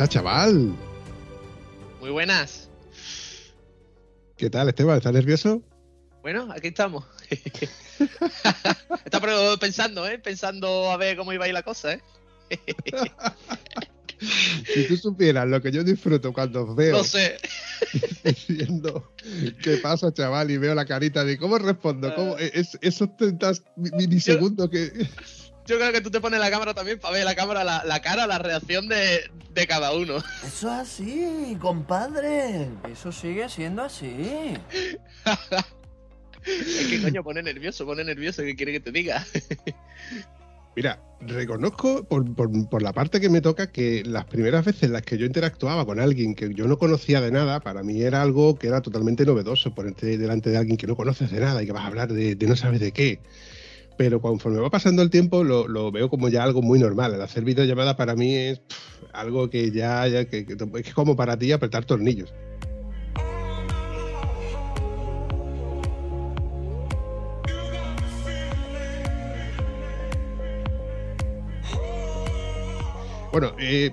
Pasa, 0.00 0.08
chaval? 0.08 0.74
Muy 2.00 2.08
buenas. 2.10 2.70
¿Qué 4.38 4.48
tal, 4.48 4.68
Esteban? 4.70 4.96
¿Estás 4.96 5.12
nervioso? 5.12 5.62
Bueno, 6.22 6.48
aquí 6.50 6.68
estamos. 6.68 7.04
Está 9.04 9.20
pero 9.20 9.58
pensando, 9.58 10.06
¿eh? 10.08 10.18
Pensando 10.18 10.90
a 10.90 10.96
ver 10.96 11.18
cómo 11.18 11.34
iba 11.34 11.44
a 11.44 11.48
ir 11.48 11.54
la 11.54 11.62
cosa, 11.62 11.92
¿eh? 11.94 12.00
Si 14.74 14.84
tú 14.86 14.98
supieras 14.98 15.48
lo 15.48 15.62
que 15.62 15.72
yo 15.72 15.82
disfruto 15.82 16.30
cuando 16.34 16.64
os 16.66 16.76
veo 16.76 16.98
No 16.98 17.04
sé. 17.04 17.38
diciendo 18.24 19.14
qué 19.62 19.78
pasa, 19.78 20.12
chaval, 20.12 20.50
y 20.50 20.58
veo 20.58 20.74
la 20.74 20.84
carita 20.84 21.24
de 21.24 21.38
cómo 21.38 21.56
respondo, 21.58 22.14
cómo 22.14 22.36
es, 22.36 22.76
esos 22.82 23.16
30 23.16 23.52
mi- 23.76 23.90
milisegundos 23.92 24.68
que... 24.68 25.08
Yo 25.70 25.78
creo 25.78 25.92
que 25.92 26.00
tú 26.00 26.10
te 26.10 26.20
pones 26.20 26.40
la 26.40 26.50
cámara 26.50 26.74
también 26.74 26.98
para 26.98 27.14
ver 27.14 27.24
la 27.24 27.36
cámara, 27.36 27.62
la, 27.62 27.84
la 27.84 28.02
cara, 28.02 28.26
la 28.26 28.38
reacción 28.38 28.88
de, 28.88 29.20
de 29.54 29.66
cada 29.68 29.92
uno. 29.94 30.16
Eso 30.44 30.66
es 30.68 30.78
así, 30.80 31.56
compadre. 31.60 32.66
Eso 32.92 33.12
sigue 33.12 33.48
siendo 33.48 33.84
así. 33.84 34.56
Es 36.44 36.86
que 36.88 37.00
coño, 37.02 37.22
pone 37.22 37.42
nervioso, 37.44 37.86
pone 37.86 38.02
nervioso, 38.02 38.42
¿qué 38.42 38.56
quiere 38.56 38.72
que 38.72 38.80
te 38.80 38.90
diga? 38.90 39.24
Mira, 40.74 41.00
reconozco 41.20 42.02
por, 42.02 42.34
por- 42.34 42.68
por 42.68 42.82
la 42.82 42.92
parte 42.92 43.20
que 43.20 43.28
me 43.28 43.40
toca 43.40 43.70
que 43.70 44.02
las 44.04 44.24
primeras 44.24 44.64
veces 44.64 44.84
en 44.84 44.92
las 44.92 45.02
que 45.02 45.18
yo 45.18 45.26
interactuaba 45.26 45.86
con 45.86 46.00
alguien 46.00 46.34
que 46.34 46.52
yo 46.52 46.66
no 46.66 46.78
conocía 46.78 47.20
de 47.20 47.30
nada, 47.30 47.60
para 47.60 47.84
mí 47.84 48.02
era 48.02 48.22
algo 48.22 48.58
que 48.58 48.66
era 48.66 48.80
totalmente 48.80 49.24
novedoso, 49.24 49.72
ponerte 49.74 50.18
delante 50.18 50.50
de 50.50 50.56
alguien 50.56 50.76
que 50.76 50.86
no 50.88 50.96
conoces 50.96 51.30
de 51.30 51.38
nada 51.40 51.62
y 51.62 51.66
que 51.66 51.72
vas 51.72 51.84
a 51.84 51.88
hablar 51.88 52.12
de, 52.12 52.34
de 52.34 52.46
no 52.48 52.56
sabes 52.56 52.80
de 52.80 52.90
qué. 52.90 53.20
Pero 54.00 54.18
conforme 54.18 54.60
va 54.60 54.70
pasando 54.70 55.02
el 55.02 55.10
tiempo 55.10 55.44
lo, 55.44 55.68
lo 55.68 55.92
veo 55.92 56.08
como 56.08 56.30
ya 56.30 56.42
algo 56.42 56.62
muy 56.62 56.78
normal. 56.78 57.12
El 57.12 57.20
hacer 57.20 57.44
videollamada 57.44 57.98
para 57.98 58.16
mí 58.16 58.34
es 58.34 58.62
algo 59.12 59.50
que 59.50 59.70
ya, 59.70 60.08
ya 60.08 60.24
que, 60.24 60.46
es 60.82 60.94
como 60.94 61.16
para 61.16 61.38
ti 61.38 61.52
apretar 61.52 61.84
tornillos. 61.84 62.32
Bueno, 73.32 73.54
eh, 73.58 73.90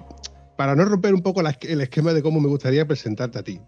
para 0.56 0.74
no 0.74 0.86
romper 0.86 1.16
un 1.16 1.22
poco 1.22 1.42
el 1.42 1.82
esquema 1.82 2.14
de 2.14 2.24
cómo 2.24 2.40
me 2.40 2.48
gustaría 2.48 2.88
presentarte 2.88 3.40
a 3.40 3.44
ti. 3.44 3.60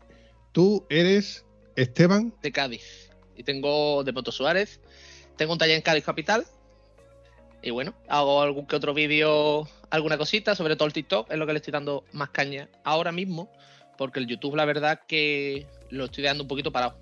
Tú 0.53 0.85
eres 0.89 1.45
Esteban. 1.75 2.33
De 2.41 2.53
Cádiz. 2.53 3.09
Y 3.35 3.44
tengo 3.44 4.05
de 4.05 4.13
Moto 4.13 4.31
Suárez. 4.31 4.79
Tengo 5.39 5.53
un 5.53 5.57
taller 5.57 5.77
en 5.77 5.81
Cádiz 5.81 6.03
Capital. 6.03 6.45
Y 7.61 7.69
bueno, 7.69 7.94
hago 8.09 8.41
algún 8.41 8.66
que 8.66 8.75
otro 8.75 8.94
vídeo, 8.94 9.66
alguna 9.89 10.17
cosita, 10.17 10.53
sobre 10.53 10.75
todo 10.75 10.85
el 10.85 10.91
TikTok, 10.91 11.31
es 11.31 11.38
lo 11.38 11.47
que 11.47 11.53
le 11.53 11.59
estoy 11.59 11.72
dando 11.72 12.03
más 12.11 12.31
caña 12.31 12.67
ahora 12.83 13.13
mismo, 13.13 13.49
porque 13.97 14.19
el 14.19 14.28
YouTube, 14.28 14.57
la 14.57 14.66
verdad, 14.66 14.99
que 15.07 15.66
lo 15.91 16.05
estoy 16.05 16.25
dando 16.25 16.44
un 16.44 16.49
poquito 16.49 16.73
parado. 16.73 16.99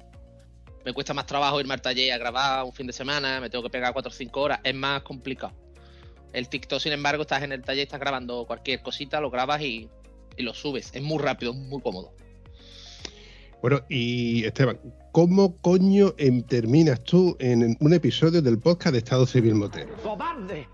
Me 0.85 0.93
cuesta 0.93 1.15
más 1.15 1.25
trabajo 1.25 1.59
irme 1.59 1.73
al 1.73 1.81
taller 1.81 2.13
a 2.13 2.19
grabar 2.19 2.63
un 2.63 2.73
fin 2.73 2.85
de 2.85 2.93
semana, 2.93 3.41
me 3.41 3.49
tengo 3.49 3.63
que 3.63 3.71
pegar 3.71 3.91
4 3.91 4.07
o 4.07 4.13
5 4.13 4.39
horas, 4.39 4.59
es 4.63 4.75
más 4.75 5.01
complicado. 5.01 5.53
El 6.31 6.47
TikTok, 6.47 6.79
sin 6.79 6.93
embargo, 6.93 7.23
estás 7.23 7.41
en 7.41 7.53
el 7.53 7.63
taller, 7.63 7.83
estás 7.85 7.99
grabando 7.99 8.45
cualquier 8.45 8.83
cosita, 8.83 9.19
lo 9.19 9.31
grabas 9.31 9.63
y, 9.63 9.89
y 10.37 10.43
lo 10.43 10.53
subes. 10.53 10.91
Es 10.93 11.01
muy 11.01 11.17
rápido, 11.17 11.53
muy 11.53 11.81
cómodo. 11.81 12.13
Bueno, 13.61 13.81
y 13.89 14.45
Esteban, 14.45 14.79
¿cómo 15.11 15.57
coño 15.61 16.13
terminas 16.47 17.03
tú 17.03 17.35
en 17.39 17.75
un 17.79 17.93
episodio 17.93 18.41
del 18.41 18.59
podcast 18.59 18.93
de 18.93 18.99
Estado 18.99 19.25
Civil 19.25 19.55
Motero? 19.55 19.95
¡Cobarde! 20.03 20.67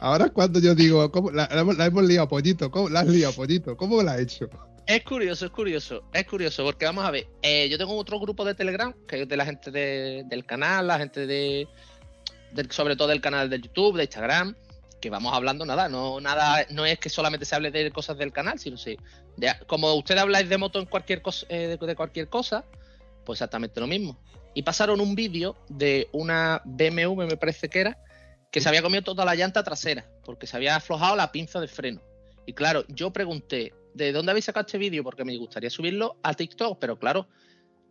Ahora 0.00 0.28
cuando 0.30 0.58
yo 0.60 0.74
digo, 0.74 1.10
¿cómo, 1.10 1.30
la, 1.30 1.48
la 1.52 1.60
hemos- 1.60 1.76
la 1.78 1.86
hemos 1.86 2.04
liado 2.04 2.28
pollito, 2.28 2.70
¿cómo 2.70 2.88
la 2.88 3.00
has 3.00 3.08
liado 3.08 3.32
pollito? 3.34 3.76
¿Cómo 3.76 4.02
la 4.02 4.14
has 4.14 4.20
hecho? 4.20 4.48
Es 4.86 5.02
curioso, 5.04 5.46
es 5.46 5.50
curioso, 5.50 6.02
es 6.12 6.26
curioso, 6.26 6.62
porque 6.64 6.84
vamos 6.84 7.04
a 7.04 7.10
ver, 7.10 7.26
eh, 7.42 7.68
yo 7.70 7.78
tengo 7.78 7.96
otro 7.96 8.20
grupo 8.20 8.44
de 8.44 8.54
Telegram, 8.54 8.92
que 9.08 9.22
es 9.22 9.28
de 9.28 9.36
la 9.36 9.46
gente 9.46 9.70
de- 9.70 10.24
del 10.28 10.44
canal, 10.44 10.86
la 10.86 10.98
gente 10.98 11.26
de, 11.26 11.66
del- 12.52 12.70
sobre 12.70 12.94
todo 12.96 13.08
del 13.08 13.22
canal 13.22 13.48
de 13.48 13.60
YouTube, 13.60 13.96
de 13.96 14.02
Instagram, 14.04 14.54
que 15.04 15.10
vamos 15.10 15.34
hablando 15.34 15.66
nada, 15.66 15.90
no 15.90 16.18
nada, 16.18 16.64
no 16.70 16.86
es 16.86 16.98
que 16.98 17.10
solamente 17.10 17.44
se 17.44 17.54
hable 17.54 17.70
de 17.70 17.90
cosas 17.90 18.16
del 18.16 18.32
canal, 18.32 18.58
sino 18.58 18.78
sí, 18.78 18.96
de- 19.36 19.52
como 19.66 19.92
ustedes 19.92 20.22
habláis 20.22 20.48
de 20.48 20.56
moto 20.56 20.78
en 20.78 20.86
cualquier 20.86 21.20
cosa, 21.20 21.44
eh, 21.50 21.76
de, 21.78 21.86
de 21.86 21.94
cualquier 21.94 22.28
cosa, 22.30 22.64
pues 23.26 23.36
exactamente 23.36 23.80
lo 23.80 23.86
mismo. 23.86 24.18
Y 24.54 24.62
pasaron 24.62 25.02
un 25.02 25.14
vídeo 25.14 25.56
de 25.68 26.08
una 26.12 26.62
BMW, 26.64 27.26
me 27.26 27.36
parece 27.36 27.68
que 27.68 27.80
era, 27.80 27.98
que 28.50 28.62
se 28.62 28.68
había 28.70 28.80
comido 28.80 29.02
toda 29.02 29.26
la 29.26 29.34
llanta 29.34 29.62
trasera, 29.62 30.06
porque 30.24 30.46
se 30.46 30.56
había 30.56 30.76
aflojado 30.76 31.16
la 31.16 31.30
pinza 31.30 31.60
de 31.60 31.68
freno. 31.68 32.00
Y 32.46 32.54
claro, 32.54 32.86
yo 32.88 33.12
pregunté, 33.12 33.74
¿de 33.92 34.10
dónde 34.10 34.30
habéis 34.30 34.46
sacado 34.46 34.64
este 34.64 34.78
vídeo? 34.78 35.04
Porque 35.04 35.22
me 35.24 35.36
gustaría 35.36 35.68
subirlo 35.68 36.16
a 36.22 36.32
TikTok, 36.32 36.78
pero 36.78 36.98
claro, 36.98 37.28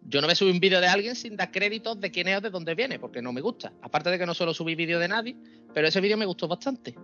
yo 0.07 0.21
no 0.21 0.27
a 0.27 0.35
subir 0.35 0.53
un 0.53 0.59
vídeo 0.59 0.81
de 0.81 0.87
alguien 0.87 1.15
sin 1.15 1.35
dar 1.37 1.51
créditos 1.51 1.99
de 1.99 2.11
quién 2.11 2.27
es 2.27 2.37
o 2.37 2.41
de 2.41 2.49
dónde 2.49 2.75
viene, 2.75 2.99
porque 2.99 3.21
no 3.21 3.31
me 3.33 3.41
gusta. 3.41 3.71
Aparte 3.81 4.09
de 4.09 4.19
que 4.19 4.25
no 4.25 4.33
suelo 4.33 4.53
subir 4.53 4.75
vídeo 4.77 4.99
de 4.99 5.07
nadie, 5.07 5.35
pero 5.73 5.87
ese 5.87 6.01
vídeo 6.01 6.17
me 6.17 6.25
gustó 6.25 6.47
bastante. 6.47 6.95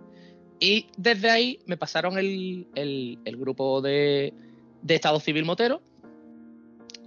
Y 0.58 0.86
desde 0.96 1.30
ahí 1.30 1.58
me 1.66 1.76
pasaron 1.76 2.18
el, 2.18 2.66
el- 2.74 3.18
el 3.24 3.36
grupo 3.36 3.80
de, 3.80 4.34
de 4.82 4.94
Estado 4.94 5.18
Civil 5.20 5.44
Motero. 5.44 5.82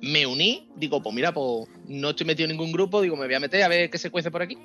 Me 0.01 0.25
uní, 0.25 0.67
digo, 0.75 1.01
pues 1.01 1.15
mira, 1.15 1.33
pues 1.33 1.67
no 1.87 2.09
estoy 2.09 2.25
metido 2.27 2.49
en 2.49 2.57
ningún 2.57 2.71
grupo, 2.73 3.01
digo, 3.01 3.15
me 3.15 3.25
voy 3.25 3.35
a 3.35 3.39
meter 3.39 3.61
a 3.63 3.67
ver 3.67 3.89
qué 3.89 3.97
se 3.97 4.09
cuece 4.09 4.31
por 4.31 4.41
aquí. 4.41 4.57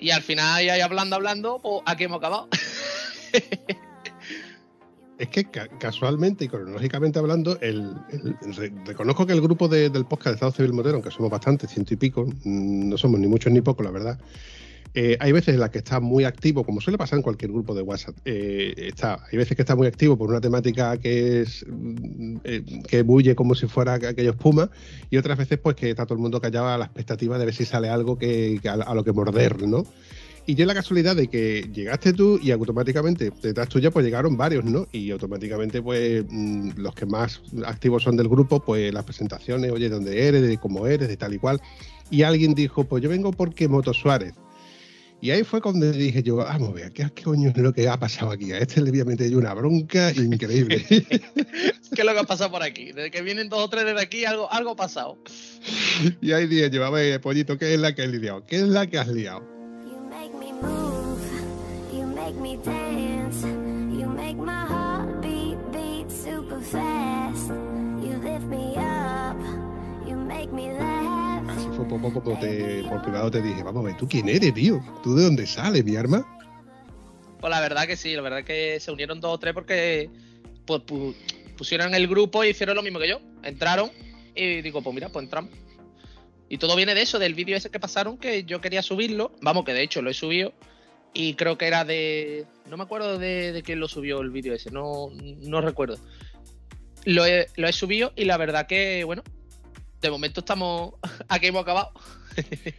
Y 0.00 0.10
al 0.10 0.22
final, 0.22 0.56
ahí 0.68 0.80
hablando, 0.80 1.16
hablando, 1.16 1.58
pues 1.62 1.82
aquí 1.86 2.04
hemos 2.04 2.18
acabado. 2.18 2.48
Es 5.18 5.28
que 5.28 5.44
ca- 5.46 5.66
casualmente 5.78 6.44
y 6.44 6.48
cronológicamente 6.48 7.18
hablando, 7.18 7.58
el, 7.60 7.92
el- 8.10 8.36
el- 8.42 8.54
re- 8.54 8.72
reconozco 8.86 9.26
que 9.26 9.32
el 9.32 9.40
grupo 9.40 9.66
de- 9.66 9.90
del 9.90 10.04
podcast 10.04 10.26
de 10.28 10.34
Estado 10.34 10.52
Civil 10.52 10.72
Motero, 10.72 10.94
aunque 10.94 11.10
somos 11.10 11.30
bastantes, 11.30 11.70
ciento 11.70 11.92
y 11.94 11.96
pico, 11.96 12.24
mm, 12.26 12.88
no 12.88 12.96
somos 12.96 13.18
ni 13.18 13.26
muchos 13.26 13.52
ni 13.52 13.60
pocos, 13.60 13.84
la 13.84 13.90
verdad. 13.92 14.18
eh, 14.94 15.16
hay 15.20 15.32
veces 15.32 15.52
en 15.54 15.60
las 15.60 15.68
que 15.70 15.78
está 15.78 16.00
muy 16.00 16.24
activo, 16.24 16.64
como 16.64 16.80
suele 16.80 16.96
pasar 16.96 17.18
en 17.18 17.22
cualquier 17.22 17.52
grupo 17.52 17.74
de 17.74 17.82
WhatsApp. 17.82 18.16
eh, 18.24 18.72
está, 18.76 19.18
hay 19.30 19.36
veces 19.36 19.54
que 19.54 19.62
está 19.62 19.76
muy 19.76 19.86
activo 19.86 20.16
por 20.16 20.30
una 20.30 20.40
temática 20.40 20.96
que 20.96 21.42
es 21.42 21.64
mm, 21.68 22.36
eh, 22.42 22.64
que 22.88 23.02
bulle 23.02 23.34
como 23.34 23.54
si 23.54 23.66
fuera 23.66 23.94
aquellos 23.94 24.34
pumas, 24.36 24.70
y 25.10 25.18
otras 25.18 25.36
veces, 25.36 25.58
pues 25.58 25.76
que 25.76 25.90
está 25.90 26.06
todo 26.06 26.14
el 26.14 26.22
mundo 26.22 26.40
callado 26.40 26.68
a 26.68 26.78
la 26.78 26.86
expectativa 26.86 27.38
de 27.38 27.44
ver 27.44 27.54
si 27.54 27.64
sale 27.66 27.88
algo 27.90 28.16
que, 28.18 28.58
que 28.62 28.68
a, 28.70 28.74
a 28.74 28.94
lo 28.94 29.04
que 29.04 29.12
morder, 29.12 29.66
¿no? 29.68 29.84
Y 30.48 30.54
yo 30.54 30.64
la 30.64 30.72
casualidad 30.72 31.14
de 31.14 31.28
que 31.28 31.68
llegaste 31.74 32.14
tú 32.14 32.40
y 32.42 32.52
automáticamente 32.52 33.30
detrás 33.42 33.68
tuya 33.68 33.90
pues 33.90 34.02
llegaron 34.02 34.34
varios, 34.38 34.64
¿no? 34.64 34.88
Y 34.92 35.10
automáticamente 35.10 35.82
pues 35.82 36.24
mm, 36.26 36.70
los 36.76 36.94
que 36.94 37.04
más 37.04 37.42
activos 37.66 38.04
son 38.04 38.16
del 38.16 38.28
grupo, 38.28 38.58
pues 38.58 38.90
las 38.94 39.04
presentaciones, 39.04 39.70
oye, 39.70 39.90
de 39.90 39.94
dónde 39.94 40.26
eres, 40.26 40.40
de 40.40 40.56
cómo 40.56 40.86
eres, 40.86 41.06
de 41.06 41.18
tal 41.18 41.34
y 41.34 41.38
cual. 41.38 41.60
Y 42.10 42.22
alguien 42.22 42.54
dijo, 42.54 42.84
pues 42.84 43.02
yo 43.02 43.10
vengo 43.10 43.30
porque 43.30 43.68
Moto 43.68 43.92
Suárez. 43.92 44.32
Y 45.20 45.32
ahí 45.32 45.44
fue 45.44 45.60
cuando 45.60 45.92
dije 45.92 46.22
yo, 46.22 46.36
vamos 46.36 46.70
a 46.70 46.72
ver, 46.72 46.92
¿qué, 46.92 47.06
qué 47.14 47.24
coño 47.24 47.50
es 47.50 47.56
lo 47.58 47.74
que 47.74 47.86
ha 47.86 47.98
pasado 47.98 48.30
aquí? 48.30 48.50
A 48.52 48.58
este 48.58 48.80
le 48.80 48.90
voy 48.90 49.00
a 49.00 49.04
meter 49.04 49.28
yo 49.28 49.36
una 49.36 49.52
bronca 49.52 50.12
increíble. 50.12 50.82
¿Qué 50.88 51.20
es 52.00 52.04
lo 52.06 52.12
que 52.14 52.20
ha 52.20 52.24
pasado 52.24 52.50
por 52.50 52.62
aquí? 52.62 52.92
Desde 52.92 53.10
que 53.10 53.20
vienen 53.20 53.50
dos 53.50 53.62
o 53.62 53.68
tres 53.68 53.84
desde 53.84 54.00
aquí, 54.00 54.24
algo, 54.24 54.50
algo 54.50 54.70
ha 54.70 54.76
pasado. 54.76 55.18
y 56.22 56.32
ahí 56.32 56.46
dije 56.46 56.70
yo, 56.70 56.86
a 56.86 56.88
ver, 56.88 57.20
pollito, 57.20 57.58
¿qué 57.58 57.74
es 57.74 57.80
la 57.80 57.94
que 57.94 58.00
has 58.00 58.08
liado? 58.08 58.46
¿Qué 58.46 58.56
es 58.56 58.68
la 58.68 58.86
que 58.86 58.96
has 58.96 59.08
liado? 59.08 59.57
Me 62.48 62.56
dance, 62.64 63.42
you 63.44 64.08
make 64.08 64.36
my 64.36 64.64
heart 64.66 65.20
beat, 65.20 65.58
beat 65.70 66.10
super 66.10 66.60
fast. 66.60 67.48
You 68.02 68.16
lift 68.22 68.46
me 68.46 68.74
up, 68.76 69.36
you 70.06 70.16
make 70.16 70.50
me 70.52 70.72
laugh. 70.72 71.42
Así 71.50 71.68
fue 71.76 71.84
poco 71.86 72.22
como 72.22 72.38
te, 72.38 72.82
por 72.84 73.02
privado 73.02 73.30
te 73.30 73.42
dije, 73.42 73.62
vamos 73.62 73.84
a 73.84 73.88
ver, 73.88 73.96
¿tú 73.96 74.08
quién 74.08 74.28
eres, 74.28 74.54
tío? 74.54 74.80
¿Tú 75.02 75.14
de 75.14 75.24
dónde 75.24 75.46
sales, 75.46 75.84
mi 75.84 75.96
arma? 75.96 76.24
Pues 77.40 77.50
la 77.50 77.60
verdad 77.60 77.86
que 77.86 77.96
sí, 77.96 78.14
la 78.14 78.22
verdad 78.22 78.44
que 78.44 78.80
se 78.80 78.90
unieron 78.92 79.20
dos 79.20 79.34
o 79.34 79.38
tres 79.38 79.52
porque 79.54 80.10
pues, 80.66 80.80
pu- 80.82 81.14
pusieron 81.56 81.94
el 81.94 82.08
grupo 82.08 82.44
y 82.44 82.48
hicieron 82.48 82.76
lo 82.76 82.82
mismo 82.82 82.98
que 82.98 83.08
yo. 83.08 83.20
Entraron 83.42 83.90
y 84.34 84.62
digo, 84.62 84.80
pues 84.82 84.94
mira, 84.94 85.08
pues 85.10 85.24
entramos. 85.24 85.50
Y 86.48 86.56
todo 86.56 86.74
viene 86.76 86.94
de 86.94 87.02
eso, 87.02 87.18
del 87.18 87.34
vídeo 87.34 87.56
ese 87.56 87.70
que 87.70 87.78
pasaron, 87.78 88.16
que 88.16 88.44
yo 88.44 88.60
quería 88.62 88.80
subirlo. 88.82 89.32
Vamos, 89.42 89.64
que 89.66 89.74
de 89.74 89.82
hecho 89.82 90.00
lo 90.00 90.08
he 90.10 90.14
subido. 90.14 90.54
Y 91.14 91.34
creo 91.34 91.58
que 91.58 91.66
era 91.66 91.84
de. 91.84 92.44
No 92.68 92.76
me 92.76 92.82
acuerdo 92.84 93.18
de, 93.18 93.52
de 93.52 93.62
quién 93.62 93.80
lo 93.80 93.88
subió 93.88 94.20
el 94.20 94.30
vídeo 94.30 94.54
ese, 94.54 94.70
no, 94.70 95.08
no 95.40 95.60
recuerdo. 95.60 95.96
Lo 97.04 97.24
he, 97.26 97.46
lo 97.56 97.66
he 97.68 97.72
subido 97.72 98.12
y 98.16 98.24
la 98.24 98.36
verdad 98.36 98.66
que, 98.66 99.04
bueno, 99.04 99.22
de 100.00 100.10
momento 100.10 100.40
estamos. 100.40 100.94
Aquí 101.28 101.46
hemos 101.46 101.62
acabado. 101.62 101.90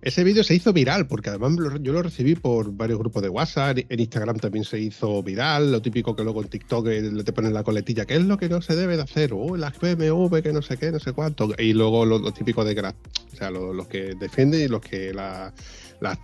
Ese 0.00 0.22
vídeo 0.22 0.44
se 0.44 0.54
hizo 0.54 0.72
viral, 0.72 1.08
porque 1.08 1.28
además 1.28 1.54
yo 1.80 1.92
lo 1.92 2.02
recibí 2.04 2.36
por 2.36 2.70
varios 2.72 3.00
grupos 3.00 3.20
de 3.20 3.28
WhatsApp, 3.28 3.78
en 3.88 3.98
Instagram 4.00 4.38
también 4.38 4.64
se 4.64 4.78
hizo 4.78 5.24
viral, 5.24 5.72
lo 5.72 5.82
típico 5.82 6.14
que 6.14 6.22
luego 6.22 6.40
en 6.40 6.48
TikTok 6.48 6.86
eh, 6.86 7.10
te 7.24 7.32
ponen 7.32 7.52
la 7.52 7.64
coletilla, 7.64 8.06
¿qué 8.06 8.14
es 8.14 8.22
lo 8.22 8.38
que 8.38 8.48
no 8.48 8.62
se 8.62 8.76
debe 8.76 8.96
de 8.96 9.02
hacer? 9.02 9.32
Oh, 9.34 9.56
las 9.56 9.76
BMW, 9.80 10.36
que 10.40 10.52
no 10.52 10.62
sé 10.62 10.76
qué, 10.76 10.92
no 10.92 11.00
sé 11.00 11.12
cuánto. 11.12 11.50
Y 11.58 11.72
luego 11.72 12.06
lo, 12.06 12.20
lo 12.20 12.32
típico 12.32 12.64
de 12.64 12.78
o 12.80 13.36
sea, 13.36 13.50
lo- 13.50 13.72
los 13.72 13.88
que 13.88 14.14
defienden 14.14 14.60
y 14.60 14.68
los 14.68 14.80
que 14.82 15.12
la 15.12 15.52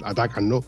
atacan, 0.05 0.49
¿no? 0.49 0.65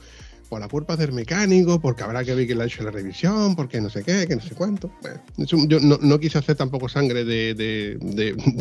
Por 0.49 0.61
la 0.61 0.69
culpa 0.69 0.97
del 0.97 1.13
mecánico, 1.13 1.81
porque 1.81 2.05
habrá 2.05 2.25
que 2.25 2.35
ver 2.35 2.47
que 2.47 2.55
le 2.55 2.63
ha 2.63 2.67
hecho 2.67 2.85
la 2.85 2.93
revisión, 2.93 3.57
porque 3.57 3.81
no 3.81 3.91
sé 3.91 4.05
qué, 4.05 4.27
que 4.29 4.37
no 4.37 4.43
sé 4.43 4.55
cuánto. 4.55 4.93
Bueno, 5.03 5.21
yo 5.67 5.81
no, 5.81 6.21
quise 6.21 6.39
hacer 6.39 6.55
tampoco 6.55 6.89
sangre 6.89 7.25
de, 7.25 7.99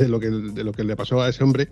lo 0.07 0.19
que, 0.19 0.83
le 0.83 0.95
pasó 0.95 1.21
a 1.21 1.29
ese 1.29 1.43
hombre, 1.43 1.69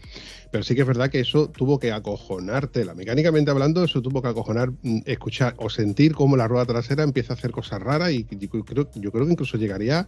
pero 0.51 0.63
sí 0.63 0.75
que 0.75 0.81
es 0.81 0.87
verdad 0.87 1.09
que 1.09 1.19
eso 1.19 1.49
tuvo 1.49 1.79
que 1.79 1.91
acojonártela. 1.91 2.93
Mecánicamente 2.93 3.49
hablando, 3.49 3.83
eso 3.83 4.01
tuvo 4.03 4.21
que 4.21 4.27
acojonar, 4.27 4.71
mm, 4.83 4.99
escuchar 5.05 5.55
o 5.57 5.69
sentir 5.69 6.13
cómo 6.13 6.37
la 6.37 6.47
rueda 6.47 6.65
trasera 6.65 7.03
empieza 7.03 7.33
a 7.33 7.35
hacer 7.35 7.51
cosas 7.51 7.81
raras 7.81 8.11
y 8.11 8.27
yo 8.29 8.63
creo, 8.63 8.87
que 8.91 9.31
incluso 9.31 9.57
llegaría 9.57 10.07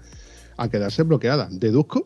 a 0.57 0.69
quedarse 0.69 1.01
bloqueada. 1.01 1.49
Deduzco, 1.51 2.05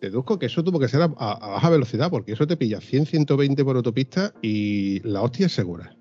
deduzco 0.00 0.38
que 0.40 0.46
eso 0.46 0.64
tuvo 0.64 0.80
que 0.80 0.88
ser 0.88 1.02
a 1.02 1.08
baja 1.08 1.70
velocidad, 1.70 2.10
porque 2.10 2.32
eso 2.32 2.46
te 2.46 2.56
pilla 2.56 2.80
100, 2.80 3.06
120 3.06 3.64
por 3.64 3.76
autopista 3.76 4.34
y 4.42 4.98
la 5.08 5.22
hostia 5.22 5.46
es 5.46 5.52
segura. 5.52 5.96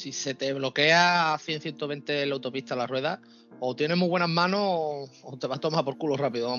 Si 0.00 0.12
se 0.12 0.32
te 0.32 0.54
bloquea 0.54 1.34
a 1.34 1.38
100, 1.38 1.60
120 1.60 2.22
en 2.22 2.30
la 2.30 2.34
autopista 2.34 2.74
la 2.74 2.86
rueda, 2.86 3.20
o 3.60 3.76
tienes 3.76 3.98
muy 3.98 4.08
buenas 4.08 4.30
manos 4.30 4.60
o, 4.62 5.10
o 5.24 5.36
te 5.38 5.46
vas 5.46 5.58
a 5.58 5.60
tomar 5.60 5.84
por 5.84 5.98
culo 5.98 6.16
rápido. 6.16 6.56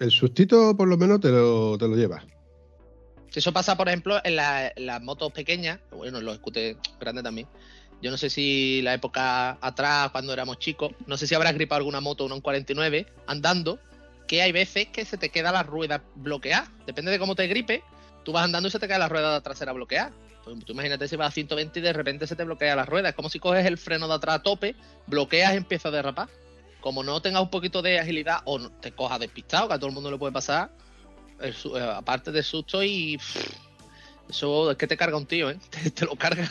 El 0.00 0.10
sustito 0.10 0.74
por 0.74 0.88
lo 0.88 0.96
menos 0.96 1.20
te 1.20 1.28
lo, 1.28 1.76
te 1.76 1.86
lo 1.86 1.96
llevas. 1.96 2.24
Si 3.30 3.40
eso 3.40 3.52
pasa, 3.52 3.76
por 3.76 3.88
ejemplo, 3.88 4.18
en, 4.24 4.36
la- 4.36 4.68
en 4.74 4.86
las 4.86 5.02
motos 5.02 5.30
pequeñas, 5.32 5.80
bueno, 5.94 6.16
en 6.16 6.24
los 6.24 6.36
scooters 6.36 6.78
grandes 6.98 7.24
también. 7.24 7.46
Yo 8.00 8.10
no 8.10 8.16
sé 8.16 8.30
si 8.30 8.80
la 8.80 8.94
época 8.94 9.58
atrás, 9.60 10.10
cuando 10.10 10.32
éramos 10.32 10.58
chicos, 10.58 10.92
no 11.06 11.18
sé 11.18 11.26
si 11.26 11.34
habrás 11.34 11.52
gripado 11.52 11.80
alguna 11.80 12.00
moto, 12.00 12.24
una 12.24 12.40
49, 12.40 13.06
andando, 13.26 13.78
que 14.26 14.40
hay 14.40 14.52
veces 14.52 14.86
que 14.88 15.04
se 15.04 15.18
te 15.18 15.28
queda 15.28 15.52
la 15.52 15.62
rueda 15.62 16.02
bloqueada. 16.14 16.72
Depende 16.86 17.10
de 17.10 17.18
cómo 17.18 17.34
te 17.34 17.46
gripe, 17.48 17.82
tú 18.24 18.32
vas 18.32 18.44
andando 18.44 18.68
y 18.68 18.70
se 18.70 18.78
te 18.78 18.86
queda 18.86 18.98
la 18.98 19.10
rueda 19.10 19.42
trasera 19.42 19.72
bloqueada. 19.74 20.10
Pues 20.54 20.64
tú 20.64 20.72
imagínate 20.72 21.08
si 21.08 21.16
vas 21.16 21.28
a 21.28 21.30
120 21.30 21.78
y 21.78 21.82
de 21.82 21.92
repente 21.92 22.26
se 22.26 22.36
te 22.36 22.44
bloquea 22.44 22.74
la 22.74 22.86
rueda. 22.86 23.10
Es 23.10 23.14
como 23.14 23.28
si 23.28 23.38
coges 23.38 23.66
el 23.66 23.78
freno 23.78 24.08
de 24.08 24.14
atrás 24.14 24.36
a 24.36 24.42
tope, 24.42 24.74
bloqueas 25.06 25.54
y 25.54 25.56
empiezas 25.56 25.92
a 25.92 25.96
derrapar. 25.96 26.28
Como 26.80 27.02
no 27.02 27.20
tengas 27.20 27.42
un 27.42 27.50
poquito 27.50 27.82
de 27.82 27.98
agilidad 27.98 28.38
o 28.44 28.70
te 28.70 28.92
cojas 28.92 29.20
despistado, 29.20 29.68
que 29.68 29.74
a 29.74 29.78
todo 29.78 29.88
el 29.88 29.94
mundo 29.94 30.10
le 30.10 30.16
puede 30.16 30.32
pasar, 30.32 30.70
eh, 31.40 31.52
aparte 31.94 32.32
del 32.32 32.44
susto 32.44 32.82
y 32.82 33.18
eso 34.28 34.70
es 34.70 34.76
que 34.76 34.86
te 34.86 34.96
carga 34.96 35.16
un 35.16 35.26
tío, 35.26 35.50
¿eh? 35.50 35.58
Te, 35.70 35.90
te 35.90 36.04
lo 36.04 36.14
carga. 36.16 36.48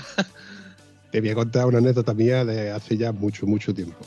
Te 1.12 1.22
voy 1.22 1.30
a 1.30 1.36
contar 1.36 1.66
una 1.66 1.78
anécdota 1.78 2.14
mía 2.14 2.44
de 2.44 2.72
hace 2.72 2.98
ya 2.98 3.12
mucho, 3.12 3.46
mucho 3.46 3.74
tiempo. 3.74 3.98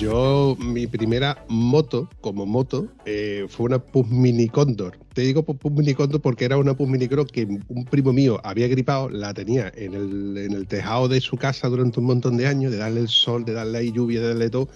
Yo, 0.00 0.56
mi 0.58 0.86
primera 0.86 1.44
moto, 1.50 2.08
como 2.22 2.46
moto, 2.46 2.88
eh, 3.04 3.44
fue 3.50 3.66
una 3.66 3.78
Pus 3.78 4.08
Mini 4.08 4.48
Condor. 4.48 4.96
Te 5.12 5.20
digo 5.20 5.42
Pus 5.42 5.70
Mini 5.70 5.92
Condor 5.92 6.22
porque 6.22 6.46
era 6.46 6.56
una 6.56 6.72
Pus 6.72 6.88
Mini 6.88 7.06
Cross 7.06 7.30
que 7.30 7.44
un 7.44 7.84
primo 7.84 8.10
mío 8.10 8.40
había 8.42 8.66
gripado, 8.68 9.10
la 9.10 9.34
tenía 9.34 9.70
en 9.76 9.92
el, 9.92 10.38
en 10.38 10.52
el 10.54 10.66
tejado 10.66 11.06
de 11.06 11.20
su 11.20 11.36
casa 11.36 11.68
durante 11.68 12.00
un 12.00 12.06
montón 12.06 12.38
de 12.38 12.46
años, 12.46 12.72
de 12.72 12.78
darle 12.78 13.00
el 13.00 13.08
sol, 13.08 13.44
de 13.44 13.52
darle 13.52 13.76
ahí 13.76 13.92
lluvia, 13.92 14.22
de 14.22 14.28
darle 14.28 14.48
todo. 14.48 14.70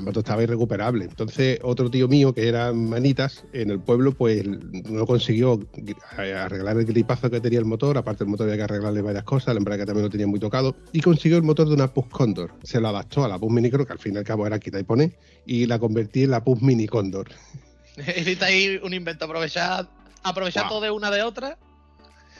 Moto 0.00 0.20
estaba 0.20 0.42
irrecuperable. 0.42 1.04
Entonces, 1.04 1.58
otro 1.62 1.90
tío 1.90 2.06
mío, 2.06 2.32
que 2.32 2.48
era 2.48 2.72
manitas, 2.72 3.44
en 3.52 3.70
el 3.70 3.80
pueblo, 3.80 4.12
pues 4.12 4.44
no 4.46 5.06
consiguió 5.06 5.60
arreglar 6.12 6.76
el 6.76 6.84
gripazo 6.84 7.30
que 7.30 7.40
tenía 7.40 7.58
el 7.58 7.64
motor. 7.64 7.98
Aparte, 7.98 8.24
el 8.24 8.30
motor 8.30 8.46
había 8.46 8.58
que 8.58 8.72
arreglarle 8.72 9.02
varias 9.02 9.24
cosas, 9.24 9.48
el 9.48 9.58
embrague 9.58 9.84
también 9.84 10.04
lo 10.04 10.10
tenía 10.10 10.26
muy 10.26 10.38
tocado. 10.38 10.76
Y 10.92 11.00
consiguió 11.00 11.36
el 11.36 11.42
motor 11.42 11.68
de 11.68 11.74
una 11.74 11.92
Pus 11.92 12.06
Condor. 12.06 12.52
Se 12.62 12.80
lo 12.80 12.88
adaptó 12.88 13.24
a 13.24 13.28
la 13.28 13.38
Pus 13.38 13.50
Mini 13.50 13.70
Cross, 13.70 13.86
que 13.86 13.92
al 13.92 13.98
fin 13.98 14.14
y 14.14 14.18
al 14.18 14.24
cabo 14.24 14.46
era 14.46 14.58
quita 14.58 14.78
y 14.78 14.84
pone, 14.84 15.12
y 15.46 15.66
la 15.66 15.78
convertí 15.78 16.22
en 16.22 16.30
la 16.30 16.44
Pus 16.44 16.62
Mini 16.62 16.86
Condor. 16.86 17.28
Hiciste 18.16 18.44
ahí 18.44 18.80
un 18.82 18.94
invento, 18.94 19.24
aprovechar, 19.24 19.88
aprovechar 20.22 20.64
Guau. 20.64 20.74
todo 20.74 20.80
de 20.82 20.90
una 20.90 21.10
de 21.10 21.22
otra. 21.22 21.58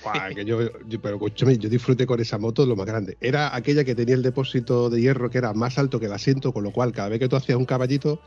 Que 0.35 0.45
yo, 0.45 0.61
yo- 0.87 1.01
pero 1.01 1.17
escúchame, 1.17 1.59
yo 1.59 1.69
disfruté 1.69 2.07
con 2.07 2.21
esa 2.21 2.39
moto 2.39 2.65
lo 2.67 2.77
más 2.77 2.87
grande. 2.87 3.17
Era 3.21 3.55
aquella 3.55 3.85
que 3.85 3.95
tenía 3.95 4.15
el 4.15 4.23
depósito 4.23 4.89
de 4.91 5.01
hierro 5.01 5.31
que 5.31 5.39
era 5.39 5.53
más 5.53 5.79
alto 5.79 6.01
que 6.01 6.07
el 6.07 6.13
asiento, 6.13 6.53
con 6.53 6.65
lo 6.65 6.73
cual 6.73 6.93
cada 6.93 7.09
vez 7.09 7.19
que 7.19 7.29
tú 7.29 7.37
hacías 7.37 7.59
un 7.59 7.65
caballito, 7.67 8.21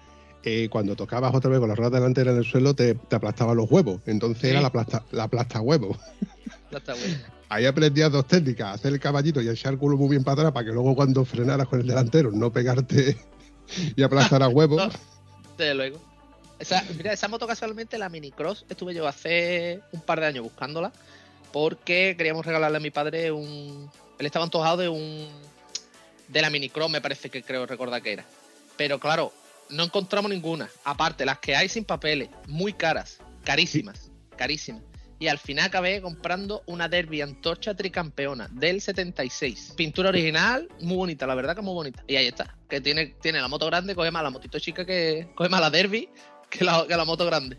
eh, 0.43 0.67
cuando 0.69 0.95
tocabas 0.95 1.33
otra 1.33 1.49
vez 1.49 1.59
con 1.59 1.69
la 1.69 1.75
rueda 1.75 1.91
delantera 1.97 2.31
en 2.31 2.37
el 2.37 2.43
suelo, 2.45 2.73
te, 2.73 2.95
te 2.95 3.15
aplastaban 3.15 3.55
los 3.57 3.71
huevos. 3.71 4.01
Entonces 4.05 4.41
Sí. 4.41 4.47
era 4.49 4.61
la 4.61 4.71
plasta, 4.71 5.03
la 5.11 5.27
plasta 5.27 5.61
huevo. 5.61 5.97
Ahí 7.49 7.65
aprendías 7.65 8.11
dos 8.11 8.27
técnicas, 8.27 8.73
hacer 8.75 8.93
el 8.93 8.99
caballito 8.99 9.41
y 9.41 9.47
echar 9.47 9.73
el 9.73 9.79
culo 9.79 9.95
muy 9.95 10.09
bien 10.09 10.23
para 10.23 10.33
atrás 10.41 10.51
para 10.53 10.65
que 10.65 10.71
luego 10.71 10.95
cuando 10.95 11.23
frenaras 11.23 11.67
con 11.67 11.79
el 11.81 11.87
delantero 11.87 12.31
no 12.31 12.51
pegarte 12.51 13.15
y 13.95 14.01
aplastar 14.01 14.41
a 14.43 14.47
huevo. 14.49 14.77
No, 14.77 14.89
desde 15.57 15.75
luego. 15.75 16.01
Esa, 16.59 16.83
mira, 16.97 17.13
esa 17.13 17.27
moto 17.27 17.45
casualmente, 17.45 17.97
la 17.97 18.09
Minicross, 18.09 18.65
estuve 18.69 18.93
yo 18.93 19.07
hace 19.07 19.81
un 19.91 20.01
par 20.01 20.19
de 20.19 20.27
años 20.27 20.43
buscándola 20.45 20.91
porque 21.53 22.15
queríamos 22.17 22.45
regalarle 22.45 22.77
a 22.77 22.81
mi 22.81 22.91
padre 22.91 23.31
un... 23.31 23.89
Él 24.19 24.25
estaba 24.25 24.43
antojado 24.43 24.77
de 24.77 24.89
un... 24.89 25.29
De 26.27 26.41
la 26.41 26.49
Minicross, 26.49 26.89
me 26.89 26.99
parece 26.99 27.29
que 27.29 27.43
creo 27.43 27.65
recordar 27.65 28.01
que 28.01 28.13
era. 28.13 28.25
Pero 28.75 28.99
claro, 28.99 29.31
no 29.69 29.83
encontramos 29.83 30.31
ninguna. 30.31 30.67
Aparte, 30.83 31.25
las 31.25 31.37
que 31.37 31.55
hay 31.55 31.69
sin 31.69 31.85
papeles, 31.85 32.29
muy 32.47 32.73
caras, 32.73 33.19
carísimas, 33.43 34.09
carísimas. 34.35 34.81
Y 35.19 35.27
al 35.27 35.37
final 35.37 35.67
acabé 35.67 36.01
comprando 36.01 36.63
una 36.65 36.89
Derby 36.89 37.21
Antorcha 37.21 37.75
Tricampeona 37.75 38.49
del 38.51 38.81
76. 38.81 39.73
Pintura 39.77 40.09
original, 40.09 40.67
muy 40.81 40.97
bonita, 40.97 41.27
la 41.27 41.35
verdad 41.35 41.55
que 41.55 41.61
muy 41.61 41.75
bonita. 41.75 42.03
Y 42.07 42.15
ahí 42.15 42.25
está, 42.25 42.57
que 42.67 42.81
tiene, 42.81 43.15
tiene 43.21 43.39
la 43.39 43.47
moto 43.47 43.67
grande, 43.67 43.93
coge 43.93 44.09
más 44.09 44.23
la 44.23 44.31
motito 44.31 44.57
chica 44.57 44.85
que 44.85 45.29
coge 45.35 45.49
más 45.49 45.61
la 45.61 45.69
Derby 45.69 46.09
que 46.49 46.65
la, 46.65 46.85
que 46.87 46.95
la 46.95 47.05
moto 47.05 47.25
grande. 47.25 47.57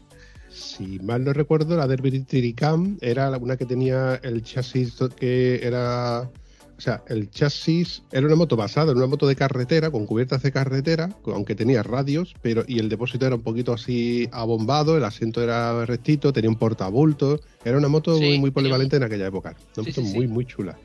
Si 0.54 1.00
mal 1.00 1.24
no 1.24 1.32
recuerdo, 1.32 1.76
la 1.76 1.88
Derby 1.88 2.20
Tricam 2.20 2.96
era 3.00 3.28
una 3.38 3.56
que 3.56 3.66
tenía 3.66 4.20
el 4.22 4.42
chasis 4.44 4.94
que 5.16 5.60
era. 5.66 6.30
O 6.76 6.80
sea, 6.80 7.02
el 7.08 7.30
chasis 7.30 8.02
era 8.12 8.26
una 8.26 8.36
moto 8.36 8.56
basada 8.56 8.92
en 8.92 8.98
una 8.98 9.06
moto 9.06 9.26
de 9.26 9.36
carretera, 9.36 9.90
con 9.90 10.06
cubiertas 10.06 10.42
de 10.42 10.52
carretera, 10.52 11.08
aunque 11.26 11.54
tenía 11.54 11.82
radios, 11.82 12.34
pero 12.42 12.64
y 12.66 12.78
el 12.78 12.88
depósito 12.88 13.26
era 13.26 13.36
un 13.36 13.42
poquito 13.42 13.72
así 13.72 14.28
abombado, 14.32 14.96
el 14.96 15.04
asiento 15.04 15.42
era 15.42 15.84
rectito, 15.86 16.32
tenía 16.32 16.50
un 16.50 16.56
portabultos. 16.56 17.40
Era 17.64 17.78
una 17.78 17.88
moto 17.88 18.16
Sí, 18.16 18.38
muy, 18.38 18.50
polivalente 18.50 18.96
en 18.96 19.04
aquella 19.04 19.26
época. 19.26 19.56
Una 19.76 19.84
Sí, 19.84 19.90
moto 19.90 20.08
sí. 20.08 20.16
muy, 20.16 20.26
muy 20.28 20.46
chula. 20.46 20.76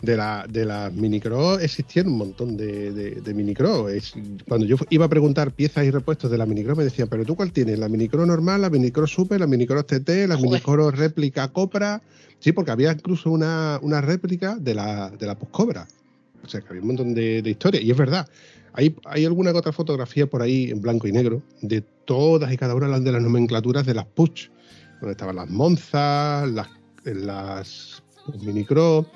De, 0.00 0.16
la, 0.16 0.46
de 0.48 0.64
las 0.64 0.92
minicross 0.92 1.60
existían 1.60 2.06
un 2.06 2.18
montón 2.18 2.56
de, 2.56 2.92
de, 2.92 3.10
de 3.20 3.34
minicross. 3.34 3.90
Es- 3.92 4.14
cuando 4.46 4.64
yo 4.64 4.76
iba 4.90 5.06
a 5.06 5.08
preguntar 5.08 5.50
piezas 5.50 5.84
y 5.84 5.90
repuestos 5.90 6.30
de 6.30 6.38
la 6.38 6.46
minicross 6.46 6.78
me 6.78 6.84
decían, 6.84 7.08
pero 7.08 7.24
tú 7.24 7.34
cuál 7.34 7.50
tienes, 7.52 7.78
la 7.80 7.88
minicross 7.88 8.26
normal, 8.26 8.62
la 8.62 8.70
minicross 8.70 9.10
super, 9.10 9.40
la 9.40 9.48
minicross 9.48 9.86
TT, 9.86 10.08
la 10.28 10.36
Joder. 10.36 10.50
minicross 10.50 10.96
réplica 10.96 11.48
Copra. 11.48 12.00
Sí, 12.38 12.52
porque 12.52 12.70
había 12.70 12.92
incluso 12.92 13.30
una, 13.32 13.80
una 13.82 14.00
réplica 14.00 14.54
de 14.54 14.74
la, 14.74 15.10
de 15.10 15.26
la 15.26 15.36
Postcobra. 15.36 15.88
O 16.44 16.48
sea, 16.48 16.60
que 16.60 16.68
había 16.68 16.82
un 16.82 16.86
montón 16.88 17.12
de, 17.14 17.42
de 17.42 17.50
historias. 17.50 17.82
Y 17.82 17.90
es 17.90 17.96
verdad, 17.96 18.28
hay, 18.74 18.94
hay 19.04 19.24
alguna 19.24 19.50
que 19.50 19.58
otra 19.58 19.72
fotografía 19.72 20.28
por 20.28 20.42
ahí 20.42 20.70
en 20.70 20.80
blanco 20.80 21.08
y 21.08 21.12
negro 21.12 21.42
de 21.60 21.80
todas 22.04 22.52
y 22.52 22.56
cada 22.56 22.76
una 22.76 23.00
de 23.00 23.10
las 23.10 23.20
nomenclaturas 23.20 23.84
de 23.84 23.94
las 23.94 24.06
Puch, 24.06 24.48
donde 25.00 25.10
estaban 25.10 25.34
las 25.34 25.50
Monzas, 25.50 26.48
las, 26.48 26.68
las 27.02 28.02
Minicross, 28.44 29.06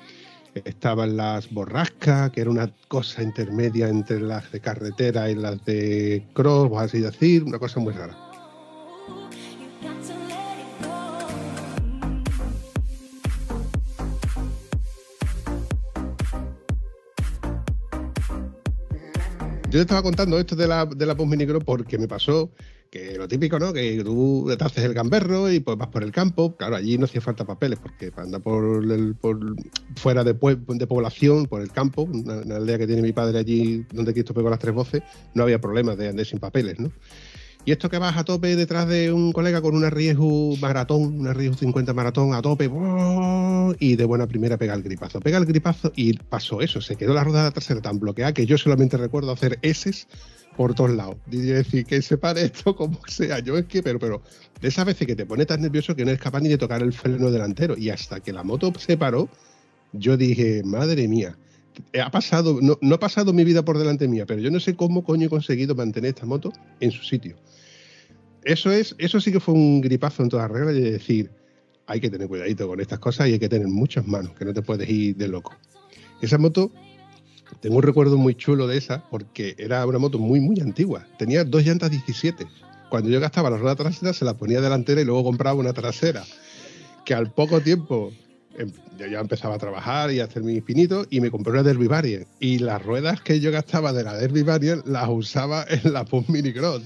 estaban 0.65 1.17
las 1.17 1.51
Borrascas, 1.51 2.31
que 2.31 2.41
era 2.41 2.49
una 2.49 2.73
cosa 2.87 3.23
intermedia 3.23 3.87
entre 3.89 4.19
las 4.19 4.51
de 4.51 4.59
carretera 4.59 5.29
y 5.29 5.35
las 5.35 5.63
de 5.65 6.25
cross, 6.33 6.69
o 6.71 6.79
así 6.79 6.99
decir, 6.99 7.43
una 7.43 7.59
cosa 7.59 7.79
muy 7.79 7.93
rara. 7.93 8.17
Yo 19.73 19.79
te 19.79 19.81
estaba 19.81 20.03
contando 20.03 20.37
esto 20.37 20.55
de 20.55 20.67
la, 20.67 20.85
de 20.85 21.03
la 21.03 21.15
Post 21.15 21.31
Minicro 21.31 21.59
porque 21.59 21.97
me 21.97 22.07
pasó 22.07 22.51
lo 23.23 23.27
típico, 23.27 23.57
¿no? 23.57 23.71
Que 23.71 24.03
tú 24.03 24.53
te 24.57 24.63
haces 24.63 24.83
el 24.83 24.93
gamberro 24.93 25.49
y 25.49 25.61
pues 25.61 25.77
vas 25.77 25.87
por 25.87 26.03
el 26.03 26.11
campo. 26.11 26.55
Claro, 26.57 26.75
allí 26.75 26.97
no 26.97 27.05
hacía 27.05 27.21
falta 27.21 27.45
papeles 27.45 27.79
porque 27.79 28.11
para 28.11 28.23
andar 28.23 28.41
por, 28.41 28.83
el, 28.83 29.15
por 29.15 29.39
fuera 29.95 30.23
de, 30.23 30.33
de, 30.33 30.87
población, 30.87 31.45
por 31.45 31.61
el 31.61 31.71
campo, 31.71 32.03
una, 32.03 32.55
aldea 32.55 32.77
que 32.77 32.87
tiene 32.87 33.01
mi 33.01 33.13
padre 33.13 33.39
allí 33.39 33.85
donde 33.93 34.13
Cristo 34.13 34.33
pegó 34.33 34.49
las 34.49 34.59
tres 34.59 34.75
voces, 34.75 35.01
no 35.33 35.43
había 35.43 35.59
problema 35.59 35.95
de 35.95 36.09
andar 36.09 36.25
sin 36.25 36.39
papeles, 36.39 36.79
¿no? 36.79 36.91
Y 37.65 37.71
esto 37.71 37.89
que 37.89 37.97
vas 37.97 38.17
a 38.17 38.25
tope 38.25 38.57
detrás 38.57 38.89
de 38.89 39.13
un 39.13 39.31
colega 39.31 39.61
con 39.61 39.73
una 39.73 39.89
riesgo 39.89 40.57
maratón, 40.57 41.17
una 41.21 41.31
riesgo 41.31 41.55
50 41.55 41.93
maratón 41.93 42.33
a 42.33 42.41
tope, 42.41 42.69
y 43.79 43.95
de 43.95 44.05
buena 44.05 44.27
primera 44.27 44.57
pega 44.57 44.73
el 44.73 44.83
gripazo. 44.83 45.21
Pega 45.21 45.37
el 45.37 45.45
gripazo 45.45 45.93
y 45.95 46.17
pasó 46.17 46.59
eso, 46.59 46.81
se 46.81 46.97
quedó 46.97 47.13
la 47.13 47.23
rueda 47.23 47.49
trasera 47.51 47.79
tan 47.79 47.99
bloqueada 47.99 48.33
que 48.33 48.45
yo 48.45 48.57
solamente 48.57 48.97
recuerdo 48.97 49.31
hacer 49.31 49.59
S 49.61 50.05
por 50.55 50.73
todos 50.73 50.91
lados. 50.91 51.15
Y 51.31 51.37
decir, 51.37 51.85
que 51.85 52.01
se 52.01 52.17
pare 52.17 52.43
esto 52.45 52.75
como 52.75 52.99
sea. 53.07 53.39
Yo 53.39 53.57
es 53.57 53.65
que, 53.65 53.83
pero, 53.83 53.99
pero, 53.99 54.21
de 54.61 54.67
esas 54.67 54.85
veces 54.85 55.07
que 55.07 55.15
te 55.15 55.25
pone 55.25 55.45
tan 55.45 55.61
nervioso 55.61 55.95
que 55.95 56.05
no 56.05 56.11
eres 56.11 56.21
capaz 56.21 56.41
ni 56.41 56.49
de 56.49 56.57
tocar 56.57 56.81
el 56.81 56.93
freno 56.93 57.31
delantero. 57.31 57.77
Y 57.77 57.89
hasta 57.89 58.19
que 58.19 58.33
la 58.33 58.43
moto 58.43 58.71
se 58.77 58.97
paró, 58.97 59.29
yo 59.91 60.17
dije, 60.17 60.61
madre 60.63 61.07
mía, 61.07 61.37
ha 62.01 62.11
pasado, 62.11 62.59
no, 62.61 62.77
no 62.81 62.95
ha 62.95 62.99
pasado 62.99 63.33
mi 63.33 63.43
vida 63.43 63.63
por 63.65 63.77
delante 63.77 64.07
mía, 64.07 64.25
pero 64.25 64.41
yo 64.41 64.51
no 64.51 64.59
sé 64.59 64.75
cómo 64.75 65.03
coño 65.03 65.27
he 65.27 65.29
conseguido 65.29 65.75
mantener 65.75 66.09
esta 66.09 66.25
moto 66.25 66.53
en 66.79 66.91
su 66.91 67.03
sitio 67.03 67.35
eso 68.45 68.71
es, 68.71 68.95
eso 68.97 69.19
sí 69.19 69.31
que 69.31 69.39
fue 69.39 69.53
un 69.53 69.81
gripazo 69.81 70.23
en 70.23 70.29
todas 70.29 70.49
las 70.49 70.57
reglas 70.57 70.75
y 70.75 70.91
decir, 70.91 71.31
hay 71.85 71.99
que 71.99 72.09
tener 72.09 72.27
cuidadito 72.27 72.67
con 72.67 72.79
estas 72.79 72.99
cosas 72.99 73.27
y 73.27 73.33
hay 73.33 73.39
que 73.39 73.49
tener 73.49 73.67
muchas 73.67 74.05
manos, 74.07 74.33
que 74.33 74.45
no 74.45 74.53
te 74.53 74.61
puedes 74.61 74.89
ir 74.89 75.15
de 75.15 75.27
loco. 75.27 75.53
Esa 76.21 76.37
moto, 76.37 76.71
tengo 77.59 77.77
un 77.77 77.83
recuerdo 77.83 78.17
muy 78.17 78.35
chulo 78.35 78.67
de 78.67 78.77
esa, 78.77 79.03
porque 79.09 79.55
era 79.57 79.85
una 79.85 79.99
moto 79.99 80.19
muy, 80.19 80.39
muy 80.39 80.59
antigua. 80.59 81.05
Tenía 81.17 81.43
dos 81.43 81.63
llantas 81.63 81.91
17. 81.91 82.47
Cuando 82.89 83.09
yo 83.09 83.19
gastaba 83.19 83.49
la 83.49 83.57
rueda 83.57 83.75
trasera, 83.75 84.13
se 84.13 84.25
la 84.25 84.35
ponía 84.35 84.61
delantera 84.61 85.01
y 85.01 85.05
luego 85.05 85.23
compraba 85.23 85.59
una 85.59 85.73
trasera. 85.73 86.23
Que 87.05 87.13
al 87.13 87.31
poco 87.31 87.59
tiempo 87.59 88.11
em, 88.57 88.71
yo 88.97 89.07
ya 89.07 89.19
empezaba 89.19 89.55
a 89.55 89.57
trabajar 89.57 90.11
y 90.11 90.19
a 90.19 90.25
hacer 90.25 90.43
mis 90.43 90.61
pinitos 90.61 91.07
y 91.09 91.19
me 91.19 91.31
compré 91.31 91.53
una 91.53 91.63
Derby 91.63 91.87
Variant. 91.87 92.27
Y 92.39 92.59
las 92.59 92.83
ruedas 92.83 93.21
que 93.21 93.39
yo 93.39 93.51
gastaba 93.51 93.93
de 93.93 94.03
la 94.03 94.13
Derby 94.15 94.43
Variant 94.43 94.85
las 94.85 95.09
usaba 95.09 95.65
en 95.69 95.91
la 95.91 96.05
Pump 96.05 96.29
Minicross. 96.29 96.83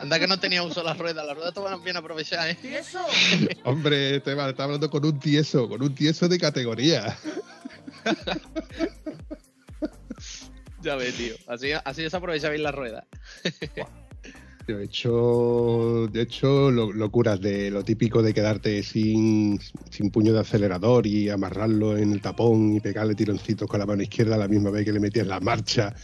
Anda 0.00 0.18
que 0.18 0.26
no 0.26 0.38
tenía 0.38 0.62
uso 0.62 0.82
las 0.82 0.98
ruedas, 0.98 1.26
las 1.26 1.34
ruedas 1.34 1.54
estaban 1.56 1.82
bien 1.82 1.96
aprovechadas, 1.96 2.50
¿eh? 2.50 2.58
¿Tieso? 2.60 3.00
Hombre, 3.64 4.16
Esteban, 4.16 4.50
está 4.50 4.64
hablando 4.64 4.90
con 4.90 5.04
un 5.04 5.18
tieso, 5.18 5.68
con 5.68 5.82
un 5.82 5.94
tieso 5.94 6.28
de 6.28 6.38
categoría. 6.38 7.16
ya 10.84 10.96
ves, 10.96 11.14
tío. 11.14 11.34
Así, 11.46 11.70
así 11.72 12.08
se 12.08 12.16
aprovecha 12.16 12.50
bien 12.50 12.62
las 12.62 12.74
ruedas. 12.74 13.04
Yo 14.66 14.78
he 14.78 14.84
hecho, 14.84 16.08
de 16.10 16.22
hecho, 16.22 16.70
locuras 16.70 17.38
de 17.38 17.70
lo 17.70 17.84
típico 17.84 18.22
de 18.22 18.32
quedarte 18.32 18.82
sin, 18.82 19.60
sin 19.90 20.10
puño 20.10 20.32
de 20.32 20.40
acelerador 20.40 21.06
y 21.06 21.28
amarrarlo 21.28 21.98
en 21.98 22.12
el 22.12 22.22
tapón 22.22 22.72
y 22.74 22.80
pegarle 22.80 23.14
tironcitos 23.14 23.68
con 23.68 23.78
la 23.78 23.84
mano 23.84 24.02
izquierda 24.02 24.36
a 24.36 24.38
la 24.38 24.48
misma 24.48 24.70
vez 24.70 24.86
que 24.86 24.92
le 24.92 25.00
metías 25.00 25.26
la 25.26 25.38
marcha 25.38 25.94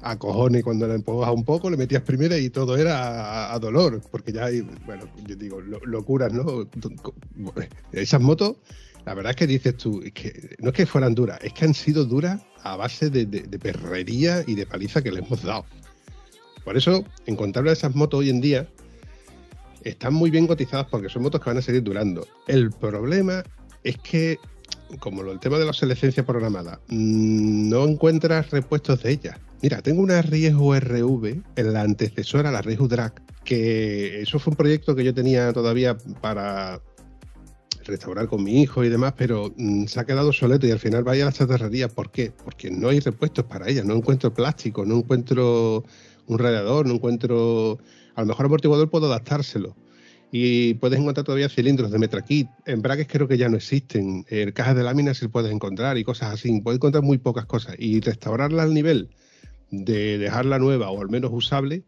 a 0.00 0.18
cojones 0.18 0.64
cuando 0.64 0.86
la 0.86 0.94
empujas 0.94 1.34
un 1.34 1.44
poco, 1.44 1.68
le 1.68 1.76
metías 1.76 2.02
primera 2.02 2.38
y 2.38 2.48
todo 2.48 2.78
era 2.78 3.52
a, 3.52 3.58
dolor, 3.58 4.00
porque 4.10 4.32
ya 4.32 4.46
hay, 4.46 4.62
bueno, 4.86 5.04
yo 5.26 5.36
digo, 5.36 5.60
locuras, 5.60 6.32
¿no? 6.32 6.66
Esas 7.92 8.20
motos, 8.22 8.56
la 9.08 9.14
verdad 9.14 9.30
es 9.30 9.36
que 9.36 9.46
dices 9.46 9.74
tú, 9.74 10.02
que 10.12 10.54
no 10.58 10.68
es 10.68 10.74
que 10.74 10.84
fueran 10.84 11.14
duras, 11.14 11.38
es 11.42 11.54
que 11.54 11.64
han 11.64 11.72
sido 11.72 12.04
duras 12.04 12.42
a 12.62 12.76
base 12.76 13.08
de, 13.08 13.24
perrería 13.58 14.44
y 14.46 14.54
de 14.54 14.66
paliza 14.66 15.00
que 15.00 15.10
le 15.10 15.20
hemos 15.20 15.42
dado. 15.42 15.64
Por 16.62 16.76
eso, 16.76 17.06
encontrarle 17.24 17.72
esas 17.72 17.94
motos 17.94 18.20
hoy 18.20 18.28
en 18.28 18.42
día 18.42 18.68
están 19.82 20.12
muy 20.12 20.30
bien 20.30 20.46
cotizadas 20.46 20.88
porque 20.90 21.08
son 21.08 21.22
motos 21.22 21.40
que 21.40 21.48
van 21.48 21.56
a 21.56 21.62
seguir 21.62 21.82
durando. 21.82 22.28
El 22.46 22.70
problema 22.70 23.42
es 23.82 23.96
que, 23.96 24.38
como 24.98 25.22
el 25.22 25.40
tema 25.40 25.56
de 25.56 25.64
la 25.64 25.70
obsolescencia 25.70 26.26
programada, 26.26 26.78
mm, 26.88 27.70
no 27.70 27.86
encuentras 27.86 28.50
repuestos 28.50 29.04
de 29.04 29.12
ellas. 29.12 29.38
Mira, 29.62 29.80
tengo 29.80 30.02
una 30.02 30.20
Riesgo 30.20 30.78
RV 30.78 31.44
en 31.56 31.72
la 31.72 31.80
antecesora, 31.80 32.50
la 32.50 32.60
Riesgo 32.60 32.88
Drag, 32.88 33.14
que 33.42 34.20
eso 34.20 34.38
fue 34.38 34.50
un 34.50 34.58
proyecto 34.58 34.94
que 34.94 35.02
yo 35.02 35.14
tenía 35.14 35.50
todavía 35.54 35.96
para 36.20 36.82
restaurar 37.88 38.28
con 38.28 38.44
mi 38.44 38.62
hijo 38.62 38.84
y 38.84 38.88
demás, 38.88 39.14
pero 39.16 39.52
mm, 39.56 39.86
se 39.86 39.98
ha 39.98 40.04
quedado 40.04 40.32
soleto 40.32 40.66
y 40.66 40.70
al 40.70 40.78
final 40.78 41.02
vaya 41.02 41.24
a 41.24 41.26
la 41.26 41.32
chatarrería. 41.32 41.88
¿Por 41.88 42.10
qué? 42.10 42.32
Porque 42.44 42.70
no 42.70 42.88
hay 42.88 43.00
repuestos 43.00 43.44
para 43.46 43.68
ella, 43.68 43.82
no 43.82 43.94
encuentro 43.94 44.32
plástico, 44.32 44.84
no 44.84 44.98
encuentro 44.98 45.84
un 46.26 46.38
radiador, 46.38 46.86
no 46.86 46.94
encuentro... 46.94 47.78
A 48.14 48.22
lo 48.22 48.26
mejor 48.26 48.46
amortiguador 48.46 48.90
puedo 48.90 49.06
adaptárselo. 49.06 49.76
Y 50.30 50.74
puedes 50.74 50.98
encontrar 50.98 51.24
todavía 51.24 51.48
cilindros 51.48 51.90
de 51.90 51.98
Metrakit. 51.98 52.48
Embragues 52.66 53.06
creo 53.08 53.28
que 53.28 53.38
ya 53.38 53.48
no 53.48 53.56
existen. 53.56 54.26
En 54.28 54.52
cajas 54.52 54.76
de 54.76 54.82
láminas 54.82 55.18
sí 55.18 55.28
puedes 55.28 55.52
encontrar 55.52 55.96
y 55.96 56.04
cosas 56.04 56.34
así. 56.34 56.60
Puedes 56.60 56.78
encontrar 56.78 57.02
muy 57.02 57.18
pocas 57.18 57.46
cosas. 57.46 57.76
Y 57.78 58.00
restaurarla 58.00 58.64
al 58.64 58.74
nivel 58.74 59.08
de 59.70 60.18
dejarla 60.18 60.58
nueva 60.58 60.90
o 60.90 61.00
al 61.00 61.08
menos 61.08 61.30
usable, 61.32 61.84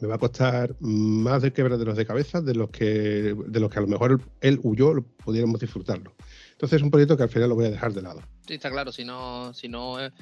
me 0.00 0.08
va 0.08 0.16
a 0.16 0.18
costar 0.18 0.74
más 0.80 1.42
de 1.42 1.52
quebraderos 1.52 1.96
de 1.96 2.06
cabeza 2.06 2.40
de 2.40 2.54
los 2.54 2.70
que, 2.70 3.34
de 3.46 3.60
los 3.60 3.70
que 3.70 3.78
a 3.78 3.82
lo 3.82 3.88
mejor 3.88 4.20
él 4.40 4.60
huyó, 4.62 5.02
pudiéramos 5.24 5.60
disfrutarlo. 5.60 6.14
Entonces 6.52 6.78
es 6.78 6.82
un 6.82 6.90
proyecto 6.90 7.16
que 7.16 7.24
al 7.24 7.28
final 7.28 7.48
lo 7.48 7.54
voy 7.54 7.66
a 7.66 7.70
dejar 7.70 7.92
de 7.92 8.02
lado. 8.02 8.22
Sí, 8.46 8.54
está 8.54 8.70
claro, 8.70 8.92
si 8.92 9.04
no, 9.04 9.52
si 9.54 9.68
no 9.68 10.00
eh, 10.00 10.12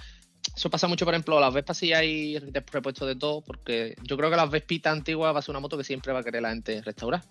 eso 0.57 0.71
pasa 0.71 0.89
mucho, 0.89 1.05
por 1.05 1.15
ejemplo, 1.15 1.39
las 1.41 1.53
Vespas 1.53 1.79
sí 1.79 1.93
hay 1.93 2.39
repuestos 2.39 3.07
de 3.07 3.17
todo, 3.17 3.43
porque 3.43 3.97
yo 4.03 4.17
creo 4.17 4.31
que 4.31 4.37
las 4.37 4.51
Vespitas 4.51 4.93
antiguas 4.93 5.35
va 5.35 5.39
a 5.39 5.43
ser 5.43 5.53
una 5.53 5.61
moto 5.61 5.77
que 5.77 5.85
siempre 5.85 6.13
va 6.13 6.21
a 6.21 6.25
querer 6.25 6.43
la 6.43 6.51
gente 6.51 6.81
restaurar. 6.83 7.23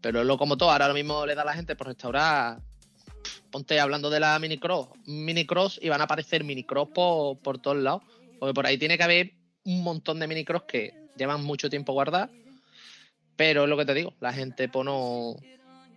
Pero 0.00 0.24
lo 0.24 0.36
como 0.36 0.56
todo, 0.56 0.70
ahora 0.70 0.92
mismo 0.92 1.26
le 1.26 1.34
da 1.34 1.42
a 1.42 1.46
la 1.46 1.54
gente 1.54 1.76
por 1.76 1.86
restaurar. 1.86 2.60
Ponte 3.50 3.78
hablando 3.78 4.10
de 4.10 4.18
la 4.18 4.38
Minicross, 4.38 4.88
Minicross 5.06 5.78
y 5.80 5.88
van 5.88 6.00
a 6.00 6.04
aparecer 6.04 6.42
Minicross 6.42 6.88
por, 6.92 7.38
por 7.38 7.58
todos 7.58 7.76
lados 7.76 8.02
porque 8.42 8.54
por 8.54 8.66
ahí 8.66 8.76
tiene 8.76 8.96
que 8.96 9.04
haber 9.04 9.34
un 9.62 9.84
montón 9.84 10.18
de 10.18 10.26
minicross 10.26 10.64
que 10.64 11.01
llevan 11.16 11.42
mucho 11.42 11.70
tiempo 11.70 11.92
guardadas. 11.92 12.30
Pero 13.36 13.64
es 13.64 13.68
lo 13.68 13.76
que 13.76 13.84
te 13.84 13.94
digo, 13.94 14.14
la 14.20 14.32
gente 14.32 14.68
pone. 14.68 14.90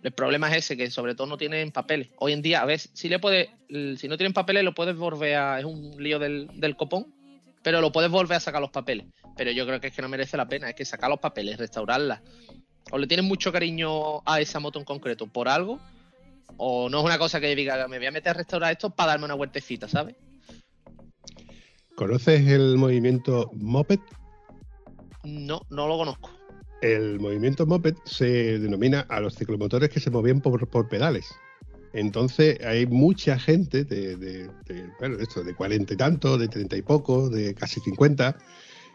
El 0.02 0.12
problema 0.12 0.48
es 0.50 0.64
ese, 0.64 0.76
que 0.76 0.90
sobre 0.90 1.14
todo 1.14 1.26
no 1.26 1.36
tienen 1.36 1.72
papeles. 1.72 2.08
Hoy 2.18 2.32
en 2.32 2.42
día, 2.42 2.62
a 2.62 2.64
ver, 2.64 2.78
si 2.78 3.08
le 3.08 3.18
puedes, 3.18 3.48
si 3.68 4.08
no 4.08 4.16
tienen 4.16 4.32
papeles, 4.32 4.64
lo 4.64 4.74
puedes 4.74 4.96
volver 4.96 5.36
a. 5.36 5.58
Es 5.58 5.64
un 5.64 6.02
lío 6.02 6.18
del, 6.18 6.76
copón, 6.76 7.12
pero 7.62 7.80
lo 7.80 7.92
puedes 7.92 8.10
volver 8.10 8.36
a 8.36 8.40
sacar 8.40 8.60
los 8.60 8.70
papeles. 8.70 9.06
Pero 9.36 9.50
yo 9.50 9.66
creo 9.66 9.80
que 9.80 9.88
es 9.88 9.94
que 9.94 10.02
no 10.02 10.08
merece 10.08 10.36
la 10.36 10.48
pena, 10.48 10.70
es 10.70 10.74
que 10.74 10.84
sacar 10.84 11.10
los 11.10 11.20
papeles, 11.20 11.58
restaurarla. 11.58 12.22
O 12.90 12.98
le 12.98 13.06
tienen 13.06 13.26
mucho 13.26 13.52
cariño 13.52 14.22
a 14.24 14.40
esa 14.40 14.60
moto 14.60 14.78
en 14.78 14.84
concreto 14.84 15.26
por 15.26 15.48
algo, 15.48 15.80
o 16.56 16.88
no 16.88 17.00
es 17.00 17.04
una 17.04 17.18
cosa 17.18 17.40
que 17.40 17.54
diga, 17.54 17.86
me 17.88 17.98
voy 17.98 18.06
a 18.06 18.12
meter 18.12 18.30
a 18.30 18.34
restaurar 18.34 18.72
esto 18.72 18.90
para 18.90 19.12
darme 19.12 19.24
una 19.24 19.34
vueltecita, 19.34 19.88
¿sabes? 19.88 20.14
¿Conoces 21.96 22.46
el 22.46 22.76
movimiento 22.76 23.50
Moped? 23.54 24.00
No, 25.26 25.60
no 25.70 25.88
lo 25.88 25.98
conozco. 25.98 26.30
El 26.82 27.18
movimiento 27.18 27.66
Moped 27.66 27.96
se 28.04 28.58
denomina 28.60 29.00
a 29.08 29.20
los 29.20 29.34
ciclomotores 29.34 29.90
que 29.90 29.98
se 29.98 30.10
movían 30.10 30.40
por, 30.40 30.88
pedales. 30.88 31.34
Entonces 31.92 32.62
hay 32.64 32.86
mucha 32.86 33.38
gente 33.38 33.84
de, 33.84 34.16
de, 34.16 34.48
bueno, 35.00 35.16
esto, 35.18 35.42
de 35.42 35.54
40 35.54 35.94
y 35.94 35.96
tanto, 35.96 36.38
de 36.38 36.46
30 36.46 36.76
y 36.76 36.82
poco, 36.82 37.28
de 37.28 37.54
casi 37.54 37.80
50, 37.80 38.36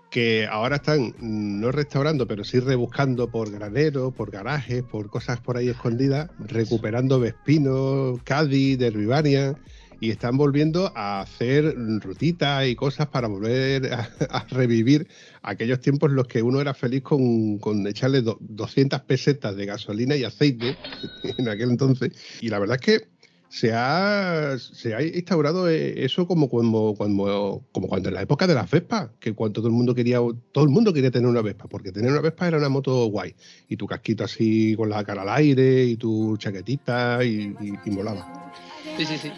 que 0.10 0.48
ahora 0.48 0.78
están 0.78 1.16
no 1.20 1.72
restaurando, 1.72 2.28
pero 2.28 2.44
sí 2.44 2.60
rebuscando 2.60 3.30
por 3.30 3.52
graneros, 3.52 4.14
por 4.14 4.32
garajes, 4.32 4.84
por 4.84 5.10
cosas 5.10 5.42
por 5.42 5.58
ahí 5.58 5.68
escondidas, 5.70 6.30
recuperando 6.40 7.20
Vespino, 7.20 8.20
Cádiz, 8.24 8.78
Derribania 8.78 9.58
y 10.02 10.10
están 10.10 10.36
volviendo 10.36 10.92
a 10.96 11.22
hacer 11.22 11.76
rutitas 12.02 12.68
y 12.68 12.76
cosas 12.76 13.08
para 13.08 13.28
volver 13.28 13.94
a, 13.94 14.46
revivir 14.50 15.08
aquellos 15.44 15.80
tiempos 15.80 16.10
en 16.10 16.16
los 16.16 16.28
que 16.28 16.42
uno 16.42 16.60
era 16.60 16.74
feliz 16.74 17.04
con, 17.04 17.60
echarle 17.88 18.24
200 18.24 19.00
pesetas 19.02 19.56
de 19.56 19.68
gasolina 19.68 20.16
y 20.16 20.24
aceite 20.24 20.76
en 21.38 21.48
aquel 21.48 21.70
entonces. 21.70 22.14
Y 22.42 22.50
la 22.50 22.58
verdad 22.58 22.78
es 22.78 22.82
que 22.82 23.08
se 23.48 23.74
ha, 23.74 24.58
se 24.58 24.96
ha 24.96 25.04
instaurado 25.04 25.70
eh, 25.70 26.04
eso 26.04 26.26
como 26.26 26.50
cuando, 26.50 26.96
cuando, 26.98 27.64
como 27.72 27.88
cuando 27.88 28.10
en 28.10 28.16
la 28.16 28.24
época 28.24 28.48
de 28.48 28.56
las 28.56 28.72
Vespas, 28.72 29.12
que 29.20 29.34
cuando 29.34 29.62
todo 29.62 29.68
el 29.68 29.74
mundo 29.74 29.94
quería, 29.94 30.18
todo 30.52 30.64
el 30.64 30.72
mundo 30.72 30.94
quería 30.94 31.12
tener 31.12 31.30
una 31.30 31.44
Vespa, 31.44 31.68
porque 31.68 31.92
tener 31.92 32.12
una 32.12 32.22
Vespa 32.22 32.48
era 32.48 32.58
una 32.58 32.70
moto 32.70 33.06
guay. 33.06 33.36
Y 33.68 33.78
tu 33.78 33.86
casquito 33.86 34.24
así 34.24 34.74
con 34.76 34.90
la 34.90 35.04
cara 35.04 35.22
al 35.22 35.30
aire 35.30 35.84
y 35.84 35.96
tu 35.96 36.38
chaquetita 36.38 37.24
y, 37.24 37.54
y 37.86 37.92
molaba. 37.92 38.52
Sí, 38.98 39.06
sí, 39.06 39.18
sí. 39.18 39.32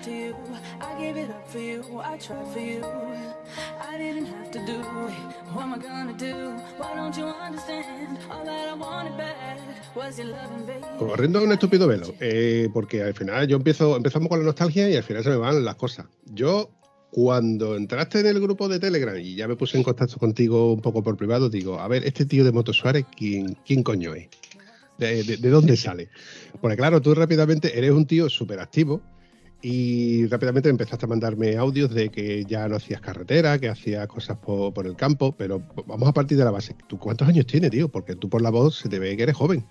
Corriendo 10.97 11.43
un 11.43 11.51
estúpido 11.51 11.87
velo, 11.87 12.07
eh, 12.19 12.67
porque 12.73 13.03
al 13.03 13.13
final 13.13 13.47
yo 13.47 13.57
empiezo, 13.57 13.95
empezamos 13.95 14.27
con 14.29 14.39
la 14.39 14.45
nostalgia 14.45 14.89
y 14.89 14.95
al 14.95 15.03
final 15.03 15.23
se 15.23 15.29
me 15.29 15.37
van 15.37 15.63
las 15.63 15.75
cosas. 15.75 16.07
Yo 16.25 16.69
cuando 17.11 17.75
entraste 17.75 18.19
en 18.21 18.25
el 18.27 18.39
grupo 18.41 18.67
de 18.67 18.79
Telegram 18.79 19.15
y 19.17 19.35
ya 19.35 19.47
me 19.47 19.55
puse 19.55 19.77
en 19.77 19.83
contacto 19.83 20.17
contigo 20.17 20.73
un 20.73 20.81
poco 20.81 21.03
por 21.03 21.15
privado, 21.15 21.47
digo, 21.49 21.79
a 21.79 21.87
ver, 21.87 22.03
este 22.05 22.25
tío 22.25 22.43
de 22.43 22.51
Moto 22.51 22.73
Suárez, 22.73 23.05
¿quién, 23.15 23.55
quién 23.65 23.83
coño 23.83 24.15
es? 24.15 24.29
¿De, 24.97 25.23
de- 25.23 25.37
de 25.37 25.49
dónde 25.49 25.77
sale? 25.77 26.09
Porque 26.61 26.75
claro, 26.77 27.01
tú 27.01 27.13
rápidamente 27.15 27.77
eres 27.77 27.91
un 27.91 28.05
tío 28.07 28.29
súper 28.29 28.59
activo 28.59 29.01
y 29.65 30.27
rápidamente 30.27 30.67
empezaste 30.67 31.05
a 31.05 31.07
mandarme 31.07 31.55
audios 31.55 31.89
de 31.93 32.09
que 32.09 32.43
ya 32.43 32.67
no 32.67 32.75
hacías 32.75 32.99
carretera, 32.99 33.57
que 33.57 33.69
hacías 33.69 34.05
cosas 34.07 34.37
por, 34.37 34.85
el 34.85 34.97
campo, 34.97 35.37
pero 35.37 35.63
vamos 35.87 36.09
a 36.09 36.11
partir 36.11 36.37
de 36.37 36.43
la 36.43 36.51
base. 36.51 36.75
¿Tú 36.89 36.99
cuántos 36.99 37.29
años 37.29 37.45
tienes, 37.45 37.71
tío? 37.71 37.87
Porque 37.87 38.17
tú 38.17 38.29
por 38.29 38.41
la 38.41 38.49
voz 38.49 38.79
se 38.79 38.89
te 38.89 38.99
ve 38.99 39.15
que 39.15 39.23
eres 39.23 39.37
joven. 39.37 39.65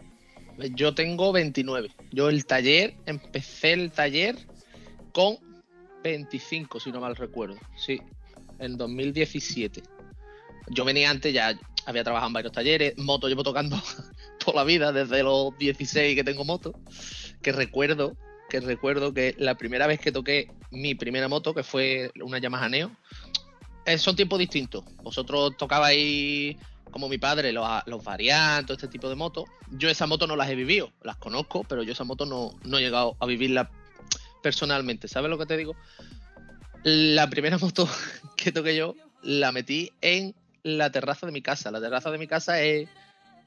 Yo 0.75 0.95
tengo 0.95 1.31
29. 1.31 1.91
Yo 2.11 2.31
el 2.31 2.47
taller, 2.47 2.95
empecé 3.05 3.75
el 3.75 3.91
taller 3.91 4.37
con 5.13 5.37
25, 6.03 6.81
si 6.81 6.91
no 6.91 6.99
mal 6.99 7.15
recuerdo. 7.15 7.57
Sí, 7.77 8.01
en 8.61 8.79
2017. 8.79 9.83
Yo 10.71 10.87
venía 10.87 11.11
antes, 11.11 11.35
ya 11.35 11.53
había 11.85 12.03
trabajado 12.03 12.29
en 12.29 12.33
varios 12.33 12.53
talleres. 12.55 12.97
Moto 12.97 13.29
llevo 13.29 13.43
tocando 13.43 13.77
toda 14.43 14.63
la 14.63 14.65
vida, 14.65 14.91
desde 14.91 15.23
los 15.23 15.57
16 15.59 16.17
que 16.17 16.25
tengo 16.25 16.47
moto. 16.47 16.73
Que 17.43 17.53
recuerdo, 17.53 18.17
que 18.53 18.61
recuerdo 18.61 19.15
que 19.15 19.35
la 19.39 19.55
primera 19.55 19.87
vez 19.87 19.99
que 19.99 20.13
toqué 20.13 20.51
mi 20.71 20.95
primera 20.95 21.27
moto, 21.27 21.55
que 21.55 21.63
fue 21.63 22.13
una 22.23 22.37
Yamaha 22.37 22.69
Neo, 22.69 22.91
eh, 23.87 23.97
son 23.97 24.15
tiempos 24.15 24.39
distintos. 24.39 24.85
Vosotros 25.03 25.57
tocabais 25.57 26.55
como 26.91 27.09
mi 27.09 27.17
padre, 27.17 27.51
los, 27.51 27.67
los 27.87 28.05
variantes, 28.05 28.77
este 28.77 28.89
tipo 28.89 29.09
de 29.09 29.15
motos. 29.15 29.47
Yo 29.71 29.89
esa 29.89 30.07
moto 30.07 30.27
no 30.27 30.37
las 30.37 30.51
he 30.51 30.55
vivido, 30.55 30.93
las 31.03 31.17
conozco, 31.17 31.65
pero 31.65 31.83
yo 31.83 31.93
esa 31.93 32.05
moto 32.05 32.27
no, 32.27 32.53
no 32.65 32.77
he 32.77 32.83
llegado 32.83 33.17
a 33.21 33.25
vivirla 33.25 33.71
personalmente. 34.43 35.09
¿Sabes 35.09 35.31
lo 35.31 35.39
que 35.39 35.47
te 35.47 35.57
digo? 35.57 35.75
La 36.83 37.31
primera 37.31 37.57
moto 37.63 37.89
que 38.37 38.53
toqué 38.53 38.77
yo 38.77 38.97
la 39.23 39.51
metí 39.51 39.93
en 40.03 40.35
la 40.63 40.93
terraza 40.93 41.25
de 41.25 41.33
mi 41.33 41.41
casa. 41.41 41.71
La 41.71 41.81
terraza 41.81 42.11
de 42.11 42.19
mi 42.19 42.27
casa 42.27 42.61
es 42.61 42.87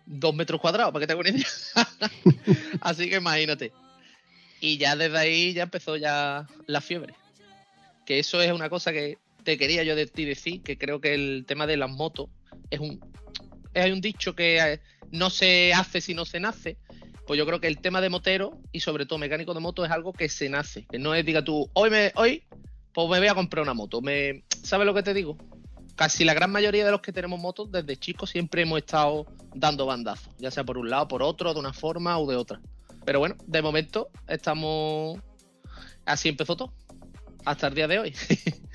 dos 0.07 0.33
metros 0.33 0.59
cuadrados, 0.59 0.91
para 0.91 1.03
que 1.03 1.07
te 1.07 1.13
hagas 1.13 1.27
una 1.27 1.37
idea. 1.37 2.67
Así 2.81 3.07
que 3.07 3.17
imagínate. 3.17 3.71
Y 4.65 4.79
ya 4.79 4.95
desde 4.95 5.15
ahí 5.19 5.53
ya 5.53 5.61
empezó 5.61 5.95
ya 5.95 6.47
la 6.65 6.81
fiebre. 6.81 7.13
Que 8.03 8.17
eso 8.17 8.41
es 8.41 8.51
una 8.51 8.67
cosa 8.67 8.91
que 8.91 9.19
te 9.43 9.59
quería 9.59 9.83
yo 9.83 9.95
de 9.95 10.07
ti 10.07 10.25
decir, 10.25 10.63
que 10.63 10.75
creo 10.75 10.99
que 10.99 11.13
el 11.13 11.45
tema 11.47 11.67
de 11.67 11.77
las 11.77 11.91
motos 11.91 12.29
es 12.71 12.79
un 12.79 12.99
hay 13.75 13.91
un 13.91 14.01
dicho 14.01 14.33
que 14.33 14.57
eh, 14.57 14.81
no 15.11 15.29
se 15.29 15.71
hace 15.71 16.01
si 16.01 16.15
no 16.15 16.25
se 16.25 16.39
nace. 16.39 16.79
Pues 17.27 17.37
yo 17.37 17.45
creo 17.45 17.61
que 17.61 17.67
el 17.67 17.77
tema 17.77 18.01
de 18.01 18.09
motero 18.09 18.59
y 18.71 18.79
sobre 18.79 19.05
todo 19.05 19.19
mecánico 19.19 19.53
de 19.53 19.59
moto 19.59 19.85
es 19.85 19.91
algo 19.91 20.13
que 20.13 20.29
se 20.29 20.49
nace. 20.49 20.87
Que 20.89 20.97
no 20.97 21.13
es, 21.13 21.23
diga 21.23 21.43
tú, 21.43 21.69
hoy 21.73 21.91
me, 21.91 22.11
hoy, 22.15 22.41
pues 22.91 23.07
me 23.07 23.19
voy 23.19 23.27
a 23.27 23.35
comprar 23.35 23.61
una 23.61 23.75
moto. 23.75 24.01
Me, 24.01 24.45
¿Sabes 24.63 24.87
lo 24.87 24.95
que 24.95 25.03
te 25.03 25.13
digo? 25.13 25.37
Casi 25.95 26.25
la 26.25 26.33
gran 26.33 26.51
mayoría 26.51 26.85
de 26.85 26.91
los 26.91 27.01
que 27.01 27.13
tenemos 27.13 27.39
motos 27.39 27.71
desde 27.71 27.97
chicos 27.97 28.31
siempre 28.31 28.63
hemos 28.63 28.79
estado 28.79 29.27
dando 29.53 29.85
bandazos, 29.85 30.33
ya 30.39 30.49
sea 30.49 30.63
por 30.63 30.79
un 30.79 30.89
lado, 30.89 31.07
por 31.07 31.21
otro, 31.21 31.53
de 31.53 31.59
una 31.59 31.71
forma 31.71 32.17
o 32.17 32.27
de 32.27 32.35
otra. 32.35 32.59
Pero 33.05 33.19
bueno, 33.19 33.35
de 33.45 33.61
momento 33.61 34.09
estamos. 34.27 35.19
Así 36.05 36.29
empezó 36.29 36.55
todo. 36.55 36.73
Hasta 37.45 37.67
el 37.67 37.75
día 37.75 37.87
de 37.87 37.99
hoy. 37.99 38.13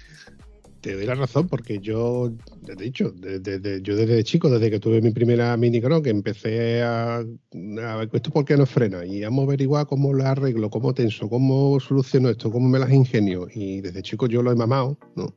Te 0.81 0.95
doy 0.95 1.05
la 1.05 1.14
razón, 1.14 1.47
porque 1.47 1.79
yo, 1.79 2.33
te 2.64 2.73
he 2.73 2.77
dicho, 2.77 3.12
desde, 3.14 3.83
yo 3.83 3.97
desde 3.97 4.25
chico, 4.25 4.49
desde 4.49 4.71
que 4.71 4.81
tuve 4.81 5.03
mi 5.03 5.11
primera 5.11 5.55
mini 5.59 5.79
cross, 5.79 6.01
que 6.01 6.09
empecé 6.09 6.81
a, 6.81 7.23
ver 7.53 8.09
esto 8.11 8.31
por 8.31 8.47
qué 8.47 8.57
no 8.57 8.64
frena 8.64 9.05
y 9.05 9.21
vamos 9.21 9.43
a 9.43 9.47
averiguar 9.49 9.87
cómo 9.87 10.14
lo 10.14 10.25
arreglo, 10.25 10.71
cómo 10.71 10.95
tenso, 10.95 11.29
cómo 11.29 11.79
soluciono 11.81 12.31
esto, 12.31 12.51
cómo 12.51 12.66
me 12.66 12.79
las 12.79 12.90
ingenio. 12.90 13.47
Y 13.55 13.83
desde 13.83 14.01
chico 14.01 14.27
yo 14.27 14.43
lo 14.43 14.53
he 14.53 14.57
mamado, 14.57 14.97
¿no? 15.16 15.35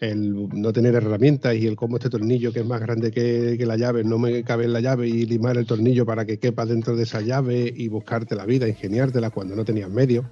El 0.00 0.48
no 0.50 0.72
tener 0.72 0.94
herramientas 0.94 1.56
y 1.56 1.66
el 1.66 1.74
cómo 1.74 1.96
este 1.96 2.08
tornillo 2.08 2.52
que 2.52 2.60
es 2.60 2.66
más 2.66 2.80
grande 2.80 3.10
que, 3.10 3.56
que 3.58 3.66
la 3.66 3.76
llave 3.76 4.04
no 4.04 4.16
me 4.18 4.44
cabe 4.44 4.64
en 4.64 4.72
la 4.72 4.80
llave 4.80 5.08
y 5.08 5.26
limar 5.26 5.56
el 5.56 5.66
tornillo 5.66 6.06
para 6.06 6.24
que 6.24 6.38
quepa 6.38 6.64
dentro 6.66 6.94
de 6.94 7.02
esa 7.02 7.20
llave 7.20 7.72
y 7.76 7.88
buscarte 7.88 8.36
la 8.36 8.46
vida, 8.46 8.68
ingeniártela 8.68 9.30
cuando 9.30 9.56
no 9.56 9.64
tenías 9.64 9.90
medios. 9.90 10.24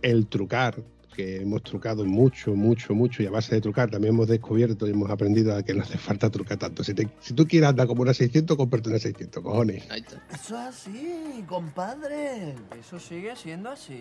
El 0.00 0.26
trucar, 0.28 0.82
que 1.14 1.38
hemos 1.42 1.64
trucado 1.64 2.04
mucho, 2.04 2.54
mucho, 2.54 2.94
mucho, 2.94 3.22
y 3.22 3.26
a 3.26 3.30
base 3.30 3.52
de 3.56 3.60
trucar 3.60 3.90
también 3.90 4.14
hemos 4.14 4.28
descubierto 4.28 4.86
y 4.86 4.90
hemos 4.92 5.10
aprendido 5.10 5.54
a 5.56 5.64
que 5.64 5.74
no 5.74 5.82
hace 5.82 5.98
falta 5.98 6.30
trucar 6.30 6.56
tanto. 6.58 6.82
Si, 6.84 6.94
te- 6.94 7.08
si 7.20 7.34
tú 7.34 7.44
quieres 7.46 7.68
andar 7.68 7.88
como 7.88 8.02
una 8.02 8.14
600, 8.14 8.56
cómprate 8.56 8.88
una 8.88 9.00
600, 9.00 9.42
cojones. 9.42 9.84
Ahí 9.90 10.00
está. 10.00 10.22
Eso 10.32 10.54
es 10.54 10.66
así, 10.66 11.44
compadre. 11.48 12.54
Eso 12.78 13.00
sigue 13.00 13.34
siendo 13.34 13.68
así. 13.70 14.00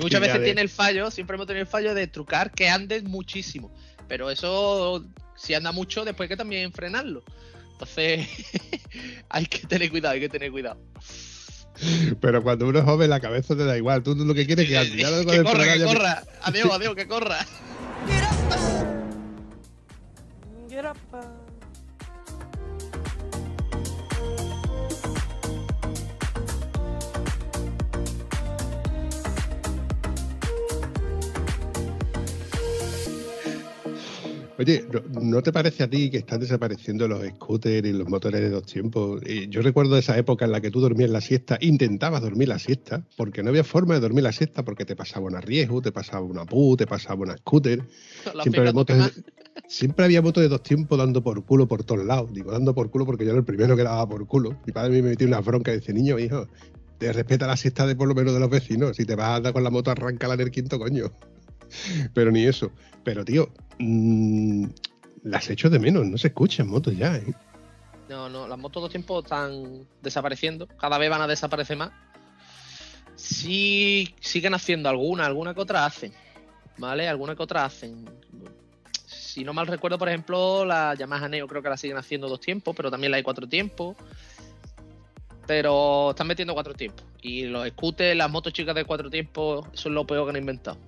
Muchas 0.00 0.20
veces 0.20 0.44
tiene 0.44 0.60
el 0.60 0.68
fallo, 0.68 1.10
siempre 1.10 1.34
hemos 1.36 1.46
tenido 1.46 1.62
el 1.62 1.66
fallo 1.66 1.94
de 1.94 2.06
trucar 2.06 2.50
que 2.52 2.68
andes 2.68 3.02
muchísimo. 3.04 3.70
Pero 4.08 4.30
eso, 4.30 5.04
si 5.36 5.54
anda 5.54 5.70
mucho, 5.72 6.04
después 6.04 6.26
hay 6.26 6.28
que 6.30 6.36
también 6.36 6.72
frenarlo. 6.72 7.22
Entonces, 7.72 8.26
hay 9.28 9.46
que 9.46 9.66
tener 9.66 9.90
cuidado, 9.90 10.14
hay 10.14 10.20
que 10.20 10.28
tener 10.28 10.50
cuidado. 10.50 10.80
Pero 12.20 12.42
cuando 12.42 12.66
uno 12.66 12.80
es 12.80 12.84
joven, 12.84 13.08
la 13.10 13.20
cabeza 13.20 13.54
te 13.56 13.64
da 13.64 13.76
igual. 13.76 14.02
Tú 14.02 14.14
lo 14.16 14.34
que 14.34 14.46
quieres 14.46 14.68
es 14.68 14.90
que. 14.90 14.96
Ya 15.02 15.10
luego 15.10 15.30
que 15.30 15.42
corra, 15.44 15.50
frenar 15.58 15.78
que 15.78 15.84
me- 15.84 15.92
corra. 15.94 16.24
Adiós, 16.42 16.70
adiós, 16.72 16.94
que 16.96 17.06
corra. 17.06 17.46
Oye, 34.58 34.84
¿no, 35.22 35.40
te 35.40 35.52
parece 35.52 35.84
a 35.84 35.88
ti 35.88 36.10
que 36.10 36.18
están 36.18 36.40
desapareciendo 36.40 37.06
los 37.06 37.24
scooters 37.24 37.86
y 37.86 37.92
los 37.92 38.08
motores 38.08 38.40
de 38.40 38.50
dos 38.50 38.66
tiempos? 38.66 39.22
Yo 39.48 39.62
recuerdo 39.62 39.96
esa 39.96 40.18
época 40.18 40.46
en 40.46 40.50
la 40.50 40.60
que 40.60 40.72
tú 40.72 40.80
dormías 40.80 41.10
la 41.10 41.20
siesta, 41.20 41.58
intentabas 41.60 42.22
dormir 42.22 42.48
la 42.48 42.58
siesta, 42.58 43.04
porque 43.16 43.44
no 43.44 43.50
había 43.50 43.62
forma 43.62 43.94
de 43.94 44.00
dormir 44.00 44.24
la 44.24 44.32
siesta, 44.32 44.64
porque 44.64 44.84
te 44.84 44.96
pasaba 44.96 45.26
una 45.26 45.40
riesgo, 45.40 45.80
te 45.80 45.92
pasaba 45.92 46.22
una 46.22 46.44
PU, 46.44 46.76
te 46.76 46.88
pasaba 46.88 47.22
una 47.22 47.36
scooter. 47.36 47.84
La 48.34 48.42
Siempre 48.42 48.60
había, 48.62 48.72
motos 48.72 49.12
siempre 49.68 50.04
había 50.06 50.22
motos 50.22 50.42
de 50.42 50.48
dos 50.48 50.64
tiempos 50.64 50.98
dando 50.98 51.22
por 51.22 51.44
culo 51.44 51.68
por 51.68 51.84
todos 51.84 52.04
lados. 52.04 52.32
Digo, 52.32 52.50
dando 52.50 52.74
por 52.74 52.90
culo 52.90 53.06
porque 53.06 53.24
yo 53.24 53.30
era 53.30 53.38
el 53.38 53.44
primero 53.44 53.76
que 53.76 53.84
daba 53.84 54.08
por 54.08 54.26
culo. 54.26 54.58
Mi 54.66 54.72
padre 54.72 54.90
me 54.90 55.10
metía 55.10 55.28
una 55.28 55.40
bronca 55.40 55.72
y 55.72 55.76
dice, 55.76 55.92
niño, 55.92 56.18
hijo, 56.18 56.48
te 56.98 57.12
respeta 57.12 57.46
la 57.46 57.56
siesta 57.56 57.86
de 57.86 57.94
por 57.94 58.08
lo 58.08 58.14
menos 58.16 58.34
de 58.34 58.40
los 58.40 58.50
vecinos. 58.50 58.96
Si 58.96 59.04
te 59.04 59.14
vas 59.14 59.28
a 59.28 59.36
andar 59.36 59.52
con 59.52 59.62
la 59.62 59.70
moto, 59.70 59.92
arráncala 59.92 60.34
en 60.34 60.40
el 60.40 60.50
quinto 60.50 60.80
coño. 60.80 61.12
Pero 62.14 62.32
ni 62.32 62.44
eso. 62.44 62.72
Pero, 63.08 63.24
tío, 63.24 63.48
mm, 63.78 64.66
las 65.22 65.48
echo 65.48 65.70
de 65.70 65.78
menos, 65.78 66.04
no 66.04 66.18
se 66.18 66.28
escuchan 66.28 66.68
motos 66.68 66.94
ya, 66.94 67.16
¿eh? 67.16 67.32
No, 68.06 68.28
no, 68.28 68.46
las 68.46 68.58
motos 68.58 68.82
dos 68.82 68.90
tiempos 68.90 69.24
están 69.24 69.88
desapareciendo. 70.02 70.66
Cada 70.66 70.98
vez 70.98 71.08
van 71.08 71.22
a 71.22 71.26
desaparecer 71.26 71.78
más. 71.78 71.90
Sí, 73.14 74.14
siguen 74.20 74.52
haciendo 74.52 74.90
alguna, 74.90 75.24
alguna 75.24 75.54
que 75.54 75.60
otra 75.62 75.86
hacen. 75.86 76.12
¿Vale? 76.76 77.08
Alguna 77.08 77.34
que 77.34 77.42
otra 77.42 77.64
hacen. 77.64 78.04
Si 79.06 79.42
no 79.42 79.54
mal 79.54 79.68
recuerdo, 79.68 79.96
por 79.96 80.10
ejemplo, 80.10 80.66
la 80.66 80.94
Yamaha 80.94 81.30
Neo 81.30 81.48
creo 81.48 81.62
que 81.62 81.70
la 81.70 81.78
siguen 81.78 81.96
haciendo 81.96 82.28
dos 82.28 82.40
tiempos, 82.40 82.76
pero 82.76 82.90
también 82.90 83.10
la 83.10 83.16
hay 83.16 83.22
cuatro 83.22 83.48
tiempos. 83.48 83.96
Pero 85.46 86.10
están 86.10 86.26
metiendo 86.26 86.52
cuatro 86.52 86.74
tiempos. 86.74 87.06
Y 87.22 87.44
los 87.44 87.66
scooters, 87.68 88.18
las 88.18 88.30
motos 88.30 88.52
chicas 88.52 88.74
de 88.74 88.84
cuatro 88.84 89.08
tiempos, 89.08 89.66
eso 89.72 89.88
es 89.88 89.94
lo 89.94 90.06
peor 90.06 90.26
que 90.26 90.30
han 90.32 90.42
inventado. 90.42 90.87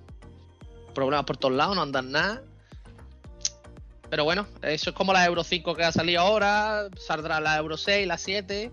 Problemas 0.93 1.25
por 1.25 1.37
todos 1.37 1.53
lados, 1.55 1.75
no 1.75 1.81
andan 1.81 2.11
nada. 2.11 2.43
Pero 4.09 4.23
bueno, 4.25 4.45
eso 4.61 4.89
es 4.89 4.95
como 4.95 5.13
la 5.13 5.25
Euro 5.25 5.43
5 5.43 5.73
que 5.75 5.83
ha 5.83 5.91
salido 5.91 6.19
ahora. 6.21 6.87
Saldrá 6.97 7.39
la 7.39 7.57
Euro 7.57 7.77
6, 7.77 8.05
la 8.07 8.17
7. 8.17 8.71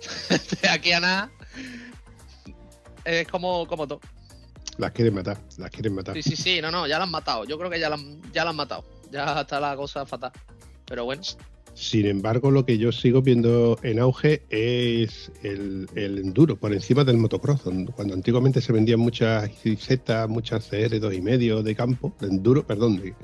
de 0.62 0.68
aquí 0.68 0.92
a 0.92 1.00
nada. 1.00 1.30
Es 3.04 3.28
como, 3.28 3.66
como 3.66 3.86
todo. 3.86 4.00
Las 4.78 4.92
quieren 4.92 5.14
matar, 5.14 5.38
las 5.58 5.70
quieren 5.70 5.94
matar. 5.94 6.14
Sí, 6.14 6.22
sí, 6.22 6.36
sí, 6.36 6.60
no, 6.62 6.70
no, 6.70 6.86
ya 6.86 6.98
la 6.98 7.04
han 7.04 7.10
matado. 7.10 7.44
Yo 7.44 7.58
creo 7.58 7.70
que 7.70 7.78
ya 7.78 7.88
la, 7.88 7.96
han- 7.96 8.20
ya 8.32 8.44
la 8.44 8.50
han 8.50 8.56
matado. 8.56 8.84
Ya 9.10 9.40
está 9.40 9.60
la 9.60 9.76
cosa 9.76 10.06
fatal. 10.06 10.32
Pero 10.86 11.04
bueno, 11.04 11.22
Sin 11.80 12.04
embargo, 12.04 12.50
lo 12.50 12.66
que 12.66 12.76
yo 12.76 12.92
sigo 12.92 13.22
viendo 13.22 13.78
en 13.82 14.00
auge 14.00 14.42
es 14.50 15.32
el, 15.42 15.88
enduro 15.94 16.56
por 16.56 16.74
encima 16.74 17.04
del 17.04 17.16
motocross. 17.16 17.62
Cuando 17.62 18.12
antiguamente 18.12 18.60
se 18.60 18.74
vendían 18.74 19.00
muchas 19.00 19.50
Z, 19.78 20.26
muchas 20.26 20.68
CR 20.68 21.00
2,5 21.00 21.62
de 21.62 21.74
campo, 21.74 22.14
de 22.20 22.26
enduro, 22.26 22.66
perdón, 22.66 23.00
de, 23.00 23.14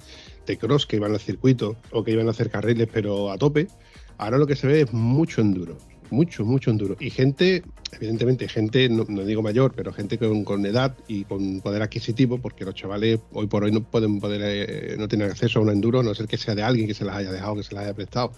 de 0.47 0.57
cross 0.57 0.87
que 0.87 0.97
iban 0.97 1.13
al 1.13 1.21
circuito 1.21 1.77
o 1.91 2.03
que 2.03 2.13
iban 2.13 2.29
a 2.29 2.31
hacer 2.31 2.49
carriles 2.49 2.89
pero 2.91 3.31
a 3.31 3.37
tope, 3.37 3.69
ahora 4.17 4.39
lo 4.39 4.47
que 4.47 4.57
se 4.57 4.67
ve 4.67 4.81
es 4.81 4.93
mucho 4.95 5.43
enduro. 5.43 5.77
Mucho, 6.11 6.45
mucho 6.45 6.71
enduro. 6.71 6.97
Y 7.01 7.11
gente, 7.11 7.63
evidentemente, 7.93 8.49
gente, 8.49 8.89
no, 8.89 9.05
digo 9.05 9.43
mayor, 9.43 9.73
pero 9.75 9.93
gente 9.93 10.19
con, 10.19 10.45
con 10.45 10.65
edad 10.67 10.97
y 11.09 11.25
con 11.25 11.61
poder 11.61 11.83
adquisitivo, 11.83 12.39
porque 12.39 12.65
los 12.65 12.75
chavales 12.75 13.21
hoy 13.33 13.47
por 13.47 13.65
hoy 13.65 13.73
no 13.73 13.83
pueden 13.83 14.21
poder, 14.21 14.41
eh, 14.45 14.97
no 14.99 15.09
tienen 15.09 15.31
acceso 15.31 15.59
a 15.59 15.63
un 15.63 15.71
enduro, 15.71 16.03
no 16.03 16.15
ser 16.15 16.27
que 16.27 16.37
sea 16.37 16.55
de 16.55 16.63
alguien 16.63 16.87
que 16.87 16.95
se 16.95 17.05
las 17.05 17.17
haya 17.17 17.33
dejado, 17.33 17.57
que 17.57 17.63
se 17.63 17.75
las 17.75 17.85
haya 17.85 17.95
prestado. 17.95 18.33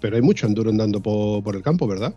Pero 0.00 0.16
hay 0.16 0.22
mucho 0.22 0.46
enduro 0.46 0.70
andando 0.70 1.00
por, 1.00 1.42
por 1.42 1.56
el 1.56 1.62
campo, 1.62 1.86
¿verdad? 1.86 2.14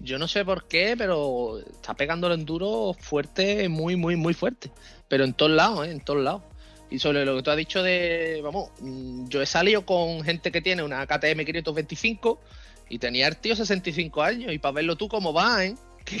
yo 0.00 0.18
no 0.18 0.28
sé 0.28 0.44
por 0.44 0.68
qué, 0.68 0.94
pero 0.96 1.58
está 1.58 1.94
pegando 1.94 2.26
el 2.26 2.34
enduro 2.34 2.94
fuerte, 2.98 3.68
muy, 3.68 3.96
muy, 3.96 4.16
muy 4.16 4.34
fuerte. 4.34 4.70
Pero 5.08 5.24
en 5.24 5.32
todos 5.32 5.52
lados, 5.52 5.86
¿eh? 5.86 5.90
En 5.90 6.00
todos 6.00 6.22
lados. 6.22 6.42
Y 6.90 6.98
sobre 6.98 7.24
lo 7.24 7.36
que 7.36 7.42
tú 7.42 7.50
has 7.50 7.56
dicho 7.56 7.82
de, 7.82 8.40
vamos, 8.42 8.70
mm, 8.80 9.28
yo 9.28 9.42
he 9.42 9.46
salido 9.46 9.84
con 9.84 10.22
gente 10.22 10.52
que 10.52 10.60
tiene 10.60 10.82
una 10.82 11.06
KTM 11.06 11.44
525 11.44 12.40
y 12.88 12.98
tenía 12.98 13.28
el 13.28 13.36
tío 13.36 13.56
65 13.56 14.22
años 14.22 14.52
y 14.52 14.58
para 14.58 14.72
verlo 14.72 14.96
tú 14.96 15.08
cómo 15.08 15.32
va, 15.32 15.64
¿eh? 15.64 15.74
¿Qué, 16.04 16.20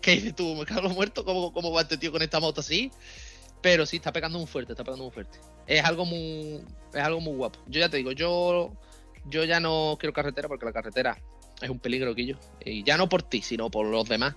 qué, 0.00 0.12
dices 0.12 0.34
tú? 0.34 0.54
Me 0.56 0.64
cago 0.64 0.88
muerto, 0.88 1.24
¿Cómo, 1.24 1.52
¿cómo 1.52 1.70
va 1.70 1.82
este 1.82 1.96
tío 1.96 2.10
con 2.10 2.22
esta 2.22 2.40
moto 2.40 2.60
así? 2.60 2.90
Pero 3.60 3.86
sí, 3.86 3.96
está 3.96 4.12
pegando 4.12 4.38
muy 4.38 4.48
fuerte, 4.48 4.72
está 4.72 4.82
pegando 4.82 5.04
muy 5.04 5.12
fuerte. 5.12 5.38
Es 5.66 5.84
algo 5.84 6.04
muy, 6.04 6.60
es 6.92 7.00
algo 7.00 7.20
muy 7.20 7.34
guapo. 7.34 7.60
Yo 7.68 7.78
ya 7.78 7.88
te 7.88 7.98
digo, 7.98 8.10
yo, 8.10 8.72
yo 9.26 9.44
ya 9.44 9.60
no 9.60 9.96
quiero 10.00 10.12
carretera 10.12 10.48
porque 10.48 10.66
la 10.66 10.72
carretera 10.72 11.16
es 11.60 11.70
un 11.70 11.78
peligro, 11.78 12.14
Quillo. 12.14 12.38
Y 12.64 12.82
ya 12.82 12.96
no 12.96 13.08
por 13.08 13.22
ti, 13.22 13.40
sino 13.42 13.70
por 13.70 13.86
los 13.86 14.08
demás. 14.08 14.34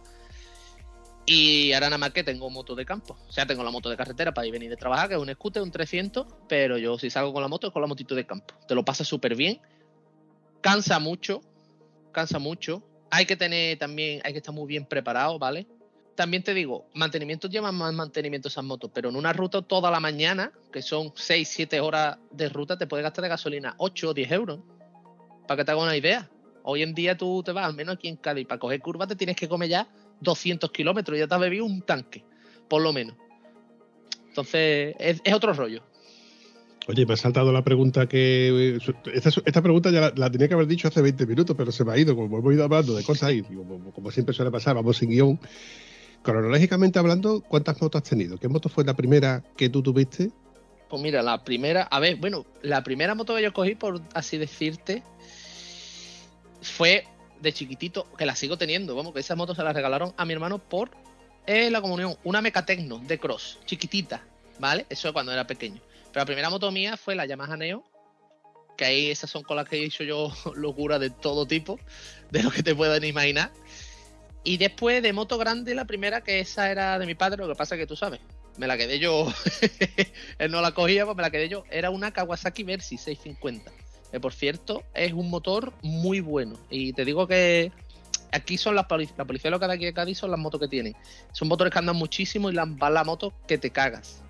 Y 1.25 1.73
ahora 1.73 1.87
nada 1.87 1.97
más 1.97 2.11
que 2.11 2.23
tengo 2.23 2.49
moto 2.51 2.75
de 2.75 2.85
campo. 2.85 3.17
O 3.27 3.31
sea, 3.31 3.47
tengo 3.47 3.63
la 3.63 3.71
moto 3.71 3.89
de 3.89 3.97
carretera 3.97 4.31
para 4.31 4.45
ir 4.45 4.53
venir 4.53 4.69
de 4.69 4.77
trabajar, 4.77 5.09
que 5.09 5.15
es 5.15 5.21
un 5.21 5.33
scooter, 5.33 5.63
un 5.63 5.71
300. 5.71 6.27
Pero 6.47 6.77
yo 6.77 6.99
si 6.99 7.09
salgo 7.09 7.33
con 7.33 7.41
la 7.41 7.47
moto 7.47 7.67
es 7.67 7.73
con 7.73 7.81
la 7.81 7.87
motito 7.87 8.13
de 8.13 8.27
campo. 8.27 8.53
Te 8.67 8.75
lo 8.75 8.85
pasas 8.85 9.07
súper 9.07 9.35
bien. 9.35 9.59
Cansa 10.61 10.99
mucho. 10.99 11.41
Cansa 12.15 12.39
mucho. 12.39 12.81
Hay 13.11 13.25
que 13.25 13.35
tener 13.35 13.77
también, 13.77 14.21
hay 14.23 14.31
que 14.31 14.37
estar 14.37 14.55
muy 14.55 14.67
bien 14.67 14.85
preparado, 14.85 15.37
¿vale? 15.37 15.67
También 16.15 16.43
te 16.43 16.53
digo, 16.53 16.87
mantenimiento 16.93 17.49
llevan 17.49 17.75
más 17.75 17.93
mantenimiento 17.93 18.47
esas 18.47 18.63
motos, 18.63 18.89
pero 18.93 19.09
en 19.09 19.17
una 19.17 19.33
ruta 19.33 19.61
toda 19.61 19.91
la 19.91 19.99
mañana, 19.99 20.53
que 20.71 20.81
son 20.81 21.11
6, 21.13 21.45
7 21.45 21.81
horas 21.81 22.17
de 22.31 22.47
ruta, 22.47 22.77
te 22.77 22.87
puedes 22.87 23.03
gastar 23.03 23.23
de 23.23 23.27
gasolina 23.27 23.75
8 23.79 24.09
o 24.11 24.13
10 24.13 24.31
euros. 24.31 24.59
Para 25.45 25.57
que 25.57 25.65
te 25.65 25.71
haga 25.71 25.83
una 25.83 25.97
idea. 25.97 26.29
Hoy 26.63 26.83
en 26.83 26.95
día 26.95 27.17
tú 27.17 27.43
te 27.43 27.51
vas, 27.51 27.65
al 27.65 27.75
menos 27.75 27.95
aquí 27.95 28.07
en 28.07 28.15
Cádiz, 28.15 28.47
para 28.47 28.59
coger 28.59 28.79
curvas 28.79 29.09
te 29.09 29.17
tienes 29.17 29.35
que 29.35 29.49
comer 29.49 29.67
ya 29.67 29.89
200 30.21 30.71
kilómetros, 30.71 31.19
ya 31.19 31.27
te 31.27 31.35
has 31.35 31.41
bebido 31.41 31.65
un 31.65 31.81
tanque, 31.81 32.23
por 32.69 32.81
lo 32.81 32.93
menos. 32.93 33.17
Entonces, 34.29 34.95
es, 34.99 35.19
es 35.21 35.33
otro 35.33 35.51
rollo. 35.51 35.83
Oye, 36.87 37.05
me 37.05 37.13
ha 37.13 37.17
saltado 37.17 37.51
la 37.51 37.63
pregunta 37.63 38.07
que. 38.07 38.77
Esta, 39.13 39.29
esta 39.43 39.61
pregunta 39.61 39.89
ya 39.89 40.11
la, 40.15 40.29
tenía 40.29 40.47
que 40.47 40.53
haber 40.53 40.67
dicho 40.67 40.87
hace 40.87 41.01
20 41.01 41.25
minutos, 41.25 41.55
pero 41.57 41.71
se 41.71 41.83
me 41.83 41.93
ha 41.93 41.97
ido. 41.97 42.15
Como 42.15 42.37
hemos 42.37 42.53
ido 42.53 42.63
hablando 42.63 42.95
de 42.95 43.03
cosas 43.03 43.33
y 43.33 43.41
como, 43.41 44.11
siempre 44.11 44.35
suele 44.35 44.51
pasar, 44.51 44.75
vamos 44.75 44.97
sin 44.97 45.09
guion. 45.09 45.39
Cronológicamente 46.21 46.99
hablando, 46.99 47.41
¿cuántas 47.41 47.81
motos 47.81 48.01
has 48.01 48.09
tenido? 48.09 48.37
¿Qué 48.37 48.47
moto 48.47 48.69
fue 48.69 48.83
la 48.83 48.95
primera 48.95 49.43
que 49.57 49.69
tú 49.69 49.81
tuviste? 49.81 50.31
Pues 50.89 51.01
mira, 51.01 51.23
la 51.23 51.43
primera. 51.43 51.83
A 51.83 51.99
ver, 51.99 52.17
bueno, 52.17 52.45
la 52.61 52.83
primera 52.83 53.15
moto 53.15 53.35
que 53.35 53.41
yo 53.41 53.53
cogí, 53.53 53.73
por 53.73 54.01
así 54.13 54.37
decirte, 54.37 55.01
fue 56.61 57.07
de 57.41 57.51
chiquitito, 57.51 58.07
que 58.15 58.27
la 58.27 58.35
sigo 58.35 58.57
teniendo. 58.57 58.95
Vamos, 58.95 59.13
que 59.13 59.21
esa 59.21 59.35
moto 59.35 59.55
se 59.55 59.63
la 59.63 59.73
regalaron 59.73 60.13
a 60.17 60.25
mi 60.25 60.33
hermano 60.33 60.59
por 60.59 60.91
eh, 61.47 61.71
la 61.71 61.81
comunión. 61.81 62.15
Una 62.23 62.41
Mecatecno 62.41 62.99
de 62.99 63.17
cross, 63.17 63.59
chiquitita, 63.65 64.23
¿vale? 64.59 64.85
Eso 64.89 65.11
cuando 65.13 65.31
era 65.31 65.47
pequeño. 65.47 65.81
Pero 66.15 66.21
la 66.21 66.27
primera 66.27 66.49
moto 66.49 66.71
mía 66.71 66.95
fue 66.95 67.13
la 67.13 67.25
Yamaha 67.25 67.57
Neo, 67.57 67.83
que 68.77 68.85
ahí 68.85 69.11
esas 69.11 69.29
son 69.29 69.43
con 69.43 69.57
las 69.57 69.67
que 69.67 69.75
he 69.75 69.83
hecho 69.83 70.05
yo 70.05 70.31
locura 70.55 70.97
de 70.97 71.09
todo 71.09 71.45
tipo, 71.45 71.77
de 72.31 72.41
lo 72.41 72.51
que 72.51 72.63
te 72.63 72.73
puedan 72.73 73.03
imaginar. 73.03 73.51
Y 74.41 74.55
después 74.55 75.03
de 75.03 75.11
moto 75.11 75.37
grande, 75.37 75.75
la 75.75 75.83
primera, 75.83 76.21
que 76.21 76.39
esa 76.39 76.71
era 76.71 76.97
de 76.99 77.05
mi 77.05 77.15
padre, 77.15 77.39
lo 77.39 77.49
que 77.49 77.55
pasa 77.55 77.75
es 77.75 77.81
que 77.81 77.85
tú 77.85 77.97
sabes, 77.97 78.21
me 78.55 78.65
la 78.65 78.77
quedé 78.77 78.97
yo, 78.97 79.27
él 80.39 80.51
no 80.51 80.61
la 80.61 80.71
cogía, 80.71 81.03
pues 81.03 81.17
me 81.17 81.21
la 81.21 81.31
quedé 81.31 81.49
yo, 81.49 81.65
era 81.69 81.89
una 81.89 82.11
Kawasaki 82.11 82.63
Versys 82.63 83.01
650. 83.01 83.73
Que 84.09 84.19
por 84.21 84.31
cierto, 84.31 84.83
es 84.93 85.11
un 85.11 85.29
motor 85.29 85.73
muy 85.81 86.21
bueno. 86.21 86.57
Y 86.69 86.93
te 86.93 87.03
digo 87.03 87.27
que 87.27 87.73
aquí 88.31 88.57
son 88.57 88.75
las 88.75 88.85
policías, 88.85 89.17
la 89.17 89.25
policía 89.25 89.51
local 89.51 89.67
de 89.67 89.75
aquí 89.75 89.83
de 89.83 89.93
Cádiz 89.93 90.19
son 90.19 90.31
las 90.31 90.39
motos 90.39 90.61
que 90.61 90.69
tienen. 90.69 90.95
Son 91.33 91.49
motores 91.49 91.73
que 91.73 91.79
andan 91.79 91.97
muchísimo 91.97 92.49
y 92.49 92.53
las, 92.53 92.73
van 92.77 92.93
la 92.93 93.03
moto 93.03 93.33
que 93.49 93.57
te 93.57 93.69
cagas. 93.69 94.21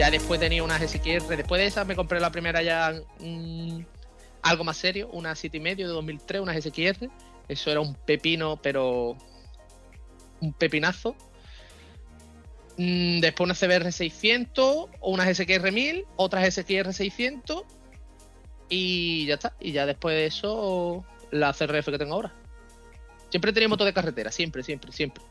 Ya 0.00 0.10
después 0.10 0.40
tenía 0.40 0.64
una 0.64 0.78
SXR. 0.78 1.36
Después 1.36 1.60
de 1.60 1.66
esa 1.66 1.84
me 1.84 1.94
compré 1.94 2.20
la 2.20 2.32
primera 2.32 2.62
ya 2.62 2.94
algo 4.40 4.64
más 4.64 4.78
serio, 4.78 5.10
una 5.12 5.34
7 5.34 5.58
y 5.58 5.60
medio 5.60 5.88
de 5.88 5.92
2003, 5.92 6.40
una 6.40 6.58
SXR. 6.58 7.10
Eso 7.48 7.70
era 7.70 7.80
un 7.80 7.94
pepino, 7.94 8.58
pero 8.62 9.18
un 10.40 10.54
pepinazo. 10.54 11.14
Mm, 12.78 13.20
después 13.20 13.44
una 13.44 13.54
CBR 13.54 13.92
600, 13.92 14.88
una 15.02 15.34
SXR 15.34 15.70
1000, 15.70 16.06
otra 16.16 16.50
SXR 16.50 16.94
600 16.94 17.64
y 18.70 19.26
ya 19.26 19.34
está. 19.34 19.54
Y 19.60 19.72
ya 19.72 19.84
después 19.84 20.16
de 20.16 20.24
eso 20.24 21.04
la 21.30 21.52
CRF 21.52 21.90
que 21.90 21.98
tengo 21.98 22.14
ahora. 22.14 22.32
Siempre 23.28 23.50
he 23.50 23.52
tenido 23.52 23.68
moto 23.68 23.84
de 23.84 23.92
carretera, 23.92 24.32
siempre, 24.32 24.62
siempre, 24.62 24.92
siempre 24.92 25.22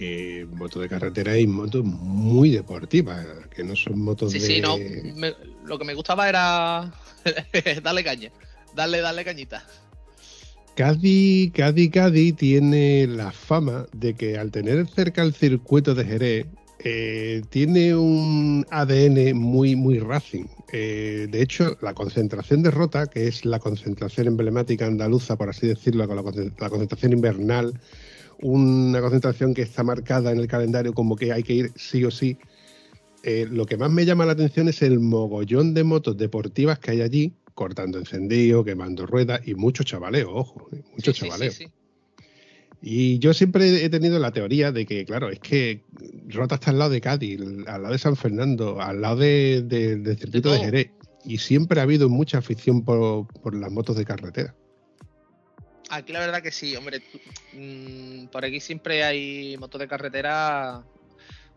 eh, 0.00 0.46
moto 0.50 0.80
de 0.80 0.88
carretera 0.88 1.38
y 1.38 1.46
motos 1.46 1.84
muy 1.84 2.50
deportivas, 2.50 3.26
que 3.54 3.64
no 3.64 3.76
son 3.76 4.00
motos 4.00 4.32
sí, 4.32 4.38
de... 4.38 4.46
Sí, 4.46 4.60
no, 4.60 4.76
me, 5.16 5.34
lo 5.64 5.78
que 5.78 5.84
me 5.84 5.94
gustaba 5.94 6.28
era 6.28 6.92
darle 7.82 8.04
caña, 8.04 8.30
darle, 8.74 9.00
darle 9.00 9.24
cañita. 9.24 9.64
Cádiz, 10.76 11.52
Cádiz, 11.52 11.90
Cádiz 11.90 12.36
tiene 12.36 13.06
la 13.08 13.32
fama 13.32 13.86
de 13.92 14.14
que 14.14 14.38
al 14.38 14.52
tener 14.52 14.86
cerca 14.86 15.22
el 15.22 15.34
circuito 15.34 15.94
de 15.94 16.04
Jerez, 16.04 16.46
eh, 16.80 17.42
tiene 17.50 17.96
un 17.96 18.64
ADN 18.70 19.36
muy, 19.36 19.74
muy 19.74 19.98
racing. 19.98 20.44
Eh, 20.72 21.26
de 21.28 21.42
hecho, 21.42 21.76
la 21.80 21.94
concentración 21.94 22.62
de 22.62 22.70
Rota, 22.70 23.08
que 23.08 23.26
es 23.26 23.44
la 23.44 23.58
concentración 23.58 24.28
emblemática 24.28 24.86
andaluza, 24.86 25.36
por 25.36 25.48
así 25.48 25.66
decirlo, 25.66 26.06
con 26.06 26.16
la, 26.16 26.22
la 26.22 26.70
concentración 26.70 27.12
invernal, 27.12 27.74
una 28.40 29.00
concentración 29.00 29.54
que 29.54 29.62
está 29.62 29.82
marcada 29.82 30.32
en 30.32 30.38
el 30.38 30.46
calendario 30.46 30.92
como 30.92 31.16
que 31.16 31.32
hay 31.32 31.42
que 31.42 31.54
ir 31.54 31.72
sí 31.76 32.04
o 32.04 32.10
sí. 32.10 32.38
Eh, 33.24 33.46
lo 33.50 33.66
que 33.66 33.76
más 33.76 33.90
me 33.90 34.04
llama 34.04 34.26
la 34.26 34.32
atención 34.32 34.68
es 34.68 34.82
el 34.82 35.00
mogollón 35.00 35.74
de 35.74 35.84
motos 35.84 36.16
deportivas 36.16 36.78
que 36.78 36.92
hay 36.92 37.00
allí, 37.00 37.32
cortando 37.54 37.98
encendido, 37.98 38.64
quemando 38.64 39.06
ruedas 39.06 39.40
y 39.46 39.54
mucho 39.54 39.82
chavaleo, 39.82 40.32
ojo, 40.32 40.68
eh, 40.72 40.82
mucho 40.92 41.12
sí, 41.12 41.20
chavaleo. 41.20 41.50
Sí, 41.50 41.64
sí, 41.64 41.72
y 42.80 43.18
yo 43.18 43.34
siempre 43.34 43.84
he 43.84 43.90
tenido 43.90 44.18
la 44.18 44.32
teoría 44.32 44.70
de 44.70 44.86
que, 44.86 45.04
claro, 45.04 45.30
es 45.30 45.40
que 45.40 45.82
Rota 46.28 46.54
está 46.56 46.70
al 46.70 46.78
lado 46.78 46.90
de 46.92 47.00
Cádiz, 47.00 47.40
al 47.66 47.82
lado 47.82 47.92
de 47.92 47.98
San 47.98 48.14
Fernando, 48.14 48.80
al 48.80 49.00
lado 49.00 49.16
de, 49.16 49.62
de, 49.66 49.96
del 49.96 50.16
circuito 50.16 50.52
de, 50.52 50.58
de, 50.58 50.64
Jerez. 50.64 50.90
Y 51.24 51.38
siempre 51.38 51.80
ha 51.80 51.82
habido 51.82 52.08
mucha 52.08 52.38
afición 52.38 52.84
por, 52.84 53.26
por 53.42 53.54
las 53.54 53.72
motos 53.72 53.96
de 53.96 54.04
carretera. 54.04 54.54
Aquí 55.90 56.12
la 56.12 56.20
verdad 56.20 56.42
que 56.42 56.52
sí, 56.52 56.76
hombre. 56.76 57.02
Mmm, 57.52 58.26
por 58.26 58.44
aquí 58.44 58.60
siempre 58.60 59.04
hay 59.04 59.56
motos 59.58 59.80
de 59.80 59.88
carretera 59.88 60.84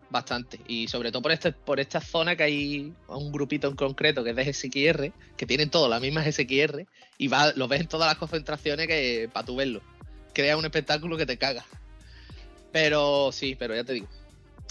bastante. 0.10 0.60
Y 0.68 0.88
sobre 0.88 1.12
todo 1.12 1.22
por, 1.22 1.32
este, 1.32 1.52
por 1.52 1.80
esta 1.80 2.00
zona 2.00 2.36
que 2.36 2.44
hay 2.44 2.94
un 3.08 3.32
grupito 3.32 3.68
en 3.68 3.76
concreto 3.76 4.24
que 4.24 4.32
es 4.32 4.36
de 4.36 4.54
SXR, 4.54 5.12
que 5.36 5.46
tienen 5.46 5.70
todas 5.70 5.90
las 5.90 6.02
mismas 6.02 6.26
SXR, 6.26 6.86
y 7.18 7.28
va, 7.28 7.52
lo 7.56 7.68
ves 7.68 7.82
en 7.82 7.88
todas 7.88 8.08
las 8.08 8.18
concentraciones 8.18 8.88
que 8.88 9.30
para 9.32 9.46
tú 9.46 9.56
verlo. 9.56 9.82
Crea 10.34 10.58
un 10.58 10.66
espectáculo 10.66 11.18
que 11.18 11.26
te 11.26 11.38
caga. 11.38 11.66
Pero 12.72 13.32
sí, 13.32 13.56
pero 13.56 13.76
ya 13.76 13.84
te 13.84 13.94
digo. 13.94 14.08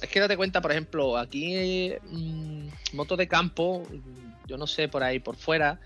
Es 0.00 0.08
que 0.08 0.20
date 0.20 0.36
cuenta, 0.36 0.62
por 0.62 0.70
ejemplo, 0.70 1.18
aquí 1.18 1.92
mmm, 2.10 2.68
moto 2.94 3.16
de 3.16 3.28
campo, 3.28 3.86
yo 4.46 4.56
no 4.56 4.66
sé, 4.66 4.88
por 4.88 5.02
ahí, 5.02 5.18
por 5.18 5.36
fuera. 5.36 5.80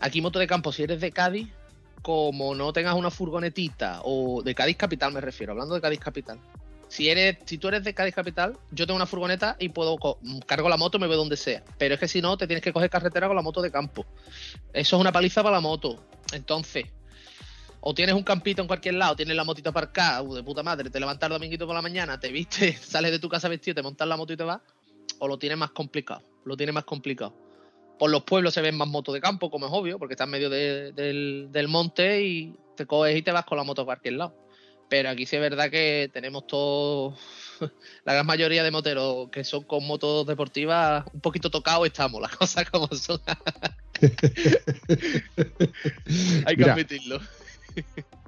Aquí 0.00 0.20
moto 0.22 0.38
de 0.38 0.46
campo, 0.46 0.72
si 0.72 0.82
eres 0.82 1.00
de 1.00 1.10
Cádiz, 1.10 1.48
como 2.06 2.54
no 2.54 2.72
tengas 2.72 2.94
una 2.94 3.10
furgonetita 3.10 4.02
o 4.04 4.40
de 4.40 4.54
Cádiz 4.54 4.76
Capital 4.76 5.12
me 5.12 5.20
refiero, 5.20 5.50
hablando 5.50 5.74
de 5.74 5.80
Cádiz 5.80 5.98
Capital. 5.98 6.38
Si 6.86 7.08
eres, 7.08 7.38
si 7.46 7.58
tú 7.58 7.66
eres 7.66 7.82
de 7.82 7.94
Cádiz 7.94 8.14
Capital, 8.14 8.56
yo 8.70 8.86
tengo 8.86 8.94
una 8.94 9.06
furgoneta 9.06 9.56
y 9.58 9.70
puedo 9.70 9.98
cargo 10.46 10.68
la 10.68 10.76
moto 10.76 10.98
y 10.98 11.00
me 11.00 11.08
voy 11.08 11.16
donde 11.16 11.36
sea. 11.36 11.64
Pero 11.78 11.94
es 11.94 12.00
que 12.00 12.06
si 12.06 12.22
no, 12.22 12.36
te 12.36 12.46
tienes 12.46 12.62
que 12.62 12.72
coger 12.72 12.90
carretera 12.90 13.26
con 13.26 13.34
la 13.34 13.42
moto 13.42 13.60
de 13.60 13.72
campo. 13.72 14.06
Eso 14.72 14.94
es 14.94 15.00
una 15.00 15.10
paliza 15.10 15.42
para 15.42 15.56
la 15.56 15.60
moto. 15.60 16.00
Entonces, 16.32 16.84
o 17.80 17.92
tienes 17.92 18.14
un 18.14 18.22
campito 18.22 18.62
en 18.62 18.68
cualquier 18.68 18.94
lado, 18.94 19.16
tienes 19.16 19.34
la 19.34 19.42
motita 19.42 19.70
aparcada, 19.70 20.22
uh, 20.22 20.32
de 20.32 20.44
puta 20.44 20.62
madre, 20.62 20.90
te 20.90 21.00
levantas 21.00 21.26
el 21.26 21.32
dominguito 21.32 21.66
por 21.66 21.74
la 21.74 21.82
mañana, 21.82 22.20
te 22.20 22.30
viste, 22.30 22.72
sales 22.80 23.10
de 23.10 23.18
tu 23.18 23.28
casa 23.28 23.48
vestido, 23.48 23.74
te 23.74 23.82
montas 23.82 24.06
la 24.06 24.16
moto 24.16 24.32
y 24.32 24.36
te 24.36 24.44
vas, 24.44 24.60
o 25.18 25.26
lo 25.26 25.40
tienes 25.40 25.58
más 25.58 25.72
complicado. 25.72 26.22
Lo 26.44 26.56
tienes 26.56 26.72
más 26.72 26.84
complicado 26.84 27.45
por 27.98 28.10
los 28.10 28.24
pueblos 28.24 28.54
se 28.54 28.60
ven 28.60 28.76
más 28.76 28.88
motos 28.88 29.14
de 29.14 29.20
campo, 29.20 29.50
como 29.50 29.66
es 29.66 29.72
obvio, 29.72 29.98
porque 29.98 30.14
está 30.14 30.24
en 30.24 30.30
medio 30.30 30.50
de, 30.50 30.92
del, 30.92 31.48
del, 31.50 31.68
monte 31.68 32.22
y 32.22 32.54
te 32.76 32.86
coges 32.86 33.16
y 33.16 33.22
te 33.22 33.32
vas 33.32 33.44
con 33.44 33.58
la 33.58 33.64
moto 33.64 33.82
a 33.82 33.86
cualquier 33.86 34.14
lado. 34.14 34.36
Pero 34.88 35.08
aquí 35.10 35.26
sí 35.26 35.34
es 35.36 35.42
verdad 35.42 35.70
que 35.70 36.08
tenemos 36.12 36.46
todo, 36.46 37.16
la 38.04 38.12
gran 38.12 38.26
mayoría 38.26 38.62
de 38.62 38.70
moteros 38.70 39.28
que 39.30 39.42
son 39.42 39.64
con 39.64 39.84
motos 39.86 40.26
deportivas 40.26 41.04
un 41.12 41.20
poquito 41.20 41.50
tocados 41.50 41.86
estamos, 41.86 42.20
las 42.20 42.36
cosas 42.36 42.70
como 42.70 42.86
son. 42.88 43.20
Hay 46.46 46.54
que 46.54 46.62
Mira, 46.62 46.74
admitirlo. 46.74 47.20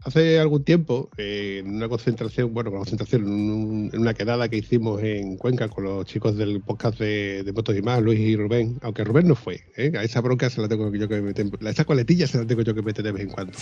Hace 0.04 0.38
algún 0.38 0.62
tiempo, 0.64 1.10
eh, 1.18 1.58
en 1.64 1.74
una 1.74 1.88
concentración, 1.88 2.54
bueno, 2.54 2.70
una 2.70 2.78
concentración, 2.78 3.22
en, 3.24 3.30
un- 3.32 3.90
en 3.92 4.00
una 4.00 4.14
quedada 4.14 4.48
que 4.48 4.56
hicimos 4.56 5.02
en 5.02 5.36
Cuenca 5.36 5.68
con 5.68 5.84
los 5.84 6.06
chicos 6.06 6.36
del 6.36 6.60
podcast 6.60 6.98
de, 7.00 7.42
de 7.42 7.52
Motos 7.52 7.76
y 7.76 7.82
más, 7.82 8.00
Luis 8.00 8.18
y 8.20 8.36
Rubén, 8.36 8.78
aunque 8.82 9.02
Rubén 9.04 9.26
no 9.26 9.34
fue, 9.34 9.60
¿eh? 9.76 9.92
a 9.98 10.04
esa 10.04 10.20
bronca 10.20 10.48
se 10.50 10.60
la 10.62 10.68
tengo 10.68 10.94
yo 10.94 11.08
que 11.08 11.20
meter, 11.20 11.46
a 11.66 11.70
esa 11.70 11.84
coletilla 11.84 12.26
se 12.26 12.38
la 12.38 12.46
tengo 12.46 12.62
yo 12.62 12.74
que 12.74 12.82
meter 12.82 13.04
de 13.04 13.12
vez 13.12 13.22
en 13.24 13.30
cuando. 13.30 13.52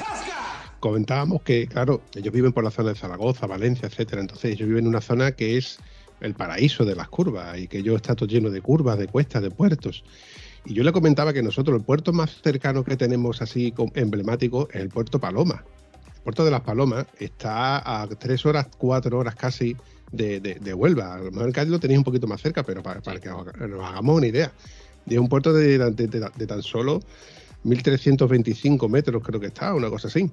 Comentábamos 0.78 1.42
que, 1.42 1.66
claro, 1.66 2.02
ellos 2.14 2.32
viven 2.32 2.52
por 2.52 2.62
la 2.62 2.70
zona 2.70 2.90
de 2.90 2.96
Zaragoza, 2.96 3.46
Valencia, 3.46 3.88
etcétera, 3.88 4.20
entonces 4.20 4.52
ellos 4.52 4.68
viven 4.68 4.84
en 4.84 4.88
una 4.88 5.00
zona 5.00 5.32
que 5.32 5.56
es 5.56 5.78
el 6.20 6.34
paraíso 6.34 6.84
de 6.84 6.94
las 6.94 7.08
curvas 7.08 7.58
y 7.58 7.66
que 7.66 7.82
yo 7.82 7.96
está 7.96 8.14
todo 8.14 8.28
lleno 8.28 8.50
de 8.50 8.60
curvas, 8.60 8.98
de 8.98 9.06
cuestas, 9.08 9.42
de 9.42 9.50
puertos. 9.50 10.04
Y 10.66 10.74
yo 10.74 10.82
le 10.84 10.92
comentaba 10.92 11.32
que 11.32 11.42
nosotros 11.42 11.78
el 11.78 11.84
puerto 11.84 12.12
más 12.12 12.40
cercano 12.42 12.84
que 12.84 12.96
tenemos 12.96 13.40
así 13.40 13.72
emblemático 13.94 14.68
es 14.72 14.80
el 14.82 14.88
puerto 14.90 15.18
Paloma. 15.18 15.64
Puerto 16.26 16.44
de 16.44 16.50
las 16.50 16.62
Palomas 16.62 17.06
está 17.20 18.02
a 18.02 18.04
tres 18.08 18.44
horas, 18.46 18.66
cuatro 18.76 19.16
horas 19.16 19.36
casi 19.36 19.76
de, 20.10 20.40
de- 20.40 20.56
de 20.56 20.74
Huelva. 20.74 21.14
A 21.14 21.18
lo 21.18 21.30
mejor 21.30 21.46
en 21.46 21.52
Cádiz 21.52 21.70
lo 21.70 21.78
tenéis 21.78 21.98
un 21.98 22.04
poquito 22.04 22.26
más 22.26 22.42
cerca, 22.42 22.64
pero 22.64 22.82
para, 22.82 23.00
para 23.00 23.20
que 23.20 23.28
nos 23.28 23.84
hagamos 23.88 24.16
una 24.16 24.26
idea. 24.26 24.50
Y 25.06 25.14
es 25.14 25.20
un 25.20 25.28
puerto 25.28 25.52
de, 25.52 25.78
de- 25.78 26.46
tan 26.48 26.62
solo 26.64 27.00
1.325 27.64 28.88
metros, 28.88 29.22
creo 29.22 29.38
que 29.38 29.46
está, 29.46 29.72
una 29.72 29.88
cosa 29.88 30.08
así. 30.08 30.28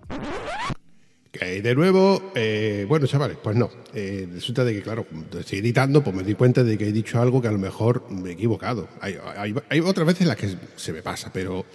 Que 1.32 1.62
de 1.62 1.76
nuevo, 1.76 2.32
eh, 2.34 2.88
bueno, 2.90 3.06
chavales, 3.06 3.38
pues 3.44 3.56
no. 3.56 3.70
Eh, 3.94 4.28
resulta 4.34 4.64
de 4.64 4.74
que, 4.74 4.82
claro, 4.82 5.06
estoy 5.40 5.60
editando, 5.60 6.04
pues 6.04 6.16
me 6.16 6.24
di 6.24 6.34
cuenta 6.34 6.64
de 6.64 6.76
que 6.76 6.88
he 6.88 6.92
dicho 6.92 7.22
algo 7.22 7.40
que 7.40 7.50
a 7.50 7.52
lo 7.52 7.60
mejor 7.60 8.10
me 8.10 8.32
he 8.32 8.34
equivocado. 8.34 8.88
Hay, 9.00 9.16
hay- 9.38 9.54
hay 9.70 9.80
otras 9.82 10.08
veces 10.08 10.22
en 10.24 10.28
las 10.30 10.38
que 10.38 10.56
se 10.76 10.92
me 10.92 11.04
pasa, 11.04 11.30
pero 11.32 11.66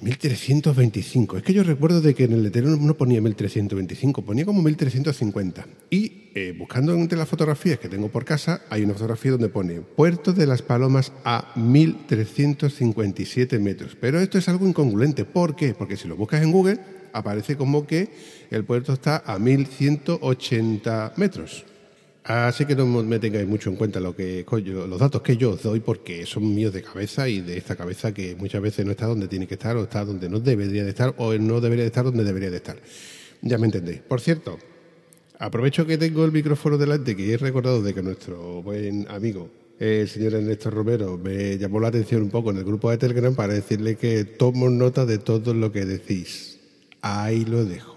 1325. 0.00 1.38
Es 1.38 1.42
que 1.42 1.52
yo 1.52 1.62
recuerdo 1.62 2.00
de 2.00 2.14
que 2.14 2.24
en 2.24 2.32
el 2.32 2.42
letrero 2.42 2.76
no 2.76 2.94
ponía 2.94 3.20
1325, 3.20 4.24
ponía 4.24 4.44
como 4.44 4.62
1350. 4.62 5.66
Y 5.90 6.30
eh, 6.34 6.54
buscando 6.56 6.94
entre 6.94 7.18
las 7.18 7.28
fotografías 7.28 7.78
que 7.78 7.88
tengo 7.88 8.08
por 8.08 8.24
casa, 8.24 8.62
hay 8.68 8.82
una 8.82 8.92
fotografía 8.92 9.32
donde 9.32 9.48
pone 9.48 9.80
Puerto 9.80 10.32
de 10.32 10.46
las 10.46 10.62
Palomas 10.62 11.12
a 11.24 11.52
1357 11.56 13.58
metros. 13.58 13.96
Pero 13.98 14.20
esto 14.20 14.38
es 14.38 14.48
algo 14.48 14.66
incongruente. 14.66 15.24
¿Por 15.24 15.56
qué? 15.56 15.74
Porque 15.74 15.96
si 15.96 16.08
lo 16.08 16.16
buscas 16.16 16.42
en 16.42 16.52
Google, 16.52 16.78
aparece 17.12 17.56
como 17.56 17.86
que 17.86 18.10
el 18.50 18.64
puerto 18.64 18.92
está 18.92 19.22
a 19.24 19.38
1180 19.38 21.14
metros. 21.16 21.64
Así 22.26 22.64
que 22.64 22.74
no 22.74 22.86
me 22.86 23.20
tengáis 23.20 23.46
mucho 23.46 23.70
en 23.70 23.76
cuenta 23.76 24.00
lo 24.00 24.16
que 24.16 24.44
los 24.50 24.98
datos 24.98 25.22
que 25.22 25.36
yo 25.36 25.50
os 25.50 25.62
doy 25.62 25.78
porque 25.78 26.26
son 26.26 26.52
míos 26.52 26.72
de 26.72 26.82
cabeza 26.82 27.28
y 27.28 27.40
de 27.40 27.56
esta 27.56 27.76
cabeza 27.76 28.12
que 28.12 28.34
muchas 28.34 28.60
veces 28.60 28.84
no 28.84 28.90
está 28.90 29.06
donde 29.06 29.28
tiene 29.28 29.46
que 29.46 29.54
estar 29.54 29.76
o 29.76 29.84
está 29.84 30.04
donde 30.04 30.28
no 30.28 30.40
debería 30.40 30.82
de 30.82 30.90
estar 30.90 31.14
o 31.18 31.32
no 31.34 31.60
debería 31.60 31.84
de 31.84 31.88
estar 31.88 32.04
donde 32.04 32.24
debería 32.24 32.50
de 32.50 32.56
estar. 32.56 32.78
Ya 33.42 33.58
me 33.58 33.66
entendéis. 33.66 34.00
Por 34.00 34.20
cierto, 34.20 34.58
aprovecho 35.38 35.86
que 35.86 35.98
tengo 35.98 36.24
el 36.24 36.32
micrófono 36.32 36.76
delante 36.76 37.14
que 37.14 37.32
he 37.32 37.36
recordado 37.36 37.80
de 37.80 37.94
que 37.94 38.02
nuestro 38.02 38.60
buen 38.60 39.06
amigo 39.08 39.48
el 39.78 40.08
señor 40.08 40.34
Ernesto 40.34 40.70
Romero 40.70 41.18
me 41.18 41.58
llamó 41.58 41.78
la 41.78 41.88
atención 41.88 42.22
un 42.22 42.30
poco 42.30 42.50
en 42.50 42.56
el 42.56 42.64
grupo 42.64 42.90
de 42.90 42.98
Telegram 42.98 43.36
para 43.36 43.54
decirle 43.54 43.94
que 43.94 44.24
tomo 44.24 44.68
nota 44.68 45.06
de 45.06 45.18
todo 45.18 45.54
lo 45.54 45.70
que 45.70 45.84
decís. 45.84 46.58
Ahí 47.02 47.44
lo 47.44 47.64
dejo. 47.64 47.95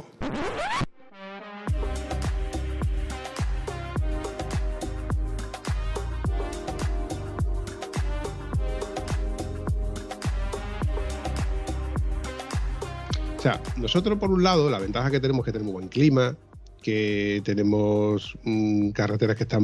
O 13.40 13.42
sea, 13.42 13.62
nosotros 13.78 14.20
por 14.20 14.30
un 14.32 14.44
lado, 14.44 14.70
la 14.70 14.80
ventaja 14.80 15.10
que 15.10 15.22
tenemos 15.22 15.40
es 15.42 15.46
que 15.46 15.52
tenemos 15.54 15.72
buen 15.72 15.88
clima, 15.88 16.36
que 16.82 17.42
tenemos 17.46 18.34
mm, 18.44 18.90
carreteras 18.92 19.38
que 19.38 19.44
están, 19.44 19.62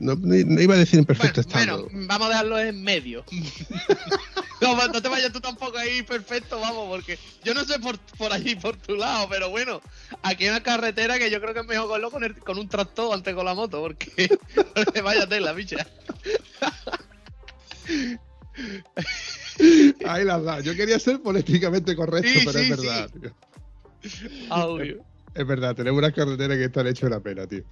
no, 0.00 0.16
no 0.16 0.60
iba 0.60 0.74
a 0.74 0.78
decir 0.78 0.98
en 0.98 1.04
perfecto 1.04 1.40
Bueno, 1.52 1.74
estado. 1.74 1.88
bueno, 1.88 2.06
vamos 2.08 2.26
a 2.26 2.30
dejarlo 2.30 2.58
en 2.58 2.82
medio. 2.82 3.24
no, 4.60 4.74
no 4.88 5.00
te 5.02 5.08
vayas 5.08 5.32
tú 5.32 5.40
tampoco 5.40 5.78
ahí 5.78 6.02
perfecto, 6.02 6.58
vamos, 6.58 6.88
porque 6.88 7.16
yo 7.44 7.54
no 7.54 7.64
sé 7.64 7.78
por, 7.78 7.96
por 8.18 8.32
allí, 8.32 8.56
por 8.56 8.76
tu 8.76 8.96
lado, 8.96 9.28
pero 9.30 9.48
bueno, 9.50 9.80
aquí 10.22 10.42
hay 10.44 10.50
una 10.50 10.62
carretera 10.64 11.20
que 11.20 11.30
yo 11.30 11.40
creo 11.40 11.54
que 11.54 11.60
es 11.60 11.66
mejor 11.66 11.86
cogerlo 11.86 12.10
con, 12.10 12.24
el- 12.24 12.36
con 12.40 12.58
un 12.58 12.68
tractor 12.68 13.14
antes 13.14 13.34
con 13.36 13.44
la 13.44 13.54
moto, 13.54 13.80
porque, 13.80 14.36
porque 14.74 15.00
vaya 15.02 15.28
tela, 15.28 15.52
bicha. 15.52 15.86
Ahí 20.06 20.24
las 20.24 20.42
da. 20.44 20.60
Yo 20.60 20.74
quería 20.74 20.98
ser 20.98 21.20
políticamente 21.20 21.94
correcto, 21.96 22.28
Sí, 22.28 22.46
pero 22.46 22.58
sí, 22.58 22.64
es 22.72 22.80
verdad. 22.80 23.10
sí. 23.12 23.20
tío. 23.20 23.32
Audio. 24.50 25.04
Es 25.34 25.46
verdad, 25.46 25.74
tenemos 25.74 25.98
unas 25.98 26.12
carreteras 26.12 26.56
que 26.58 26.64
están 26.64 26.86
hechas 26.86 27.04
una 27.04 27.20
pena, 27.20 27.46
tío. 27.46 27.62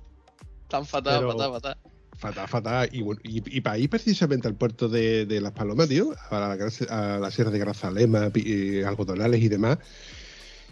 Tan 0.69 0.87
fatal, 0.87 1.27
fatal, 1.27 1.53
fatal. 1.53 1.77
Fatal, 2.17 2.49
fatal. 2.49 2.89
Y, 2.93 3.01
y, 3.01 3.57
y 3.57 3.61
para 3.61 3.79
ir 3.79 3.91
precisamente 3.91 4.47
al 4.47 4.55
puerto 4.55 4.89
de, 4.89 5.27
de 5.27 5.41
Las 5.41 5.53
Palomas, 5.53 5.89
tío, 5.89 6.15
a 6.31 6.39
la, 6.39 6.69
a 6.91 7.19
la 7.19 7.31
Sierra 7.31 7.51
de 7.51 7.59
Grazalema, 7.59 8.31
eh, 8.35 8.85
algodonales 8.87 9.41
y 9.43 9.49
demás, 9.49 9.79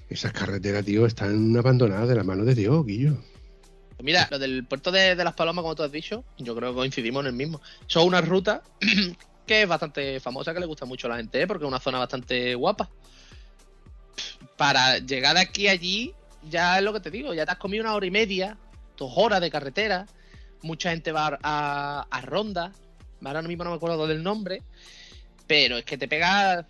esas 0.09 0.33
carreteras, 0.33 0.85
tío, 0.85 1.07
están 1.07 1.57
abandonadas 1.57 2.09
de 2.09 2.15
la 2.15 2.25
mano 2.25 2.45
de 2.45 2.55
Dios, 2.55 2.85
Guillo. 2.87 3.17
Mira, 4.03 4.29
lo 4.31 4.39
del 4.39 4.65
puerto 4.65 4.93
de, 4.93 5.17
de 5.17 5.25
Las 5.25 5.35
Palomas, 5.35 5.63
como 5.63 5.75
tú 5.75 5.83
has 5.83 5.91
dicho, 5.93 6.25
yo 6.39 6.55
creo 6.55 6.71
que 6.71 6.77
coincidimos 6.77 7.23
en 7.23 7.27
el 7.29 7.33
mismo. 7.33 7.61
Son 7.87 8.07
una 8.07 8.21
ruta 8.21 8.63
que 9.49 9.63
es 9.63 9.69
bastante 9.69 10.21
famosa, 10.21 10.55
que 10.55 10.61
le 10.61 10.67
gusta 10.67 10.85
mucho 10.85 11.09
a 11.09 11.11
la 11.11 11.17
gente, 11.17 11.43
¿eh? 11.43 11.47
porque 11.49 11.65
es 11.65 11.69
una 11.69 11.81
zona 11.81 11.99
bastante 11.99 12.55
guapa. 12.55 12.89
Para 14.57 14.99
llegar 14.99 15.37
aquí 15.37 15.67
allí, 15.67 16.15
ya 16.49 16.79
es 16.79 16.85
lo 16.85 16.93
que 16.93 17.01
te 17.01 17.11
digo, 17.11 17.35
ya 17.35 17.45
te 17.45 17.53
has 17.53 17.59
comido 17.59 17.83
una 17.83 17.95
hora 17.95 18.07
y 18.07 18.11
media, 18.11 18.57
dos 18.97 19.13
horas 19.17 19.41
de 19.41 19.51
carretera. 19.51 20.07
Mucha 20.63 20.91
gente 20.91 21.11
va 21.11 21.39
a, 21.43 22.07
a 22.09 22.21
Ronda, 22.21 22.73
ahora 23.25 23.43
mismo 23.43 23.65
no 23.65 23.71
me 23.71 23.77
acuerdo 23.77 24.07
del 24.07 24.23
nombre, 24.23 24.63
pero 25.47 25.79
es 25.79 25.85
que 25.85 25.99
te 25.99 26.07
pega, 26.07 26.67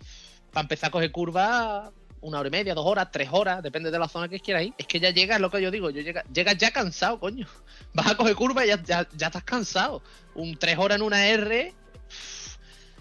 para 0.51 0.63
empezar 0.63 0.87
a 0.87 0.91
coger 0.91 1.11
curvas, 1.11 1.91
una 2.21 2.39
hora 2.39 2.47
y 2.47 2.51
media, 2.51 2.73
dos 2.73 2.85
horas, 2.85 3.09
tres 3.11 3.29
horas, 3.31 3.63
depende 3.63 3.91
de 3.91 3.99
la 3.99 4.07
zona 4.07 4.27
que 4.27 4.39
quieras 4.39 4.63
ir. 4.63 4.73
Es 4.77 4.87
que 4.87 4.99
ya 4.99 5.09
llegas, 5.11 5.39
lo 5.39 5.49
que 5.49 5.61
yo 5.61 5.71
digo, 5.71 5.89
yo 5.89 6.01
llega, 6.01 6.23
llegas 6.33 6.57
ya 6.57 6.71
cansado, 6.71 7.19
coño. 7.19 7.47
Vas 7.93 8.07
a 8.07 8.17
coger 8.17 8.35
curva 8.35 8.65
y 8.65 8.69
ya, 8.69 8.81
ya, 8.83 9.07
ya 9.15 9.27
estás 9.27 9.43
cansado. 9.43 10.01
Un 10.35 10.57
tres 10.57 10.77
horas 10.77 10.97
en 10.97 11.03
una 11.03 11.27
R, 11.27 11.73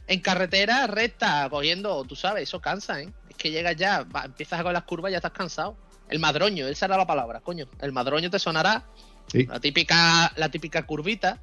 en 0.09 0.21
carretera 0.21 0.87
recta, 0.87 1.49
cogiendo, 1.51 2.03
tú 2.05 2.17
sabes, 2.17 2.45
eso 2.45 2.61
cansa, 2.61 3.01
¿eh? 3.03 3.13
Es 3.29 3.37
que 3.37 3.51
llegas 3.51 3.77
ya, 3.77 4.03
va- 4.05 4.25
empiezas 4.25 4.59
a 4.59 4.63
coger 4.63 4.75
las 4.75 4.85
curvas 4.85 5.11
y 5.11 5.13
ya 5.13 5.19
estás 5.19 5.33
cansado. 5.33 5.77
El 6.09 6.19
madroño, 6.19 6.67
esa 6.67 6.87
era 6.87 6.97
la 6.97 7.07
palabra, 7.07 7.41
coño. 7.41 7.67
El 7.81 7.93
madroño 7.93 8.31
te 8.31 8.39
sonará, 8.39 8.87
Sí. 9.31 9.45
la 9.47 9.61
típica, 9.61 10.33
la 10.37 10.49
típica 10.51 10.85
curvita. 10.87 11.39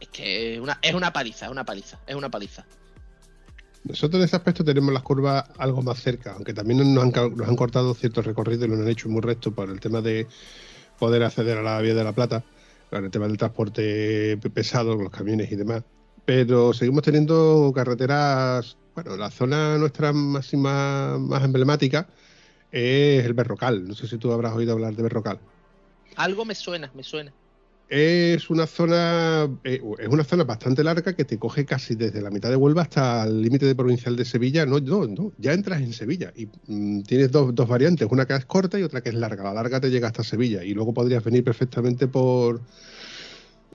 Es 0.00 0.08
que 0.08 0.54
es 0.54 0.60
una, 0.60 0.78
es 0.82 0.94
una 0.94 1.12
paliza, 1.12 1.46
es 1.46 1.52
una 1.52 1.64
paliza, 1.64 1.98
es 2.06 2.14
una 2.14 2.30
paliza. 2.30 2.64
Nosotros 3.84 4.18
en 4.20 4.24
ese 4.24 4.36
aspecto 4.36 4.64
tenemos 4.64 4.92
las 4.94 5.02
curvas 5.02 5.44
algo 5.58 5.82
más 5.82 6.00
cerca, 6.00 6.32
aunque 6.32 6.54
también 6.54 6.94
nos 6.94 7.04
han, 7.04 7.10
ca- 7.10 7.28
nos 7.28 7.46
han 7.46 7.56
cortado 7.56 7.92
ciertos 7.94 8.24
recorridos 8.24 8.66
y 8.66 8.70
nos 8.70 8.80
han 8.80 8.88
hecho 8.88 9.08
muy 9.10 9.20
recto 9.20 9.52
por 9.54 9.68
el 9.68 9.78
tema 9.80 10.00
de 10.00 10.26
poder 10.98 11.22
acceder 11.22 11.58
a 11.58 11.62
la 11.62 11.78
Vía 11.82 11.94
de 11.94 12.02
la 12.04 12.12
Plata, 12.12 12.42
con 12.88 13.04
el 13.04 13.10
tema 13.10 13.26
del 13.28 13.36
transporte 13.36 14.38
pe- 14.38 14.48
pesado, 14.50 14.94
los 14.96 15.10
camiones 15.10 15.52
y 15.52 15.56
demás. 15.56 15.82
Pero 16.24 16.72
seguimos 16.72 17.02
teniendo 17.02 17.72
carreteras, 17.74 18.76
bueno, 18.94 19.16
la 19.16 19.30
zona 19.30 19.76
nuestra 19.76 20.12
máxima 20.12 21.18
más 21.18 21.44
emblemática 21.44 22.08
es 22.72 23.24
el 23.24 23.34
Berrocal. 23.34 23.86
No 23.86 23.94
sé 23.94 24.08
si 24.08 24.18
tú 24.18 24.32
habrás 24.32 24.54
oído 24.54 24.72
hablar 24.72 24.94
de 24.94 25.02
Berrocal. 25.02 25.38
Algo 26.16 26.44
me 26.44 26.54
suena, 26.54 26.90
me 26.94 27.02
suena. 27.02 27.32
Es 27.88 28.48
una 28.48 28.66
zona 28.66 29.46
eh, 29.62 29.82
es 29.98 30.08
una 30.08 30.24
zona 30.24 30.44
bastante 30.44 30.82
larga 30.82 31.12
que 31.12 31.26
te 31.26 31.38
coge 31.38 31.66
casi 31.66 31.94
desde 31.94 32.22
la 32.22 32.30
mitad 32.30 32.48
de 32.48 32.56
Huelva 32.56 32.82
hasta 32.82 33.24
el 33.24 33.42
límite 33.42 33.66
de 33.66 33.74
provincial 33.74 34.16
de 34.16 34.24
Sevilla. 34.24 34.64
No, 34.64 34.80
no, 34.80 35.06
no, 35.06 35.32
ya 35.38 35.52
entras 35.52 35.82
en 35.82 35.92
Sevilla 35.92 36.32
y 36.34 36.48
mm, 36.66 37.02
tienes 37.02 37.30
dos, 37.30 37.54
dos 37.54 37.68
variantes, 37.68 38.08
una 38.10 38.26
que 38.26 38.34
es 38.34 38.46
corta 38.46 38.80
y 38.80 38.82
otra 38.82 39.02
que 39.02 39.10
es 39.10 39.14
larga. 39.14 39.44
La 39.44 39.52
larga 39.52 39.80
te 39.80 39.90
llega 39.90 40.06
hasta 40.06 40.24
Sevilla 40.24 40.64
y 40.64 40.72
luego 40.72 40.94
podrías 40.94 41.22
venir 41.22 41.44
perfectamente 41.44 42.08
por 42.08 42.62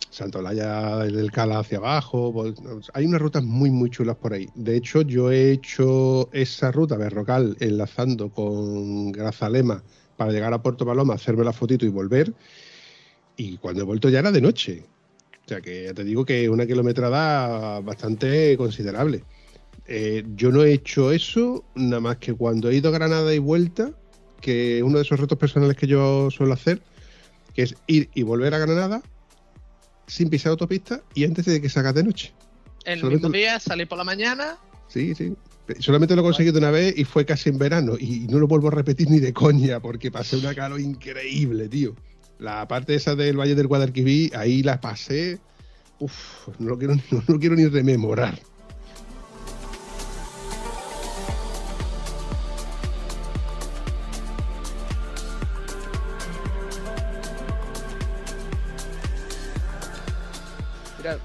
Santolaya 0.10 0.98
del 1.06 1.32
Cala 1.32 1.60
hacia 1.60 1.78
abajo. 1.78 2.34
hay 2.94 3.06
unas 3.06 3.22
rutas 3.22 3.44
muy, 3.44 3.70
muy 3.70 3.90
chulas 3.90 4.16
por 4.16 4.34
ahí. 4.34 4.48
De 4.56 4.76
hecho, 4.76 5.02
yo 5.02 5.32
he 5.32 5.52
hecho 5.52 6.30
esa 6.34 6.72
ruta 6.72 6.98
Berrocal 6.98 7.56
enlazando 7.60 8.30
con 8.30 9.12
Grazalema 9.12 9.84
para 10.18 10.32
llegar 10.32 10.54
a 10.54 10.62
Puerto 10.62 10.86
Paloma, 10.86 11.14
hacerme 11.14 11.44
la 11.44 11.54
fotito 11.54 11.86
y 11.86 11.90
volver. 11.90 12.34
Y 13.38 13.58
cuando 13.58 13.82
he 13.82 13.86
vuelto 13.86 14.10
ya 14.10 14.20
era 14.20 14.32
de 14.32 14.42
noche. 14.42 14.84
O 15.46 15.48
sea 15.48 15.62
que 15.62 15.86
ya 15.86 15.94
te 15.94 16.04
digo 16.04 16.26
que 16.26 16.50
una 16.50 16.66
kilometrada 16.66 17.80
bastante 17.80 18.58
considerable. 18.58 19.24
Eh, 19.88 20.24
yo 20.36 20.52
no 20.52 20.64
he 20.64 20.74
hecho 20.74 21.12
eso 21.12 21.64
nada 21.76 22.02
más 22.02 22.18
que 22.18 22.34
cuando 22.34 22.70
he 22.70 22.76
ido 22.76 22.90
a 22.90 22.92
Granada 22.92 23.34
y 23.34 23.40
vuelta, 23.40 23.92
que 24.42 24.78
es 24.78 24.84
uno 24.84 24.98
de 24.98 25.04
esos 25.04 25.20
retos 25.20 25.38
personales 25.38 25.78
que 25.78 25.88
yo 25.88 26.30
suelo 26.30 26.54
hacer, 26.54 26.82
que 27.56 27.64
es 27.64 27.76
ir 27.88 28.10
y 28.14 28.24
volver 28.24 28.54
a 28.54 28.60
Granada 28.60 29.02
sin 30.10 30.30
pisar 30.30 30.50
autopista 30.52 31.02
y 31.14 31.24
antes 31.24 31.46
de 31.46 31.62
que 31.62 31.70
haga 31.80 31.94
de 31.94 32.04
noche. 32.04 32.34
El 32.86 33.00
Solamente- 33.00 33.28
mismo 33.28 33.38
día, 33.38 33.60
salir 33.60 33.88
por 33.88 33.98
la 33.98 34.04
mañana, 34.04 34.58
Sí, 34.88 35.14
sí. 35.14 35.36
Solamente 35.78 36.16
lo 36.16 36.22
he 36.22 36.26
conseguido 36.26 36.58
una 36.58 36.72
vez 36.72 36.98
y 36.98 37.04
fue 37.04 37.24
casi 37.24 37.50
en 37.50 37.60
verano. 37.60 37.94
Y 38.00 38.22
no 38.28 38.40
lo 38.40 38.48
vuelvo 38.48 38.70
a 38.70 38.72
repetir 38.72 39.08
ni 39.12 39.20
de 39.20 39.34
coña, 39.34 39.80
porque 39.80 40.10
pasé 40.10 40.36
una 40.38 40.56
calor 40.56 40.80
increíble, 40.82 41.70
tío. 41.70 41.96
La 42.40 42.68
parte 42.68 42.96
esa 42.96 43.14
del 43.16 43.38
Valle 43.40 43.54
del 43.54 43.68
Guadalquivir, 43.68 44.36
ahí 44.36 44.64
la 44.64 44.82
pasé. 44.82 45.38
Uf, 46.00 46.48
no 46.58 46.70
lo 46.70 46.78
quiero, 46.80 46.96
no 47.12 47.24
lo 47.28 47.40
quiero 47.40 47.56
ni 47.56 47.68
rememorar. 47.68 48.40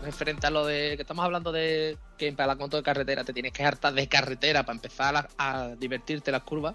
Referente 0.02 0.46
a 0.46 0.50
lo 0.50 0.66
de 0.66 0.94
que 0.96 1.02
estamos 1.02 1.24
hablando 1.24 1.52
de 1.52 1.96
que 2.18 2.32
para 2.32 2.48
la 2.48 2.54
moto 2.54 2.76
de 2.76 2.82
carretera 2.82 3.24
te 3.24 3.32
tienes 3.32 3.52
que 3.52 3.64
hartar 3.64 3.92
de 3.94 4.08
carretera 4.08 4.62
para 4.64 4.76
empezar 4.76 5.28
a, 5.38 5.68
divertirte 5.78 6.30
las 6.32 6.42
curvas. 6.42 6.74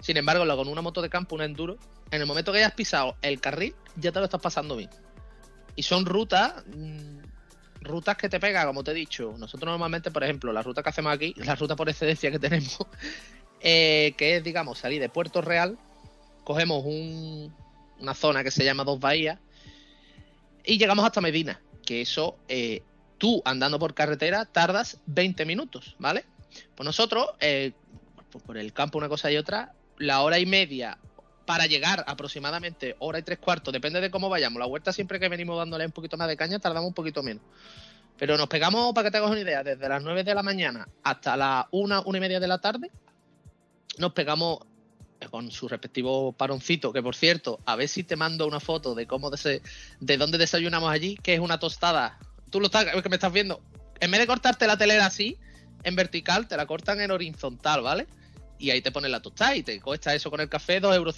Sin 0.00 0.16
embargo, 0.16 0.44
con 0.56 0.68
una 0.68 0.82
moto 0.82 1.00
de 1.00 1.08
campo, 1.08 1.34
una 1.34 1.44
enduro, 1.44 1.76
en 2.10 2.20
el 2.20 2.26
momento 2.26 2.52
que 2.52 2.58
hayas 2.58 2.72
pisado 2.72 3.16
el 3.22 3.40
carril, 3.40 3.74
ya 3.96 4.12
te 4.12 4.18
lo 4.18 4.24
estás 4.24 4.40
pasando 4.40 4.76
bien. 4.76 4.90
Y 5.76 5.82
son 5.84 6.04
rutas, 6.04 6.64
mm, 6.66 7.18
rutas 7.82 8.16
que 8.16 8.28
te 8.28 8.40
pega, 8.40 8.66
como 8.66 8.84
te 8.84 8.90
he 8.90 8.94
dicho. 8.94 9.34
Nosotros 9.38 9.70
normalmente, 9.70 10.10
por 10.10 10.24
ejemplo, 10.24 10.52
la 10.52 10.62
ruta 10.62 10.82
que 10.82 10.88
hacemos 10.90 11.12
aquí, 11.12 11.34
la 11.36 11.54
ruta 11.54 11.76
por 11.76 11.88
excedencia 11.88 12.30
que 12.30 12.38
tenemos, 12.38 12.78
eh, 13.60 14.14
que 14.16 14.36
es, 14.36 14.44
digamos, 14.44 14.78
salir 14.78 15.00
de 15.00 15.08
Puerto 15.08 15.40
Real, 15.40 15.78
cogemos 16.44 16.84
un- 16.84 17.54
una 18.00 18.14
zona 18.14 18.42
que 18.42 18.50
se 18.50 18.64
llama 18.64 18.84
Dos 18.84 18.98
Bahías 18.98 19.38
y 20.64 20.78
llegamos 20.78 21.04
hasta 21.04 21.20
Medina, 21.20 21.60
que 21.92 22.00
eso, 22.00 22.38
eh, 22.48 22.82
tú 23.18 23.42
andando 23.44 23.78
por 23.78 23.92
carretera 23.92 24.46
tardas 24.46 24.98
20 25.06 25.44
minutos, 25.44 25.94
¿vale? 25.98 26.24
Pues 26.74 26.86
nosotros, 26.86 27.26
eh, 27.38 27.72
por- 28.30 28.42
por 28.42 28.56
el 28.56 28.72
campo 28.72 28.96
una 28.96 29.10
cosa 29.10 29.30
y 29.30 29.36
otra, 29.36 29.74
la 29.98 30.22
hora 30.22 30.38
y 30.38 30.46
media 30.46 30.96
para 31.44 31.66
llegar 31.66 32.02
aproximadamente 32.06 32.96
hora 33.00 33.18
y 33.18 33.22
tres 33.22 33.38
cuartos, 33.38 33.72
depende 33.74 34.00
de 34.00 34.10
cómo 34.10 34.30
vayamos. 34.30 34.58
La 34.58 34.66
vuelta 34.66 34.90
siempre 34.92 35.20
que 35.20 35.28
venimos 35.28 35.58
dándole 35.58 35.84
un 35.84 35.92
poquito 35.92 36.16
más 36.16 36.28
de 36.28 36.36
caña, 36.36 36.58
tardamos 36.58 36.88
un 36.88 36.94
poquito 36.94 37.22
menos. 37.22 37.42
Pero 38.16 38.38
nos 38.38 38.48
pegamos, 38.48 38.94
para 38.94 39.06
que 39.06 39.10
te 39.10 39.18
hagas 39.18 39.30
una 39.30 39.40
idea, 39.40 39.62
desde 39.62 39.86
las 39.88 40.02
9 40.02 40.24
de 40.24 40.34
la 40.34 40.42
mañana 40.42 40.88
hasta 41.02 41.36
las 41.36 41.66
1, 41.72 42.02
una 42.06 42.18
y 42.18 42.20
media 42.22 42.40
de 42.40 42.48
la 42.48 42.58
tarde, 42.58 42.90
nos 43.98 44.12
pegamos 44.12 44.60
con 45.30 45.50
su 45.50 45.68
respectivo 45.68 46.32
paroncito, 46.32 46.92
que 46.92 47.02
por 47.02 47.14
cierto, 47.14 47.60
a 47.64 47.76
ver 47.76 47.88
si 47.88 48.04
te 48.04 48.16
mando 48.16 48.46
una 48.46 48.60
foto 48.60 48.94
de 48.94 49.06
cómo 49.06 49.30
de, 49.30 49.62
de 50.00 50.16
dónde 50.16 50.38
desayunamos 50.38 50.90
allí, 50.90 51.16
que 51.16 51.34
es 51.34 51.40
una 51.40 51.58
tostada. 51.58 52.18
Tú 52.50 52.60
lo 52.60 52.66
estás, 52.66 52.86
que 53.02 53.08
me 53.08 53.16
estás 53.16 53.32
viendo. 53.32 53.60
En 54.00 54.10
vez 54.10 54.20
de 54.20 54.26
cortarte 54.26 54.66
la 54.66 54.76
telera 54.76 55.06
así, 55.06 55.38
en 55.84 55.96
vertical, 55.96 56.48
te 56.48 56.56
la 56.56 56.66
cortan 56.66 57.00
en 57.00 57.10
horizontal, 57.10 57.82
¿vale? 57.82 58.06
Y 58.58 58.70
ahí 58.70 58.80
te 58.80 58.92
ponen 58.92 59.10
la 59.10 59.20
tostada 59.20 59.56
y 59.56 59.62
te 59.62 59.80
cuesta 59.80 60.14
eso 60.14 60.30
con 60.30 60.40
el 60.40 60.48
café 60.48 60.80
2,50 60.80 60.94
euros, 60.94 61.16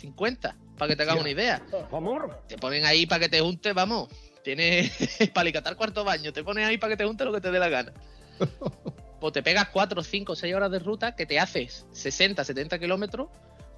para 0.78 0.88
que 0.88 0.96
te 0.96 1.02
hagas 1.02 1.20
una 1.20 1.30
idea. 1.30 1.62
Te 2.48 2.56
ponen 2.56 2.84
ahí 2.84 3.06
para 3.06 3.20
que 3.20 3.28
te 3.28 3.40
junte, 3.40 3.72
vamos. 3.72 4.08
Tienes 4.42 4.92
para 5.34 5.42
alicatar 5.42 5.76
cuarto 5.76 6.04
baño, 6.04 6.32
te 6.32 6.44
pones 6.44 6.66
ahí 6.66 6.78
para 6.78 6.92
que 6.92 6.96
te 6.96 7.04
junte 7.04 7.24
lo 7.24 7.32
que 7.32 7.40
te 7.40 7.50
dé 7.50 7.58
la 7.58 7.68
gana. 7.68 7.92
Pues 9.24 9.32
te 9.32 9.42
pegas 9.42 9.70
4, 9.70 10.02
5, 10.02 10.36
6 10.36 10.54
horas 10.54 10.70
de 10.70 10.78
ruta 10.80 11.16
que 11.16 11.24
te 11.24 11.40
haces 11.40 11.86
60, 11.92 12.44
70 12.44 12.78
kilómetros. 12.78 13.28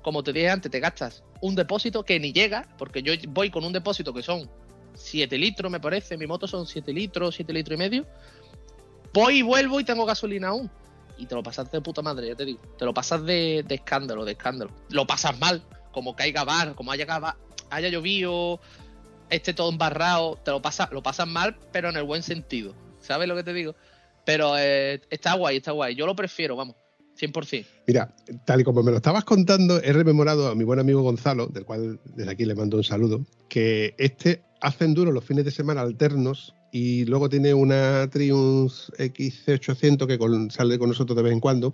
Como 0.07 0.23
te 0.23 0.33
dije 0.33 0.49
antes, 0.49 0.71
te 0.71 0.79
gastas 0.79 1.25
un 1.41 1.57
depósito 1.57 2.05
que 2.05 2.21
ni 2.21 2.33
llega, 2.33 2.69
porque 2.79 3.03
yo 3.03 3.13
voy 3.31 3.51
con 3.51 3.65
un 3.65 3.73
depósito 3.73 4.15
que 4.15 4.23
son 4.23 4.49
7 4.95 5.37
litros, 5.37 5.69
me 5.69 5.81
parece. 5.81 6.17
Mi 6.17 6.29
moto 6.29 6.47
son 6.47 6.65
7 6.65 6.93
litros, 6.93 7.35
7 7.35 7.53
litros 7.53 7.75
y 7.75 7.77
medio. 7.77 8.07
Voy 9.13 9.39
y 9.39 9.43
vuelvo 9.43 9.81
y 9.81 9.85
tengo 9.85 10.07
gasolina 10.07 10.51
aún. 10.51 10.71
Y 11.19 11.27
te 11.27 11.35
lo 11.35 11.43
pasas 11.43 11.73
de 11.73 11.81
puta 11.81 12.03
madre, 12.03 12.29
ya 12.29 12.37
te 12.37 12.45
digo. 12.45 12.61
Te 12.79 12.85
lo 12.85 12.95
pasas 12.95 13.25
de, 13.25 13.65
escándalo, 13.69 14.25
de 14.25 14.31
escándalo. 14.31 14.71
Lo 14.91 15.09
pasas 15.09 15.37
mal, 15.41 15.61
como 15.91 16.15
caiga 16.15 16.45
bar, 16.45 16.77
como 16.77 16.93
haya, 16.93 17.37
haya 17.71 17.89
llovido, 17.89 18.61
esté 19.29 19.55
todo 19.55 19.71
embarrado. 19.71 20.37
Te 20.37 20.53
lo 20.53 20.63
pasas, 20.63 20.89
lo 20.93 21.03
pasas 21.03 21.27
mal, 21.27 21.59
pero 21.73 21.89
en 21.89 21.97
el 21.97 22.05
buen 22.05 22.23
sentido. 22.23 22.77
¿Sabes 23.01 23.27
lo 23.27 23.35
que 23.35 23.43
te 23.43 23.53
digo? 23.53 23.75
Pero 24.25 24.57
eh, 24.57 25.01
está 25.11 25.35
guay, 25.35 25.57
está 25.57 25.73
guay. 25.73 25.97
Yo 25.97 26.07
lo 26.07 26.15
prefiero, 26.15 26.55
vamos. 26.55 26.77
100%. 27.19 27.67
Mira, 27.87 28.15
tal 28.45 28.61
y 28.61 28.65
como 28.65 28.83
me 28.83 28.91
lo 28.91 28.99
estabas 28.99 29.25
contando, 29.25 29.81
he 29.83 29.93
rememorado 29.93 30.49
a 30.49 30.55
mi 30.55 30.65
buen 30.65 30.79
amigo 30.79 31.03
Gonzalo, 31.03 31.47
del 31.47 31.65
cual 31.65 31.99
desde 32.15 32.31
aquí 32.31 32.45
le 32.45 32.55
mando 32.55 32.77
un 32.77 32.85
saludo, 32.85 33.25
que 33.49 33.95
este 33.99 34.43
hace 34.61 34.85
enduro 34.85 35.13
los 35.13 35.25
fines 35.25 35.45
de 35.45 35.51
semana 35.51 35.81
alternos 35.83 36.55
y 36.73 37.05
luego 37.07 37.29
tiene 37.29 37.55
una 37.55 38.09
Triumph 38.11 38.73
XC800 38.99 40.07
que 40.07 40.19
con- 40.19 40.51
sale 40.51 40.79
con 40.79 40.89
nosotros 40.91 41.17
de 41.17 41.23
vez 41.23 41.33
en 41.33 41.41
cuando. 41.41 41.73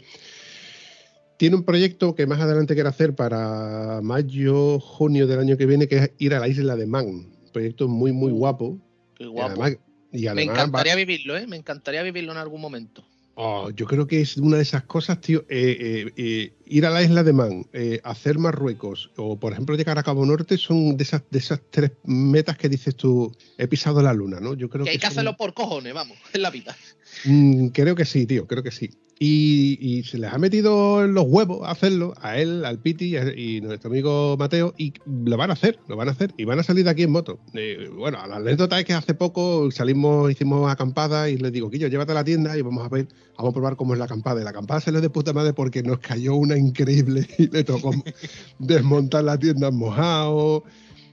Tiene 1.39 1.57
un 1.57 1.65
proyecto 1.65 2.15
que 2.15 2.27
más 2.27 2.41
adelante 2.41 2.75
quiere 2.75 2.89
hacer 2.89 3.15
para 3.17 4.01
mayo, 4.03 4.79
junio 4.79 5.27
del 5.27 5.41
año 5.41 5.57
que 5.57 5.67
viene, 5.67 5.89
que 5.89 5.97
es 5.97 6.11
ir 6.19 6.35
a 6.35 6.41
la 6.41 6.47
isla 6.47 6.77
de 6.77 6.87
Man. 6.87 7.07
Un 7.07 7.51
proyecto 7.53 7.89
muy, 7.89 8.13
muy 8.13 8.31
guapo. 8.31 8.79
Qué 9.17 9.25
Y 9.25 9.27
guapo. 9.27 9.51
además, 9.51 9.77
y 10.13 10.21
Me 10.23 10.35
va- 10.35 10.43
encantaría 10.43 10.95
vivirlo, 10.95 11.37
¿eh? 11.37 11.47
Me 11.49 11.57
encantaría 11.57 12.03
vivirlo 12.03 12.31
en 12.33 12.39
algún 12.39 12.61
momento. 12.61 13.05
Oh, 13.45 13.71
yo 13.71 13.87
creo 13.87 14.07
que 14.07 14.21
es 14.21 14.37
una 14.37 14.57
de 14.57 14.63
esas 14.63 14.85
cosas, 14.85 15.21
tío. 15.21 15.41
eh, 15.49 15.77
eh, 15.81 16.13
eh, 16.17 16.53
ir 16.67 16.87
a 16.87 16.91
la 16.91 17.03
isla 17.03 17.25
de 17.25 17.33
Man, 17.33 17.67
eh, 17.73 18.01
hacer 18.05 18.39
Marruecos 18.39 19.11
o, 19.17 19.37
por 19.39 19.53
ejemplo, 19.53 19.75
llegar 19.77 19.99
a 19.99 20.05
Cabo 20.05 20.25
Norte 20.25 20.57
son 20.57 20.97
de 20.97 21.03
esas, 21.03 21.23
de 21.29 21.39
esas 21.41 21.61
tres 21.71 21.91
metas 22.05 22.57
que 22.57 22.69
dices 22.69 22.95
tú, 22.95 23.35
he 23.59 23.67
pisado 23.67 24.01
la 24.01 24.13
luna, 24.15 24.39
¿no? 24.39 24.55
Yo 24.55 24.71
creo 24.71 24.85
Que 24.85 24.91
hay 24.93 24.99
que 24.99 25.07
son- 25.07 25.13
hacerlo 25.15 25.37
por 25.37 25.55
cojones, 25.55 25.93
vamos, 25.93 26.17
en 26.33 26.43
la 26.43 26.51
vida. 26.51 26.77
Mm, 27.25 27.69
creo 27.69 27.95
que 27.95 28.05
sí, 28.05 28.27
tío, 28.27 28.47
creo 28.47 28.63
que 28.63 28.71
sí. 28.71 28.91
Y, 29.25 30.03
se 30.03 30.19
les 30.19 30.33
ha 30.33 30.39
metido 30.39 31.05
en 31.05 31.15
los 31.15 31.27
huevos 31.29 31.61
hacerlo, 31.65 32.13
a 32.21 32.39
él, 32.39 32.65
al 32.65 32.81
Piti 32.81 33.17
y, 33.17 33.61
nuestro 33.61 33.89
amigo 33.89 34.37
Mateo, 34.37 34.75
y 34.77 34.95
lo 35.07 35.37
van 35.37 35.51
a 35.51 35.53
hacer, 35.53 35.79
lo 35.87 35.95
van 35.97 36.09
a 36.09 36.11
hacer, 36.11 36.35
y 36.37 36.45
van 36.45 36.59
a 36.59 36.65
salir 36.65 36.83
de 36.83 36.91
aquí 36.91 37.05
en 37.05 37.13
moto. 37.13 37.39
Eh, 37.55 37.89
bueno, 37.97 38.19
la 38.27 38.37
anécdota 38.37 38.81
es 38.81 38.85
que 38.85 38.95
hace 38.95 39.15
poco 39.15 39.71
salimos, 39.71 40.29
hicimos 40.29 40.69
acampada 40.69 41.31
y 41.31 41.37
les 41.37 41.53
digo, 41.53 41.71
Quillo, 41.71 41.87
llévate 41.87 42.11
a 42.11 42.17
la 42.17 42.25
tienda 42.25 42.59
y 42.59 42.63
vamos 42.63 42.85
a 42.85 42.89
ver, 42.89 43.07
vamos 43.39 43.51
a 43.51 43.55
probar 43.55 43.77
cómo 43.77 43.93
es 43.93 44.01
la 44.01 44.07
acampada. 44.07 44.41
Y 44.41 44.45
la 44.45 44.51
acampada 44.51 44.81
se 44.81 44.91
le 44.91 45.01
de 45.01 45.09
puta 45.09 45.33
madre 45.33 45.53
porque 45.53 45.85
nos 45.85 46.01
cayó 46.01 46.35
una 46.35 46.57
increíble 46.59 47.25
y 47.39 47.47
le 47.47 47.63
tocó 47.63 47.93
desmontar 48.59 49.23
la 49.23 49.39
tienda 49.39 49.71
mojado. 49.71 50.65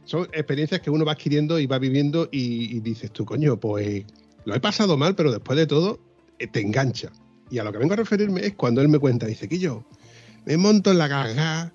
Son 0.06 0.24
experiencias 0.34 0.82
que 0.82 0.90
uno 0.90 1.06
va 1.06 1.12
adquiriendo 1.12 1.60
y 1.60 1.68
va 1.68 1.78
viviendo 1.78 2.28
y 2.32 2.80
dices 2.80 3.12
tú, 3.12 3.24
coño, 3.24 3.60
pues 3.60 4.04
lo 4.50 4.56
he 4.56 4.60
pasado 4.60 4.98
mal, 4.98 5.16
pero 5.16 5.32
después 5.32 5.58
de 5.58 5.66
todo 5.68 6.00
eh, 6.40 6.48
te 6.48 6.60
engancha. 6.62 7.12
Y 7.50 7.60
a 7.60 7.64
lo 7.64 7.72
que 7.72 7.78
vengo 7.78 7.94
a 7.94 7.98
referirme 7.98 8.46
es 8.46 8.54
cuando 8.56 8.82
él 8.82 8.90
me 8.90 9.00
cuenta, 9.00 9.26
dice 9.26 9.48
que 9.48 9.58
yo 9.60 9.84
me 10.46 10.58
monto 10.58 10.92
en 10.92 10.98
la 10.98 11.08
carga, 11.10 11.74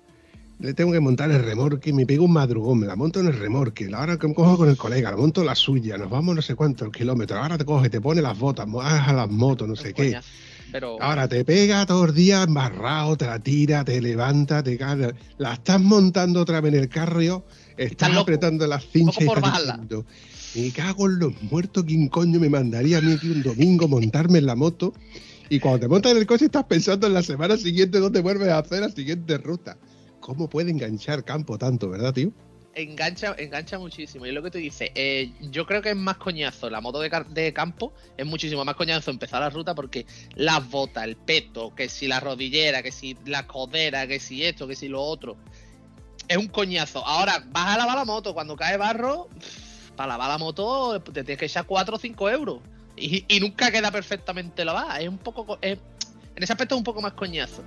le 0.59 0.73
tengo 0.73 0.91
que 0.93 0.99
montar 1.01 1.31
el 1.31 1.43
remorque, 1.43 1.91
me 1.91 2.05
pego 2.05 2.25
un 2.25 2.33
madrugón, 2.33 2.79
me 2.79 2.87
la 2.87 2.95
monto 2.95 3.19
en 3.19 3.27
el 3.27 3.37
remorque, 3.37 3.89
ahora 3.93 4.17
que 4.17 4.27
me 4.27 4.33
cojo 4.33 4.57
con 4.57 4.69
el 4.69 4.77
colega, 4.77 5.11
la 5.11 5.17
monto 5.17 5.43
la 5.43 5.55
suya, 5.55 5.97
nos 5.97 6.09
vamos 6.09 6.35
no 6.35 6.41
sé 6.41 6.55
cuántos 6.55 6.89
kilómetros, 6.91 7.39
ahora 7.39 7.57
te 7.57 7.65
coge, 7.65 7.89
te 7.89 7.99
pone 7.99 8.21
las 8.21 8.37
botas, 8.39 8.67
mojas 8.67 9.07
a 9.07 9.13
las 9.13 9.29
motos, 9.29 9.67
no 9.67 9.75
sé 9.75 9.93
qué. 9.93 10.17
Pero 10.71 11.01
Ahora 11.01 11.27
te 11.27 11.45
pega 11.45 11.85
todos 11.85 12.07
los 12.07 12.15
días 12.15 12.47
embarrado, 12.47 13.15
te 13.15 13.25
la 13.27 13.39
tira, 13.39 13.85
te 13.85 14.01
levanta, 14.01 14.61
te 14.63 14.77
cae. 14.77 15.13
La 15.37 15.53
estás 15.53 15.79
montando 15.79 16.41
otra 16.41 16.59
vez 16.59 16.73
en 16.73 16.79
el 16.81 16.89
carro, 16.89 17.45
estás 17.77 18.09
loco. 18.09 18.21
apretando 18.21 18.65
las 18.67 18.85
cinchas 18.85 19.21
y 19.21 19.25
por 19.25 19.37
estás 19.37 19.51
bajarla. 19.51 19.73
diciendo, 19.73 20.05
me 20.55 20.71
cago 20.71 21.07
en 21.07 21.19
los 21.19 21.41
muertos, 21.43 21.83
¿quién 21.85 22.07
coño 22.07 22.39
me 22.39 22.49
mandaría 22.49 22.99
a 22.99 23.01
mí 23.01 23.13
aquí 23.13 23.29
un 23.29 23.43
domingo 23.43 23.87
montarme 23.87 24.39
en 24.39 24.45
la 24.45 24.55
moto? 24.55 24.93
Y 25.49 25.59
cuando 25.59 25.81
te 25.81 25.87
montas 25.87 26.11
en 26.13 26.17
el 26.17 26.25
coche 26.25 26.45
estás 26.45 26.63
pensando 26.65 27.05
en 27.07 27.13
la 27.13 27.21
semana 27.21 27.57
siguiente 27.57 27.99
dónde 27.99 28.21
vuelves 28.21 28.49
a 28.49 28.59
hacer 28.59 28.81
la 28.81 28.89
siguiente 28.89 29.37
ruta. 29.37 29.77
¿Cómo 30.19 30.49
puede 30.49 30.71
enganchar 30.71 31.23
campo 31.23 31.57
tanto, 31.57 31.89
verdad, 31.89 32.13
tío? 32.13 32.31
engancha, 32.75 33.35
engancha 33.37 33.79
muchísimo. 33.79 34.25
Y 34.25 34.31
lo 34.31 34.43
que 34.43 34.51
tú 34.51 34.57
dices, 34.57 34.91
eh, 34.95 35.31
yo 35.39 35.65
creo 35.65 35.81
que 35.81 35.91
es 35.91 35.95
más 35.95 36.17
coñazo 36.17 36.69
la 36.69 36.81
moto 36.81 36.99
de, 36.99 37.53
campo, 37.53 37.93
es 38.17 38.25
muchísimo 38.25 38.63
más 38.65 38.75
coñazo 38.75 39.11
empezar 39.11 39.41
la 39.41 39.49
ruta 39.49 39.73
porque 39.73 40.05
las 40.35 40.69
botas, 40.69 41.05
el 41.05 41.15
peto, 41.15 41.73
que 41.73 41.89
si 41.89 42.07
la 42.07 42.19
rodillera, 42.19 42.83
que 42.83 42.91
si 42.91 43.17
la 43.25 43.47
codera, 43.47 44.07
que 44.07 44.19
si 44.19 44.43
esto, 44.43 44.67
que 44.67 44.75
si 44.75 44.87
lo 44.87 45.01
otro. 45.01 45.37
Es 46.27 46.37
un 46.37 46.47
coñazo. 46.47 47.05
Ahora, 47.05 47.43
vas 47.51 47.75
a 47.75 47.77
lavar 47.77 47.95
la 47.97 48.05
moto, 48.05 48.33
cuando 48.33 48.55
cae 48.55 48.77
barro, 48.77 49.29
para 49.95 50.09
lavar 50.09 50.29
la 50.29 50.37
moto 50.37 51.01
te 51.01 51.23
tienes 51.23 51.37
que 51.37 51.45
echar 51.45 51.65
4 51.65 51.95
o 51.95 51.99
5 51.99 52.29
euros. 52.29 52.59
Y, 52.97 53.25
nunca 53.39 53.71
queda 53.71 53.91
perfectamente 53.91 54.63
lavada. 54.63 54.99
Es 54.99 55.09
un 55.09 55.17
poco... 55.17 55.45
co- 55.45 55.59
es- 55.61 55.79
en 56.35 56.43
ese 56.43 56.53
aspecto 56.53 56.75
es 56.75 56.79
un 56.79 56.83
poco 56.83 57.01
más 57.01 57.13
coñazo. 57.13 57.63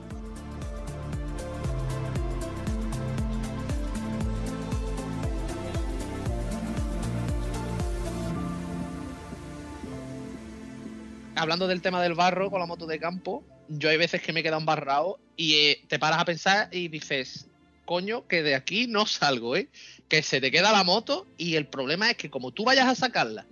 hablando 11.37 11.67
del 11.69 11.83
tema 11.83 12.03
del 12.03 12.15
barro 12.15 12.51
con 12.51 12.61
la 12.61 12.67
moto 12.67 12.87
de 12.87 12.99
campo, 12.99 13.45
yo 13.69 13.89
hay 13.91 13.97
veces 13.97 14.21
que 14.23 14.33
me 14.33 14.41
he 14.41 14.43
quedado 14.43 14.61
embarrado 14.61 15.21
y 15.37 15.55
eh, 15.55 15.85
te 15.89 15.99
paras 15.99 16.21
a 16.21 16.25
pensar 16.25 16.69
y 16.73 16.89
dices, 16.89 17.49
coño, 17.89 18.29
que 18.29 18.43
de 18.43 18.55
aquí 18.55 18.87
no 18.87 19.07
salgo, 19.07 19.57
¿eh? 19.57 19.71
Que 20.09 20.23
se 20.23 20.43
te 20.43 20.51
queda 20.51 20.73
la 20.73 20.85
moto 20.85 21.27
y 21.39 21.57
el 21.57 21.67
problema 21.67 22.11
es 22.11 22.19
que 22.19 22.29
como 22.29 22.53
tú 22.53 22.65
vayas 22.65 22.87
a 22.87 22.95
sacarla, 22.95 23.47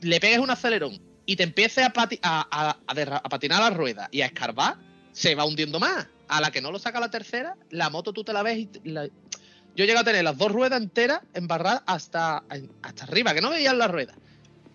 le 0.00 0.18
pegues 0.18 0.40
un 0.40 0.50
acelerón 0.50 1.00
y 1.24 1.36
te 1.36 1.44
empieces 1.44 1.84
a, 1.84 1.92
patinar 1.92 3.60
la 3.62 3.70
rueda 3.70 4.08
y 4.10 4.22
a 4.22 4.26
escarbar, 4.26 4.76
se 5.12 5.36
va 5.36 5.44
hundiendo 5.44 5.78
más. 5.78 6.08
A 6.26 6.40
la 6.40 6.50
que 6.50 6.60
no 6.60 6.72
lo 6.72 6.80
saca 6.80 6.98
la 6.98 7.12
tercera, 7.12 7.54
la 7.70 7.90
moto 7.90 8.12
tú 8.12 8.24
te 8.24 8.32
la 8.32 8.42
ves 8.42 8.58
y 8.58 8.68
yo 9.76 9.84
llego 9.84 10.00
a 10.00 10.04
tener 10.04 10.24
las 10.24 10.36
dos 10.36 10.50
ruedas 10.50 10.82
enteras 10.82 11.20
embarradas 11.32 11.82
hasta, 11.86 12.42
hasta 12.82 13.04
arriba, 13.04 13.34
que 13.34 13.40
no 13.40 13.50
veían 13.50 13.78
las 13.78 13.90
ruedas. 13.90 14.16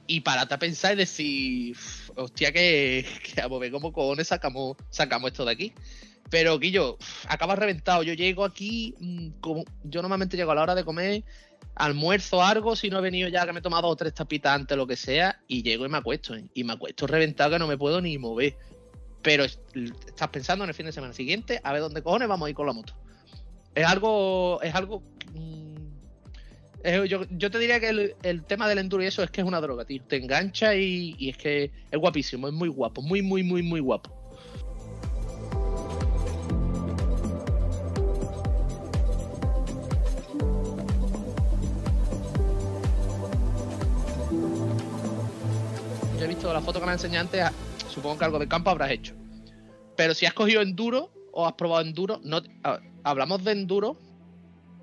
Y 0.08 0.22
parate 0.22 0.54
a 0.54 0.60
pensar 0.60 0.94
y 0.94 0.98
decir, 0.98 1.72
"Uf, 1.76 2.12
hostia, 2.16 2.54
que, 2.54 3.06
que 3.36 3.42
a 3.42 3.50
ver 3.50 3.72
cómo 3.74 3.92
cojones 3.92 4.30
sacamos, 4.30 4.78
sacamos 4.90 5.32
esto 5.32 5.44
de 5.44 5.52
aquí. 5.52 5.74
Pero 6.30 6.58
Guillo, 6.60 6.96
uf, 7.00 7.26
acaba 7.30 7.56
reventado. 7.56 8.04
Yo 8.04 8.14
llego 8.14 8.44
aquí, 8.46 8.96
mm, 9.00 9.28
como, 9.42 9.64
yo 9.84 10.02
normalmente 10.02 10.38
llego 10.38 10.52
a 10.52 10.56
la 10.56 10.64
hora 10.64 10.76
de 10.76 10.84
comer, 10.84 11.24
almuerzo 11.76 12.42
algo, 12.44 12.76
si 12.76 12.90
no 12.90 13.00
he 13.00 13.02
venido 13.02 13.30
ya 13.30 13.46
que 13.46 13.54
me 13.54 13.60
he 13.60 13.62
tomado 13.62 13.84
dos 13.84 13.94
o 13.94 13.96
tres 13.98 14.14
tapitas 14.14 14.54
antes, 14.54 14.76
lo 14.78 14.88
que 14.88 14.96
sea, 14.96 15.40
y 15.48 15.62
llego 15.62 15.86
y 15.86 15.90
me 15.90 15.98
acuesto. 15.98 16.36
¿eh? 16.36 16.46
Y 16.54 16.64
me 16.64 16.74
acuesto 16.74 17.06
reventado 17.08 17.52
que 17.52 17.60
no 17.60 17.68
me 17.68 17.78
puedo 17.78 18.02
ni 18.02 18.18
mover. 18.18 18.58
Pero 19.22 19.44
es- 19.44 19.60
estás 20.08 20.30
pensando 20.30 20.64
en 20.64 20.70
el 20.70 20.76
fin 20.76 20.86
de 20.86 20.92
semana 20.92 21.14
siguiente, 21.14 21.60
a 21.64 21.72
ver 21.74 21.82
dónde 21.82 22.02
cojones 22.02 22.28
vamos 22.28 22.48
a 22.48 22.50
ir 22.50 22.56
con 22.56 22.66
la 22.68 22.74
moto. 22.74 22.94
Es 23.74 23.86
algo, 23.86 24.60
es 24.62 24.74
algo... 24.74 25.04
mm, 25.34 25.76
yo, 27.08 27.24
yo 27.32 27.52
te 27.52 27.58
diría 27.60 27.80
que 27.80 27.90
el, 27.90 28.16
el 28.24 28.44
tema 28.46 28.68
del 28.68 28.78
enduro 28.78 29.04
y 29.04 29.08
eso 29.08 29.24
es 29.24 29.32
que 29.32 29.42
es 29.42 29.48
una 29.48 29.60
droga, 29.62 29.86
tío. 29.86 30.02
Te 30.08 30.18
engancha 30.18 30.76
y, 30.76 31.16
y 31.18 31.30
es 31.30 31.38
que 31.38 31.72
es 31.92 32.00
guapísimo, 32.00 32.48
es 32.48 32.54
muy 32.54 32.70
guapo, 32.70 33.02
muy, 33.02 33.22
muy, 33.22 33.44
muy, 33.44 33.64
muy 33.64 33.80
guapo. 33.80 34.25
Visto 46.36 46.54
la 46.54 46.62
foto 46.62 46.80
que 46.82 46.86
me 46.86 47.42
ah, 47.42 47.54
supongo 47.88 48.18
que 48.18 48.26
algo 48.26 48.40
de 48.40 48.48
campo 48.48 48.70
habrás 48.70 48.92
hecho. 48.92 49.16
Pero 49.96 50.14
si 50.14 50.26
has 50.26 50.34
cogido 50.34 50.62
enduro 50.62 51.12
o 51.32 51.48
has 51.48 51.54
probado 51.54 51.82
enduro, 51.82 52.20
no, 52.24 52.42
hablamos 53.04 53.44
de 53.44 53.54
enduro, 53.54 53.98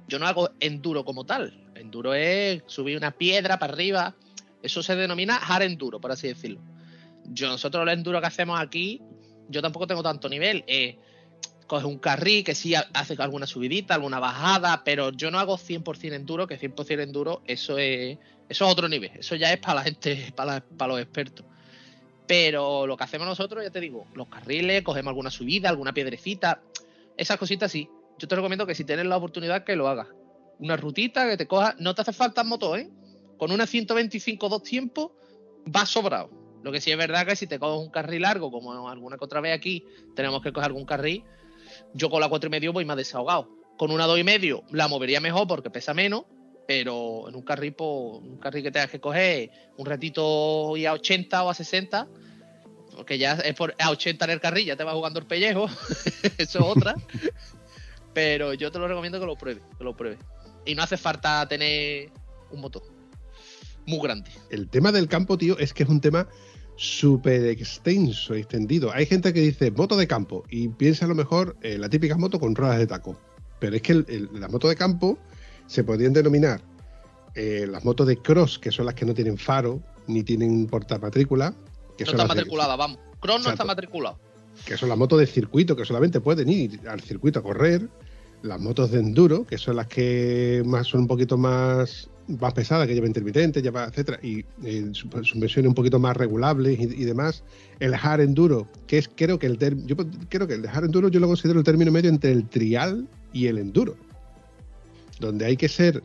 yo 0.08 0.18
no 0.18 0.26
hago 0.26 0.50
enduro 0.60 1.04
como 1.04 1.24
tal. 1.26 1.52
Enduro 1.74 2.14
es 2.14 2.62
subir 2.66 2.96
una 2.96 3.10
piedra 3.10 3.58
para 3.58 3.74
arriba. 3.74 4.16
Eso 4.62 4.82
se 4.82 4.96
denomina 4.96 5.36
hard 5.36 5.64
enduro, 5.64 6.00
por 6.00 6.12
así 6.12 6.28
decirlo. 6.28 6.60
Yo, 7.24 7.48
nosotros 7.48 7.82
el 7.82 7.90
enduro 7.90 8.20
que 8.20 8.26
hacemos 8.26 8.58
aquí, 8.58 9.02
yo 9.48 9.60
tampoco 9.60 9.86
tengo 9.86 10.02
tanto 10.02 10.28
nivel. 10.28 10.64
Eh, 10.66 10.98
coges 11.72 11.86
un 11.86 11.98
carril 11.98 12.44
que 12.44 12.54
sí 12.54 12.74
ha- 12.74 12.86
hace 12.92 13.14
alguna 13.16 13.46
subidita, 13.46 13.94
alguna 13.94 14.20
bajada, 14.20 14.82
pero 14.84 15.10
yo 15.10 15.30
no 15.30 15.38
hago 15.38 15.56
100% 15.56 16.12
enduro, 16.12 16.46
que 16.46 16.58
100% 16.58 17.02
enduro, 17.02 17.40
eso 17.46 17.78
es, 17.78 18.18
eso 18.50 18.66
es 18.66 18.70
otro 18.70 18.90
nivel. 18.90 19.10
Eso 19.14 19.36
ya 19.36 19.50
es 19.50 19.58
para 19.58 19.76
la 19.76 19.82
gente, 19.84 20.30
para, 20.36 20.60
para 20.60 20.92
los 20.92 21.00
expertos. 21.00 21.46
Pero 22.26 22.86
lo 22.86 22.94
que 22.98 23.04
hacemos 23.04 23.26
nosotros, 23.26 23.64
ya 23.64 23.70
te 23.70 23.80
digo, 23.80 24.06
los 24.12 24.28
carriles, 24.28 24.82
cogemos 24.82 25.12
alguna 25.12 25.30
subida, 25.30 25.70
alguna 25.70 25.94
piedrecita, 25.94 26.60
esas 27.16 27.38
cositas 27.38 27.72
sí. 27.72 27.88
Yo 28.18 28.28
te 28.28 28.36
recomiendo 28.36 28.66
que 28.66 28.74
si 28.74 28.84
tienes 28.84 29.06
la 29.06 29.16
oportunidad 29.16 29.64
que 29.64 29.74
lo 29.74 29.88
hagas. 29.88 30.08
Una 30.58 30.76
rutita 30.76 31.26
que 31.26 31.38
te 31.38 31.46
cojas, 31.46 31.76
no 31.78 31.94
te 31.94 32.02
hace 32.02 32.12
falta 32.12 32.44
moto, 32.44 32.76
¿eh? 32.76 32.90
Con 33.38 33.50
una 33.50 33.66
125 33.66 34.50
dos 34.50 34.62
tiempos, 34.62 35.12
vas 35.64 35.88
sobrado. 35.88 36.28
Lo 36.62 36.70
que 36.70 36.82
sí 36.82 36.90
es 36.90 36.98
verdad 36.98 37.26
que 37.26 37.34
si 37.34 37.46
te 37.46 37.58
coges 37.58 37.82
un 37.82 37.90
carril 37.90 38.20
largo, 38.20 38.50
como 38.50 38.90
alguna 38.90 39.16
que 39.16 39.24
otra 39.24 39.40
vez 39.40 39.56
aquí, 39.56 39.86
tenemos 40.14 40.42
que 40.42 40.52
coger 40.52 40.66
algún 40.66 40.84
carril, 40.84 41.24
yo 41.94 42.10
con 42.10 42.20
la 42.20 42.28
cuatro 42.28 42.48
y 42.48 42.50
medio 42.50 42.72
voy 42.72 42.84
más 42.84 42.96
desahogado. 42.96 43.48
Con 43.78 43.90
una 43.90 44.06
dos 44.06 44.18
y 44.18 44.24
medio 44.24 44.64
la 44.70 44.88
movería 44.88 45.20
mejor 45.20 45.46
porque 45.46 45.70
pesa 45.70 45.94
menos, 45.94 46.24
pero 46.66 47.28
en 47.28 47.34
un 47.34 47.42
carril, 47.42 47.74
pues, 47.74 48.20
un 48.22 48.38
carril 48.38 48.62
que 48.62 48.70
tengas 48.70 48.90
que 48.90 49.00
coger 49.00 49.50
un 49.76 49.86
ratito 49.86 50.76
y 50.76 50.86
a 50.86 50.92
80 50.92 51.42
o 51.42 51.50
a 51.50 51.54
60, 51.54 52.08
porque 52.96 53.18
ya 53.18 53.32
es 53.34 53.54
por 53.54 53.74
a 53.78 53.90
80 53.90 54.24
en 54.24 54.30
el 54.30 54.40
carril, 54.40 54.66
ya 54.66 54.76
te 54.76 54.84
va 54.84 54.92
jugando 54.92 55.18
el 55.18 55.26
pellejo, 55.26 55.66
eso 56.38 56.58
es 56.58 56.64
otra. 56.64 56.94
pero 58.14 58.54
yo 58.54 58.70
te 58.70 58.78
lo 58.78 58.88
recomiendo 58.88 59.18
que 59.18 59.26
lo 59.26 59.36
pruebes, 59.36 59.62
que 59.76 59.84
lo 59.84 59.96
pruebes. 59.96 60.18
Y 60.64 60.74
no 60.74 60.82
hace 60.82 60.96
falta 60.96 61.46
tener 61.48 62.10
un 62.50 62.60
motor 62.60 62.82
muy 63.86 63.98
grande. 64.00 64.30
El 64.50 64.68
tema 64.68 64.92
del 64.92 65.08
campo, 65.08 65.36
tío, 65.38 65.58
es 65.58 65.72
que 65.72 65.82
es 65.82 65.88
un 65.88 66.00
tema 66.00 66.28
súper 66.82 67.44
extenso, 67.46 68.34
extendido. 68.34 68.90
Hay 68.92 69.06
gente 69.06 69.32
que 69.32 69.40
dice 69.40 69.70
moto 69.70 69.96
de 69.96 70.08
campo 70.08 70.42
y 70.50 70.66
piensa 70.68 71.04
a 71.04 71.08
lo 71.08 71.14
mejor 71.14 71.56
eh, 71.62 71.78
la 71.78 71.88
típica 71.88 72.16
moto 72.16 72.40
con 72.40 72.56
ruedas 72.56 72.78
de 72.78 72.88
taco. 72.88 73.16
Pero 73.60 73.76
es 73.76 73.82
que 73.82 73.92
el- 73.92 74.06
el- 74.08 74.28
las 74.40 74.50
motos 74.50 74.68
de 74.68 74.74
campo 74.76 75.16
se 75.68 75.84
podrían 75.84 76.12
denominar 76.12 76.60
eh, 77.34 77.66
las 77.70 77.84
motos 77.84 78.06
de 78.08 78.16
cross, 78.18 78.58
que 78.58 78.70
son 78.72 78.84
las 78.86 78.94
que 78.94 79.06
no 79.06 79.14
tienen 79.14 79.38
faro 79.38 79.80
ni 80.08 80.22
tienen 80.24 80.66
portamatrícula. 80.66 81.54
Que 81.96 82.04
No 82.04 82.10
son 82.10 82.14
está 82.20 82.26
las 82.26 82.28
de- 82.28 82.34
matriculada, 82.42 82.76
vamos. 82.76 82.98
Cross 83.20 83.44
no 83.44 83.50
está 83.50 83.64
matriculado. 83.64 84.18
que 84.66 84.76
son 84.76 84.88
las 84.90 84.98
motos 84.98 85.18
de 85.18 85.26
circuito, 85.26 85.74
que 85.76 85.84
solamente 85.86 86.20
pueden 86.20 86.48
ir 86.50 86.80
al 86.88 87.00
circuito 87.00 87.38
a 87.38 87.42
correr, 87.42 87.88
las 88.42 88.60
motos 88.60 88.90
de 88.90 88.98
enduro, 88.98 89.46
que 89.46 89.56
son 89.56 89.76
las 89.76 89.86
que 89.86 90.62
más 90.66 90.88
son 90.88 91.00
un 91.02 91.06
poquito 91.06 91.38
más, 91.38 92.10
más 92.40 92.52
pesadas, 92.54 92.86
que 92.86 92.94
llevan 92.94 93.08
intermitentes, 93.08 93.62
lleva, 93.62 93.84
etcétera, 93.84 94.18
y 94.22 94.44
eh, 94.64 94.88
su- 94.92 95.08
suspensiones 95.22 95.68
un 95.68 95.74
poquito 95.74 95.98
más 95.98 96.16
regulables 96.16 96.78
y, 96.78 96.84
y 96.84 97.04
demás. 97.04 97.42
El 97.80 97.94
hard 97.94 98.20
enduro, 98.20 98.68
que 98.86 98.98
es 98.98 99.10
creo 99.14 99.38
que 99.38 99.46
el 99.46 99.58
yo 99.86 99.96
creo 100.28 100.46
que 100.46 100.54
el 100.54 100.66
hard 100.66 100.84
enduro 100.86 101.08
yo 101.08 101.20
lo 101.20 101.26
considero 101.26 101.58
el 101.58 101.64
término 101.64 101.90
medio 101.92 102.10
entre 102.10 102.32
el 102.32 102.48
trial 102.48 103.08
y 103.32 103.46
el 103.46 103.58
enduro. 103.58 103.96
Donde 105.20 105.44
hay 105.46 105.56
que 105.56 105.68
ser 105.68 106.02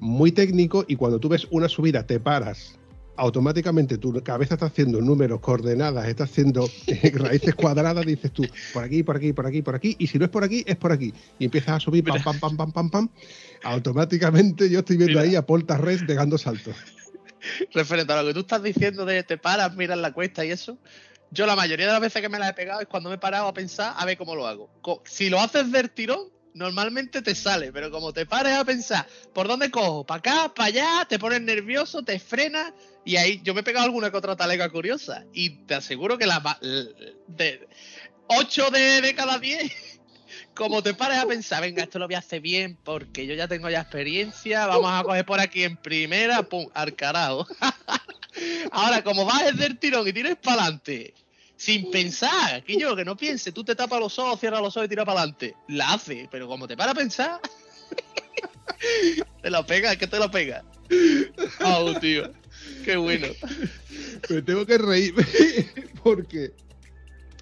muy 0.00 0.32
técnico 0.32 0.84
y 0.88 0.96
cuando 0.96 1.18
tú 1.18 1.28
ves 1.28 1.46
una 1.50 1.68
subida 1.68 2.06
te 2.06 2.20
paras 2.20 2.78
automáticamente 3.18 3.96
tu 3.96 4.12
cabeza 4.22 4.54
está 4.54 4.66
haciendo 4.66 5.00
números, 5.00 5.40
coordenadas, 5.40 6.06
está 6.06 6.24
haciendo 6.24 6.68
raíces 7.14 7.54
cuadradas, 7.54 8.04
dices 8.04 8.30
tú, 8.30 8.46
por 8.74 8.84
aquí, 8.84 9.02
por 9.02 9.16
aquí, 9.16 9.32
por 9.32 9.46
aquí, 9.46 9.62
por 9.62 9.74
aquí, 9.74 9.96
y 9.98 10.06
si 10.06 10.18
no 10.18 10.26
es 10.26 10.30
por 10.30 10.44
aquí, 10.44 10.62
es 10.66 10.76
por 10.76 10.92
aquí. 10.92 11.14
Y 11.38 11.46
empiezas 11.46 11.76
a 11.76 11.80
subir, 11.80 12.04
pam, 12.04 12.22
pam, 12.22 12.38
pam, 12.38 12.56
pam, 12.58 12.72
pam, 12.72 12.90
pam. 12.90 13.08
Automáticamente 13.62 14.68
yo 14.70 14.80
estoy 14.80 14.96
viendo 14.96 15.18
Mira. 15.18 15.28
ahí 15.30 15.36
a 15.36 15.44
Paul 15.46 15.64
Tarrés 15.66 16.02
pegando 16.04 16.38
saltos. 16.38 16.74
Referente 17.72 18.12
a 18.12 18.22
lo 18.22 18.28
que 18.28 18.34
tú 18.34 18.40
estás 18.40 18.62
diciendo 18.62 19.04
de 19.04 19.22
te 19.22 19.38
paras, 19.38 19.74
miras 19.76 19.98
la 19.98 20.12
cuesta 20.12 20.44
y 20.44 20.50
eso, 20.50 20.78
yo 21.30 21.46
la 21.46 21.54
mayoría 21.56 21.86
de 21.86 21.92
las 21.92 22.00
veces 22.00 22.22
que 22.22 22.28
me 22.28 22.38
la 22.38 22.48
he 22.48 22.54
pegado 22.54 22.80
es 22.80 22.86
cuando 22.88 23.08
me 23.08 23.16
he 23.16 23.18
parado 23.18 23.46
a 23.46 23.54
pensar 23.54 23.94
a 23.96 24.04
ver 24.04 24.16
cómo 24.16 24.34
lo 24.34 24.46
hago. 24.46 24.70
Si 25.04 25.28
lo 25.30 25.40
haces 25.40 25.70
del 25.70 25.90
tirón, 25.90 26.20
normalmente 26.54 27.22
te 27.22 27.34
sale, 27.34 27.72
pero 27.72 27.90
como 27.90 28.12
te 28.12 28.24
pares 28.26 28.54
a 28.54 28.64
pensar, 28.64 29.06
¿por 29.34 29.46
dónde 29.46 29.70
cojo? 29.70 30.04
¿Para 30.06 30.18
acá? 30.18 30.54
¿Para 30.54 30.68
allá? 30.68 31.06
Te 31.08 31.18
pones 31.18 31.40
nervioso, 31.42 32.02
te 32.02 32.18
frenas 32.18 32.72
y 33.04 33.16
ahí 33.16 33.40
yo 33.44 33.54
me 33.54 33.60
he 33.60 33.64
pegado 33.64 33.84
alguna 33.84 34.10
que 34.10 34.16
otra 34.16 34.36
talega 34.36 34.68
curiosa 34.70 35.24
y 35.32 35.50
te 35.66 35.74
aseguro 35.74 36.16
que 36.18 36.26
la 36.26 36.40
ma- 36.40 36.58
l- 36.62 36.88
de 37.28 37.68
8 38.28 38.70
de, 38.70 39.02
de 39.02 39.14
cada 39.14 39.38
10 39.38 39.95
como 40.56 40.82
te 40.82 40.94
pares 40.94 41.18
a 41.18 41.26
pensar, 41.26 41.60
venga, 41.60 41.82
esto 41.82 41.98
lo 41.98 42.06
voy 42.06 42.14
a 42.14 42.18
hacer 42.18 42.40
bien 42.40 42.76
porque 42.82 43.26
yo 43.26 43.34
ya 43.34 43.46
tengo 43.46 43.68
ya 43.70 43.82
experiencia, 43.82 44.66
vamos 44.66 44.90
a 44.90 45.04
coger 45.04 45.24
por 45.24 45.38
aquí 45.38 45.62
en 45.62 45.76
primera, 45.76 46.42
pum, 46.42 46.66
al. 46.74 46.96
Ahora, 48.72 49.04
como 49.04 49.24
vas 49.24 49.56
del 49.56 49.78
tirón 49.78 50.08
y 50.08 50.12
tires 50.12 50.36
para 50.36 50.62
adelante, 50.62 51.14
sin 51.56 51.90
pensar, 51.90 52.64
que 52.64 52.78
yo, 52.78 52.96
que 52.96 53.04
no 53.04 53.16
piense, 53.16 53.52
tú 53.52 53.64
te 53.64 53.74
tapas 53.74 54.00
los 54.00 54.18
ojos, 54.18 54.40
cierras 54.40 54.62
los 54.62 54.76
ojos 54.76 54.86
y 54.86 54.88
tiras 54.88 55.04
para 55.04 55.20
adelante, 55.20 55.54
la 55.68 55.92
hace, 55.92 56.26
pero 56.30 56.48
como 56.48 56.66
te 56.66 56.76
para 56.76 56.92
a 56.92 56.94
pensar, 56.94 57.40
te 59.42 59.50
lo 59.50 59.64
pega, 59.66 59.92
es 59.92 59.98
que 59.98 60.06
te 60.06 60.18
lo 60.18 60.30
pega. 60.30 60.64
Oh, 61.60 61.94
tío, 62.00 62.32
qué 62.84 62.96
bueno. 62.96 63.28
Me 64.30 64.42
tengo 64.42 64.64
que 64.64 64.78
reír 64.78 65.14
porque 66.02 66.52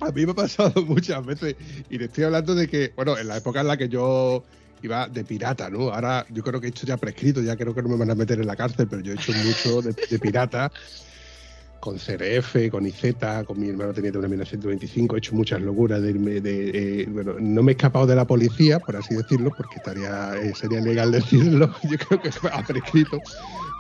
a 0.09 0.13
mí 0.13 0.25
me 0.25 0.33
ha 0.33 0.35
pasado 0.35 0.83
muchas 0.87 1.25
veces 1.25 1.57
y 1.91 1.99
le 1.99 2.07
estoy 2.07 2.25
hablando 2.25 2.55
de 2.55 2.69
que, 2.69 2.93
bueno, 2.97 3.17
en 3.19 3.29
la 3.29 3.37
época 3.37 3.61
en 3.61 3.69
la 3.69 3.77
que 3.77 3.89
yo 3.89 4.45
iba 4.83 5.09
de 5.09 5.25
pirata, 5.25 5.71
¿no? 5.71 5.91
Ahora 5.91 6.27
yo 6.31 6.43
creo 6.43 6.61
que 6.61 6.67
he 6.67 6.71
hecho 6.71 6.87
ya 6.87 6.97
prescrito, 6.97 7.41
ya 7.41 7.57
creo 7.57 7.75
que 7.75 7.83
no 7.83 7.89
me 7.89 7.97
van 7.97 8.11
a 8.11 8.15
meter 8.15 8.39
en 8.41 8.47
la 8.47 8.57
cárcel, 8.57 8.87
pero 8.89 9.03
yo 9.03 9.13
he 9.13 9.15
hecho 9.15 9.33
mucho 9.33 9.83
de, 9.83 10.19
pirata 10.19 10.71
con 11.81 11.99
CRF, 11.99 12.71
con 12.71 12.87
IZ, 12.87 13.17
con 13.47 13.61
mi 13.61 13.69
hermano 13.69 13.93
tenía 13.93 14.11
una 14.13 14.29
1925, 14.29 15.17
he 15.17 15.19
hecho 15.19 15.35
muchas 15.35 15.61
locuras 15.61 16.01
de 16.01 16.11
irme 16.11 16.41
de, 16.41 17.03
eh, 17.03 17.07
bueno, 17.09 17.35
no 17.39 17.63
me 17.63 17.73
he 17.73 17.75
escapado 17.75 18.07
de 18.07 18.15
la 18.15 18.27
policía, 18.27 18.79
por 18.79 18.97
así 18.97 19.15
decirlo, 19.15 19.51
porque 19.55 19.77
estaría 19.77 20.35
eh, 20.37 20.55
sería 20.55 20.81
legal 20.81 21.13
decirlo, 21.13 21.75
yo 21.83 21.99
creo 21.99 22.23
que 22.23 22.31
ha 22.53 22.63
prescrito, 22.63 23.21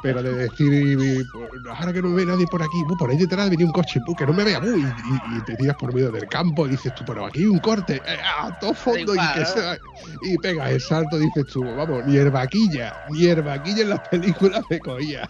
pero 0.04 0.22
de 0.22 0.34
decir, 0.34 1.24
ahora 1.70 1.92
que 1.94 2.02
no 2.02 2.10
me 2.10 2.16
ve 2.16 2.26
nadie 2.26 2.46
por 2.46 2.62
aquí, 2.62 2.84
por 2.98 3.10
ahí 3.10 3.16
detrás 3.16 3.48
venía 3.48 3.64
un 3.64 3.72
coche, 3.72 4.00
que 4.18 4.26
no 4.26 4.34
me 4.34 4.44
vea, 4.44 4.60
uh, 4.60 4.78
y, 4.78 5.40
te 5.46 5.56
tiras 5.56 5.76
por 5.76 5.94
medio 5.94 6.12
del 6.12 6.28
campo 6.28 6.66
y 6.66 6.70
dices 6.72 6.92
tú, 6.94 7.04
pero 7.06 7.24
aquí 7.24 7.40
hay 7.40 7.46
un 7.46 7.58
corte, 7.58 8.02
eh, 8.06 8.18
a 8.38 8.50
todo 8.60 8.74
fondo 8.74 9.14
y, 9.14 9.18
que 9.18 9.46
sea- 9.46 9.78
y 10.20 10.36
pegas 10.38 10.72
el 10.72 10.80
salto, 10.82 11.18
dices 11.18 11.46
tú, 11.46 11.74
vamos, 11.74 12.04
ni 12.04 12.16
herbaquilla, 12.16 12.92
ni 13.08 13.24
herbaquilla 13.24 13.82
en 13.82 13.88
las 13.88 14.00
películas 14.00 14.62
me 14.68 14.78
cogía. 14.78 15.26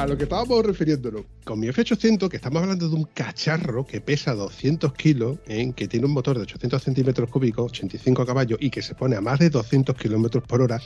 A 0.00 0.06
lo 0.06 0.16
que 0.16 0.22
estábamos 0.22 0.64
refiriéndonos, 0.64 1.24
con 1.44 1.60
mi 1.60 1.66
F800, 1.66 2.30
que 2.30 2.36
estamos 2.36 2.62
hablando 2.62 2.88
de 2.88 2.94
un 2.94 3.04
cacharro 3.04 3.84
que 3.84 4.00
pesa 4.00 4.34
200 4.34 4.94
kilos, 4.94 5.38
¿eh? 5.46 5.72
que 5.76 5.88
tiene 5.88 6.06
un 6.06 6.12
motor 6.12 6.36
de 6.36 6.42
800 6.44 6.82
centímetros 6.82 7.28
cúbicos, 7.28 7.70
85 7.70 8.24
caballos 8.24 8.58
y 8.62 8.70
que 8.70 8.80
se 8.80 8.94
pone 8.94 9.16
a 9.16 9.20
más 9.20 9.38
de 9.40 9.50
200 9.50 9.94
kilómetros 9.96 10.42
por 10.44 10.62
hora, 10.62 10.80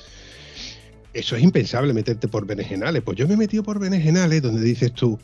eso 1.13 1.37
es 1.37 1.45
impensable 1.45 1.95
meterte 1.95 2.27
por 2.27 2.45
berenjenales. 2.45 3.03
Pues 3.05 3.17
yo 3.17 3.29
me 3.29 3.35
he 3.35 3.37
metido 3.37 3.63
por 3.63 3.79
berenjenales 3.79 4.43
donde 4.43 4.63
dices 4.63 4.93
tú, 4.93 5.17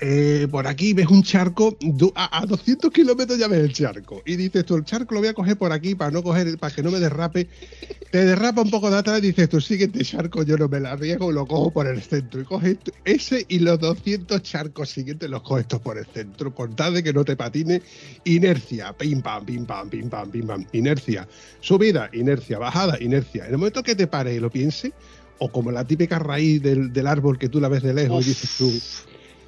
eh, 0.00 0.46
por 0.50 0.66
aquí 0.66 0.92
ves 0.92 1.06
un 1.08 1.22
charco, 1.22 1.76
a, 2.14 2.38
a 2.42 2.46
200 2.46 2.90
kilómetros 2.92 3.38
ya 3.38 3.48
ves 3.48 3.60
el 3.60 3.72
charco. 3.72 4.22
Y 4.26 4.36
dices 4.36 4.64
tú, 4.64 4.76
el 4.76 4.84
charco 4.84 5.14
lo 5.14 5.20
voy 5.20 5.28
a 5.28 5.34
coger 5.34 5.56
por 5.56 5.72
aquí 5.72 5.94
para 5.94 6.10
no 6.10 6.22
coger, 6.22 6.58
para 6.58 6.74
que 6.74 6.82
no 6.82 6.90
me 6.90 7.00
derrape. 7.00 7.48
Te 8.10 8.24
derrapa 8.24 8.62
un 8.62 8.70
poco 8.70 8.90
de 8.90 8.98
atrás 8.98 9.18
y 9.18 9.28
dices 9.28 9.48
tú, 9.48 9.60
siguiente 9.60 10.04
charco, 10.04 10.42
yo 10.42 10.56
no 10.56 10.68
me 10.68 10.80
la 10.80 10.96
riego, 10.96 11.32
lo 11.32 11.46
cojo 11.46 11.70
por 11.70 11.86
el 11.86 12.00
centro. 12.02 12.40
Y 12.40 12.44
coges 12.44 12.78
tú- 12.78 12.92
ese 13.04 13.44
y 13.48 13.58
los 13.58 13.78
200 13.80 14.42
charcos 14.42 14.90
siguientes 14.90 15.28
los 15.28 15.42
coges 15.42 15.66
tú 15.66 15.80
por 15.80 15.98
el 15.98 16.06
centro. 16.06 16.54
Con 16.54 16.76
tal 16.76 16.94
de 16.94 17.02
que 17.02 17.12
no 17.12 17.24
te 17.24 17.36
patine, 17.36 17.82
inercia, 18.24 18.92
pim 18.92 19.22
pam, 19.22 19.44
pim 19.44 19.64
pam, 19.66 19.88
pim 19.90 20.08
pam, 20.08 20.30
pim 20.30 20.46
pam, 20.46 20.64
inercia. 20.72 21.26
Subida, 21.60 22.10
inercia, 22.12 22.58
bajada, 22.58 22.96
inercia. 23.00 23.44
En 23.46 23.52
el 23.52 23.58
momento 23.58 23.82
que 23.82 23.94
te 23.94 24.06
pare 24.06 24.34
y 24.34 24.40
lo 24.40 24.50
piense, 24.50 24.92
o 25.38 25.50
como 25.50 25.70
la 25.70 25.84
típica 25.86 26.18
raíz 26.18 26.62
del 26.62 27.06
árbol 27.06 27.38
que 27.38 27.48
tú 27.48 27.60
la 27.60 27.68
ves 27.68 27.82
de 27.82 27.92
lejos 27.92 28.24
y 28.24 28.28
dices 28.30 28.50
tú, 28.56 28.72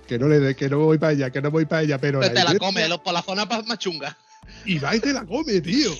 que 0.09 0.19
no 0.19 0.27
le 0.27 0.41
de- 0.41 0.57
que 0.57 0.69
no 0.69 0.79
voy 0.79 0.99
para 0.99 1.13
allá, 1.13 1.31
que 1.31 1.41
no 1.41 1.51
voy 1.53 1.67
para 1.67 1.83
allá, 1.83 1.99
pero 1.99 2.19
Pero 2.21 2.35
te 2.35 2.43
la 2.45 2.59
come 2.59 2.89
lo- 2.89 3.01
por 3.03 3.13
la 3.13 3.23
zona 3.23 3.45
más 3.45 3.79
chunga. 3.79 4.17
y 4.65 4.79
va 4.79 4.97
y 4.97 5.01
te 5.01 5.13
la 5.13 5.25
come, 5.25 5.61
tío. 5.61 5.93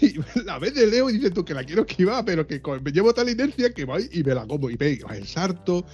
Y 0.00 0.14
la 0.44 0.58
ves 0.58 0.74
de 0.74 0.86
lejos 0.86 1.12
y 1.12 1.16
dices 1.18 1.32
tú 1.32 1.44
que 1.44 1.54
la 1.54 1.62
quiero 1.62 1.82
esquivar, 1.82 2.24
pero 2.24 2.44
que 2.46 2.60
con- 2.60 2.82
me 2.82 2.90
llevo 2.90 3.14
tal 3.14 3.28
inercia 3.28 3.72
que 3.72 3.84
voy 3.84 4.08
y 4.12 4.22
me 4.24 4.34
la 4.34 4.44
como. 4.46 4.68
Y 4.68 4.76
pegas 4.76 5.16
el 5.16 5.26
sarto, 5.28 5.84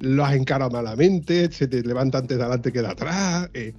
lo 0.00 0.24
has 0.24 0.34
encarado 0.34 0.70
malamente, 0.70 1.50
se 1.50 1.66
te 1.66 1.82
levanta 1.82 2.18
antes 2.18 2.36
de 2.38 2.42
adelante 2.44 2.72
que 2.72 2.80
de 2.80 2.86
atrás. 2.86 3.50
eh, 3.54 3.74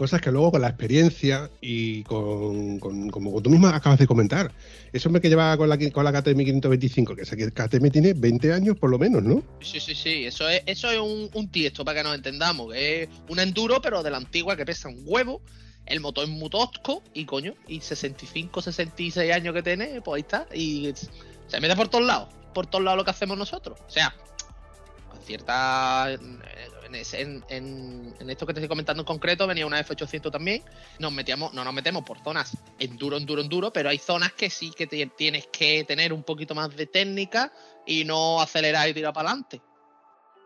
cosas 0.00 0.22
que 0.22 0.32
luego 0.32 0.52
con 0.52 0.62
la 0.62 0.68
experiencia 0.68 1.50
y 1.60 2.04
con, 2.04 2.78
con- 2.78 3.10
como 3.10 3.38
tú 3.42 3.50
misma 3.50 3.76
acabas 3.76 3.98
de 3.98 4.06
comentar, 4.06 4.50
ese 4.94 5.06
hombre 5.06 5.20
que 5.20 5.28
lleva 5.28 5.54
con 5.58 5.68
la, 5.68 5.76
con 5.90 6.04
la 6.04 6.10
KTM 6.10 6.38
525, 6.42 7.14
que 7.14 7.20
esa 7.20 7.36
que 7.36 7.52
KTM 7.52 7.90
tiene 7.90 8.14
20 8.14 8.50
años 8.50 8.78
por 8.78 8.88
lo 8.88 8.98
menos, 8.98 9.22
¿no? 9.22 9.42
Sí, 9.60 9.78
sí, 9.78 9.94
sí. 9.94 10.24
Eso 10.24 10.48
es, 10.48 10.62
eso 10.64 10.90
es 10.90 10.98
un, 10.98 11.28
un 11.34 11.48
tiesto 11.50 11.84
para 11.84 11.98
que 11.98 12.04
nos 12.04 12.14
entendamos. 12.14 12.74
Es 12.74 13.10
un 13.28 13.40
enduro, 13.40 13.82
pero 13.82 14.02
de 14.02 14.10
la 14.10 14.16
antigua 14.16 14.56
que 14.56 14.64
pesa 14.64 14.88
un 14.88 15.02
huevo. 15.04 15.42
El 15.84 16.00
motor 16.00 16.24
es 16.24 16.30
muy 16.30 16.48
y 17.12 17.26
coño, 17.26 17.52
y 17.68 17.82
65, 17.82 18.62
66 18.62 19.32
años 19.34 19.52
que 19.52 19.62
tiene, 19.62 20.00
pues 20.00 20.14
ahí 20.16 20.20
está. 20.22 20.46
Y 20.54 20.94
se 21.46 21.60
mete 21.60 21.76
por 21.76 21.88
todos 21.88 22.06
lados. 22.06 22.30
Por 22.54 22.66
todos 22.66 22.82
lados 22.82 22.96
lo 22.96 23.04
que 23.04 23.10
hacemos 23.10 23.36
nosotros. 23.36 23.78
O 23.86 23.90
sea, 23.90 24.14
con 25.10 25.20
cierta. 25.20 26.08
En, 26.94 27.02
en- 27.12 27.44
en- 27.48 28.14
en 28.18 28.30
esto 28.30 28.46
que 28.46 28.52
te 28.54 28.60
estoy 28.60 28.68
comentando 28.68 29.02
en 29.02 29.06
concreto, 29.06 29.46
venía 29.46 29.66
una 29.66 29.80
F800 29.80 30.30
también. 30.30 30.62
Nos 30.98 31.12
metíamos, 31.12 31.52
no 31.54 31.64
nos 31.64 31.72
metemos 31.74 32.04
por 32.04 32.18
zonas 32.22 32.56
enduro, 32.78 33.16
enduro, 33.16 33.40
enduro, 33.42 33.72
pero 33.72 33.88
hay 33.88 33.98
zonas 33.98 34.32
que 34.32 34.50
sí 34.50 34.72
que 34.76 34.86
tienes 34.86 35.46
que 35.48 35.84
tener 35.84 36.12
un 36.12 36.22
poquito 36.22 36.54
más 36.54 36.74
de 36.76 36.86
técnica 36.86 37.52
y 37.86 38.04
no 38.04 38.40
acelerar 38.40 38.88
y 38.88 38.94
tirar 38.94 39.12
para 39.12 39.30
adelante. 39.30 39.60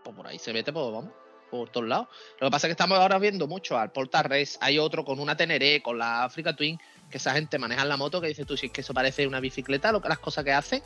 Pues 0.02 0.14
por 0.16 0.26
ahí 0.26 0.38
se 0.38 0.52
mete, 0.52 0.72
pues 0.72 0.84
vamos, 0.92 1.10
por 1.50 1.70
todos 1.70 1.88
lados. 1.88 2.08
Lo 2.40 2.46
que 2.46 2.50
pasa 2.50 2.66
es 2.66 2.68
que 2.68 2.72
estamos 2.72 2.98
ahora 2.98 3.18
viendo 3.18 3.46
mucho 3.46 3.78
al 3.78 3.90
Portarres, 3.92 4.58
hay 4.60 4.78
otro 4.78 5.04
con 5.04 5.18
una 5.18 5.36
Teneré, 5.36 5.82
con 5.82 5.98
la 5.98 6.24
Africa 6.24 6.54
Twin, 6.54 6.78
que 7.10 7.16
esa 7.18 7.32
gente 7.32 7.58
maneja 7.58 7.84
la 7.84 7.96
moto, 7.96 8.20
que 8.20 8.28
dice 8.28 8.44
tú, 8.44 8.56
si 8.56 8.66
es 8.66 8.72
que 8.72 8.82
eso 8.82 8.92
parece 8.92 9.26
una 9.26 9.40
bicicleta, 9.40 9.92
lo 9.92 10.02
que 10.02 10.08
las 10.08 10.18
cosas 10.18 10.44
que 10.44 10.52
hacen. 10.52 10.82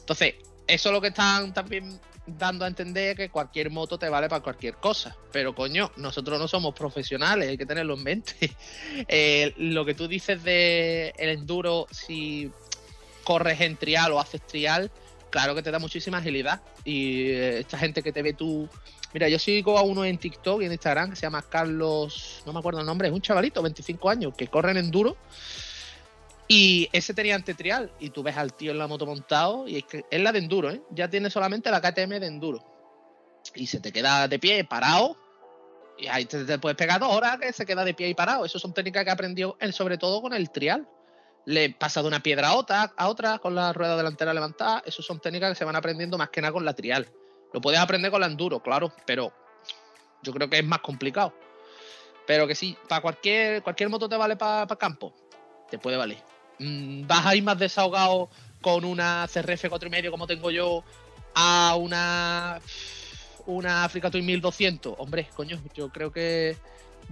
Entonces, 0.00 0.34
eso 0.66 0.88
es 0.88 0.92
lo 0.92 1.00
que 1.00 1.08
están 1.08 1.52
también 1.52 2.00
dando 2.38 2.64
a 2.64 2.68
entender 2.68 3.16
que 3.16 3.30
cualquier 3.30 3.70
moto 3.70 3.98
te 3.98 4.08
vale 4.08 4.28
para 4.28 4.42
cualquier 4.42 4.76
cosa. 4.76 5.16
Pero 5.32 5.54
coño, 5.54 5.90
nosotros 5.96 6.38
no 6.38 6.48
somos 6.48 6.74
profesionales, 6.74 7.48
hay 7.48 7.58
que 7.58 7.66
tenerlo 7.66 7.94
en 7.94 8.02
mente. 8.02 8.34
Eh, 9.08 9.54
lo 9.56 9.84
que 9.84 9.94
tú 9.94 10.08
dices 10.08 10.42
de 10.42 11.14
el 11.16 11.30
enduro, 11.30 11.86
si 11.90 12.50
corres 13.24 13.60
en 13.60 13.76
trial 13.76 14.12
o 14.12 14.20
haces 14.20 14.44
trial, 14.46 14.90
claro 15.30 15.54
que 15.54 15.62
te 15.62 15.70
da 15.70 15.78
muchísima 15.78 16.18
agilidad. 16.18 16.60
Y 16.84 17.30
eh, 17.30 17.60
esta 17.60 17.78
gente 17.78 18.02
que 18.02 18.12
te 18.12 18.22
ve 18.22 18.32
tú. 18.32 18.68
Mira, 19.12 19.28
yo 19.28 19.38
sigo 19.38 19.78
a 19.78 19.82
uno 19.82 20.04
en 20.04 20.18
TikTok 20.18 20.62
y 20.62 20.66
en 20.66 20.72
Instagram 20.72 21.10
que 21.10 21.16
se 21.16 21.22
llama 21.22 21.42
Carlos, 21.42 22.42
no 22.46 22.52
me 22.52 22.60
acuerdo 22.60 22.80
el 22.80 22.86
nombre, 22.86 23.08
es 23.08 23.14
un 23.14 23.20
chavalito, 23.20 23.62
25 23.62 24.08
años, 24.08 24.34
que 24.36 24.48
corre 24.48 24.70
en 24.70 24.76
enduro. 24.76 25.16
Y 26.52 26.88
ese 26.90 27.14
tenía 27.14 27.36
antetrial. 27.36 27.92
Y 28.00 28.10
tú 28.10 28.24
ves 28.24 28.36
al 28.36 28.54
tío 28.54 28.72
en 28.72 28.78
la 28.78 28.88
moto 28.88 29.06
montado. 29.06 29.68
Y 29.68 29.76
es 29.76 29.84
que 29.84 30.04
es 30.10 30.20
la 30.20 30.32
de 30.32 30.40
enduro, 30.40 30.68
¿eh? 30.68 30.82
Ya 30.90 31.08
tiene 31.08 31.30
solamente 31.30 31.70
la 31.70 31.80
KTM 31.80 32.18
de 32.18 32.26
enduro. 32.26 32.64
Y 33.54 33.68
se 33.68 33.78
te 33.78 33.92
queda 33.92 34.26
de 34.26 34.40
pie, 34.40 34.64
parado. 34.64 35.16
Y 35.96 36.08
ahí 36.08 36.24
te, 36.24 36.58
puedes 36.58 36.76
pegar 36.76 36.98
dos 36.98 37.14
horas 37.14 37.38
que 37.38 37.52
se 37.52 37.64
queda 37.64 37.84
de 37.84 37.94
pie 37.94 38.08
y 38.08 38.14
parado. 38.14 38.44
Eso 38.44 38.58
son 38.58 38.74
técnicas 38.74 39.04
que 39.04 39.12
aprendió 39.12 39.56
él, 39.60 39.72
sobre 39.72 39.96
todo 39.96 40.20
con 40.20 40.34
el 40.34 40.50
trial. 40.50 40.88
Le 41.46 41.70
pasa 41.70 42.02
de 42.02 42.08
una 42.08 42.20
piedra 42.20 42.48
a 42.48 42.54
otra, 42.56 42.94
a 42.96 43.08
otra 43.08 43.38
con 43.38 43.54
la 43.54 43.72
rueda 43.72 43.96
delantera 43.96 44.34
levantada. 44.34 44.82
Eso 44.84 45.02
son 45.02 45.20
técnicas 45.20 45.50
que 45.50 45.54
se 45.54 45.64
van 45.64 45.76
aprendiendo 45.76 46.18
más 46.18 46.30
que 46.30 46.40
nada 46.40 46.52
con 46.52 46.64
la 46.64 46.74
trial. 46.74 47.06
Lo 47.52 47.60
puedes 47.60 47.78
aprender 47.78 48.10
con 48.10 48.22
la 48.22 48.26
enduro, 48.26 48.60
claro, 48.60 48.92
pero 49.06 49.32
yo 50.20 50.32
creo 50.32 50.50
que 50.50 50.58
es 50.58 50.64
más 50.64 50.80
complicado. 50.80 51.32
Pero 52.26 52.48
que 52.48 52.56
sí, 52.56 52.76
para 52.88 53.02
cualquier, 53.02 53.62
cualquier 53.62 53.88
moto 53.88 54.08
te 54.08 54.16
vale 54.16 54.34
para 54.34 54.66
campo. 54.66 55.14
Te 55.70 55.78
puede 55.78 55.96
valer. 55.96 56.18
Mm, 56.60 57.06
vas 57.06 57.24
a 57.26 57.34
ir 57.34 57.42
más 57.42 57.58
desahogado 57.58 58.28
con 58.60 58.84
una 58.84 59.26
CRF 59.32 59.64
4,5 59.64 60.10
como 60.10 60.26
tengo 60.26 60.50
yo 60.50 60.84
a 61.34 61.74
una 61.78 62.60
una 63.46 63.84
Africa 63.84 64.10
Twin 64.10 64.26
1200. 64.26 64.94
Hombre, 64.98 65.28
coño, 65.34 65.60
yo 65.74 65.88
creo 65.88 66.12
que 66.12 66.56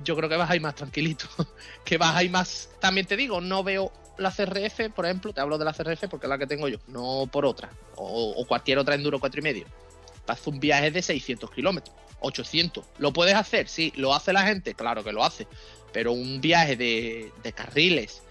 yo 0.05 0.15
creo 0.15 0.29
que 0.29 0.37
vas 0.37 0.51
a 0.51 0.57
ir 0.57 0.61
más 0.61 0.75
tranquilito. 0.75 1.27
que 1.85 1.97
vas 1.97 2.15
a 2.15 2.23
ir 2.23 2.31
más. 2.31 2.69
También 2.79 3.07
te 3.07 3.17
digo, 3.17 3.41
no 3.41 3.65
veo 3.65 3.91
la 4.19 4.31
CRF, 4.31 4.91
por 4.95 5.07
ejemplo, 5.07 5.33
te 5.33 5.41
hablo 5.41 5.57
de 5.57 5.65
la 5.65 5.73
CRF 5.73 6.09
porque 6.11 6.27
es 6.27 6.31
la 6.31 6.39
que 6.39 6.47
tengo 6.47 6.69
yo, 6.69 6.79
no 6.87 7.27
por 7.33 7.47
otra. 7.47 7.71
O, 7.97 8.35
o 8.37 8.47
cualquier 8.47 8.79
otra 8.79 8.95
Enduro 8.95 9.19
4,5. 9.19 9.65
Para 10.27 10.39
hacer 10.39 10.53
un 10.53 10.61
viaje 10.61 10.91
de 10.91 11.01
600 11.01 11.51
kilómetros, 11.51 11.97
800. 12.21 12.85
¿Lo 12.99 13.15
puedes 13.15 13.35
hacer? 13.35 13.67
Sí. 13.67 13.95
¿Lo 13.97 14.15
hace 14.15 14.35
la 14.35 14.43
gente? 14.43 14.75
Claro 14.75 15.03
que 15.03 15.13
lo 15.13 15.25
hace. 15.25 15.47
Pero 15.93 16.13
un 16.13 16.43
viaje 16.43 16.77
de, 16.77 17.33
de 17.43 17.53
carriles 17.55 18.23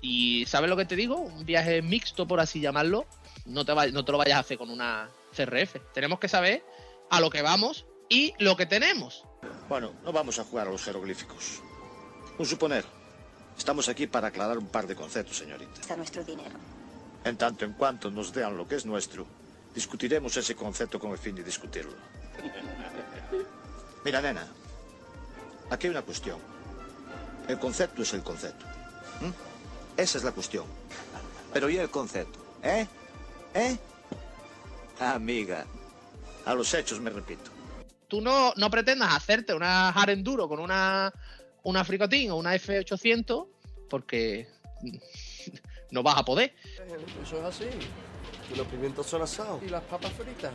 y 0.00 0.44
¿sabes 0.46 0.70
lo 0.70 0.76
que 0.76 0.84
te 0.84 0.96
digo? 0.96 1.16
Un 1.16 1.44
viaje 1.44 1.82
mixto, 1.82 2.26
por 2.26 2.40
así 2.40 2.60
llamarlo, 2.60 3.06
no 3.46 3.64
te, 3.64 3.72
va- 3.72 3.86
no 3.88 4.04
te 4.04 4.12
lo 4.12 4.18
vayas 4.18 4.36
a 4.36 4.40
hacer 4.40 4.58
con 4.58 4.70
una 4.70 5.08
CRF. 5.36 5.76
Tenemos 5.92 6.18
que 6.18 6.28
saber 6.28 6.64
a 7.10 7.20
lo 7.20 7.30
que 7.30 7.42
vamos 7.42 7.86
y 8.08 8.34
lo 8.38 8.56
que 8.56 8.66
tenemos. 8.66 9.24
Bueno, 9.68 9.92
no 10.04 10.12
vamos 10.12 10.38
a 10.38 10.44
jugar 10.44 10.68
a 10.68 10.70
los 10.70 10.82
jeroglíficos. 10.84 11.60
Un 12.38 12.46
suponer. 12.46 12.84
Estamos 13.56 13.88
aquí 13.88 14.06
para 14.06 14.28
aclarar 14.28 14.56
un 14.58 14.68
par 14.68 14.86
de 14.86 14.94
conceptos, 14.96 15.36
señorita. 15.36 15.80
Está 15.80 15.96
nuestro 15.96 16.24
dinero. 16.24 16.50
En 17.24 17.36
tanto 17.36 17.64
en 17.66 17.74
cuanto 17.74 18.10
nos 18.10 18.32
dean 18.32 18.56
lo 18.56 18.66
que 18.66 18.76
es 18.76 18.86
nuestro, 18.86 19.26
discutiremos 19.74 20.36
ese 20.36 20.54
concepto 20.56 20.98
con 20.98 21.10
el 21.12 21.18
fin 21.18 21.34
de 21.34 21.44
discutirlo. 21.44 21.92
Mira, 24.04 24.20
nena, 24.22 24.46
aquí 25.70 25.86
hay 25.86 25.90
una 25.90 26.02
cuestión. 26.02 26.38
El 27.48 27.58
concepto 27.58 28.02
es 28.02 28.12
el 28.14 28.22
concepto. 28.22 28.64
¿m? 29.20 29.32
Esa 30.00 30.16
es 30.16 30.24
la 30.24 30.32
cuestión. 30.32 30.64
Pero 31.52 31.68
¿y 31.68 31.76
el 31.76 31.90
concepto? 31.90 32.38
¿Eh? 32.62 32.86
¿Eh? 33.54 33.76
Amiga. 34.98 35.66
A 36.46 36.54
los 36.54 36.72
hechos 36.72 37.00
me 37.00 37.10
repito. 37.10 37.50
Tú 38.08 38.22
no, 38.22 38.54
no 38.56 38.70
pretendas 38.70 39.14
hacerte 39.14 39.52
una 39.52 39.90
hard 39.90 40.10
enduro 40.10 40.48
con 40.48 40.58
una, 40.58 41.12
una 41.64 41.84
Fricotin 41.84 42.30
o 42.30 42.36
una 42.36 42.54
F800 42.54 43.46
porque 43.90 44.48
no 45.90 46.02
vas 46.02 46.16
a 46.16 46.24
poder. 46.24 46.54
Eso 47.22 47.38
es 47.38 47.44
así. 47.44 47.66
Y 48.52 48.56
los 48.56 48.66
pimientos 48.68 49.06
son 49.06 49.20
asados. 49.20 49.62
Y 49.62 49.68
las 49.68 49.82
papas 49.82 50.12
fritas. 50.12 50.52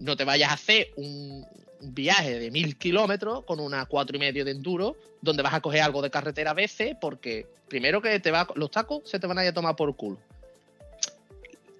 No 0.00 0.16
te 0.16 0.24
vayas 0.24 0.50
a 0.50 0.54
hacer 0.54 0.88
un 0.96 1.46
un 1.80 1.94
viaje 1.94 2.38
de 2.38 2.50
mil 2.50 2.76
kilómetros 2.76 3.44
con 3.44 3.60
una 3.60 3.86
cuatro 3.86 4.16
y 4.16 4.20
medio 4.20 4.44
de 4.44 4.52
enduro, 4.52 4.96
donde 5.20 5.42
vas 5.42 5.54
a 5.54 5.60
coger 5.60 5.82
algo 5.82 6.02
de 6.02 6.10
carretera 6.10 6.52
a 6.52 6.54
veces, 6.54 6.96
porque 7.00 7.46
primero 7.68 8.00
que 8.00 8.18
te 8.20 8.30
va, 8.30 8.46
los 8.54 8.70
tacos 8.70 9.02
se 9.08 9.18
te 9.18 9.26
van 9.26 9.38
a 9.38 9.44
ir 9.44 9.50
a 9.50 9.54
tomar 9.54 9.76
por 9.76 9.94
culo. 9.96 10.18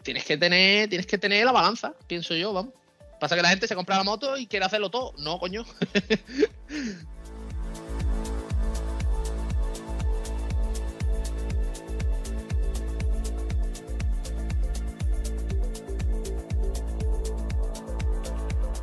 Tienes 0.02 0.24
que 0.24 0.36
tener, 0.36 0.88
tienes 0.88 1.06
que 1.06 1.18
tener 1.18 1.44
la 1.44 1.52
balanza, 1.52 1.94
pienso 2.06 2.34
yo, 2.34 2.52
vamos. 2.52 2.72
Pasa 3.18 3.34
que 3.34 3.42
la 3.42 3.48
gente 3.48 3.66
se 3.66 3.74
compra 3.74 3.96
la 3.96 4.04
moto 4.04 4.36
y 4.36 4.46
quiere 4.46 4.66
hacerlo 4.66 4.90
todo. 4.90 5.14
No, 5.18 5.38
coño. 5.38 5.64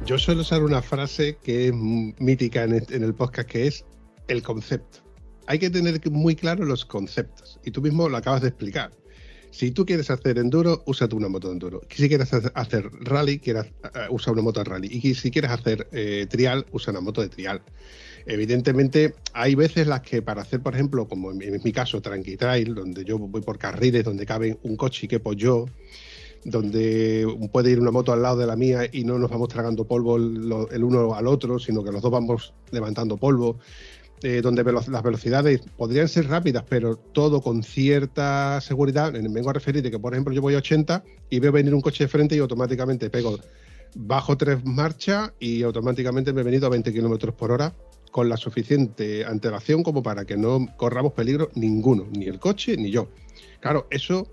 Yo 0.05 0.19
suelo 0.19 0.41
usar 0.41 0.63
una 0.63 0.81
frase 0.81 1.37
que 1.41 1.67
es 1.67 1.73
mítica 1.73 2.63
en 2.65 3.03
el 3.03 3.13
podcast, 3.15 3.49
que 3.49 3.67
es 3.67 3.85
el 4.27 4.43
concepto. 4.43 4.99
Hay 5.47 5.59
que 5.59 5.69
tener 5.69 5.99
muy 6.11 6.35
claro 6.35 6.65
los 6.65 6.83
conceptos. 6.85 7.59
Y 7.63 7.71
tú 7.71 7.81
mismo 7.81 8.09
lo 8.09 8.17
acabas 8.17 8.41
de 8.41 8.49
explicar. 8.49 8.91
Si 9.51 9.71
tú 9.71 9.85
quieres 9.85 10.09
hacer 10.09 10.39
enduro, 10.39 10.83
usa 10.87 11.07
tú 11.07 11.15
una 11.15 11.29
moto 11.29 11.47
de 11.47 11.53
enduro. 11.53 11.81
Si 11.89 12.09
quieres 12.09 12.33
hacer- 12.33 12.89
rally, 13.01 13.39
quieras, 13.39 13.67
eh, 13.67 14.07
usa 14.09 14.33
una 14.33 14.41
moto 14.41 14.61
de 14.61 14.69
rally. 14.69 14.89
Y 14.91 15.13
si 15.15 15.31
quieres 15.31 15.51
hacer 15.51 15.87
eh, 15.91 16.25
trial, 16.29 16.65
usa 16.71 16.91
una 16.91 17.01
moto 17.01 17.21
de 17.21 17.29
trial. 17.29 17.61
Evidentemente, 18.25 19.13
hay 19.33 19.55
veces 19.55 19.87
las 19.87 20.01
que 20.01 20.21
para 20.21 20.41
hacer, 20.41 20.61
por 20.61 20.73
ejemplo, 20.73 21.07
como 21.07 21.31
en, 21.31 21.61
mi 21.63 21.71
caso, 21.71 22.01
Tranqui 22.01 22.35
Trail, 22.35 22.73
donde 22.73 23.05
yo 23.05 23.17
voy 23.19 23.41
por 23.41 23.57
carriles 23.57 24.03
donde 24.03 24.25
caben 24.25 24.59
un 24.63 24.75
coche 24.75 25.05
y 25.05 25.07
quepo 25.09 25.33
yo, 25.33 25.65
donde 26.45 27.25
puede 27.51 27.71
ir 27.71 27.79
una 27.79 27.91
moto 27.91 28.11
al 28.11 28.21
lado 28.21 28.37
de 28.37 28.47
la 28.47 28.55
mía 28.55 28.81
y 28.91 29.03
no 29.03 29.17
nos 29.17 29.29
vamos 29.29 29.49
tragando 29.49 29.85
polvo 29.85 30.17
el, 30.17 30.83
uno 30.83 31.13
al 31.15 31.27
otro, 31.27 31.59
sino 31.59 31.83
que 31.83 31.91
los 31.91 32.01
dos 32.01 32.11
vamos 32.11 32.53
levantando 32.71 33.17
polvo. 33.17 33.57
eh, 34.25 34.41
donde 34.41 34.63
las 34.63 35.03
velocidades 35.03 35.59
podrían 35.75 36.07
ser 36.07 36.29
rápidas, 36.29 36.63
pero 36.69 36.95
todo 36.95 37.41
con 37.41 37.61
cierta 37.61 38.61
seguridad. 38.61 39.13
Eh, 39.15 39.21
Vengo 39.29 39.49
a 39.49 39.53
referir 39.53 39.83
de 39.83 39.91
que, 39.91 39.99
por 39.99 40.13
ejemplo, 40.13 40.33
yo 40.33 40.41
voy 40.41 40.53
a 40.55 40.59
80 40.59 41.03
y 41.29 41.39
veo 41.39 41.51
venir 41.51 41.73
un 41.73 41.81
coche 41.81 42.05
de 42.05 42.07
frente 42.07 42.33
y 42.35 42.39
automáticamente 42.39 43.09
pego 43.09 43.37
bajo 43.95 44.37
tres 44.37 44.63
marchas 44.63 45.33
y 45.39 45.61
automáticamente 45.63 46.31
me 46.31 46.39
he 46.41 46.43
venido 46.45 46.67
a 46.67 46.69
20 46.69 46.93
kilómetros 46.93 47.35
por 47.35 47.51
hora 47.51 47.73
con 48.11 48.29
la 48.29 48.37
suficiente 48.37 49.25
antelación 49.25 49.83
como 49.83 50.01
para 50.01 50.23
que 50.23 50.37
no 50.37 50.67
corramos 50.77 51.11
peligro 51.13 51.49
ninguno, 51.55 52.07
ni 52.15 52.25
el 52.25 52.39
coche 52.39 52.77
ni 52.77 52.91
yo. 52.91 53.09
Claro, 53.59 53.87
eso 53.89 54.27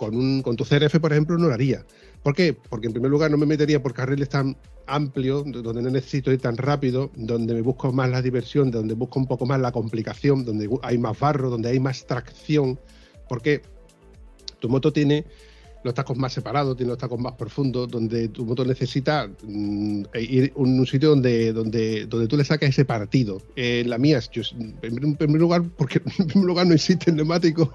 con, 0.00 0.16
un, 0.16 0.40
con 0.40 0.56
tu 0.56 0.64
CRF, 0.64 0.98
por 0.98 1.12
ejemplo, 1.12 1.36
no 1.36 1.48
lo 1.48 1.52
haría. 1.52 1.84
¿Por 2.22 2.34
qué? 2.34 2.54
Porque 2.54 2.86
en 2.86 2.94
primer 2.94 3.10
lugar 3.10 3.30
no 3.30 3.36
me 3.36 3.44
metería 3.44 3.82
por 3.82 3.92
carriles 3.92 4.30
tan 4.30 4.56
amplios, 4.86 5.44
do- 5.52 5.60
donde 5.60 5.82
no 5.82 5.90
necesito 5.90 6.32
ir 6.32 6.40
tan 6.40 6.56
rápido, 6.56 7.10
donde 7.16 7.52
me 7.52 7.60
busco 7.60 7.92
más 7.92 8.08
la 8.08 8.22
diversión, 8.22 8.70
donde 8.70 8.94
busco 8.94 9.18
un 9.18 9.26
poco 9.26 9.44
más 9.44 9.60
la 9.60 9.72
complicación, 9.72 10.46
donde 10.46 10.70
hay 10.80 10.96
más 10.96 11.20
barro, 11.20 11.50
donde 11.50 11.68
hay 11.68 11.78
más 11.80 12.06
tracción. 12.06 12.80
Porque 13.28 13.60
tu 14.58 14.70
moto 14.70 14.90
tiene 14.90 15.26
los 15.82 15.94
tacos 15.94 16.16
más 16.16 16.32
separados, 16.32 16.76
tiene 16.76 16.90
los 16.90 16.98
tacos 16.98 17.18
más 17.18 17.32
profundos, 17.34 17.88
donde 17.88 18.28
tu 18.28 18.44
moto 18.44 18.64
necesita 18.64 19.30
mm, 19.42 20.02
ir 20.20 20.52
a 20.54 20.58
un 20.58 20.86
sitio 20.86 21.10
donde, 21.10 21.52
donde, 21.52 22.06
donde 22.06 22.28
tú 22.28 22.36
le 22.36 22.44
saques 22.44 22.68
ese 22.70 22.84
partido. 22.84 23.40
Eh, 23.56 23.84
la 23.86 23.96
mía, 23.98 24.20
yo, 24.30 24.42
en 24.58 24.72
primer- 24.74 25.40
lugar, 25.40 25.62
porque 25.76 26.02
en 26.18 26.26
primer 26.26 26.46
lugar 26.46 26.66
no 26.66 26.74
existe 26.74 27.10
neumático 27.12 27.72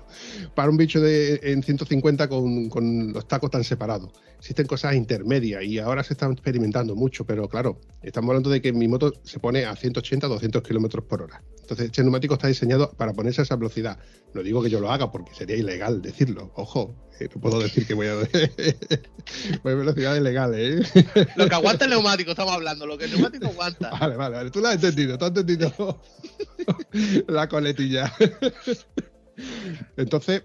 para 0.53 0.69
un 0.69 0.77
bicho 0.77 1.01
de, 1.01 1.39
en 1.43 1.63
150 1.63 2.27
con, 2.29 2.69
con 2.69 3.13
los 3.13 3.27
tacos 3.27 3.49
tan 3.49 3.63
separados. 3.63 4.11
Existen 4.37 4.67
cosas 4.67 4.93
intermedias 4.95 5.63
y 5.63 5.79
ahora 5.79 6.03
se 6.03 6.13
están 6.13 6.33
experimentando 6.33 6.95
mucho, 6.95 7.25
pero 7.25 7.49
claro, 7.49 7.79
estamos 8.03 8.29
hablando 8.29 8.51
de 8.51 8.61
que 8.61 8.71
mi 8.71 8.87
moto 8.87 9.13
se 9.23 9.39
pone 9.39 9.65
a 9.65 9.75
180, 9.75 10.27
200 10.27 10.61
kilómetros 10.61 11.05
por 11.05 11.23
hora. 11.23 11.41
Entonces, 11.61 11.87
este 11.87 12.03
neumático 12.03 12.35
está 12.35 12.47
diseñado 12.47 12.91
para 12.91 13.13
ponerse 13.13 13.41
a 13.41 13.43
esa 13.45 13.55
velocidad. 13.55 13.97
No 14.35 14.43
digo 14.43 14.61
que 14.61 14.69
yo 14.69 14.79
lo 14.79 14.91
haga 14.91 15.11
porque 15.11 15.33
sería 15.33 15.55
ilegal 15.55 16.03
decirlo. 16.03 16.51
Ojo, 16.55 16.93
eh, 17.19 17.27
no 17.33 17.41
puedo 17.41 17.59
decir 17.59 17.87
que 17.87 17.94
voy 17.95 18.07
a, 18.07 18.15
voy 19.63 19.73
a 19.73 19.75
velocidades 19.75 20.21
legales. 20.21 20.95
¿eh? 20.95 21.27
Lo 21.35 21.47
que 21.47 21.55
aguanta 21.55 21.85
el 21.85 21.91
neumático, 21.91 22.31
estamos 22.31 22.53
hablando, 22.53 22.85
lo 22.85 22.97
que 22.97 23.05
el 23.05 23.11
neumático 23.11 23.47
aguanta. 23.47 23.89
Vale, 23.91 24.15
vale, 24.15 24.35
vale. 24.35 24.51
Tú 24.51 24.59
lo 24.59 24.67
has 24.67 24.75
entendido, 24.75 25.17
tú 25.17 25.25
has 25.25 25.29
entendido 25.29 26.01
la 27.27 27.49
coletilla. 27.49 28.13
Entonces, 29.97 30.43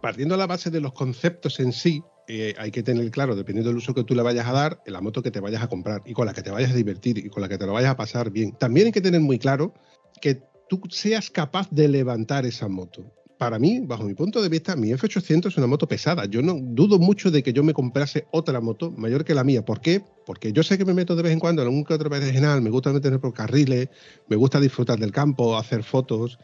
partiendo 0.00 0.34
de 0.34 0.38
la 0.38 0.46
base 0.46 0.70
de 0.70 0.80
los 0.80 0.92
conceptos 0.92 1.60
en 1.60 1.72
sí, 1.72 2.02
eh, 2.28 2.54
hay 2.58 2.70
que 2.70 2.82
tener 2.82 3.10
claro, 3.10 3.34
dependiendo 3.34 3.70
del 3.70 3.78
uso 3.78 3.92
que 3.92 4.04
tú 4.04 4.14
le 4.14 4.22
vayas 4.22 4.46
a 4.46 4.52
dar, 4.52 4.82
la 4.86 5.00
moto 5.00 5.22
que 5.22 5.30
te 5.30 5.40
vayas 5.40 5.62
a 5.62 5.68
comprar 5.68 6.02
y 6.04 6.12
con 6.12 6.26
la 6.26 6.32
que 6.32 6.42
te 6.42 6.50
vayas 6.50 6.70
a 6.70 6.74
divertir 6.74 7.18
y 7.18 7.28
con 7.28 7.42
la 7.42 7.48
que 7.48 7.58
te 7.58 7.66
lo 7.66 7.72
vayas 7.72 7.90
a 7.90 7.96
pasar 7.96 8.30
bien. 8.30 8.52
También 8.52 8.86
hay 8.86 8.92
que 8.92 9.00
tener 9.00 9.20
muy 9.20 9.38
claro 9.38 9.74
que 10.20 10.40
tú 10.68 10.80
seas 10.90 11.30
capaz 11.30 11.68
de 11.70 11.88
levantar 11.88 12.46
esa 12.46 12.68
moto. 12.68 13.12
Para 13.40 13.58
mí, 13.58 13.80
bajo 13.80 14.04
mi 14.04 14.12
punto 14.12 14.42
de 14.42 14.50
vista, 14.50 14.76
mi 14.76 14.90
F800 14.90 15.46
es 15.46 15.56
una 15.56 15.66
moto 15.66 15.88
pesada. 15.88 16.26
Yo 16.26 16.42
no 16.42 16.58
dudo 16.60 16.98
mucho 16.98 17.30
de 17.30 17.42
que 17.42 17.54
yo 17.54 17.64
me 17.64 17.72
comprase 17.72 18.26
otra 18.32 18.60
moto 18.60 18.90
mayor 18.90 19.24
que 19.24 19.34
la 19.34 19.44
mía. 19.44 19.64
¿Por 19.64 19.80
qué? 19.80 20.02
Porque 20.26 20.52
yo 20.52 20.62
sé 20.62 20.76
que 20.76 20.84
me 20.84 20.92
meto 20.92 21.16
de 21.16 21.22
vez 21.22 21.32
en 21.32 21.40
cuando 21.40 21.62
en 21.62 21.68
algún 21.68 21.82
que 21.86 21.94
otro 21.94 22.10
regional, 22.10 22.60
me 22.60 22.68
gusta 22.68 22.92
meterme 22.92 23.18
por 23.18 23.32
carriles, 23.32 23.88
me 24.28 24.36
gusta 24.36 24.60
disfrutar 24.60 24.98
del 24.98 25.10
campo, 25.10 25.56
hacer 25.56 25.84
fotos, 25.84 26.38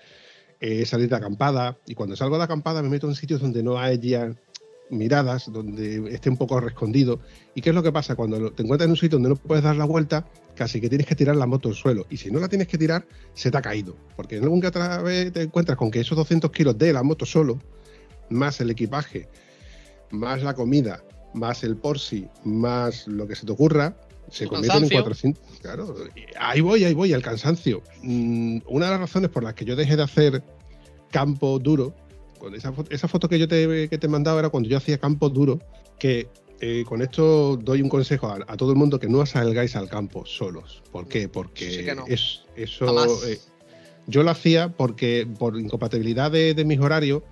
eh, 0.59 0.87
salir 0.87 1.11
de 1.11 1.17
acampada. 1.17 1.77
Y 1.87 1.95
cuando 1.95 2.17
salgo 2.17 2.39
de 2.39 2.45
acampada 2.45 2.81
me 2.81 2.89
meto 2.89 3.07
en 3.09 3.15
sitios 3.15 3.43
donde 3.43 3.63
no 3.63 3.79
haya 3.79 4.35
miradas, 4.89 5.53
donde 5.53 6.15
esté 6.15 6.31
un 6.31 6.39
poco 6.39 6.67
escondido. 6.67 7.21
¿Y 7.55 7.61
qué 7.61 7.69
es 7.69 7.75
lo 7.75 7.83
que 7.83 7.93
pasa? 7.93 8.17
Cuando 8.17 8.53
te 8.53 8.63
encuentras 8.63 8.87
en 8.87 8.93
un 8.93 8.97
sitio 8.97 9.19
donde 9.19 9.29
no 9.29 9.37
puedes 9.37 9.65
dar 9.65 9.77
la 9.77 9.85
vuelta, 9.85 10.27
casi 10.57 10.81
que 10.81 10.89
tienes 10.89 11.07
que 11.07 11.15
tirar 11.15 11.37
la 11.37 11.47
moto 11.47 11.69
al 11.69 11.77
suelo. 11.77 12.07
Y 12.11 12.17
si 12.17 12.31
no 12.31 12.41
la 12.41 12.49
tienes 12.49 12.67
que 12.67 12.79
tirar, 12.79 13.07
se 13.35 13.51
te 13.51 13.59
ha 13.59 13.63
caído. 13.63 13.97
Porque 14.17 14.37
en 14.37 14.43
algún 14.43 14.61
que 14.61 14.67
otra 14.67 15.01
vez 15.03 15.33
te 15.33 15.43
encuentras 15.43 15.79
con 15.79 15.91
que 15.91 16.01
esos 16.01 16.17
200 16.17 16.51
kilos 16.51 16.77
de 16.77 16.93
la 16.93 17.03
moto 17.03 17.25
solo, 17.25 17.61
más 18.31 18.61
el 18.61 18.71
equipaje, 18.71 19.29
más 20.11 20.43
la 20.43 20.55
comida, 20.55 21.05
más 21.35 21.63
el 21.63 21.77
porsi, 21.77 22.27
más 22.45 23.07
lo 23.07 23.29
que 23.29 23.37
se 23.37 23.47
te 23.47 23.53
ocurra, 23.53 23.97
se 24.31 24.47
convierten 24.47 24.85
en 24.85 24.89
cansancio. 24.89 25.03
400. 25.03 25.59
Claro, 25.61 25.95
ahí 26.39 26.61
voy, 26.61 26.85
ahí 26.85 26.95
voy, 26.95 27.13
al 27.13 27.23
cansancio. 27.23 27.83
Mm, 28.03 28.59
una 28.67 28.87
de 28.87 28.91
las 28.93 29.01
razones 29.01 29.31
por 29.31 29.45
las 29.45 29.55
que 29.55 29.65
yo 29.65 29.77
dejé 29.77 29.97
de 29.97 30.03
hacer 30.03 30.43
campo 31.11 31.59
duro, 31.59 31.95
con 32.39 32.55
esa 32.55 33.09
foto 33.09 33.29
que 33.29 33.39
yo 33.39 33.49
te, 33.49 33.89
que 33.89 33.99
te 33.99 34.09
mandaba 34.09 34.41
era 34.41 34.49
cuando 34.49 34.69
yo 34.69 34.77
hacía 34.77 34.99
campo 34.99 35.29
duro, 35.29 35.61
que 35.99 36.29
eh, 36.61 36.85
con 36.87 37.03
esto 37.03 37.57
doy 37.57 37.83
un 37.83 37.89
consejo 37.89 38.29
a, 38.29 38.39
a 38.47 38.57
todo 38.57 38.71
el 38.71 38.77
mundo 38.77 38.99
que 38.99 39.09
no 39.09 39.25
salgáis 39.27 39.77
al 39.77 39.89
campo 39.89 40.25
solos. 40.27 40.83
¿Por 40.93 41.07
qué? 41.09 41.29
Porque 41.29 41.71
Sí 41.71 41.95
no. 41.95 42.05
es, 42.07 42.43
eso... 42.57 42.87
Eh, 43.27 43.39
yo 44.09 44.23
lo 44.23 44.31
hacía 44.31 44.69
porque 44.69 45.27
por 45.39 45.59
incompatibilidad 45.59 46.31
de, 46.31 46.55
de 46.55 46.65
mis 46.65 46.79
horarios, 46.79 47.23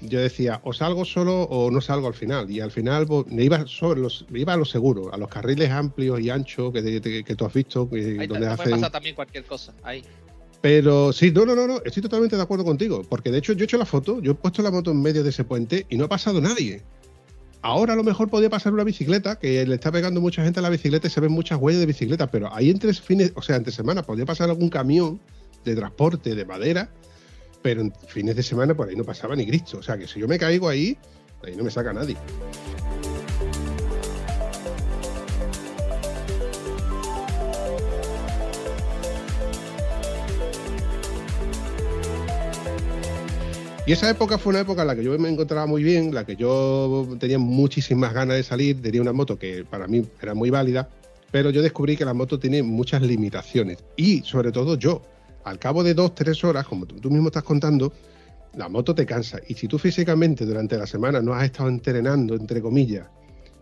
yo 0.00 0.18
decía, 0.20 0.60
o 0.64 0.72
salgo 0.72 1.04
solo 1.04 1.42
o 1.42 1.70
no 1.70 1.80
salgo 1.82 2.06
al 2.08 2.14
final. 2.14 2.50
Y 2.50 2.60
al 2.60 2.70
final 2.70 3.06
pues, 3.06 3.26
me 3.26 3.44
iba 3.44 3.66
sobre 3.66 4.00
los, 4.00 4.24
me 4.30 4.40
iba 4.40 4.54
a 4.54 4.56
lo 4.56 4.64
seguro, 4.64 5.12
a 5.12 5.18
los 5.18 5.28
carriles 5.28 5.70
amplios 5.70 6.20
y 6.20 6.30
anchos 6.30 6.72
que, 6.72 7.00
que- 7.02 7.24
que 7.24 7.36
tú 7.36 7.44
has 7.44 7.52
visto, 7.52 7.88
que, 7.90 8.16
Ahí 8.20 8.26
donde 8.26 8.46
te 8.46 8.52
hacen. 8.52 8.70
pasar 8.70 8.90
también 8.90 9.14
cualquier 9.14 9.44
cosa. 9.44 9.74
Ahí. 9.82 10.02
Pero 10.62 11.12
sí, 11.12 11.30
no, 11.30 11.44
no, 11.44 11.54
no, 11.54 11.66
no, 11.66 11.82
estoy 11.84 12.02
totalmente 12.02 12.36
de 12.36 12.42
acuerdo 12.42 12.64
contigo. 12.64 13.02
Porque 13.08 13.30
de 13.30 13.38
hecho 13.38 13.52
yo 13.52 13.60
he 13.60 13.64
hecho 13.64 13.76
la 13.76 13.84
foto, 13.84 14.20
yo 14.22 14.32
he 14.32 14.34
puesto 14.34 14.62
la 14.62 14.70
moto 14.70 14.90
en 14.92 15.02
medio 15.02 15.22
de 15.22 15.28
ese 15.28 15.44
puente 15.44 15.84
y 15.90 15.96
no 15.98 16.06
ha 16.06 16.08
pasado 16.08 16.40
nadie. 16.40 16.82
Ahora 17.64 17.94
a 17.94 17.96
lo 17.96 18.04
mejor 18.04 18.28
podía 18.28 18.50
pasar 18.50 18.74
una 18.74 18.84
bicicleta, 18.84 19.36
que 19.36 19.64
le 19.64 19.76
está 19.76 19.90
pegando 19.90 20.20
mucha 20.20 20.44
gente 20.44 20.60
a 20.60 20.62
la 20.62 20.68
bicicleta 20.68 21.06
y 21.06 21.10
se 21.10 21.18
ven 21.18 21.32
muchas 21.32 21.58
huellas 21.58 21.80
de 21.80 21.86
bicicleta, 21.86 22.26
pero 22.26 22.54
ahí 22.54 22.68
entre 22.68 22.92
fines, 22.92 23.32
o 23.36 23.40
sea, 23.40 23.56
entre 23.56 23.72
semana 23.72 24.02
podía 24.02 24.26
pasar 24.26 24.50
algún 24.50 24.68
camión 24.68 25.18
de 25.64 25.74
transporte 25.74 26.34
de 26.34 26.44
madera, 26.44 26.90
pero 27.62 27.80
en 27.80 27.90
fines 28.06 28.36
de 28.36 28.42
semana 28.42 28.74
por 28.74 28.90
ahí 28.90 28.96
no 28.96 29.04
pasaba 29.04 29.34
ni 29.34 29.46
Cristo. 29.46 29.78
O 29.78 29.82
sea, 29.82 29.96
que 29.96 30.06
si 30.06 30.20
yo 30.20 30.28
me 30.28 30.38
caigo 30.38 30.68
ahí, 30.68 30.98
ahí 31.42 31.56
no 31.56 31.64
me 31.64 31.70
saca 31.70 31.94
nadie. 31.94 32.18
Y 43.86 43.92
esa 43.92 44.08
época 44.08 44.38
fue 44.38 44.50
una 44.50 44.60
época 44.60 44.80
en 44.80 44.88
la 44.88 44.96
que 44.96 45.04
yo 45.04 45.18
me 45.18 45.28
encontraba 45.28 45.66
muy 45.66 45.82
bien, 45.82 46.14
la 46.14 46.24
que 46.24 46.36
yo 46.36 47.06
tenía 47.20 47.38
muchísimas 47.38 48.14
ganas 48.14 48.36
de 48.36 48.42
salir, 48.42 48.80
tenía 48.80 49.02
una 49.02 49.12
moto 49.12 49.38
que 49.38 49.62
para 49.66 49.86
mí 49.86 50.02
era 50.22 50.32
muy 50.32 50.48
válida, 50.48 50.88
pero 51.30 51.50
yo 51.50 51.60
descubrí 51.60 51.94
que 51.94 52.06
la 52.06 52.14
moto 52.14 52.38
tiene 52.38 52.62
muchas 52.62 53.02
limitaciones. 53.02 53.84
Y 53.96 54.22
sobre 54.22 54.52
todo 54.52 54.78
yo, 54.78 55.02
al 55.44 55.58
cabo 55.58 55.84
de 55.84 55.92
dos, 55.92 56.14
tres 56.14 56.42
horas, 56.44 56.66
como 56.66 56.86
tú 56.86 57.10
mismo 57.10 57.28
estás 57.28 57.42
contando, 57.42 57.92
la 58.54 58.70
moto 58.70 58.94
te 58.94 59.04
cansa. 59.04 59.38
Y 59.48 59.54
si 59.54 59.68
tú 59.68 59.78
físicamente 59.78 60.46
durante 60.46 60.78
la 60.78 60.86
semana 60.86 61.20
no 61.20 61.34
has 61.34 61.44
estado 61.44 61.68
entrenando, 61.68 62.36
entre 62.36 62.62
comillas, 62.62 63.06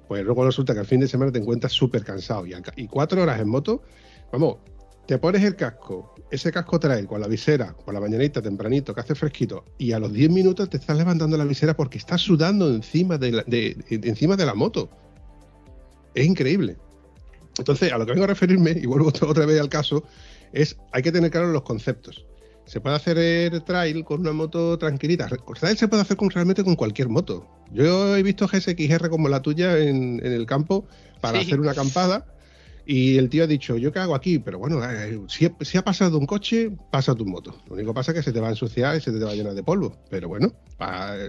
pues 0.06 0.24
luego 0.24 0.44
resulta 0.44 0.72
que 0.72 0.80
al 0.80 0.86
fin 0.86 1.00
de 1.00 1.08
semana 1.08 1.32
te 1.32 1.40
encuentras 1.40 1.72
súper 1.72 2.04
cansado. 2.04 2.44
Y 2.76 2.86
cuatro 2.86 3.22
horas 3.22 3.40
en 3.40 3.48
moto, 3.48 3.82
vamos, 4.30 4.58
te 5.06 5.18
pones 5.18 5.42
el 5.42 5.56
casco, 5.56 6.14
ese 6.30 6.52
casco 6.52 6.78
trae 6.78 7.06
con 7.06 7.20
la 7.20 7.26
visera, 7.26 7.74
por 7.84 7.92
la 7.92 8.00
mañanita, 8.00 8.40
tempranito, 8.40 8.94
que 8.94 9.00
hace 9.00 9.14
fresquito, 9.14 9.64
y 9.78 9.92
a 9.92 9.98
los 9.98 10.12
10 10.12 10.30
minutos 10.30 10.70
te 10.70 10.76
estás 10.76 10.96
levantando 10.96 11.36
la 11.36 11.44
visera 11.44 11.74
porque 11.76 11.98
estás 11.98 12.20
sudando 12.20 12.68
encima 12.72 13.18
de 13.18 13.32
la, 13.32 13.42
de- 13.46 13.76
de- 13.90 14.08
encima 14.08 14.36
de 14.36 14.46
la 14.46 14.54
moto. 14.54 14.88
Es 16.14 16.26
increíble. 16.26 16.76
Entonces, 17.58 17.92
a 17.92 17.98
lo 17.98 18.06
que 18.06 18.12
vengo 18.12 18.24
a 18.24 18.28
referirme, 18.28 18.70
y 18.72 18.86
vuelvo 18.86 19.08
otra 19.28 19.44
vez 19.46 19.60
al 19.60 19.68
caso, 19.68 20.04
es 20.52 20.76
hay 20.92 21.02
que 21.02 21.12
tener 21.12 21.30
claro 21.30 21.48
los 21.52 21.62
conceptos. 21.62 22.24
Se 22.64 22.80
puede 22.80 22.94
hacer 22.96 23.18
el 23.18 23.64
trail 23.64 24.04
con 24.04 24.20
una 24.20 24.32
moto 24.32 24.78
tranquilita. 24.78 25.26
Trail 25.58 25.76
se 25.76 25.88
puede 25.88 26.02
hacer 26.02 26.16
con, 26.16 26.30
realmente 26.30 26.62
con 26.62 26.76
cualquier 26.76 27.08
moto. 27.08 27.46
Yo 27.72 28.16
he 28.16 28.22
visto 28.22 28.46
GSXR 28.46 29.10
como 29.10 29.28
la 29.28 29.42
tuya 29.42 29.78
en, 29.78 30.24
en 30.24 30.32
el 30.32 30.46
campo 30.46 30.86
para 31.20 31.40
Sí. 31.40 31.46
hacer 31.46 31.60
una 31.60 31.72
acampada 31.72 32.24
y 32.86 33.16
el 33.16 33.28
tío 33.28 33.44
ha 33.44 33.46
dicho, 33.46 33.76
¿yo 33.76 33.92
qué 33.92 33.98
hago 34.00 34.14
aquí? 34.14 34.38
Pero 34.38 34.58
bueno, 34.58 34.82
eh, 34.84 35.20
si, 35.28 35.48
si 35.60 35.78
ha 35.78 35.82
pasado 35.82 36.18
un 36.18 36.26
coche, 36.26 36.70
pasa 36.90 37.14
tu 37.14 37.24
moto. 37.24 37.54
Lo 37.68 37.74
único 37.74 37.90
que 37.92 37.94
pasa 37.94 38.12
es 38.12 38.18
que 38.18 38.22
se 38.22 38.32
te 38.32 38.40
va 38.40 38.48
a 38.48 38.50
ensuciar 38.50 38.96
y 38.96 39.00
se 39.00 39.12
te 39.12 39.18
va 39.18 39.30
a 39.30 39.34
llenar 39.34 39.54
de 39.54 39.62
polvo. 39.62 39.96
Pero 40.10 40.28
bueno, 40.28 40.52
pa- 40.78 41.16
eh, 41.16 41.28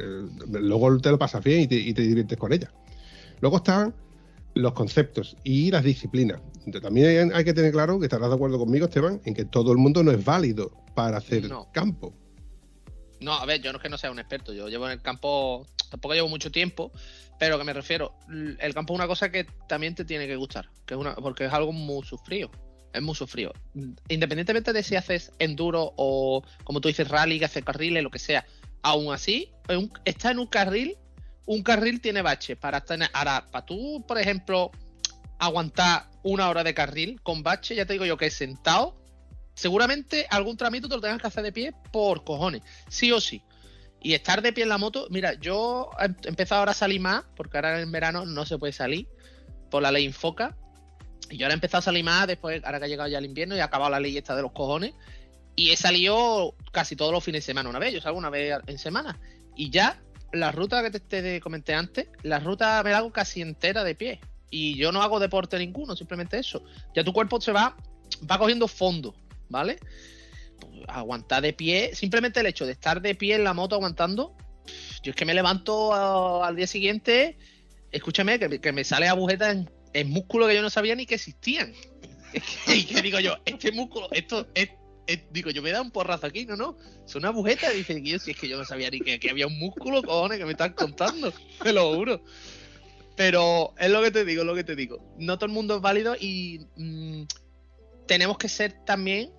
luego 0.51 0.97
te 0.99 1.12
lo 1.12 1.18
pasas 1.20 1.43
bien 1.43 1.62
y 1.62 1.68
te, 1.68 1.76
y 1.76 1.93
te 1.93 2.01
diviertes 2.01 2.38
con 2.38 2.51
ella. 2.54 2.72
Luego 3.41 3.58
están 3.58 3.93
los 4.56 4.74
conceptos 4.74 5.36
y 5.43 5.72
las 5.72 5.84
disciplinas. 5.84 6.39
También 6.82 7.08
hay, 7.32 7.38
hay 7.38 7.43
que 7.43 7.54
tener 7.54 7.72
claro 7.72 7.99
que 7.99 8.06
estarás 8.06 8.30
de 8.30 8.36
acuerdo 8.36 8.58
conmigo, 8.58 8.86
Esteban, 8.86 9.20
en 9.26 9.34
que 9.34 9.45
todo 9.45 9.72
el 9.72 9.78
mundo 9.78 10.01
no 10.04 10.12
es 10.12 10.24
válido 10.24 10.72
para 10.95 11.18
hacer 11.18 11.49
No. 11.49 11.68
campo. 11.72 12.14
No, 13.20 13.34
a 13.34 13.45
ver, 13.45 13.62
yo 13.62 13.72
no 13.72 13.78
es 13.78 13.82
que 13.84 13.89
no 13.89 13.97
sea 13.97 14.12
un 14.12 14.20
experto, 14.20 14.54
yo 14.54 14.68
llevo 14.68 14.86
en 14.86 14.91
el 14.93 15.01
campo, 15.01 15.66
tampoco 15.89 16.14
llevo 16.14 16.28
mucho 16.28 16.51
tiempo, 16.51 16.91
pero 17.43 17.57
que 17.57 17.65
me 17.65 17.73
refiero, 17.73 18.15
el 18.29 18.73
campo 18.73 18.93
es 18.93 18.99
una 18.99 19.07
cosa 19.07 19.29
que 19.29 19.45
también 19.67 19.95
te 19.95 20.05
tiene 20.05 20.27
que 20.27 20.37
gustar, 20.37 20.69
que 20.85 20.93
es 20.93 20.99
una, 20.99 21.13
porque 21.15 21.43
es 21.43 21.51
algo 21.51 21.73
muy 21.73 22.05
sufrido, 22.05 22.49
es 22.93 23.01
muy 23.01 23.15
sufrido. 23.15 23.51
Independientemente 24.07 24.71
de 24.71 24.81
si 24.81 24.95
haces 24.95 25.33
enduro 25.39 25.93
o, 25.97 26.41
como 26.63 26.79
tú 26.79 26.87
dices, 26.87 27.09
rally, 27.09 27.39
que 27.39 27.45
haces 27.45 27.65
carriles, 27.65 28.01
lo 28.01 28.11
que 28.11 28.19
sea, 28.19 28.45
aún 28.81 29.13
así, 29.13 29.51
estar 30.05 30.31
en 30.31 30.39
un 30.39 30.47
carril 30.47 30.97
un 31.45 31.61
carril 31.61 31.99
tiene 31.99 32.21
baches. 32.21 32.57
Para 32.57 32.79
tener, 32.79 33.09
ahora, 33.11 33.45
para 33.51 33.65
tú, 33.65 34.01
por 34.07 34.17
ejemplo, 34.17 34.71
aguantar 35.37 36.09
una 36.23 36.47
hora 36.47 36.63
de 36.63 36.73
carril 36.73 37.21
con 37.21 37.43
bache, 37.43 37.75
ya 37.75 37.85
te 37.85 37.91
digo 37.91 38.05
yo 38.05 38.15
que 38.15 38.29
sentado, 38.29 38.95
seguramente 39.53 40.27
algún 40.29 40.55
tramito 40.55 40.87
te 40.87 40.95
lo 40.95 41.01
tengas 41.01 41.19
que 41.19 41.27
hacer 41.27 41.43
de 41.43 41.51
pie 41.51 41.73
por 41.91 42.23
cojones, 42.23 42.61
sí 42.87 43.11
o 43.11 43.19
sí. 43.19 43.43
Y 44.04 44.14
estar 44.14 44.41
de 44.41 44.51
pie 44.51 44.64
en 44.64 44.70
la 44.70 44.78
moto, 44.78 45.08
mira, 45.10 45.34
yo 45.36 45.89
he 45.97 46.28
empezado 46.28 46.60
ahora 46.60 46.72
a 46.72 46.76
salir 46.76 46.99
más, 46.99 47.24
porque 47.38 47.58
ahora 47.58 47.80
en 47.80 47.91
verano 47.91 48.26
no 48.26 48.45
se 48.45 48.58
puede 48.58 48.74
salir 48.74 49.08
por 49.72 49.82
la 49.82 49.93
ley 49.93 50.04
Infoca. 50.04 50.58
Y 51.30 51.38
yo 51.38 51.45
ahora 51.45 51.54
he 51.54 51.56
empezado 51.56 51.80
a 51.80 51.84
salir 51.84 52.04
más 52.04 52.28
después, 52.28 52.62
ahora 52.66 52.80
que 52.80 52.86
ha 52.86 52.88
llegado 52.89 53.10
ya 53.10 53.20
el 53.20 53.26
invierno 53.26 53.56
y 53.56 53.62
ha 53.62 53.66
acabado 53.66 53.89
la 53.89 54.01
ley 54.01 54.18
esta 54.18 54.36
de 54.36 54.41
los 54.41 54.51
cojones. 54.51 54.93
Y 55.56 55.70
he 55.70 55.78
salido 55.78 56.54
casi 56.74 56.97
todos 56.97 57.14
los 57.14 57.24
fines 57.24 57.43
de 57.43 57.45
semana 57.45 57.70
una 57.70 57.80
vez, 57.80 57.93
yo 57.93 58.01
salgo 58.01 58.20
una 58.20 58.30
vez 58.30 58.60
en 58.68 58.78
semana. 58.78 59.18
Y 59.56 59.70
ya 59.70 60.01
la 60.34 60.51
ruta 60.51 60.84
que 60.84 60.91
te, 60.91 60.99
te 60.99 61.39
comenté 61.39 61.74
antes, 61.74 62.10
la 62.24 62.39
ruta 62.39 62.84
me 62.84 62.91
la 62.91 62.97
hago 62.97 63.14
casi 63.14 63.41
entera 63.41 63.86
de 63.86 63.95
pie. 63.95 64.20
Y 64.49 64.76
yo 64.76 64.91
no 64.91 65.01
hago 65.01 65.20
deporte 65.20 65.58
ninguno, 65.58 65.95
simplemente 65.95 66.38
eso. 66.38 66.66
Ya 66.93 67.06
tu 67.06 67.14
cuerpo 67.14 67.39
se 67.39 67.54
va, 67.54 67.78
va 68.30 68.38
cogiendo 68.38 68.68
fondo, 68.68 69.16
¿vale? 69.47 69.80
Aguantar 70.88 71.41
de 71.41 71.53
pie, 71.53 71.95
simplemente 71.95 72.39
el 72.39 72.45
hecho 72.45 72.66
de 72.66 72.74
estar 72.74 73.01
de 73.01 73.16
pie 73.16 73.36
en 73.36 73.43
la 73.43 73.53
moto 73.53 73.76
aguantando, 73.76 74.36
yo 75.01 75.11
es 75.11 75.16
que 75.16 75.26
me 75.26 75.34
levanto 75.34 75.93
al 76.43 76.55
día 76.55 76.68
siguiente, 76.68 77.38
escúchame, 77.91 78.39
que, 78.39 78.59
que 78.59 78.72
me 78.72 78.84
sale 78.84 79.07
agujeta 79.07 79.51
en, 79.51 79.70
en 79.93 80.09
músculos 80.09 80.49
que 80.49 80.55
yo 80.55 80.61
no 80.61 80.70
sabía 80.70 80.95
ni 80.95 81.05
que 81.05 81.16
existían. 81.16 81.74
Y 82.68 82.86
que 82.86 83.01
digo 83.01 83.20
yo, 83.20 83.38
este 83.45 83.72
músculo, 83.72 84.07
esto 84.11 84.47
es, 84.55 84.70
digo 85.32 85.51
yo, 85.51 85.61
me 85.61 85.72
da 85.72 85.82
un 85.82 85.91
porrazo 85.91 86.26
aquí, 86.26 86.45
no, 86.45 86.55
no, 86.55 86.78
es 87.05 87.14
una 87.14 87.28
agujeta, 87.28 87.70
dice 87.70 88.01
yo, 88.03 88.18
si 88.18 88.32
es 88.32 88.38
que 88.38 88.47
yo 88.47 88.57
no 88.57 88.66
sabía 88.66 88.89
ni 88.89 89.01
que, 89.01 89.20
que 89.20 89.30
había 89.30 89.45
un 89.45 89.59
músculo, 89.59 90.01
cojones, 90.01 90.39
que 90.39 90.45
me 90.45 90.53
están 90.53 90.74
contando, 90.74 91.32
te 91.61 91.74
lo 91.74 91.93
juro. 91.93 92.24
Pero 93.16 93.76
es 93.78 93.91
lo 93.91 94.01
que 94.01 94.09
te 94.09 94.26
digo, 94.26 94.41
es 94.41 94.47
lo 94.47 94.55
que 94.55 94.64
te 94.64 94.76
digo. 94.76 94.97
No 95.20 95.38
todo 95.38 95.45
el 95.45 95.51
mundo 95.51 95.76
es 95.76 95.82
válido 95.82 96.16
y 96.20 96.66
mm, 96.76 97.24
tenemos 98.07 98.38
que 98.38 98.49
ser 98.49 98.74
también, 98.86 99.32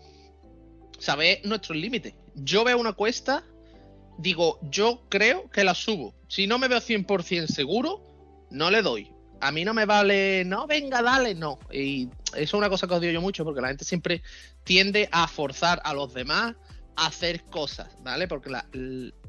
saber 0.99 1.40
nuestros 1.45 1.76
límites. 1.76 2.14
Yo 2.34 2.64
veo 2.64 2.78
una 2.78 2.92
cuesta, 2.92 3.45
digo, 4.18 4.59
yo 4.62 5.07
creo 5.09 5.51
que 5.51 5.64
la 5.64 5.74
subo. 5.74 6.14
Si 6.28 6.47
no 6.47 6.59
me 6.59 6.68
veo 6.68 6.80
100% 6.80 7.47
seguro, 7.47 8.03
no 8.51 8.70
le 8.70 8.82
doy. 8.82 9.11
A 9.40 9.53
mí 9.53 9.64
no 9.64 9.74
me 9.74 9.84
vale, 9.84 10.45
no, 10.45 10.66
venga, 10.66 11.03
dale, 11.03 11.34
no. 11.34 11.59
Y 11.70 12.09
eso 12.28 12.34
es 12.34 12.55
una 12.55 12.70
cosa 12.70 12.86
que 12.86 12.95
odio 12.95 13.11
yo 13.11 13.20
mucho 13.20 13.45
porque 13.45 13.61
la 13.61 13.68
gente 13.68 13.84
siempre 13.84 14.22
tiende 14.62 15.09
a 15.12 15.28
forzar 15.28 15.80
a 15.84 15.92
los 15.92 16.14
demás 16.14 16.55
a 16.97 17.07
hacer 17.07 17.45
cosas, 17.45 17.88
¿vale? 18.03 18.28
Porque 18.28 18.51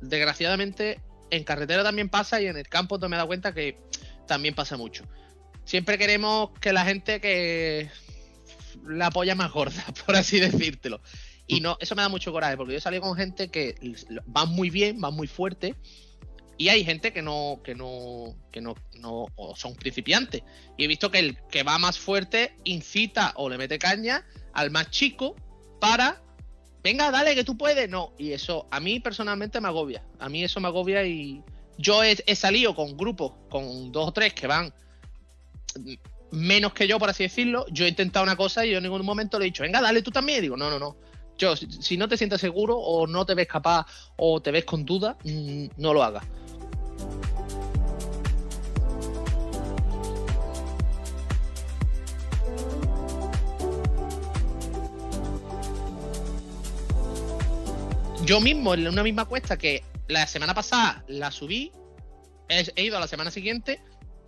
desgraciadamente 0.01 1.01
en 1.31 1.43
carretera 1.43 1.83
también 1.83 2.09
pasa 2.09 2.41
y 2.41 2.47
en 2.47 2.57
el 2.57 2.67
campo 2.67 2.99
te 2.99 3.07
me 3.07 3.15
dado 3.15 3.27
cuenta 3.27 3.53
que 3.53 3.77
también 4.27 4.55
pasa 4.55 4.77
mucho. 4.77 5.03
Siempre 5.65 5.97
queremos 5.97 6.51
que 6.59 6.71
la 6.71 6.85
gente 6.85 7.19
que 7.19 7.89
la 8.85 9.09
polla 9.09 9.35
más 9.35 9.51
gorda, 9.51 9.83
por 10.05 10.15
así 10.15 10.39
decírtelo. 10.39 11.01
Y 11.47 11.61
no, 11.61 11.77
eso 11.79 11.95
me 11.95 12.01
da 12.01 12.09
mucho 12.09 12.31
coraje, 12.31 12.57
porque 12.57 12.73
yo 12.73 12.79
salido 12.79 13.03
con 13.03 13.15
gente 13.15 13.49
que 13.49 13.75
van 14.25 14.49
muy 14.49 14.69
bien, 14.69 14.99
van 14.99 15.13
muy 15.13 15.27
fuerte, 15.27 15.75
y 16.57 16.69
hay 16.69 16.85
gente 16.85 17.11
que 17.11 17.21
no, 17.21 17.59
que 17.63 17.75
no, 17.75 18.35
que 18.51 18.61
no, 18.61 18.75
no, 18.99 19.25
o 19.35 19.55
son 19.55 19.75
principiantes. 19.75 20.41
Y 20.77 20.85
he 20.85 20.87
visto 20.87 21.11
que 21.11 21.19
el 21.19 21.37
que 21.49 21.63
va 21.63 21.77
más 21.77 21.99
fuerte 21.99 22.55
incita 22.63 23.33
o 23.35 23.49
le 23.49 23.57
mete 23.57 23.77
caña 23.77 24.25
al 24.53 24.71
más 24.71 24.89
chico 24.89 25.35
para, 25.81 26.21
venga, 26.81 27.11
dale, 27.11 27.35
que 27.35 27.43
tú 27.43 27.57
puedes. 27.57 27.89
No, 27.89 28.13
y 28.17 28.31
eso 28.31 28.67
a 28.71 28.79
mí 28.79 29.01
personalmente 29.01 29.59
me 29.59 29.67
agobia. 29.67 30.03
A 30.19 30.29
mí 30.29 30.43
eso 30.43 30.61
me 30.61 30.67
agobia 30.67 31.05
y 31.05 31.43
yo 31.77 32.03
he, 32.03 32.15
he 32.25 32.35
salido 32.35 32.73
con 32.73 32.95
grupos, 32.95 33.33
con 33.49 33.91
dos 33.91 34.07
o 34.07 34.13
tres 34.13 34.33
que 34.33 34.47
van 34.47 34.73
menos 36.31 36.73
que 36.73 36.87
yo, 36.87 36.99
por 36.99 37.09
así 37.09 37.23
decirlo. 37.23 37.65
Yo 37.69 37.83
he 37.83 37.89
intentado 37.89 38.23
una 38.23 38.37
cosa 38.37 38.65
y 38.65 38.71
yo 38.71 38.77
en 38.77 38.83
ningún 38.83 39.05
momento 39.05 39.37
le 39.37 39.45
he 39.45 39.47
dicho, 39.47 39.63
venga, 39.63 39.81
dale 39.81 40.01
tú 40.01 40.11
también. 40.11 40.39
Y 40.39 40.43
digo, 40.43 40.55
no, 40.55 40.69
no, 40.69 40.79
no. 40.79 40.95
Yo, 41.37 41.55
si, 41.55 41.97
no 41.97 42.07
te 42.07 42.17
sientes 42.17 42.39
seguro 42.39 42.77
o 42.77 43.07
no 43.07 43.25
te 43.25 43.35
ves 43.35 43.47
capaz 43.47 43.85
o 44.15 44.41
te 44.41 44.51
ves 44.51 44.63
con 44.63 44.85
duda, 44.85 45.17
mm, 45.23 45.65
no 45.77 45.93
lo 45.93 46.03
hagas. 46.03 46.23
Yo 58.25 58.41
mismo, 58.41 58.73
en 58.73 58.87
una 58.87 59.03
misma 59.03 59.25
cuesta 59.25 59.55
que 59.55 59.83
la 60.07 60.25
semana 60.25 60.55
pasada 60.55 61.03
la 61.07 61.31
subí, 61.31 61.71
he 62.47 62.83
ido 62.83 62.97
a 62.97 62.99
la 62.99 63.07
semana 63.07 63.29
siguiente, 63.29 63.81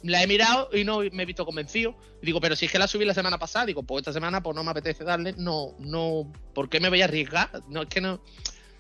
la 0.04 0.24
he 0.24 0.28
mirado 0.28 0.70
y 0.74 0.84
no 0.84 1.00
me 1.12 1.24
he 1.24 1.26
visto 1.26 1.46
convencido. 1.46 1.96
Digo, 2.22 2.40
pero 2.40 2.56
si 2.56 2.66
es 2.66 2.72
que 2.72 2.80
la 2.80 2.88
subí 2.88 3.06
la 3.06 3.14
semana 3.14 3.38
pasada, 3.38 3.66
digo, 3.66 3.84
pues 3.84 4.02
esta 4.02 4.14
semana 4.14 4.42
pues 4.42 4.56
no 4.56 4.64
me 4.64 4.72
apetece 4.72 5.04
darle, 5.04 5.34
no, 5.38 5.76
no, 5.80 6.32
¿por 6.54 6.70
qué 6.70 6.80
me 6.80 6.90
voy 6.90 7.02
a 7.02 7.06
arriesgar? 7.06 7.50
No, 7.68 7.84
es 7.84 7.90
que 7.90 8.02
no, 8.02 8.22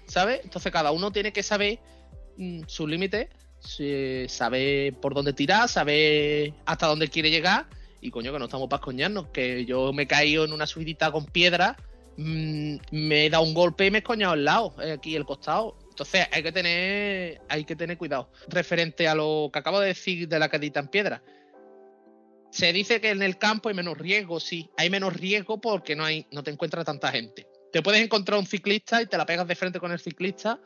¿sabes? 0.07 0.41
Entonces 0.43 0.72
cada 0.72 0.91
uno 0.91 1.11
tiene 1.11 1.34
que 1.34 1.43
saber 1.43 1.80
mm, 2.38 2.61
sus 2.68 2.89
límites, 2.89 3.30
saber 4.28 4.93
por 4.95 5.13
dónde 5.13 5.34
tirar, 5.34 5.68
saber 5.70 6.53
hasta 6.65 6.88
dónde 6.88 7.09
quiere 7.09 7.30
llegar. 7.30 7.68
Y 7.99 8.11
coño, 8.11 8.32
que 8.32 8.39
no 8.39 8.45
estamos 8.45 8.70
para 8.70 8.82
coñarnos, 8.82 9.28
que 9.30 9.65
yo 9.65 9.91
me 9.91 10.03
he 10.03 10.07
caído 10.07 10.45
en 10.45 10.53
una 10.53 10.68
subidita 10.68 11.11
con 11.11 11.26
piedra, 11.26 11.76
mm, 12.18 12.76
me 12.91 13.26
he 13.26 13.30
dado 13.30 13.43
un 13.43 13.53
golpe 13.53 13.88
y 13.88 13.91
me 13.91 13.99
he 13.99 14.03
coñado 14.03 14.34
al 14.34 14.45
lado, 14.45 14.76
eh, 14.82 14.93
aquí 14.93 15.15
el 15.15 15.26
costado. 15.26 15.78
Entonces 15.98 16.28
hay 16.32 16.43
que 16.43 16.52
tener, 16.52 17.41
hay 17.50 17.66
que 17.66 17.76
tener 17.76 17.98
cuidado. 17.98 18.30
Referente 18.50 19.08
a 19.08 19.16
lo 19.16 19.50
que 19.52 19.58
acabo 19.58 19.80
de 19.80 19.88
decir 19.88 20.28
de 20.28 20.38
la 20.38 20.48
cadita 20.48 20.80
en 20.80 20.89
piedra. 20.89 21.24
Se 22.52 22.72
dice 22.72 23.02
que 23.02 23.10
en 23.10 23.24
el 23.24 23.39
campo 23.39 23.70
hay 23.70 23.74
menos 23.76 23.98
riesgo, 23.98 24.39
sí. 24.39 24.70
Hay 24.78 24.91
menos 24.91 25.14
riesgo 25.16 25.60
porque 25.60 25.95
no 25.95 26.06
hay, 26.06 26.28
no 26.32 26.43
te 26.43 26.52
encuentra 26.52 26.84
tanta 26.84 27.12
gente. 27.12 27.48
Te 27.74 27.82
puedes 27.82 28.00
encontrar 28.00 28.38
un 28.38 28.45
ciclista 28.45 29.02
y 29.02 29.08
te 29.08 29.18
la 29.18 29.26
pegas 29.26 29.48
de 29.48 29.56
frente 29.56 29.80
con 29.80 29.91
el 29.91 30.00
ciclista. 30.00 30.60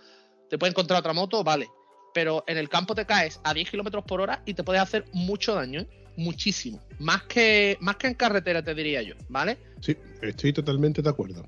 Te 0.50 0.58
puedes 0.58 0.74
encontrar 0.74 1.00
otra 1.00 1.14
moto, 1.14 1.46
vale. 1.46 1.70
Pero 2.14 2.44
en 2.46 2.58
el 2.58 2.68
campo 2.68 2.94
te 2.94 3.06
caes 3.06 3.40
a 3.46 3.54
10 3.54 3.72
kilómetros 3.72 4.04
por 4.04 4.20
hora 4.20 4.44
y 4.46 4.54
te 4.54 4.64
puedes 4.64 4.82
hacer 4.82 5.06
mucho 5.14 5.56
daño, 5.56 5.80
¿eh? 5.80 6.01
Muchísimo. 6.16 6.80
Más 7.00 7.24
que, 7.24 7.78
más 7.82 7.96
que 7.98 8.08
en 8.08 8.14
carretera, 8.14 8.64
te 8.64 8.74
diría 8.76 9.02
yo, 9.02 9.16
¿vale? 9.30 9.58
Sí, 9.80 9.96
estoy 10.22 10.54
totalmente 10.54 11.02
de 11.02 11.10
acuerdo. 11.10 11.46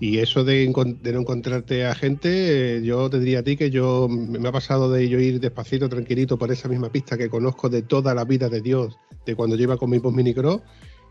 Y 0.00 0.18
eso 0.18 0.44
de, 0.44 0.72
de 1.02 1.12
no 1.12 1.20
encontrarte 1.20 1.86
a 1.86 1.94
gente, 1.94 2.78
eh, 2.78 2.82
yo 2.82 3.08
te 3.08 3.20
diría 3.20 3.40
a 3.40 3.42
ti 3.42 3.56
que 3.56 3.70
yo 3.70 4.08
me 4.08 4.38
me 4.38 4.48
ha 4.48 4.52
pasado 4.52 4.90
de 4.90 5.08
yo 5.08 5.20
ir 5.20 5.38
despacito, 5.40 5.88
tranquilito 5.88 6.38
por 6.38 6.50
esa 6.50 6.68
misma 6.68 6.90
pista 6.90 7.16
que 7.16 7.28
conozco 7.28 7.68
de 7.68 7.82
toda 7.82 8.14
la 8.14 8.24
vida 8.24 8.48
de 8.48 8.60
Dios, 8.60 8.98
de 9.24 9.36
cuando 9.36 9.56
yo 9.56 9.78
con 9.78 9.90
mi 9.90 10.00
post 10.00 10.16
minicross 10.16 10.60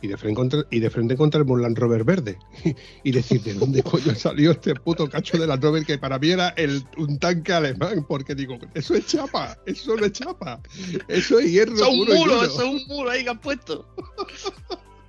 y 0.02 0.08
de 0.08 0.18
frente 0.18 0.36
contra, 0.36 0.66
y 0.70 0.80
de 0.80 0.90
frente 0.90 1.16
contra 1.16 1.42
el 1.42 1.48
Land 1.48 1.78
Rover 1.78 2.04
verde 2.04 2.38
y 3.04 3.12
decir 3.12 3.42
de 3.44 3.54
dónde 3.54 3.84
coño 3.84 4.16
salió 4.16 4.52
este 4.52 4.76
puto 4.76 5.10
cacho 5.10 5.38
de 5.38 5.48
Land 5.48 5.64
Rover 5.64 5.86
que 5.86 5.98
para 5.98 6.20
mí 6.20 6.32
era 6.32 6.50
el, 6.50 6.84
un 6.98 7.20
tanque 7.20 7.54
alemán 7.54 8.06
porque 8.08 8.36
digo 8.36 8.58
eso 8.74 8.96
es 8.96 9.08
chapa 9.08 9.58
eso 9.66 9.96
no 9.96 10.06
es 10.06 10.12
chapa 10.14 10.62
eso 11.08 11.40
es 11.40 11.52
hierro 11.52 11.74
Eso 11.74 11.86
es 11.86 11.90
un 11.90 11.98
muro, 11.98 12.16
duro". 12.16 12.44
eso 12.44 12.64
es 12.64 12.82
un 12.82 12.88
muro 12.88 13.10
ahí 13.10 13.24
que 13.24 13.30
han 13.30 13.40
puesto. 13.40 13.88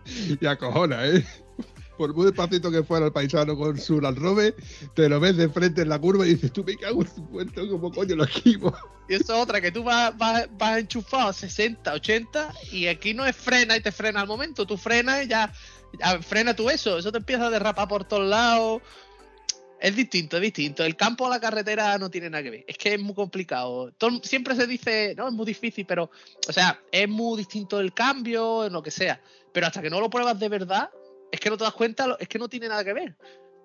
y 0.41 0.47
acojona, 0.47 1.07
¿eh? 1.07 1.25
Por 1.97 2.15
muy 2.15 2.27
despacito 2.27 2.71
que 2.71 2.83
fuera 2.83 3.07
el 3.07 3.13
paisano 3.13 3.57
con 3.57 3.79
su 3.79 4.01
Rover, 4.01 4.55
te 4.95 5.09
lo 5.09 5.21
ves 5.21 5.37
de 5.37 5.49
frente 5.49 5.83
en 5.83 5.89
la 5.89 5.99
curva 5.99 6.27
y 6.27 6.31
dices, 6.31 6.53
tú 6.53 6.65
me 6.65 6.77
cago 6.77 7.03
en 7.03 7.09
tu 7.09 7.23
muerto, 7.23 7.69
como 7.69 7.93
coño 7.93 8.17
lo 8.17 8.25
esquivo. 8.25 8.75
Y 9.09 9.15
eso 9.15 9.35
es 9.35 9.41
otra, 9.41 9.61
que 9.61 9.71
tú 9.71 9.83
vas, 9.83 10.17
vas, 10.17 10.49
vas 10.59 10.79
enchufado 10.79 11.29
a 11.29 11.33
60, 11.33 11.93
80 11.93 12.53
y 12.73 12.87
aquí 12.87 13.15
no 13.15 13.27
es 13.27 13.37
frena 13.37 13.77
y 13.77 13.81
te 13.81 13.93
frena 13.93 14.21
al 14.21 14.27
momento, 14.27 14.67
tú 14.67 14.77
frenas 14.77 15.25
y 15.25 15.29
ya, 15.29 15.53
ya 16.01 16.23
frena 16.23 16.55
tú 16.55 16.71
eso, 16.71 16.99
eso 16.99 17.13
te 17.13 17.19
empieza 17.19 17.47
a 17.47 17.51
derrapar 17.51 17.89
por 17.89 18.05
todos 18.05 18.29
lados. 18.29 18.83
Es 19.83 19.97
distinto, 19.97 20.37
es 20.37 20.43
distinto. 20.43 20.85
El 20.85 20.95
campo 20.95 21.27
a 21.27 21.29
la 21.29 21.41
carretera 21.41 21.99
no 21.99 22.09
tiene 22.09 22.31
nada 22.31 22.45
que 22.45 22.51
ver. 22.51 22.65
Es 22.69 22.79
que 22.79 22.95
es 22.95 23.01
muy 23.01 23.17
complicado. 23.17 23.93
Siempre 24.23 24.55
se 24.55 24.69
dice, 24.69 25.13
no, 25.17 25.27
es 25.27 25.35
muy 25.35 25.45
difícil, 25.45 25.85
pero, 25.87 26.09
o 26.49 26.53
sea, 26.53 26.81
es 26.93 27.09
muy 27.09 27.39
distinto 27.39 27.81
el 27.81 27.93
cambio, 27.93 28.65
en 28.65 28.75
lo 28.75 28.81
que 28.81 28.93
sea. 28.93 29.21
Pero 29.53 29.67
hasta 29.67 29.83
que 29.83 29.91
no 29.91 29.99
lo 29.99 30.09
pruebas 30.09 30.39
de 30.39 30.49
verdad, 30.49 30.89
es 31.33 31.41
que 31.41 31.51
no 31.51 31.57
te 31.57 31.65
das 31.65 31.73
cuenta, 31.73 32.17
es 32.21 32.29
que 32.29 32.39
no 32.39 32.49
tiene 32.49 32.69
nada 32.69 32.85
que 32.85 32.93
ver. 32.93 33.17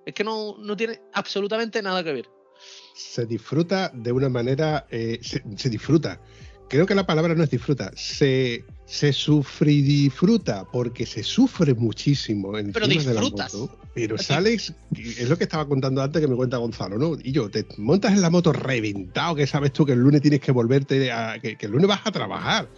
Es 0.05 0.13
que 0.13 0.23
no, 0.23 0.57
no 0.57 0.75
tiene 0.77 1.01
absolutamente 1.13 1.81
nada 1.81 2.03
que 2.03 2.13
ver. 2.13 2.29
Se 2.95 3.25
disfruta 3.25 3.91
de 3.93 4.11
una 4.11 4.29
manera, 4.29 4.87
eh, 4.89 5.19
se, 5.21 5.43
se 5.57 5.69
disfruta. 5.69 6.19
Creo 6.69 6.85
que 6.85 6.95
la 6.95 7.05
palabra 7.05 7.35
no 7.35 7.43
es 7.43 7.49
disfruta, 7.49 7.91
se, 7.95 8.65
se 8.85 9.13
sufridisfruta, 9.13 10.65
porque 10.65 11.05
se 11.05 11.23
sufre 11.23 11.73
muchísimo 11.73 12.57
en 12.57 12.71
Pero 12.71 12.87
disfrutas. 12.87 13.55
Pero 13.93 14.15
Así. 14.15 14.25
sales, 14.25 14.73
es 14.93 15.29
lo 15.29 15.37
que 15.37 15.45
estaba 15.45 15.67
contando 15.67 16.01
antes 16.01 16.21
que 16.21 16.27
me 16.27 16.35
cuenta 16.35 16.57
Gonzalo, 16.57 16.97
¿no? 16.97 17.17
Y 17.21 17.31
yo, 17.31 17.49
te 17.49 17.65
montas 17.77 18.13
en 18.13 18.21
la 18.21 18.29
moto 18.29 18.53
reventado, 18.53 19.35
que 19.35 19.47
sabes 19.47 19.71
tú 19.73 19.85
que 19.85 19.93
el 19.93 19.99
lunes 19.99 20.21
tienes 20.21 20.39
que 20.39 20.51
volverte, 20.51 21.11
a, 21.11 21.39
que, 21.39 21.57
que 21.57 21.65
el 21.65 21.71
lunes 21.71 21.87
vas 21.87 22.01
a 22.05 22.11
trabajar 22.11 22.69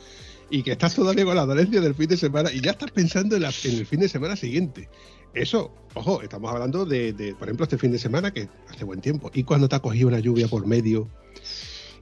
y 0.49 0.63
que 0.63 0.71
estás 0.71 0.95
todavía 0.95 1.25
con 1.25 1.35
la 1.35 1.45
dolencia 1.45 1.81
del 1.81 1.93
fin 1.93 2.07
de 2.07 2.17
semana 2.17 2.51
y 2.51 2.61
ya 2.61 2.71
estás 2.71 2.91
pensando 2.91 3.35
en, 3.35 3.43
el 3.43 3.85
fin 3.85 3.99
de 3.99 4.09
semana 4.09 4.35
siguiente. 4.35 4.89
Eso, 5.33 5.71
ojo, 5.93 6.21
estamos 6.21 6.51
hablando 6.51 6.85
de, 6.85 7.13
de, 7.13 7.35
por 7.35 7.47
ejemplo, 7.47 7.65
este 7.65 7.77
fin 7.77 7.91
de 7.91 7.99
semana 7.99 8.31
que 8.31 8.49
hace 8.69 8.83
buen 8.83 9.01
tiempo. 9.01 9.29
Y 9.33 9.43
cuando 9.43 9.69
te 9.69 9.75
ha 9.75 9.79
cogido 9.79 10.07
una 10.07 10.19
lluvia 10.19 10.47
por 10.47 10.65
medio 10.65 11.07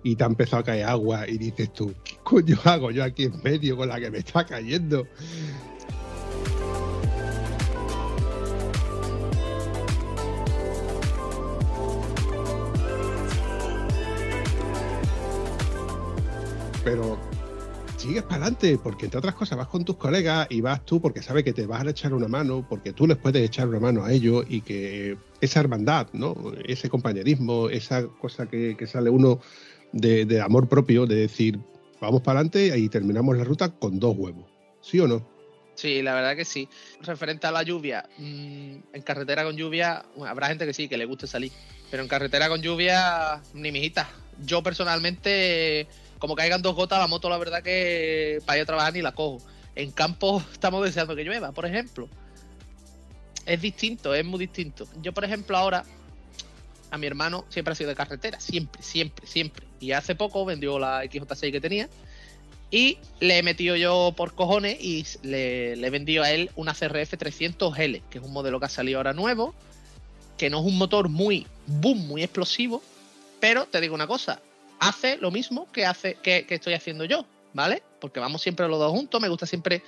y 0.03 0.15
te 0.15 0.23
ha 0.23 0.27
empezado 0.27 0.61
a 0.61 0.63
caer 0.63 0.85
agua 0.85 1.27
y 1.27 1.37
dices 1.37 1.73
tú, 1.73 1.93
¿qué 2.03 2.15
coño 2.23 2.57
hago 2.63 2.91
yo 2.91 3.03
aquí 3.03 3.23
en 3.23 3.41
medio 3.43 3.75
con 3.75 3.89
la 3.89 3.99
que 3.99 4.09
me 4.09 4.19
está 4.19 4.45
cayendo? 4.45 5.05
Pero 16.85 17.26
sigues 17.97 18.23
para 18.23 18.35
adelante, 18.35 18.77
porque 18.81 19.05
entre 19.05 19.17
otras 19.17 19.33
cosas 19.33 19.57
vas 19.57 19.67
con 19.67 19.83
tus 19.83 19.97
colegas 19.97 20.47
y 20.51 20.61
vas 20.61 20.85
tú 20.85 21.01
porque 21.01 21.21
sabes 21.21 21.43
que 21.43 21.51
te 21.51 21.65
vas 21.65 21.85
a 21.85 21.89
echar 21.89 22.13
una 22.13 22.27
mano, 22.27 22.65
porque 22.67 22.93
tú 22.93 23.07
les 23.07 23.17
puedes 23.17 23.43
echar 23.43 23.67
una 23.67 23.79
mano 23.79 24.05
a 24.05 24.11
ellos 24.11 24.45
y 24.47 24.61
que 24.61 25.17
esa 25.41 25.59
hermandad, 25.59 26.07
¿no? 26.13 26.35
Ese 26.65 26.89
compañerismo, 26.89 27.69
esa 27.69 28.05
cosa 28.07 28.47
que, 28.47 28.77
sale 28.87 29.09
uno 29.09 29.39
de, 29.91 30.41
amor 30.41 30.69
propio, 30.69 31.07
de 31.07 31.15
decir, 31.15 31.59
vamos 31.99 32.21
para 32.21 32.39
adelante 32.39 32.77
y 32.77 32.87
terminamos 32.87 33.35
la 33.35 33.43
ruta 33.43 33.69
con 33.69 33.99
dos 33.99 34.15
huevos. 34.15 34.45
¿Sí 34.81 34.99
o 34.99 35.07
no? 35.07 35.27
Sí, 35.73 36.01
la 36.01 36.13
verdad 36.13 36.35
que 36.35 36.45
sí. 36.45 36.69
Referente 37.01 37.47
a 37.47 37.51
la 37.51 37.63
lluvia, 37.63 38.07
mm, 38.17 38.75
en 38.93 39.01
carretera 39.03 39.43
con 39.43 39.55
lluvia, 39.55 40.05
habrá 40.25 40.47
gente 40.47 40.65
que 40.65 40.73
sí, 40.73 40.87
que 40.87 40.97
le 40.97 41.05
guste 41.05 41.27
salir. 41.27 41.51
Pero 41.89 42.03
en 42.03 42.09
carretera 42.09 42.49
con 42.49 42.61
lluvia, 42.61 43.41
ni 43.53 43.71
mijita. 43.71 44.09
Yo 44.43 44.61
personalmente, 44.61 45.87
como 46.19 46.35
caigan 46.35 46.61
dos 46.61 46.75
gotas, 46.75 46.99
la 46.99 47.07
moto, 47.07 47.29
la 47.29 47.37
verdad 47.37 47.63
que 47.63 48.39
para 48.45 48.57
ir 48.57 48.63
a 48.63 48.65
trabajar 48.65 48.93
ni 48.93 49.01
la 49.01 49.13
cojo. 49.13 49.43
En 49.75 49.91
campo 49.91 50.43
estamos 50.51 50.83
deseando 50.83 51.15
que 51.15 51.23
llueva, 51.23 51.51
por 51.51 51.65
ejemplo. 51.65 52.07
Es 53.45 53.61
distinto, 53.61 54.13
es 54.13 54.25
muy 54.25 54.39
distinto. 54.39 54.87
Yo, 55.01 55.13
por 55.13 55.23
ejemplo, 55.23 55.55
ahora, 55.55 55.85
a 56.91 56.97
mi 56.97 57.07
hermano 57.07 57.45
siempre 57.49 57.71
ha 57.71 57.75
sido 57.75 57.89
de 57.89 57.95
carretera, 57.95 58.39
siempre, 58.39 58.81
siempre, 58.81 59.25
siempre. 59.25 59.65
Y 59.79 59.91
hace 59.91 60.15
poco 60.15 60.43
vendió 60.43 60.79
la 60.79 61.03
XJ6 61.05 61.51
que 61.51 61.61
tenía 61.61 61.89
y 62.69 62.97
le 63.21 63.37
he 63.37 63.43
metido 63.43 63.77
yo 63.77 64.13
por 64.17 64.33
cojones 64.33 64.77
y 64.81 65.05
le, 65.23 65.77
le 65.77 65.87
he 65.87 65.89
vendido 65.89 66.23
a 66.23 66.31
él 66.31 66.51
una 66.55 66.73
CRF 66.73 67.13
300L, 67.13 68.01
que 68.09 68.17
es 68.17 68.23
un 68.23 68.33
modelo 68.33 68.59
que 68.59 68.65
ha 68.65 68.69
salido 68.69 68.99
ahora 68.99 69.13
nuevo, 69.13 69.53
que 70.37 70.49
no 70.49 70.59
es 70.59 70.65
un 70.65 70.77
motor 70.77 71.07
muy 71.07 71.47
boom, 71.65 72.07
muy 72.07 72.23
explosivo, 72.23 72.83
pero 73.39 73.65
te 73.65 73.79
digo 73.79 73.95
una 73.95 74.07
cosa, 74.07 74.41
hace 74.79 75.17
lo 75.17 75.31
mismo 75.31 75.71
que 75.71 75.85
hace 75.85 76.15
que, 76.15 76.45
estoy 76.49 76.73
haciendo 76.73 77.05
yo, 77.05 77.25
¿vale? 77.53 77.83
Porque 77.99 78.19
vamos 78.19 78.41
siempre 78.41 78.67
los 78.67 78.79
dos 78.79 78.91
juntos, 78.91 79.21
me 79.21 79.29
gusta 79.29 79.45
siempre 79.45 79.83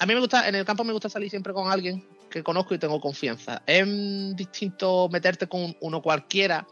a 0.00 0.06
mí 0.06 0.14
me 0.14 0.20
gusta, 0.20 0.48
en 0.48 0.56
el 0.56 0.64
campo 0.64 0.82
me 0.84 0.92
gusta 0.92 1.08
salir 1.08 1.30
siempre 1.30 1.52
con 1.52 1.70
alguien 1.70 2.04
que 2.28 2.42
conozco 2.42 2.74
y 2.74 2.78
tengo 2.78 3.00
confianza. 3.00 3.62
Es 3.66 3.86
distinto 4.36 5.08
meterte 5.08 5.46
con 5.46 5.76
uno 5.80 6.02
cualquiera. 6.02 6.66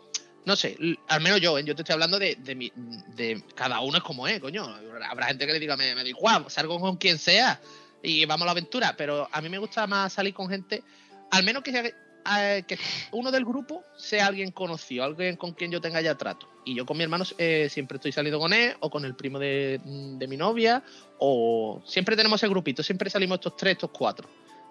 No 0.44 0.56
sé, 0.56 0.76
al 1.08 1.20
menos 1.20 1.40
yo, 1.40 1.58
¿eh? 1.58 1.64
yo 1.64 1.74
te 1.76 1.82
estoy 1.82 1.92
hablando 1.92 2.18
de, 2.18 2.36
de, 2.36 2.54
mi- 2.54 2.72
de 3.14 3.42
cada 3.54 3.80
uno 3.80 3.98
es 3.98 4.02
como 4.02 4.26
es, 4.26 4.40
coño. 4.40 4.66
Habrá 5.08 5.26
gente 5.26 5.46
que 5.46 5.52
le 5.52 5.60
diga, 5.60 5.76
me, 5.76 5.94
me 5.94 6.08
igual, 6.08 6.46
salgo 6.48 6.80
con 6.80 6.96
quien 6.96 7.18
sea 7.18 7.60
y 8.02 8.24
vamos 8.24 8.42
a 8.42 8.46
la 8.46 8.52
aventura. 8.52 8.94
Pero 8.96 9.28
a 9.30 9.40
mí 9.40 9.48
me 9.48 9.58
gusta 9.58 9.86
más 9.86 10.12
salir 10.12 10.34
con 10.34 10.48
gente, 10.48 10.82
al 11.30 11.44
menos 11.44 11.62
que, 11.62 11.94
eh, 12.36 12.64
que 12.66 12.78
uno 13.12 13.30
del 13.30 13.44
grupo 13.44 13.84
sea 13.96 14.26
alguien 14.26 14.50
conocido, 14.50 15.04
alguien 15.04 15.36
con 15.36 15.52
quien 15.52 15.70
yo 15.70 15.80
tenga 15.80 16.00
ya 16.00 16.16
trato. 16.16 16.48
Y 16.68 16.74
yo 16.74 16.84
con 16.84 16.98
mi 16.98 17.02
hermano 17.02 17.24
eh, 17.38 17.70
siempre 17.70 17.96
estoy 17.96 18.12
saliendo 18.12 18.38
con 18.38 18.52
él 18.52 18.76
o 18.80 18.90
con 18.90 19.06
el 19.06 19.14
primo 19.14 19.38
de, 19.38 19.80
mi 20.28 20.36
novia 20.36 20.82
o 21.18 21.80
siempre 21.86 22.14
tenemos 22.14 22.42
ese 22.42 22.48
grupito, 22.50 22.82
siempre 22.82 23.08
salimos 23.08 23.36
estos 23.36 23.56
tres, 23.56 23.72
estos 23.72 23.88
cuatro, 23.90 24.28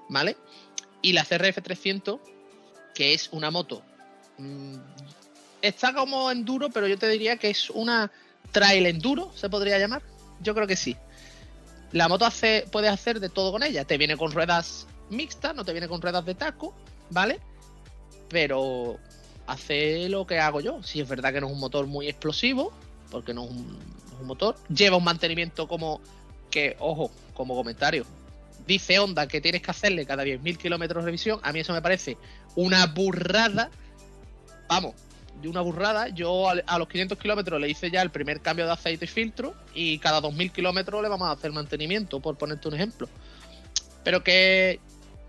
¿vale? 0.08 0.38
Y 1.02 1.14
la 1.14 1.26
CRF 1.26 1.60
300, 1.64 2.20
que 2.94 3.16
es 3.16 3.30
una 3.32 3.50
moto, 3.50 3.82
mm, 4.38 4.76
está 5.64 5.92
como 5.96 6.30
enduro, 6.30 6.70
pero 6.70 6.88
yo 6.88 7.00
te 7.00 7.10
diría 7.10 7.38
que 7.38 7.50
es 7.50 7.72
una 7.72 8.12
trail 8.52 8.86
enduro, 8.86 9.32
se 9.34 9.50
podría 9.50 9.80
llamar. 9.80 10.04
Yo 10.40 10.54
creo 10.54 10.68
que 10.68 10.76
sí. 10.76 10.96
La 11.94 12.08
moto 12.08 12.26
hace, 12.26 12.68
puedes 12.72 12.92
hacer 12.92 13.20
de 13.20 13.30
todo 13.30 13.52
con 13.52 13.64
ella. 13.64 13.86
Te 13.86 13.98
viene 13.98 14.18
con 14.18 14.32
ruedas 14.32 14.86
mixtas, 15.10 15.56
no 15.56 15.66
te 15.66 15.72
viene 15.72 15.88
con 15.88 16.00
ruedas 16.00 16.24
de 16.24 16.36
taco, 16.36 16.76
¿vale? 17.10 17.40
Pero 18.30 19.00
hace 19.48 20.10
lo 20.10 20.28
que 20.28 20.40
hago 20.40 20.62
yo. 20.62 20.84
Si 20.84 21.00
es 21.00 21.08
verdad 21.08 21.34
que 21.34 21.42
no 21.42 21.48
es 21.48 21.54
un 21.54 21.60
motor 21.60 21.88
muy 21.88 22.08
explosivo, 22.08 22.72
porque 23.10 23.34
no 23.34 23.46
es 23.46 23.52
un, 23.52 23.98
motor. 24.26 24.56
Lleva 24.68 24.98
un 24.98 25.04
mantenimiento 25.04 25.68
como 25.68 26.02
que, 26.52 26.76
ojo, 26.80 27.12
como 27.34 27.56
comentario. 27.56 28.06
Dice 28.66 29.00
Honda 29.00 29.28
que 29.28 29.40
tienes 29.40 29.62
que 29.62 29.72
hacerle 29.72 30.06
cada 30.06 30.26
10.000 30.26 30.58
kilómetros 30.58 31.04
de 31.04 31.06
revisión. 31.06 31.40
A 31.44 31.54
mí 31.54 31.60
eso 31.60 31.72
me 31.72 31.82
parece 31.82 32.18
una 32.56 32.86
burrada. 32.88 33.70
Vamos, 34.68 34.96
de 35.42 35.48
una 35.48 35.62
burrada. 35.62 36.10
Yo 36.10 36.50
a, 36.50 36.78
los 36.78 36.88
500 36.88 37.18
kilómetros 37.18 37.62
le 37.62 37.70
hice 37.70 37.90
ya 37.90 38.02
el 38.02 38.10
primer 38.10 38.42
cambio 38.42 38.66
de 38.66 38.72
aceite 38.72 39.06
y 39.06 39.08
filtro. 39.08 39.54
Y 39.74 40.00
cada 40.00 40.20
2.000 40.20 40.52
kilómetros 40.52 41.02
le 41.02 41.10
vamos 41.10 41.28
a 41.30 41.32
hacer 41.32 41.52
mantenimiento, 41.52 42.20
por 42.20 42.38
ponerte 42.38 42.68
un 42.68 42.74
ejemplo. 42.74 43.08
Pero 44.04 44.24
que, 44.24 44.80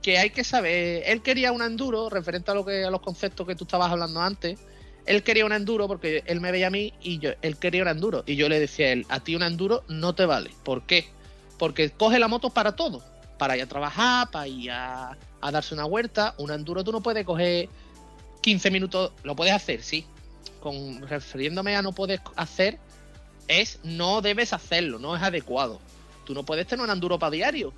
que 0.03 0.19
hay 0.19 0.31
que 0.31 0.45
saber. 0.45 1.03
Él 1.07 1.23
quería 1.23 1.53
un 1.53 1.63
enduro, 1.63 2.09
referente 2.09 2.51
a, 2.51 2.55
lo 2.55 2.65
que, 2.65 2.85
a 2.85 2.91
los 2.91 3.01
conceptos 3.01 3.47
que 3.47 3.55
tú 3.55 3.65
estabas 3.65 3.91
hablando 3.91 4.21
antes. 4.21 4.59
Él 5.07 5.23
quería 5.23 5.47
un 5.47 5.53
enduro 5.53 5.89
porque 5.89 6.23
él 6.27 6.41
me 6.41 6.53
veía 6.53 6.67
a 6.67 6.71
mí 6.71 6.93
y 7.01 7.19
yo, 7.19 7.31
él 7.41 7.57
quería 7.57 7.83
un 7.83 7.89
enduro. 7.89 8.25
Y 8.27 8.37
yo 8.37 8.49
le 8.49 8.61
decía 8.61 8.89
a 8.89 8.91
él, 8.91 9.07
a 9.09 9.21
ti 9.21 9.35
un 9.35 9.43
enduro 9.43 9.85
no 9.89 10.15
te 10.15 10.27
vale. 10.27 10.51
¿Por 10.65 10.83
qué? 10.83 11.09
Porque 11.59 11.91
coge 11.91 12.19
la 12.19 12.29
moto 12.29 12.51
para 12.51 12.77
todo. 12.77 13.03
Para 13.39 13.57
ir 13.57 13.63
a 13.63 13.67
trabajar, 13.67 14.31
para 14.31 14.49
ir 14.49 14.71
a, 14.71 15.17
a 15.41 15.51
darse 15.51 15.75
una 15.75 15.87
huerta. 15.87 16.35
Un 16.39 16.51
enduro 16.51 16.85
tú 16.85 16.93
no 16.93 17.01
puedes 17.01 17.25
coger 17.25 17.69
15 18.41 18.71
minutos. 18.71 19.13
Lo 19.23 19.35
puedes 19.35 19.55
hacer, 19.55 19.83
sí. 19.83 20.05
Con, 20.61 21.01
refiriéndome 21.03 21.77
a 21.77 21.83
no 21.83 21.93
puedes 21.93 22.21
hacer, 22.37 22.79
es 23.47 23.79
no 23.83 24.21
debes 24.21 24.53
hacerlo, 24.53 24.99
no 24.99 25.17
es 25.17 25.23
adecuado. 25.23 25.81
Tú 26.25 26.35
no 26.35 26.45
puedes 26.45 26.67
tener 26.67 26.85
un 26.85 26.91
enduro 26.91 27.19
para 27.19 27.31
diario. 27.31 27.73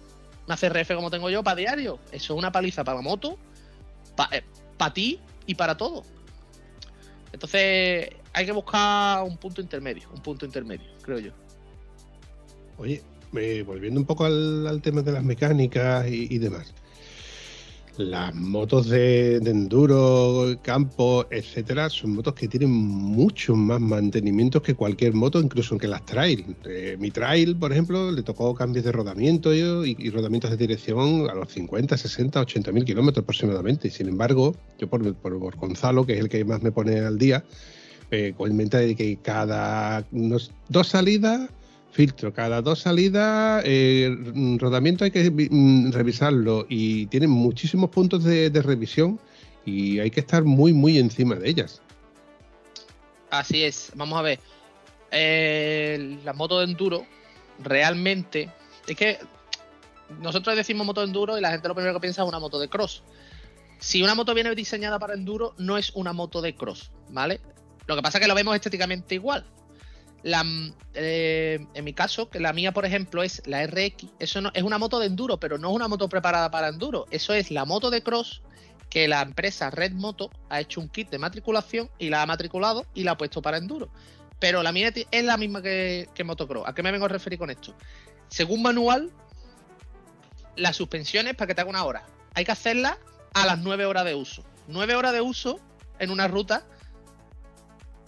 Una 0.51 0.57
CRF 0.57 0.97
como 0.97 1.11
tengo 1.13 1.31
yo 1.31 1.45
para 1.45 1.55
diario. 1.55 2.01
Eso 2.11 2.35
es 2.35 2.39
una 2.39 2.51
paliza 2.51 2.83
para 2.83 2.97
la 2.97 3.03
moto, 3.03 3.39
para 4.17 4.93
ti 4.93 5.21
y 5.47 5.55
para 5.55 5.77
todo. 5.77 6.03
Entonces 7.33 8.09
hay 8.33 8.47
que 8.47 8.51
buscar 8.51 9.23
un 9.23 9.37
punto 9.37 9.61
intermedio, 9.61 10.09
un 10.13 10.21
punto 10.21 10.45
intermedio, 10.45 10.89
creo 11.03 11.21
yo. 11.21 11.31
Oye, 12.79 13.01
eh, 13.37 13.63
volviendo 13.65 14.01
un 14.01 14.07
poco 14.07 14.25
al, 14.25 14.67
al 14.67 14.83
tema 14.83 15.03
de 15.03 15.13
las 15.13 15.23
mecánicas 15.23 16.09
y, 16.09 16.27
y 16.29 16.39
demás. 16.39 16.75
Las 17.97 18.35
motos 18.35 18.89
de, 18.89 19.37
enduro, 19.37 20.59
campo, 20.63 21.27
etcétera, 21.31 21.91
son 21.91 22.13
motos 22.15 22.35
que 22.35 22.49
tienen 22.49 22.71
mucho 22.71 23.55
más 23.55 23.79
mantenimientos 23.81 24.63
que 24.63 24.75
cualquier 24.75 25.13
moto, 25.13 25.39
incluso 25.41 25.77
que 25.77 25.87
las 25.87 26.07
trail. 26.07 26.57
Eh, 26.65 26.97
mi 26.99 27.11
trail, 27.11 27.57
por 27.57 27.73
ejemplo, 27.73 28.11
le 28.11 28.23
tocó 28.23 28.55
cambios 28.55 28.85
de 28.87 28.93
rodamiento 28.93 29.55
y, 29.55 29.97
y 29.99 30.09
rodamientos 30.11 30.51
de 30.51 30.57
dirección 30.57 31.29
a 31.29 31.35
los 31.35 31.49
50, 31.53 31.97
60, 31.99 32.41
80 32.41 32.73
mil 32.73 32.85
kilómetros 32.85 33.23
aproximadamente. 33.25 33.91
Sin 33.91 34.09
embargo, 34.09 34.55
yo 34.79 34.89
por, 34.89 35.15
por- 35.17 35.57
Gonzalo, 35.57 36.07
que 36.07 36.15
es 36.15 36.21
el 36.21 36.29
que 36.31 36.45
más 36.45 36.63
me 36.63 36.73
pone 36.73 37.01
al 37.01 37.19
día, 37.19 37.45
eh, 38.11 38.33
comenta 38.37 38.79
de 38.79 38.95
que 38.97 39.17
cada 39.17 40.07
unos- 40.13 40.53
dos 40.69 40.89
salidas 40.89 41.51
filtro. 41.91 42.33
Cada 42.33 42.63
dos 42.63 42.81
salidas, 42.81 43.63
eh, 43.67 44.15
rodamiento 44.59 45.05
hay 45.05 45.11
que 45.11 45.31
mm, 45.31 45.93
revisarlo 45.93 46.67
y 46.69 47.07
tienen 47.07 47.31
muchísimos 47.31 47.91
puntos 47.91 48.25
de, 48.25 48.51
revisión 48.63 49.21
y 49.65 49.99
hay 49.99 50.11
que 50.11 50.21
estar 50.21 50.45
muy, 50.45 50.73
muy 50.73 50.99
encima 50.99 51.35
de 51.35 51.49
ellas. 51.49 51.81
Así 53.31 53.63
es, 53.63 53.93
vamos 53.95 54.19
a 54.19 54.23
ver. 54.23 54.41
Eh, 55.11 56.19
la 56.25 56.33
moto 56.33 56.59
de 56.59 56.67
enduro, 56.67 57.05
realmente, 57.63 58.51
es 58.87 58.97
que 58.97 59.19
nosotros 60.21 60.57
decimos 60.57 60.87
moto 60.87 61.01
de 61.01 61.09
enduro 61.09 61.39
y 61.39 61.41
la 61.41 61.51
gente 61.51 61.69
lo 61.69 61.75
primero 61.75 61.95
que 61.95 62.01
piensa 62.01 62.23
es 62.23 62.29
una 62.29 62.39
moto 62.39 62.59
de 62.59 62.69
cross. 62.69 63.03
Si 63.79 64.03
una 64.03 64.15
moto 64.15 64.35
viene 64.35 64.55
diseñada 64.55 64.99
para 64.99 65.15
enduro, 65.15 65.55
no 65.59 65.79
es 65.79 65.91
una 65.95 66.13
moto 66.13 66.43
de 66.43 66.55
cross, 66.55 66.91
¿vale? 67.09 67.41
Lo 67.87 67.97
que 67.97 68.03
pasa 68.03 68.19
es 68.19 68.23
que 68.23 68.29
lo 68.29 68.35
vemos 68.35 68.55
estéticamente 68.55 69.15
igual. 69.15 69.45
Eh, 70.23 71.67
en 71.75 71.85
mi 71.85 71.93
caso, 71.93 72.29
que 72.29 72.41
la 72.41 72.53
mía, 72.53 72.73
por 72.73 72.85
ejemplo, 72.85 73.23
es 73.23 73.43
la 73.47 73.67
RX, 73.67 74.07
eso 74.19 74.41
no, 74.41 74.51
es 74.55 74.63
una 74.63 74.79
moto 74.79 74.99
de 74.99 75.07
enduro, 75.07 75.39
pero 75.39 75.59
no 75.59 75.71
es 75.71 75.75
una 75.75 75.89
moto 75.89 76.09
preparada 76.09 76.51
para 76.51 76.69
enduro. 76.69 77.07
Eso 77.11 77.33
es 77.33 77.51
la 77.51 77.65
moto 77.65 77.91
de 77.91 78.03
cross 78.03 78.43
que 78.89 79.07
la 79.07 79.23
empresa 79.23 79.71
Red 79.71 79.93
Moto 79.93 80.31
ha 80.49 80.61
hecho 80.61 80.81
un 80.81 80.89
kit 80.89 81.11
de 81.11 81.19
matriculación 81.19 81.89
y 81.99 82.11
la 82.11 82.23
ha 82.23 82.27
matriculado 82.27 82.87
y 82.93 83.05
la 83.05 83.13
ha 83.13 83.17
puesto 83.17 83.41
para 83.41 83.57
enduro. 83.57 83.89
Pero 84.41 84.63
la 84.63 84.73
mía 84.73 84.93
es 85.11 85.25
la 85.25 85.37
misma 85.37 85.63
que, 85.63 86.09
que 86.15 86.25
motocross. 86.25 86.67
¿A 86.67 86.75
qué 86.75 86.83
me 86.83 86.91
vengo 86.91 87.05
a 87.05 87.09
referir 87.09 87.39
con 87.39 87.51
esto? 87.51 87.75
Según 88.29 88.63
manual, 88.63 89.11
las 90.57 90.77
suspensiones, 90.77 91.35
para 91.35 91.47
que 91.47 91.55
te 91.55 91.61
haga 91.61 91.71
una 91.71 91.85
hora, 91.85 92.05
hay 92.35 92.45
que 92.45 92.53
hacerlas 92.53 92.99
a 93.33 93.47
las 93.47 93.59
9 93.59 93.87
horas 93.87 94.05
de 94.05 94.15
uso. 94.15 94.45
9 94.69 94.97
horas 94.97 95.13
de 95.13 95.21
uso 95.21 95.61
en 95.99 96.11
una 96.11 96.27
ruta 96.27 96.65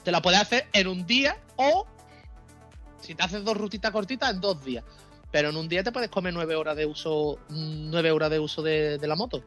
te 0.02 0.10
la 0.10 0.20
puedes 0.20 0.40
hacer 0.40 0.66
en 0.72 0.88
un 0.88 1.06
día 1.06 1.38
o 1.56 1.86
si 3.02 3.14
te 3.14 3.22
haces 3.22 3.44
dos 3.44 3.56
rutitas 3.56 3.90
cortitas 3.90 4.30
en 4.30 4.40
dos 4.40 4.64
días. 4.64 4.84
Pero 5.30 5.50
en 5.50 5.56
un 5.56 5.68
día 5.68 5.82
te 5.82 5.92
puedes 5.92 6.10
comer 6.10 6.34
9 6.34 6.54
horas 6.56 6.76
de 6.76 6.86
uso, 6.86 7.38
9 7.48 8.10
horas 8.10 8.30
de 8.30 8.38
uso 8.38 8.62
de, 8.62 8.98
de 8.98 9.06
la 9.06 9.16
moto. 9.16 9.42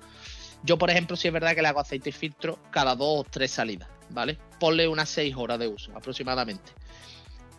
Yo, 0.63 0.77
por 0.77 0.89
ejemplo, 0.89 1.15
sí 1.15 1.27
es 1.27 1.33
verdad 1.33 1.53
que 1.53 1.61
le 1.61 1.67
hago 1.67 1.79
aceite 1.79 2.09
y 2.09 2.13
filtro 2.13 2.57
cada 2.71 2.95
dos 2.95 3.19
o 3.19 3.23
tres 3.23 3.51
salidas, 3.51 3.87
¿vale? 4.09 4.37
Ponle 4.59 4.87
unas 4.87 5.09
6 5.09 5.35
horas 5.37 5.59
de 5.59 5.67
uso 5.67 5.91
aproximadamente. 5.95 6.71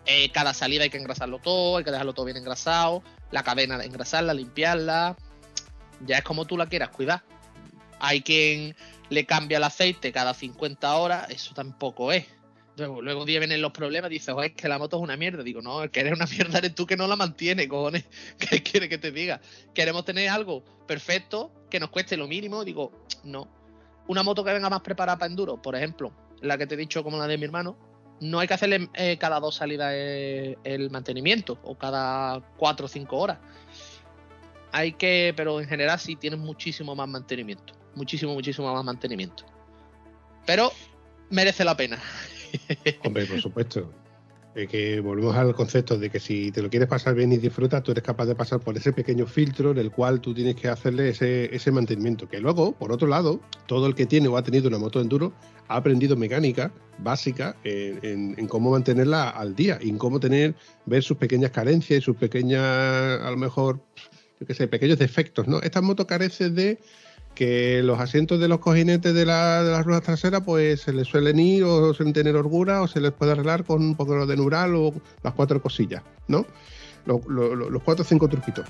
Eh, 0.07 0.30
cada 0.30 0.55
salida 0.55 0.84
hay 0.84 0.90
que 0.90 0.99
engrasarlo 0.99 1.40
todo, 1.40 1.78
hay 1.78 1.84
que 1.84 1.90
dejarlo 1.90 2.14
todo 2.14 2.26
bien 2.26 2.36
engrasado, 2.36 3.03
la 3.32 3.42
cadena 3.42 3.82
engrasarla, 3.84 4.34
limpiarla, 4.34 5.16
ya 6.07 6.18
es 6.18 6.24
como 6.24 6.44
tú 6.44 6.57
la 6.57 6.68
quieras 6.68 6.90
cuidar. 6.90 7.22
Hay 7.99 8.22
quien 8.22 8.76
le 9.09 9.26
cambia 9.26 9.59
el 9.59 9.64
aceite 9.64 10.12
cada 10.12 10.32
50 10.32 10.97
horas, 10.97 11.30
eso 11.30 11.55
tampoco 11.55 12.12
es. 12.12 12.26
Luego, 12.77 13.01
luego 13.01 13.24
día 13.24 13.39
vienen 13.39 13.62
los 13.62 13.72
problemas, 13.72 14.11
dices, 14.11 14.35
"Joder, 14.35 14.51
es 14.51 14.57
que 14.57 14.68
la 14.68 14.79
moto 14.79 14.99
es 14.99 15.03
una 15.03 15.16
mierda. 15.16 15.43
Digo, 15.43 15.62
no, 15.62 15.83
es 15.83 15.91
que 15.91 16.01
eres 16.01 16.12
una 16.12 16.27
mierda, 16.55 16.59
eres 16.59 16.74
tú 16.74 16.87
que 16.87 16.97
no 16.97 17.07
la 17.07 17.16
mantiene, 17.16 17.66
cojones. 17.68 18.05
¿Qué 18.39 18.62
quiere 18.62 18.89
que 18.89 18.99
te 18.99 19.11
diga? 19.11 19.41
Queremos 19.74 20.05
tener 20.05 20.29
algo 20.29 20.62
perfecto, 20.87 21.51
que 21.70 21.81
nos 21.81 21.91
cueste 21.91 22.16
lo 22.16 22.29
mínimo. 22.29 22.64
Digo, 22.64 22.93
no. 23.24 23.49
Una 24.09 24.22
moto 24.22 24.45
que 24.45 24.53
venga 24.53 24.70
más 24.70 24.83
preparada 24.83 25.18
para 25.18 25.31
enduro, 25.31 25.61
por 25.61 25.74
ejemplo, 25.74 26.12
la 26.41 26.59
que 26.59 26.66
te 26.66 26.74
he 26.74 26.79
dicho 26.79 27.03
como 27.03 27.18
la 27.18 27.27
de 27.27 27.39
mi 27.39 27.45
hermano, 27.45 27.77
no 28.20 28.39
hay 28.39 28.49
que 28.49 28.55
hacerle 28.55 28.89
eh, 28.95 29.16
cada 29.18 29.41
dos 29.41 29.57
salidas 29.57 29.93
eh, 29.95 30.57
el 30.64 30.91
mantenimiento 30.91 31.59
o 31.62 31.77
cada 31.77 32.41
cuatro 32.57 32.87
o 32.87 32.89
cinco 32.89 33.16
horas. 33.18 33.39
Hay 34.72 34.93
que, 34.93 35.33
pero 35.37 35.61
en 35.61 35.68
general 35.68 35.99
sí 35.99 36.16
tienen 36.16 36.41
muchísimo 36.41 36.95
más 36.95 37.09
mantenimiento. 37.09 37.72
Muchísimo, 37.95 38.35
muchísimo 38.35 38.72
más 38.72 38.85
mantenimiento. 38.85 39.45
Pero 40.45 40.70
merece 41.31 41.64
la 41.64 41.77
pena. 41.77 41.99
Hombre, 43.05 43.27
por 43.27 43.41
supuesto. 43.41 43.93
Que 44.71 45.01
volvemos 45.01 45.37
al 45.37 45.55
concepto 45.55 45.99
de 45.99 46.09
que 46.09 46.19
si 46.19 46.51
te 46.51 46.63
lo 46.63 46.71
quieres 46.71 46.89
pasar 46.89 47.15
bien 47.15 47.31
y 47.31 47.37
disfrutas, 47.37 47.83
tú 47.83 47.91
eres 47.93 48.03
capaz 48.03 48.25
de 48.25 48.35
pasar 48.35 48.59
por 48.59 48.75
ese 48.75 48.91
pequeño 48.91 49.27
filtro 49.27 49.73
en 49.73 49.77
el 49.77 49.91
cual 49.91 50.23
tú 50.23 50.33
tienes 50.33 50.55
que 50.55 50.69
hacerle 50.69 51.11
ese, 51.11 51.55
ese 51.55 51.71
mantenimiento. 51.71 52.27
Que 52.27 52.41
luego, 52.41 52.73
por 52.73 52.91
otro 52.91 53.07
lado, 53.07 53.39
todo 53.67 53.87
el 53.87 53.95
que 53.95 54.07
tiene 54.07 54.29
o 54.29 54.37
ha 54.39 54.43
tenido 54.43 54.69
una 54.69 54.79
moto 54.79 54.99
de 54.99 55.03
enduro 55.03 55.35
ha 55.69 55.77
aprendido 55.77 56.17
mecánica 56.17 56.73
básica 56.99 57.55
en, 57.65 58.35
en- 58.39 58.49
cómo 58.49 58.71
mantenerla 58.71 59.29
al 59.29 59.55
día 59.55 59.79
y 59.83 59.91
en 59.91 59.99
cómo 59.99 60.21
tener, 60.21 60.55
ver 60.87 61.03
sus 61.03 61.19
pequeñas 61.19 61.51
carencias 61.51 61.99
y 61.99 62.03
sus 62.03 62.17
pequeñas, 62.17 62.63
a 62.63 63.31
lo 63.31 63.37
mejor, 63.37 63.81
yo 64.41 64.47
qué 64.47 64.55
sé, 64.55 64.69
pequeños 64.69 64.99
defectos, 64.99 65.47
¿no? 65.47 65.61
Esta 65.61 65.83
moto 65.83 66.07
carece 66.07 66.49
de 66.49 66.79
que 67.37 67.82
los 67.84 68.01
asientos 68.01 68.41
de 68.41 68.49
los 68.49 68.59
cojinetes 68.59 69.14
de, 69.14 69.24
la- 69.24 69.62
de 69.62 69.70
las 69.70 69.84
ruedas 69.84 70.03
traseras 70.03 70.43
pues 70.45 70.80
se 70.80 70.93
les 70.93 71.07
suelen 71.07 71.39
ir 71.39 71.62
o 71.62 71.95
suelen 71.95 72.12
tener 72.12 72.34
holgura 72.34 72.82
o 72.82 72.89
se 72.89 73.01
les 73.01 73.12
puede 73.12 73.30
arreglar 73.32 73.62
con 73.64 73.80
un 73.82 73.95
poco 73.95 74.26
de 74.26 74.34
neural 74.37 74.74
o 74.74 74.93
las 75.22 75.34
cuatro 75.34 75.62
cosillas, 75.62 76.03
¿no? 76.26 76.45
Lo- 77.05 77.20
lo- 77.28 77.55
lo- 77.55 77.70
los 77.70 77.82
cuatro 77.84 78.03
o 78.03 78.09
cinco 78.09 78.26
truquitos. 78.28 78.66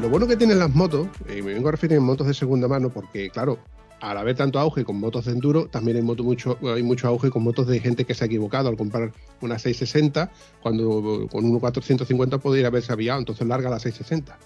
Lo 0.00 0.08
bueno 0.08 0.26
que 0.28 0.36
tienen 0.36 0.58
las 0.60 0.72
motos, 0.74 1.08
y 1.28 1.42
me 1.42 1.54
vengo 1.54 1.68
a 1.68 1.72
referir 1.72 1.98
a 1.98 2.00
motos 2.00 2.26
de 2.26 2.34
segunda 2.34 2.68
mano, 2.68 2.90
porque 2.90 3.30
claro, 3.30 3.58
al 4.00 4.18
haber 4.18 4.36
tanto 4.36 4.58
auge 4.58 4.84
con 4.84 4.98
motos 4.98 5.24
de 5.24 5.32
enduro, 5.32 5.66
también 5.66 5.96
hay, 5.96 6.02
mucho, 6.02 6.58
auge 7.06 7.30
con 7.30 7.42
motos 7.42 7.66
de 7.66 7.80
gente 7.80 8.04
que 8.04 8.14
se 8.14 8.24
ha 8.24 8.26
equivocado 8.26 8.68
al 8.68 8.76
comprar 8.76 9.12
una 9.40 9.58
660, 9.58 10.30
cuando 10.62 11.26
con 11.30 11.44
un 11.44 11.58
450 11.58 12.38
podría 12.38 12.66
haberse 12.66 12.92
aviado, 12.92 13.18
entonces 13.18 13.46
larga 13.46 13.70
la 13.70 13.78
660. 13.78 14.38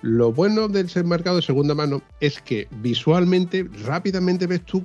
Lo 0.00 0.32
bueno 0.32 0.68
del 0.68 0.88
ser 0.88 1.04
mercado 1.04 1.36
de 1.36 1.42
segunda 1.42 1.74
mano 1.74 2.02
es 2.20 2.40
que 2.40 2.68
visualmente, 2.70 3.68
rápidamente 3.84 4.46
ves 4.46 4.62
tú 4.62 4.84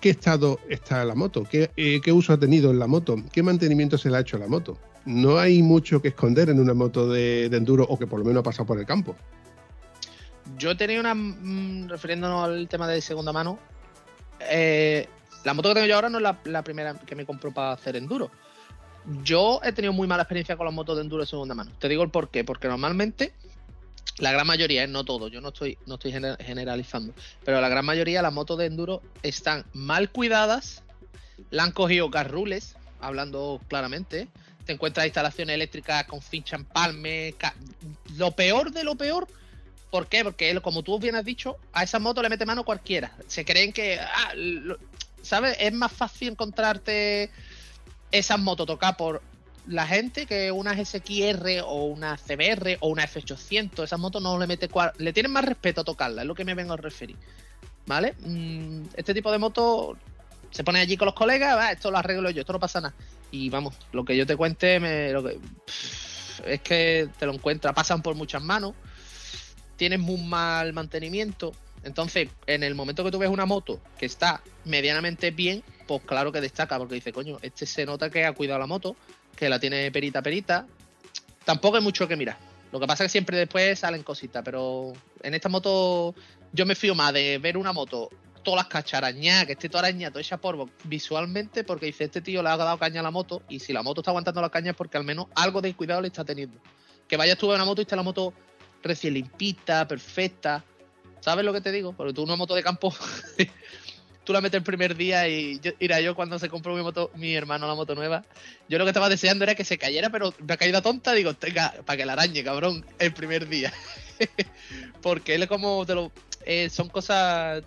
qué 0.00 0.10
estado 0.10 0.58
está 0.68 1.04
la 1.04 1.14
moto, 1.14 1.44
qué, 1.44 1.70
eh, 1.76 2.00
uso 2.12 2.32
ha 2.32 2.38
tenido 2.38 2.70
en 2.70 2.78
la 2.78 2.86
moto, 2.86 3.16
qué 3.32 3.42
mantenimiento 3.42 3.98
se 3.98 4.10
le 4.10 4.16
ha 4.16 4.20
hecho 4.20 4.36
a 4.36 4.40
la 4.40 4.48
moto. 4.48 4.78
No 5.06 5.38
hay 5.38 5.62
mucho 5.62 6.02
que 6.02 6.08
esconder 6.08 6.50
en 6.50 6.60
una 6.60 6.74
moto 6.74 7.08
de, 7.08 7.48
de 7.48 7.56
enduro 7.56 7.86
o 7.88 7.98
que 7.98 8.06
por 8.06 8.18
lo 8.18 8.24
menos 8.24 8.40
ha 8.40 8.44
pasado 8.44 8.66
por 8.66 8.78
el 8.78 8.84
campo. 8.84 9.16
Yo 10.58 10.76
tenido 10.76 11.00
una. 11.00 11.14
mm, 11.14 11.88
refiriéndonos 11.88 12.44
al 12.44 12.68
tema 12.68 12.88
de 12.88 13.00
segunda 13.00 13.32
mano. 13.32 13.58
eh, 14.40 15.08
la 15.44 15.54
moto 15.54 15.68
que 15.68 15.76
tengo 15.76 15.86
yo 15.86 15.94
ahora 15.94 16.10
no 16.10 16.18
es 16.18 16.24
la, 16.44 16.62
primera 16.62 16.94
que 16.94 17.14
me 17.14 17.24
compro 17.24 17.52
para 17.52 17.72
hacer 17.72 17.96
enduro. 17.96 18.30
Yo 19.22 19.60
he 19.62 19.72
tenido 19.72 19.92
muy 19.92 20.06
mala 20.08 20.24
experiencia 20.24 20.56
con 20.56 20.66
las 20.66 20.74
motos 20.74 20.96
de 20.96 21.02
enduro 21.02 21.22
de 21.22 21.28
segunda 21.28 21.54
mano. 21.54 21.70
Te 21.78 21.88
digo 21.88 22.02
el 22.02 22.10
por 22.10 22.28
qué. 22.28 22.44
Porque 22.44 22.68
normalmente, 22.68 23.32
la 24.18 24.32
gran 24.32 24.46
mayoría, 24.46 24.82
eh, 24.82 24.88
no 24.88 25.04
todo, 25.04 25.28
yo 25.28 25.40
no 25.40 25.48
estoy, 25.48 25.78
no 25.86 25.94
estoy 25.94 26.12
gener- 26.12 26.36
generalizando, 26.42 27.14
pero 27.44 27.60
la 27.60 27.68
gran 27.68 27.84
mayoría, 27.84 28.20
las 28.20 28.32
motos 28.32 28.58
de 28.58 28.66
enduro 28.66 29.00
están 29.22 29.64
mal 29.72 30.10
cuidadas, 30.10 30.82
la 31.50 31.62
han 31.62 31.72
cogido 31.72 32.10
garrules, 32.10 32.74
hablando 33.00 33.60
claramente. 33.68 34.28
Te 34.66 34.72
encuentras 34.72 35.06
instalaciones 35.06 35.54
eléctricas 35.54 36.04
con 36.04 36.20
fincha 36.20 36.56
empalme. 36.56 37.34
Lo 38.16 38.32
peor 38.32 38.72
de 38.72 38.84
lo 38.84 38.96
peor 38.96 39.26
¿Por 39.90 40.06
qué? 40.06 40.22
Porque 40.22 40.58
como 40.60 40.82
tú 40.82 40.98
bien 40.98 41.14
has 41.16 41.24
dicho, 41.24 41.56
a 41.72 41.82
esa 41.82 41.98
moto 41.98 42.22
le 42.22 42.28
mete 42.28 42.44
mano 42.44 42.64
cualquiera. 42.64 43.12
Se 43.26 43.44
creen 43.44 43.72
que, 43.72 43.98
ah, 44.00 44.32
¿sabes? 45.22 45.56
Es 45.60 45.72
más 45.72 45.92
fácil 45.92 46.28
encontrarte 46.28 47.30
esas 48.10 48.38
motos 48.38 48.66
tocadas 48.66 48.96
por 48.96 49.22
la 49.66 49.86
gente 49.86 50.26
que 50.26 50.50
una 50.50 50.74
GSX-R 50.74 51.60
o 51.62 51.84
una 51.84 52.16
CBR 52.16 52.78
o 52.80 52.88
una 52.88 53.06
F800. 53.06 53.84
Esas 53.84 53.98
motos 53.98 54.22
no 54.22 54.38
le 54.38 54.46
mete 54.46 54.68
cua- 54.68 54.92
le 54.98 55.12
tienen 55.12 55.32
más 55.32 55.44
respeto 55.44 55.82
a 55.82 55.84
tocarla, 55.84 56.22
es 56.22 56.28
lo 56.28 56.34
que 56.34 56.44
me 56.44 56.54
vengo 56.54 56.74
a 56.74 56.76
referir. 56.76 57.16
¿Vale? 57.86 58.14
Mm, 58.20 58.82
este 58.94 59.14
tipo 59.14 59.32
de 59.32 59.38
moto 59.38 59.96
se 60.50 60.64
pone 60.64 60.80
allí 60.80 60.96
con 60.96 61.06
los 61.06 61.14
colegas, 61.14 61.56
va, 61.56 61.72
esto 61.72 61.90
lo 61.90 61.98
arreglo 61.98 62.28
yo, 62.30 62.40
esto 62.40 62.52
no 62.52 62.60
pasa 62.60 62.80
nada. 62.80 62.94
Y 63.30 63.48
vamos, 63.50 63.74
lo 63.92 64.04
que 64.04 64.16
yo 64.16 64.26
te 64.26 64.36
cuente, 64.36 64.80
me, 64.80 65.10
lo 65.12 65.22
que, 65.22 65.38
es 66.46 66.60
que 66.62 67.08
te 67.18 67.26
lo 67.26 67.32
encuentras, 67.34 67.74
pasan 67.74 68.00
por 68.02 68.14
muchas 68.14 68.42
manos 68.42 68.74
tienes 69.78 70.00
muy 70.00 70.20
mal 70.20 70.74
mantenimiento. 70.74 71.52
Entonces, 71.84 72.28
en 72.46 72.62
el 72.62 72.74
momento 72.74 73.04
que 73.04 73.10
tú 73.10 73.18
ves 73.18 73.30
una 73.30 73.46
moto 73.46 73.80
que 73.98 74.04
está 74.04 74.42
medianamente 74.64 75.30
bien, 75.30 75.62
pues 75.86 76.02
claro 76.04 76.32
que 76.32 76.40
destaca, 76.40 76.76
porque 76.76 76.96
dice, 76.96 77.12
coño, 77.12 77.38
este 77.40 77.64
se 77.64 77.86
nota 77.86 78.10
que 78.10 78.26
ha 78.26 78.32
cuidado 78.32 78.58
la 78.58 78.66
moto, 78.66 78.96
que 79.36 79.48
la 79.48 79.58
tiene 79.58 79.90
perita 79.90 80.20
perita. 80.20 80.66
Tampoco 81.44 81.76
hay 81.76 81.82
mucho 81.82 82.06
que 82.06 82.16
mirar. 82.16 82.36
Lo 82.72 82.80
que 82.80 82.86
pasa 82.86 83.04
es 83.04 83.08
que 83.08 83.12
siempre 83.12 83.38
después 83.38 83.78
salen 83.78 84.02
cositas, 84.02 84.42
pero 84.44 84.92
en 85.22 85.32
esta 85.32 85.48
moto 85.48 86.14
yo 86.52 86.66
me 86.66 86.74
fío 86.74 86.94
más 86.94 87.14
de 87.14 87.38
ver 87.38 87.56
una 87.56 87.72
moto, 87.72 88.10
todas 88.42 88.58
las 88.58 88.66
cacharañas, 88.66 89.46
que 89.46 89.52
esté 89.52 89.68
toda 89.68 89.84
arañada, 89.84 90.10
toda 90.10 90.20
hecha 90.20 90.36
polvo 90.36 90.68
visualmente, 90.84 91.64
porque 91.64 91.86
dice, 91.86 92.04
este 92.04 92.20
tío 92.20 92.42
le 92.42 92.50
ha 92.50 92.56
dado 92.56 92.76
caña 92.78 93.00
a 93.00 93.04
la 93.04 93.10
moto, 93.10 93.42
y 93.48 93.60
si 93.60 93.72
la 93.72 93.82
moto 93.82 94.00
está 94.00 94.10
aguantando 94.10 94.42
la 94.42 94.50
caña 94.50 94.72
es 94.72 94.76
porque 94.76 94.98
al 94.98 95.04
menos 95.04 95.26
algo 95.36 95.62
de 95.62 95.72
cuidado 95.74 96.02
le 96.02 96.08
está 96.08 96.24
teniendo. 96.24 96.58
Que 97.06 97.16
vayas 97.16 97.38
tú 97.38 97.50
a 97.50 97.54
una 97.54 97.64
moto 97.64 97.80
y 97.80 97.84
esté 97.84 97.96
la 97.96 98.02
moto 98.02 98.34
recién 98.82 99.14
limpita, 99.14 99.86
perfecta. 99.86 100.64
¿Sabes 101.20 101.44
lo 101.44 101.52
que 101.52 101.60
te 101.60 101.72
digo? 101.72 101.92
Porque 101.92 102.12
tú 102.12 102.22
una 102.22 102.36
moto 102.36 102.54
de 102.54 102.62
campo, 102.62 102.94
tú 104.24 104.32
la 104.32 104.40
metes 104.40 104.58
el 104.58 104.62
primer 104.64 104.96
día 104.96 105.28
y 105.28 105.58
yo, 105.60 105.72
yo 105.80 106.14
cuando 106.14 106.38
se 106.38 106.48
compró 106.48 106.74
mi 106.74 106.82
moto, 106.82 107.10
mi 107.14 107.34
hermano 107.34 107.66
la 107.66 107.74
moto 107.74 107.94
nueva, 107.94 108.24
yo 108.68 108.78
lo 108.78 108.84
que 108.84 108.90
estaba 108.90 109.08
deseando 109.08 109.44
era 109.44 109.54
que 109.54 109.64
se 109.64 109.78
cayera, 109.78 110.10
pero 110.10 110.32
una 110.40 110.56
caída 110.56 110.82
tonta, 110.82 111.12
digo, 111.12 111.34
tenga, 111.34 111.72
para 111.84 111.96
que 111.96 112.06
la 112.06 112.12
arañe, 112.12 112.44
cabrón, 112.44 112.84
el 112.98 113.12
primer 113.12 113.48
día. 113.48 113.72
porque 115.02 115.34
él 115.34 115.42
es 115.42 115.48
como 115.48 115.84
te 115.86 115.94
lo, 115.94 116.12
eh, 116.44 116.68
son 116.70 116.88
cosas 116.88 117.62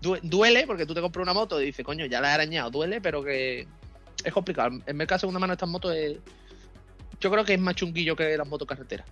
du- 0.00 0.18
duele 0.22 0.66
porque 0.66 0.86
tú 0.86 0.94
te 0.94 1.00
compras 1.00 1.22
una 1.22 1.34
moto 1.34 1.60
y 1.60 1.66
dices, 1.66 1.84
coño, 1.84 2.06
ya 2.06 2.20
la 2.20 2.30
he 2.30 2.34
arañado, 2.34 2.70
duele, 2.70 3.00
pero 3.00 3.22
que 3.22 3.66
es 4.24 4.32
complicado. 4.32 4.80
En 4.86 4.96
mercado 4.96 5.16
de 5.16 5.20
segunda 5.20 5.38
mano 5.40 5.52
estas 5.52 5.68
motos 5.68 5.94
yo 7.20 7.30
creo 7.30 7.44
que 7.44 7.54
es 7.54 7.60
más 7.60 7.74
chunguillo 7.74 8.16
que 8.16 8.36
las 8.36 8.48
motos 8.48 8.66
carreteras. 8.66 9.06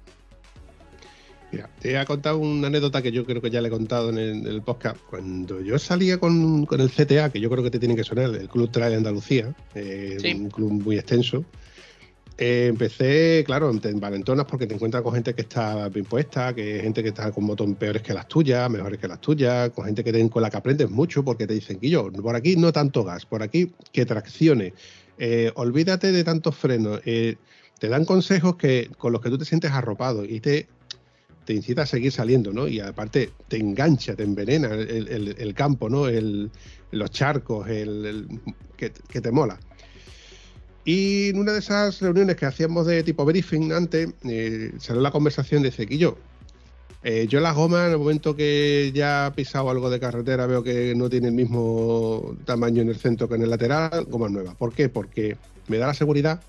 Mira, 1.50 1.70
te 1.80 1.98
he 1.98 2.04
contado 2.04 2.38
una 2.38 2.66
anécdota 2.66 3.00
que 3.00 3.10
yo 3.10 3.24
creo 3.24 3.40
que 3.40 3.50
ya 3.50 3.62
le 3.62 3.68
he 3.68 3.70
contado 3.70 4.10
en 4.10 4.18
el, 4.18 4.28
en 4.40 4.46
el 4.46 4.62
podcast. 4.62 4.98
Cuando 5.08 5.60
yo 5.62 5.78
salía 5.78 6.18
con, 6.18 6.66
con 6.66 6.80
el 6.80 6.90
CTA, 6.90 7.30
que 7.30 7.40
yo 7.40 7.48
creo 7.48 7.64
que 7.64 7.70
te 7.70 7.78
tiene 7.78 7.96
que 7.96 8.04
sonar, 8.04 8.34
el 8.34 8.48
Club 8.48 8.70
Trail 8.70 8.94
Andalucía, 8.96 9.54
eh, 9.74 10.18
Sí. 10.20 10.34
un 10.34 10.50
club 10.50 10.72
muy 10.72 10.96
extenso, 10.98 11.44
eh, 12.36 12.66
empecé, 12.68 13.42
claro, 13.46 13.70
en, 13.70 13.80
en 13.82 13.98
valentonas 13.98 14.44
porque 14.44 14.66
te 14.66 14.74
encuentras 14.74 15.02
con 15.02 15.14
gente 15.14 15.34
que 15.34 15.40
está 15.40 15.88
bien 15.88 16.04
puesta, 16.04 16.54
que 16.54 16.80
gente 16.82 17.02
que 17.02 17.08
está 17.08 17.32
con 17.32 17.44
motos 17.44 17.66
peores 17.78 18.02
que 18.02 18.12
las 18.12 18.28
tuyas, 18.28 18.70
mejores 18.70 19.00
que 19.00 19.08
las 19.08 19.20
tuyas, 19.20 19.70
con 19.70 19.86
gente 19.86 20.04
que 20.04 20.12
te- 20.12 20.28
con 20.30 20.42
la 20.42 20.50
que 20.50 20.56
aprendes 20.58 20.90
mucho 20.90 21.24
porque 21.24 21.46
te 21.46 21.54
dicen 21.54 21.80
que 21.80 21.88
yo, 21.88 22.12
por 22.12 22.36
aquí 22.36 22.56
no 22.56 22.72
tanto 22.72 23.04
gas, 23.04 23.24
por 23.24 23.42
aquí 23.42 23.72
que 23.90 24.04
traccione, 24.04 24.74
eh, 25.16 25.50
olvídate 25.54 26.12
de 26.12 26.22
tantos 26.24 26.54
frenos, 26.54 27.00
te 27.02 27.88
dan 27.88 28.04
consejos 28.04 28.56
que 28.56 28.90
con 28.98 29.12
los 29.12 29.20
que 29.22 29.30
tú 29.30 29.38
te 29.38 29.44
sientes 29.44 29.70
arropado 29.72 30.24
y 30.24 30.38
te, 30.40 30.68
te 31.48 31.54
incita 31.54 31.80
a 31.80 31.86
seguir 31.86 32.12
saliendo, 32.12 32.52
¿no? 32.52 32.68
Y 32.68 32.78
aparte 32.78 33.30
te 33.48 33.56
engancha, 33.56 34.14
te 34.14 34.22
envenena 34.22 34.68
el, 34.74 35.54
campo, 35.54 35.88
¿no? 35.88 36.06
El, 36.06 36.50
los 36.90 37.10
charcos, 37.10 37.66
el, 37.70 38.38
que 38.76 39.20
te 39.22 39.30
mola. 39.30 39.58
Y 40.84 41.30
en 41.30 41.38
una 41.38 41.52
de 41.52 41.60
esas 41.60 42.02
reuniones 42.02 42.36
que 42.36 42.44
hacíamos 42.44 42.84
de 42.84 43.02
tipo 43.02 43.24
briefing 43.24 43.72
antes, 43.72 44.10
eh, 44.24 44.72
salió 44.78 45.00
la 45.00 45.10
conversación 45.10 45.62
de 45.62 45.70
Cequillo. 45.70 46.18
Eh, 47.02 47.26
yo 47.30 47.40
las 47.40 47.54
gomas, 47.54 47.86
en 47.86 47.92
el 47.92 47.98
momento 47.98 48.36
que 48.36 48.92
ya 48.94 49.28
he 49.28 49.30
pisado 49.30 49.70
algo 49.70 49.88
de 49.88 50.00
carretera, 50.00 50.44
veo 50.44 50.62
que 50.62 50.94
no 50.94 51.08
tiene 51.08 51.28
el 51.28 51.34
mismo 51.34 52.36
tamaño 52.44 52.82
en 52.82 52.90
el 52.90 52.96
centro 52.96 53.26
que 53.26 53.36
en 53.36 53.42
el 53.44 53.48
lateral, 53.48 54.04
gomas 54.04 54.32
nuevas. 54.32 54.54
¿Por 54.54 54.74
qué? 54.74 54.90
Porque 54.90 55.38
me 55.66 55.78
da 55.78 55.86
la 55.86 55.94
seguridad 55.94 56.42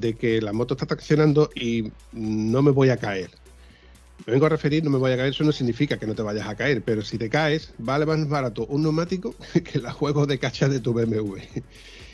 de 0.00 0.14
que 0.14 0.40
la 0.40 0.52
moto 0.52 0.74
está 0.74 0.86
traccionando 0.86 1.50
y 1.54 1.90
no 2.12 2.62
me 2.62 2.70
voy 2.70 2.90
a 2.90 2.96
caer. 2.96 3.30
Me 4.26 4.32
vengo 4.32 4.46
a 4.46 4.50
referir, 4.50 4.82
no 4.82 4.90
me 4.90 4.98
voy 4.98 5.12
a 5.12 5.16
caer, 5.16 5.30
eso 5.30 5.44
no 5.44 5.52
significa 5.52 5.98
que 5.98 6.06
no 6.06 6.14
te 6.14 6.22
vayas 6.22 6.48
a 6.48 6.56
caer, 6.56 6.82
pero 6.82 7.02
si 7.02 7.18
te 7.18 7.28
caes, 7.28 7.72
vale 7.78 8.06
más 8.06 8.28
barato 8.28 8.66
un 8.66 8.82
neumático 8.82 9.34
que 9.52 9.78
el 9.78 9.90
juego 9.90 10.26
de 10.26 10.38
cacha 10.38 10.68
de 10.68 10.80
tu 10.80 10.92
BMW. 10.92 11.36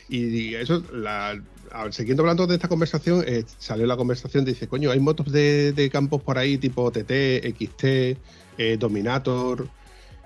Y 0.09 0.53
eso, 0.55 0.83
la, 0.91 1.41
siguiendo 1.91 2.23
hablando 2.23 2.45
de 2.45 2.55
esta 2.55 2.67
conversación, 2.67 3.23
eh, 3.25 3.45
salió 3.57 3.87
la 3.87 3.97
conversación, 3.97 4.45
dice, 4.45 4.67
coño, 4.67 4.91
hay 4.91 4.99
motos 4.99 5.31
de, 5.31 5.89
campos 5.91 6.21
por 6.21 6.37
ahí 6.37 6.57
tipo 6.57 6.91
TT, 6.91 7.43
XT, 7.57 7.83
eh, 8.57 8.77
Dominator, 8.77 9.67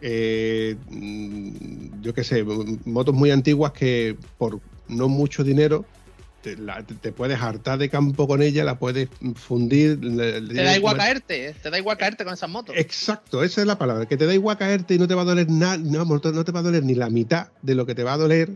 eh, 0.01 0.75
mm, 0.89 2.01
yo 2.01 2.13
qué 2.13 2.23
sé, 2.23 2.43
motos 2.85 3.15
muy 3.15 3.31
antiguas 3.31 3.71
que 3.71 4.17
por 4.37 4.59
no 4.87 5.07
mucho 5.07 5.43
dinero 5.43 5.85
te, 6.55 6.61
la- 6.61 6.83
te- 6.83 7.11
puedes 7.11 7.39
hartar 7.41 7.77
de 7.77 7.89
campo 7.89 8.27
con 8.27 8.41
ella, 8.41 8.63
la 8.63 8.79
puedes 8.79 9.09
fundir. 9.35 10.03
le- 10.03 10.41
le- 10.41 10.53
Te 10.55 10.63
da 10.63 10.75
igual 10.77 10.97
caerte, 10.97 11.49
¿eh? 11.49 11.55
te 11.61 11.69
da 11.69 11.77
igual 11.77 11.97
caerte 11.97 12.23
con 12.23 12.33
esas 12.33 12.49
motos. 12.49 12.75
Exacto, 12.77 13.43
esa 13.43 13.61
es 13.61 13.67
la 13.67 13.77
palabra, 13.77 14.05
que 14.05 14.17
te 14.17 14.25
da 14.25 14.33
igual 14.33 14.57
caerte 14.57 14.93
y 14.95 14.97
no 14.99 15.07
te 15.07 15.15
va 15.15 15.23
a 15.23 15.25
doler 15.25 15.49
nada, 15.49 15.77
no, 15.77 16.05
no 16.05 16.19
te 16.21 16.51
va 16.51 16.59
a 16.59 16.63
doler 16.63 16.83
ni 16.83 16.95
la 16.95 17.09
mitad 17.09 17.47
de 17.61 17.75
lo 17.75 17.85
que 17.85 17.95
te 17.95 18.03
va 18.03 18.13
a 18.13 18.17
doler 18.17 18.51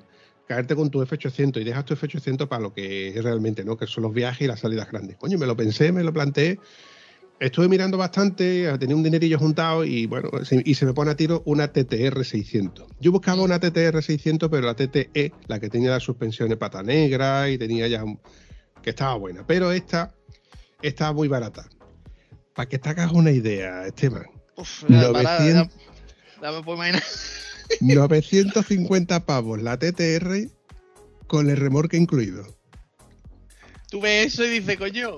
caerte 0.48 0.76
con 0.76 0.90
tu 0.90 1.02
F800 1.02 1.62
y 1.62 1.64
dejas 1.64 1.86
tu 1.86 1.94
F800 1.96 2.48
para 2.48 2.62
lo 2.62 2.74
que 2.74 3.10
es 3.10 3.24
realmente, 3.24 3.64
¿no? 3.64 3.78
Que 3.78 3.88
son 3.88 4.04
los 4.04 4.14
viajes 4.14 4.42
y 4.42 4.48
las 4.48 4.60
salidas 4.60 4.90
grandes. 4.92 5.16
Coño, 5.18 5.38
me 5.38 5.46
lo 5.46 5.56
pensé, 5.56 5.92
me 5.94 6.04
lo 6.04 6.12
planteé. 6.12 6.60
Estuve 7.42 7.68
mirando 7.68 7.98
bastante, 7.98 8.72
tenía 8.78 8.96
un 8.96 9.02
dinerillo 9.02 9.40
juntado 9.40 9.84
y 9.84 10.06
bueno, 10.06 10.30
se- 10.46 10.62
y 10.64 10.76
se 10.76 10.86
me 10.86 10.94
pone 10.94 11.10
a 11.10 11.16
tiro 11.16 11.42
una 11.46 11.74
TTR 11.74 12.24
600. 12.24 12.88
Yo 13.00 13.12
buscaba 13.12 13.42
una 13.42 13.60
TTR 13.60 14.00
600, 14.04 14.48
pero 14.48 14.68
la 14.68 14.76
TTE, 14.76 15.34
la 15.48 15.60
que 15.60 15.68
tenía 15.68 15.90
las 15.90 16.04
suspensiones 16.04 16.60
pata 16.60 16.84
negra 16.84 17.50
y 17.50 17.58
tenía 17.58 17.88
ya 17.88 18.04
un- 18.04 18.20
que 18.84 18.92
estaba 18.92 19.16
buena, 19.16 19.44
pero 19.48 19.72
esta 19.72 20.14
estaba 20.84 21.14
muy 21.14 21.28
barata. 21.28 21.68
Para 22.54 22.70
que 22.70 22.78
te 22.78 22.90
hagas 22.90 23.12
una 23.12 23.32
idea, 23.32 23.88
Esteban, 23.88 24.28
Uf, 24.58 24.84
ya, 24.88 25.08
900. 25.10 25.14
para- 25.24 25.48
ya- 25.48 25.70
ya 26.44 26.52
me 26.52 26.64
puedo 26.64 26.78
imaginar. 26.78 27.02
950 27.82 29.26
pavos 29.26 29.60
la 29.64 29.80
TTR 29.80 30.48
con 31.26 31.50
el 31.50 31.58
remolque 31.58 31.98
incluido. 31.98 32.46
Tú 33.90 34.00
ves 34.00 34.28
eso 34.34 34.46
y 34.46 34.60
dices, 34.60 34.78
coño. 34.78 35.18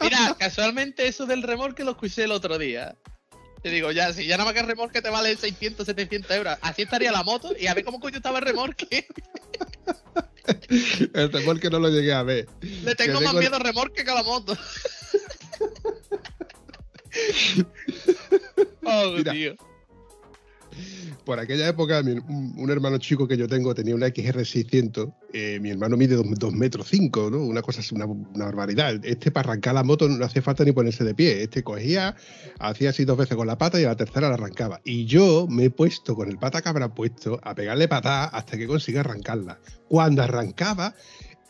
Mira, 0.00 0.34
casualmente 0.38 1.06
eso 1.06 1.26
del 1.26 1.42
remolque 1.42 1.84
lo 1.84 1.92
escuché 1.92 2.24
el 2.24 2.32
otro 2.32 2.58
día. 2.58 2.96
Te 3.62 3.68
digo, 3.70 3.92
ya, 3.92 4.12
si 4.12 4.26
ya 4.26 4.36
nada 4.38 4.46
más 4.46 4.54
que 4.54 4.60
el 4.60 4.66
remolque 4.66 5.02
te 5.02 5.10
vale 5.10 5.36
600, 5.36 5.84
700 5.86 6.30
euros. 6.36 6.56
Así 6.62 6.82
estaría 6.82 7.12
la 7.12 7.22
moto 7.22 7.54
y 7.58 7.66
a 7.66 7.74
ver 7.74 7.84
cómo 7.84 8.00
coño 8.00 8.16
estaba 8.16 8.38
el 8.38 8.44
remolque. 8.46 9.06
El 11.14 11.30
remolque 11.30 11.68
no 11.70 11.78
lo 11.78 11.88
llegué 11.90 12.12
a 12.14 12.22
ver. 12.22 12.48
Le 12.60 12.94
tengo 12.94 13.18
Que 13.18 13.24
más 13.24 13.32
tengo- 13.34 13.40
miedo 13.40 13.56
al 13.56 13.62
remolque 13.62 14.02
que 14.04 14.10
a 14.10 14.14
la 14.14 14.22
moto. 14.22 14.56
oh, 18.84 19.10
Mira. 19.16 19.32
tío. 19.32 19.56
Por 21.24 21.38
aquella 21.38 21.68
época, 21.68 22.00
un, 22.00 22.70
hermano 22.70 22.98
chico 22.98 23.28
que 23.28 23.36
yo 23.36 23.46
tengo 23.46 23.74
tenía 23.74 23.94
una 23.94 24.08
XR600. 24.08 25.12
eh, 25.32 25.58
mi 25.60 25.70
hermano 25.70 25.96
mide 25.96 26.16
2 26.16 26.52
metros 26.52 26.88
5, 26.88 27.30
¿no? 27.30 27.38
Una 27.44 27.62
cosa 27.62 27.82
una, 27.92 28.06
una 28.06 28.46
barbaridad. 28.46 29.04
Este 29.04 29.30
para 29.30 29.50
arrancar 29.50 29.74
la 29.74 29.84
moto 29.84 30.08
no 30.08 30.24
hacía 30.24 30.42
falta 30.42 30.64
ni 30.64 30.72
ponerse 30.72 31.04
de 31.04 31.14
pie. 31.14 31.42
Este 31.42 31.62
cogía, 31.62 32.16
hacía 32.58 32.90
así 32.90 33.04
dos 33.04 33.18
veces 33.18 33.36
con 33.36 33.46
la 33.46 33.58
pata 33.58 33.80
y 33.80 33.84
a 33.84 33.88
la 33.88 33.96
tercera 33.96 34.28
la 34.28 34.34
arrancaba. 34.34 34.80
Y 34.84 35.04
yo 35.06 35.46
me 35.48 35.64
he 35.64 35.70
puesto 35.70 36.14
con 36.14 36.28
el 36.28 36.38
pata 36.38 36.62
cabra 36.62 36.94
puesto 36.94 37.40
a 37.42 37.54
pegarle 37.54 37.88
patadas 37.88 38.30
hasta 38.32 38.56
que 38.56 38.66
consiga 38.66 39.00
arrancarla. 39.00 39.58
Cuando 39.88 40.22
arrancaba, 40.22 40.94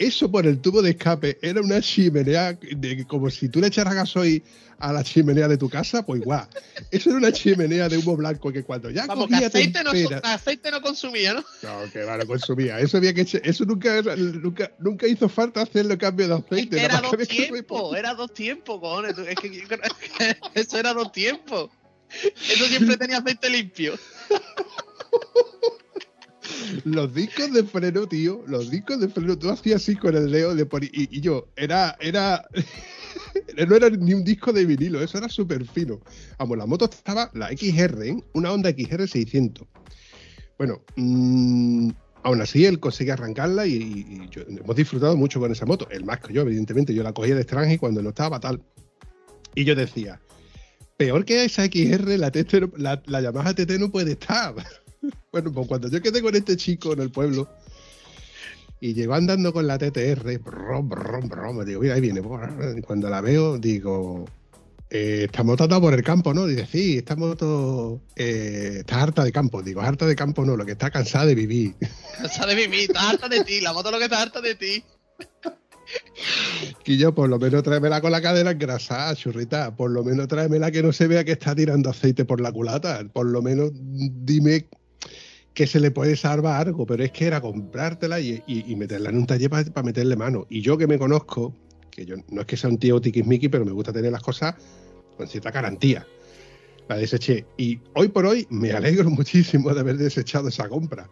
eso 0.01 0.31
por 0.31 0.47
el 0.47 0.59
tubo 0.61 0.81
de 0.81 0.91
escape 0.91 1.39
era 1.43 1.61
una 1.61 1.83
chimenea, 1.83 2.55
de, 2.55 3.05
como 3.07 3.29
si 3.29 3.51
tú 3.51 3.61
le 3.61 3.67
echaras 3.67 3.95
gasoil 3.95 4.43
a 4.79 4.95
la 4.95 5.05
chimenea 5.05 5.47
de 5.47 5.59
tu 5.59 5.69
casa, 5.69 6.07
pues 6.07 6.23
igual. 6.23 6.49
Eso 6.91 7.11
era 7.11 7.19
una 7.19 7.31
chimenea 7.31 7.87
de 7.87 7.99
humo 7.99 8.17
blanco 8.17 8.51
que 8.51 8.65
cuando 8.65 8.89
ya 8.89 9.05
Vamos, 9.05 9.29
que 9.29 9.35
aceite 9.35 9.85
no, 9.85 9.91
aceite 10.23 10.71
no 10.71 10.81
consumía, 10.81 11.35
¿no? 11.35 11.45
no, 11.63 11.93
que 11.93 12.03
vale, 12.05 12.25
consumía. 12.25 12.81
Eso 12.81 12.97
había 12.97 13.13
que 13.13 13.21
eso 13.21 13.65
nunca, 13.67 14.01
nunca, 14.17 14.73
nunca 14.79 15.07
hizo 15.07 15.29
falta 15.29 15.61
hacerle 15.61 15.99
cambio 15.99 16.29
de 16.29 16.35
Es 16.35 16.41
aceite. 16.47 16.77
que 16.77 16.83
era 16.83 17.01
dos 17.03 17.29
tiempos, 17.29 17.97
era 17.97 18.15
dos 18.15 18.33
tiempos, 18.33 18.81
cojones. 18.81 19.19
Es 19.19 19.37
que 19.39 19.67
eso 20.55 20.79
era 20.79 20.95
dos 20.95 21.13
tiempos. 21.13 21.71
Eso 22.51 22.65
siempre 22.65 22.97
tenía 22.97 23.19
aceite 23.19 23.51
limpio. 23.51 23.99
Los 26.85 27.15
discos 27.15 27.53
de 27.53 27.65
freno, 27.65 28.07
tío, 28.07 28.43
los 28.47 28.71
discos 28.71 29.01
de 29.01 29.09
freno, 29.09 29.39
tú 29.39 29.51
hacías 29.51 29.83
así 29.83 29.97
con 29.97 30.17
el 30.17 30.31
dedo 30.31 30.55
de 30.55 30.67
y, 30.93 31.17
y 31.17 31.21
yo, 31.21 31.49
era, 31.57 31.97
era, 32.01 32.45
no 33.69 33.77
era 33.77 33.91
ni 33.91 34.15
un 34.15 34.25
disco 34.25 34.53
de 34.53 34.65
vinilo, 34.65 35.03
eso 35.03 35.19
era 35.19 35.29
súper 35.29 35.65
fino. 35.67 36.01
Vamos, 36.39 36.59
la 36.59 36.67
moto 36.67 36.85
estaba, 36.91 37.31
la 37.35 37.49
XR, 37.51 38.09
¿eh? 38.09 38.17
una 38.35 38.53
Honda 38.53 38.71
XR 38.71 39.07
600. 39.07 39.67
Bueno, 40.59 40.83
mm, 40.97 41.91
aún 42.23 42.41
así 42.43 42.67
él 42.67 42.81
consigue 42.81 43.13
arrancarla 43.13 43.67
y, 43.67 44.29
yo- 44.31 44.43
hemos 44.43 44.77
disfrutado 44.77 45.17
mucho 45.17 45.41
con 45.41 45.51
esa 45.53 45.67
moto. 45.67 45.89
El 45.91 46.05
más 46.05 46.21
que 46.21 46.33
yo, 46.35 46.43
evidentemente, 46.43 46.95
yo 46.95 47.03
la 47.03 47.13
cogía 47.13 47.35
de 47.35 47.43
extranjero 47.43 47.81
cuando 47.81 48.03
no 48.03 48.11
estaba 48.11 48.41
tal. 48.41 48.63
Y 49.55 49.65
yo 49.65 49.75
decía, 49.75 50.21
peor 50.97 51.25
que 51.25 51.45
esa 51.45 51.65
XR, 51.65 52.19
la, 52.19 52.31
TT 52.31 52.71
la, 52.77 53.03
la 53.07 53.21
Yamaha 53.23 53.55
TT 53.55 53.79
no 53.79 53.91
puede 53.91 54.13
estar. 54.13 54.55
Bueno, 55.33 55.53
pues 55.53 55.67
cuando 55.67 55.89
yo 55.89 56.01
quedé 56.03 56.23
con 56.23 56.35
este 56.35 56.57
chico 56.57 56.93
en 56.93 57.01
el 57.01 57.11
pueblo 57.11 57.49
y 58.81 58.95
llegó 58.95 59.15
andando 59.15 59.53
con 59.53 59.67
la 59.67 59.79
TTR, 59.79 60.39
brom, 60.39 60.89
brom, 60.89 61.29
brom, 61.29 61.65
digo, 61.65 61.81
mira, 61.81 61.95
ahí 61.95 62.01
viene. 62.01 62.23
Cuando 62.83 63.11
la 63.11 63.21
veo, 63.21 63.59
digo, 63.59 64.25
eh, 64.89 65.25
esta 65.27 65.45
moto 65.45 65.65
anda 65.65 65.81
por 65.81 65.95
el 65.95 66.03
campo, 66.03 66.33
¿no? 66.33 66.47
Dice, 66.47 66.67
sí, 66.67 66.99
esta 66.99 67.15
moto 67.15 68.01
eh, 68.17 68.79
está 68.81 69.03
harta 69.03 69.23
de 69.23 69.33
campo. 69.33 69.63
Digo, 69.63 69.81
harta 69.83 70.07
de 70.07 70.17
campo 70.17 70.45
no, 70.45 70.57
lo 70.57 70.65
que 70.65 70.73
está 70.73 70.91
cansada 70.91 71.27
de 71.27 71.35
vivir. 71.35 71.75
Cansada 72.17 72.49
de 72.49 72.55
vivir, 72.57 72.91
está 72.91 73.11
harta 73.11 73.29
de 73.29 73.45
ti. 73.45 73.61
La 73.61 73.73
moto 73.73 73.91
lo 73.91 73.99
que 73.99 74.05
está 74.05 74.23
harta 74.23 74.41
de 74.41 74.55
ti. 74.55 74.85
Y 76.87 76.97
yo, 76.99 77.15
por 77.15 77.29
lo 77.29 77.39
menos 77.39 77.63
tráemela 77.63 78.01
con 78.01 78.13
la 78.13 78.21
cadera 78.21 78.51
engrasada, 78.51 79.15
churrita. 79.15 79.77
Por 79.77 79.91
lo 79.91 80.03
menos 80.03 80.27
tráemela 80.29 80.71
que 80.71 80.83
no 80.83 80.93
se 80.93 81.07
vea 81.07 81.25
que 81.25 81.33
está 81.33 81.55
tirando 81.55 81.91
aceite 81.91 82.25
por 82.25 82.41
la 82.41 82.51
culata. 82.51 83.05
Por 83.13 83.27
lo 83.27 83.43
menos 83.43 83.71
dime 83.75 84.67
que 85.55 85.67
se 85.67 85.81
le 85.81 85.91
puede 85.91 86.17
salvar 86.17 86.67
algo. 86.69 86.87
Pero 86.87 87.03
es 87.05 87.13
que 87.13 87.27
era 87.27 87.41
comprártela 87.41 88.21
y, 88.21 88.43
y- 88.47 88.71
y 88.73 88.77
meterla 88.77 89.11
en 89.11 89.17
un 89.19 89.27
taller 89.27 89.51
para 89.51 89.83
meterle 89.83 90.17
mano. 90.17 90.47
Y 90.49 90.61
yo 90.63 90.77
que 90.79 90.87
me 90.87 90.99
conozco, 90.99 91.55
que 91.91 92.05
yo 92.07 92.17
no 92.31 92.41
es 92.43 92.47
que 92.47 92.57
sea 92.57 92.71
un 92.71 92.79
tío 92.79 93.01
tiquismiqui, 93.01 93.49
pero 93.49 93.65
me 93.65 93.73
gusta 93.73 93.93
tener 93.93 94.13
las 94.13 94.23
cosas 94.23 94.55
con 95.17 95.27
cierta 95.29 95.51
garantía. 95.51 96.07
La 96.89 96.97
deseché. 96.97 97.45
Y 97.57 97.79
hoy 97.95 98.09
por 98.09 98.27
hoy 98.27 98.47
me 98.51 98.73
alegro 98.73 99.11
muchísimo 99.11 99.73
de 99.75 99.81
haber 99.81 99.97
desechado 99.97 100.49
esa 100.49 100.69
compra. 100.69 101.09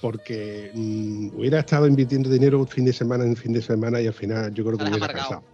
Porque 0.00 0.70
mm, 0.74 1.36
hubiera 1.36 1.60
estado 1.60 1.86
invirtiendo 1.86 2.30
dinero 2.30 2.64
fin 2.66 2.86
de 2.86 2.92
semana 2.92 3.24
en 3.24 3.36
fin 3.36 3.52
de 3.52 3.60
semana 3.60 4.00
y 4.00 4.06
al 4.06 4.14
final 4.14 4.52
yo 4.54 4.64
creo 4.64 4.78
que 4.78 4.84
hubiera 4.84 4.96
amargado. 4.96 5.28
cansado. 5.28 5.44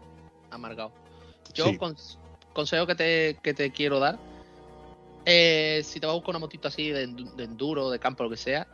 Amargado. 0.51 0.93
Yo, 1.53 1.65
Sí. 1.67 1.79
consejo 2.55 2.87
que 2.87 2.95
te, 2.95 3.39
que 3.43 3.55
te 3.55 3.71
quiero 3.73 3.99
dar. 3.99 4.19
Eh, 5.27 5.83
si 5.85 5.99
te 6.01 6.07
vas 6.07 6.13
a 6.13 6.17
buscar 6.17 6.31
una 6.31 6.39
motito 6.39 6.69
así 6.69 6.91
de, 6.91 7.09
endu- 7.09 7.35
de 7.35 7.45
enduro, 7.45 7.91
de 7.91 7.99
campo, 7.99 8.23
lo 8.23 8.31
que 8.31 8.37
sea, 8.37 8.67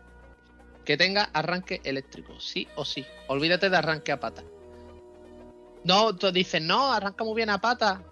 que 0.85 0.97
tenga 0.97 1.31
arranque 1.33 1.81
eléctrico, 1.85 2.39
sí 2.39 2.69
o 2.77 2.85
sí. 2.85 3.05
Olvídate 3.29 3.71
de 3.71 3.77
arranque 3.77 4.13
a 4.13 4.21
pata. 4.21 4.45
No, 5.85 6.15
tú 6.15 6.31
dices, 6.31 6.61
no, 6.61 6.93
arranca 6.93 7.25
muy 7.25 7.35
bien 7.35 7.51
a 7.51 7.59
pata. 7.61 8.05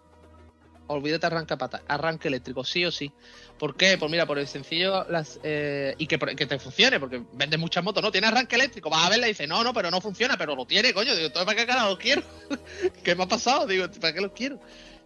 Olvídate 0.86 1.20
de 1.20 1.26
arranque 1.26 1.54
a 1.54 1.58
pata. 1.58 1.82
Arranque 1.86 2.28
eléctrico, 2.28 2.64
sí 2.64 2.84
o 2.84 2.90
sí. 2.90 3.12
¿Por 3.58 3.76
qué? 3.76 3.96
Pues 3.98 4.10
mira, 4.10 4.26
por 4.26 4.38
el 4.38 4.48
sencillo 4.48 5.04
las, 5.08 5.38
eh, 5.42 5.94
y 5.98 6.06
que, 6.06 6.18
te 6.18 6.58
funcione, 6.58 6.98
porque 6.98 7.22
vendes 7.32 7.60
muchas 7.60 7.84
motos, 7.84 8.02
¿no? 8.02 8.10
Tiene 8.10 8.26
arranque 8.28 8.56
eléctrico, 8.56 8.88
vas 8.88 9.06
a 9.06 9.10
verla 9.10 9.26
y 9.26 9.30
dices, 9.30 9.46
no, 9.46 9.62
no, 9.62 9.72
pero 9.74 9.90
no 9.90 10.00
funciona, 10.00 10.36
pero 10.36 10.56
lo 10.56 10.64
tiene, 10.66 10.94
coño. 10.94 11.14
Digo, 11.14 11.30
¿para 11.32 11.54
qué 11.54 11.66
cara 11.66 11.88
lo 11.88 11.98
quiero? 11.98 12.22
¿Qué 13.04 13.14
me 13.14 13.24
ha 13.24 13.28
pasado? 13.28 13.66
Digo, 13.66 13.86
¿para 14.00 14.14
qué 14.14 14.20
lo 14.20 14.32
quiero? 14.32 14.58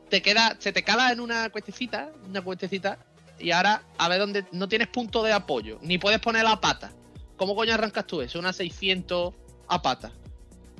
Te 0.08 0.22
queda, 0.22 0.56
se 0.60 0.72
te 0.72 0.84
cala 0.84 1.10
en 1.12 1.20
una 1.20 1.50
cuestecita, 1.50 2.12
una 2.28 2.40
cuestecita, 2.42 2.98
y 3.38 3.50
ahora 3.50 3.82
a 3.98 4.08
ver 4.08 4.20
dónde 4.20 4.44
no 4.52 4.68
tienes 4.68 4.88
punto 4.88 5.22
de 5.22 5.32
apoyo, 5.32 5.78
ni 5.82 5.98
puedes 5.98 6.20
poner 6.20 6.44
la 6.44 6.60
pata. 6.60 6.92
¿Cómo 7.36 7.54
coño 7.56 7.74
arrancas 7.74 8.06
tú 8.06 8.20
eso? 8.22 8.38
Una 8.38 8.52
600 8.52 9.34
a 9.68 9.82
pata. 9.82 10.12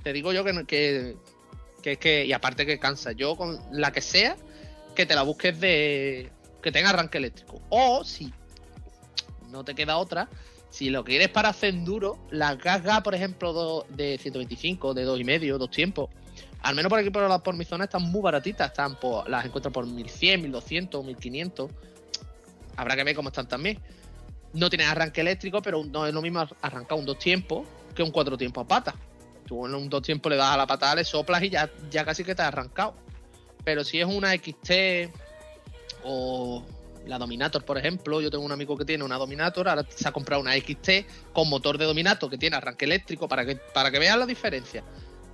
Te 0.02 0.12
digo 0.12 0.32
yo 0.32 0.44
que, 0.44 1.16
que, 1.82 1.97
que 1.97 2.24
y 2.26 2.32
aparte 2.32 2.64
que 2.66 2.78
cansa. 2.78 3.12
Yo 3.12 3.36
con 3.36 3.59
la 3.72 3.90
que 3.93 4.01
sea, 4.01 4.36
que 4.94 5.06
te 5.06 5.14
la 5.14 5.22
busques 5.22 5.59
de, 5.59 6.31
que 6.62 6.70
tenga 6.70 6.90
arranque 6.90 7.18
eléctrico. 7.18 7.60
O 7.70 8.05
si 8.05 8.32
no 9.51 9.64
te 9.64 9.74
queda 9.74 9.97
otra, 9.98 10.28
si 10.70 10.90
lo 10.90 11.05
quieres 11.05 11.28
para 11.28 11.48
hacer 11.51 11.70
enduro, 11.74 12.18
las 12.31 12.59
gasgas, 12.59 13.01
por 13.02 13.14
ejemplo, 13.14 13.52
do- 13.52 13.86
de 13.90 14.18
125, 14.18 14.94
de 14.94 15.06
2,5, 15.06 15.59
dos 15.59 15.70
tiempos, 15.70 16.10
al 16.62 16.74
menos 16.74 16.90
por 16.90 16.98
aquí 16.98 17.10
por, 17.10 17.28
la- 17.28 17.39
por 17.39 17.55
mi 17.56 17.64
zona 17.64 17.85
están 17.85 18.02
muy 18.02 18.20
baratitas, 18.22 18.68
están 18.68 18.98
por, 18.98 19.28
las 19.28 19.44
encuentro 19.44 19.70
por 19.72 19.86
1100, 19.86 20.43
1200, 20.43 21.05
1500. 21.05 21.70
Habrá 22.76 22.96
que 22.96 23.05
ver 23.05 23.14
cómo 23.14 23.28
están 23.28 23.48
también. 23.48 23.80
No 24.52 24.70
tienes 24.70 24.86
arranque 24.88 25.20
eléctrico, 25.20 25.62
pero 25.62 25.84
no 25.84 26.06
es 26.06 26.14
lo 26.14 26.22
mismo 26.22 26.46
arrancar 26.62 26.98
un 26.98 27.05
dos 27.05 27.18
tiempos 27.18 27.66
que 27.94 28.02
un 28.02 28.10
cuatro 28.10 28.36
tiempos 28.36 28.64
a 28.64 28.68
pata. 28.68 28.94
Tú 29.46 29.66
en 29.66 29.74
un 29.74 29.88
dos 29.88 30.02
tiempos 30.02 30.30
le 30.30 30.36
das 30.36 30.55
a 30.55 30.56
la 30.56 30.66
patada, 30.66 30.96
le 30.96 31.05
soplas 31.05 31.42
y 31.42 31.51
ya, 31.51 31.70
ya 31.90 32.05
casi 32.05 32.24
que 32.24 32.34
te 32.34 32.42
has 32.42 32.48
arrancado. 32.48 32.94
Pero 33.64 33.84
si 33.84 34.01
es 34.01 34.06
una 34.06 34.32
XT 34.32 35.10
o 36.05 36.64
la 37.06 37.18
Dominator, 37.18 37.64
por 37.64 37.78
ejemplo, 37.78 38.20
yo 38.20 38.30
tengo 38.30 38.44
un 38.44 38.52
amigo 38.52 38.76
que 38.76 38.84
tiene 38.84 39.05
una 39.05 39.16
Dominator, 39.16 39.68
ahora 39.68 39.84
se 39.88 40.09
ha 40.09 40.12
comprado 40.12 40.40
una 40.40 40.55
XT 40.55 41.32
con 41.32 41.48
motor 41.48 41.78
de 41.78 41.84
Dominator 41.84 42.30
que 42.30 42.38
tiene 42.38 42.56
arranque 42.56 42.84
eléctrico 42.84 43.28
para 43.28 43.44
que, 43.44 43.56
para 43.56 43.90
que 43.90 43.98
vean 43.98 44.18
la 44.18 44.26
diferencia. 44.26 44.84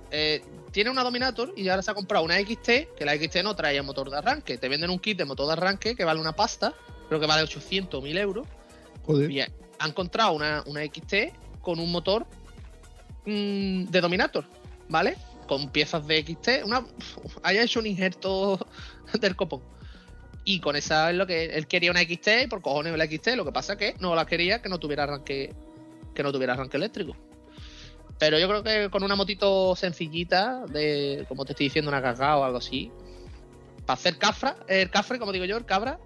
Eh, 0.09 0.43
tiene 0.71 0.89
una 0.89 1.03
Dominator 1.03 1.53
y 1.55 1.69
ahora 1.69 1.81
se 1.81 1.91
ha 1.91 1.93
comprado 1.93 2.23
una 2.25 2.37
XT, 2.39 2.95
que 2.95 3.05
la 3.05 3.15
XT 3.15 3.43
no 3.43 3.55
trae 3.55 3.81
motor 3.81 4.09
de 4.09 4.17
arranque. 4.17 4.57
Te 4.57 4.69
venden 4.69 4.89
un 4.89 4.99
kit 4.99 5.17
de 5.17 5.25
motor 5.25 5.47
de 5.47 5.53
arranque 5.53 5.95
que 5.95 6.03
vale 6.03 6.19
una 6.19 6.33
pasta, 6.33 6.73
creo 7.11 7.19
que 7.19 7.27
vale 7.27 7.43
800 7.43 7.99
o 7.99 8.01
1000 8.01 8.17
euros. 8.19 8.47
Joder. 9.05 9.29
Y 9.29 9.41
ha 9.41 9.49
encontrado 9.85 10.31
una, 10.31 10.63
una 10.65 10.81
XT 10.85 11.59
con 11.61 11.77
un 11.81 11.91
motor 11.91 12.25
mm, 13.25 13.87
de 13.87 13.99
Dominator, 13.99 14.45
¿vale? 14.87 15.17
Con 15.45 15.69
piezas 15.71 16.07
de 16.07 16.23
XT. 16.23 16.63
Una, 16.63 16.85
haya 17.43 17.63
hecho 17.63 17.81
un 17.81 17.87
injerto 17.87 18.65
del 19.19 19.35
copón. 19.35 19.61
Y 20.45 20.61
con 20.61 20.77
esa 20.77 21.11
es 21.11 21.17
lo 21.17 21.27
que 21.27 21.47
él 21.47 21.67
quería 21.67 21.91
una 21.91 21.99
XT 21.99 22.43
y 22.45 22.47
por 22.47 22.61
cojones 22.61 22.97
la 22.97 23.05
XT. 23.05 23.35
Lo 23.35 23.43
que 23.43 23.51
pasa 23.51 23.77
que 23.77 23.93
no 23.99 24.15
la 24.15 24.25
quería 24.25 24.61
que 24.61 24.69
no 24.69 24.79
tuviera 24.79 25.03
arranque, 25.03 25.53
que 26.15 26.23
no 26.23 26.31
tuviera 26.31 26.53
arranque 26.53 26.77
eléctrico. 26.77 27.17
Pero 28.19 28.39
yo 28.39 28.47
creo 28.47 28.63
que 28.63 28.89
con 28.89 29.03
una 29.03 29.17
motito 29.17 29.75
sencillita, 29.75 30.65
de 30.65 31.25
como 31.27 31.43
te 31.43 31.51
estoy 31.51 31.65
diciendo, 31.65 31.91
una 31.91 32.01
cagada 32.01 32.37
o 32.37 32.45
algo 32.45 32.59
así, 32.59 32.89
para 33.85 33.95
hacer 33.95 34.17
cafra, 34.17 34.55
el 34.69 34.89
cafre, 34.89 35.19
como 35.19 35.33
digo 35.33 35.43
yo, 35.43 35.57
el 35.57 35.65
cabra, 35.65 35.99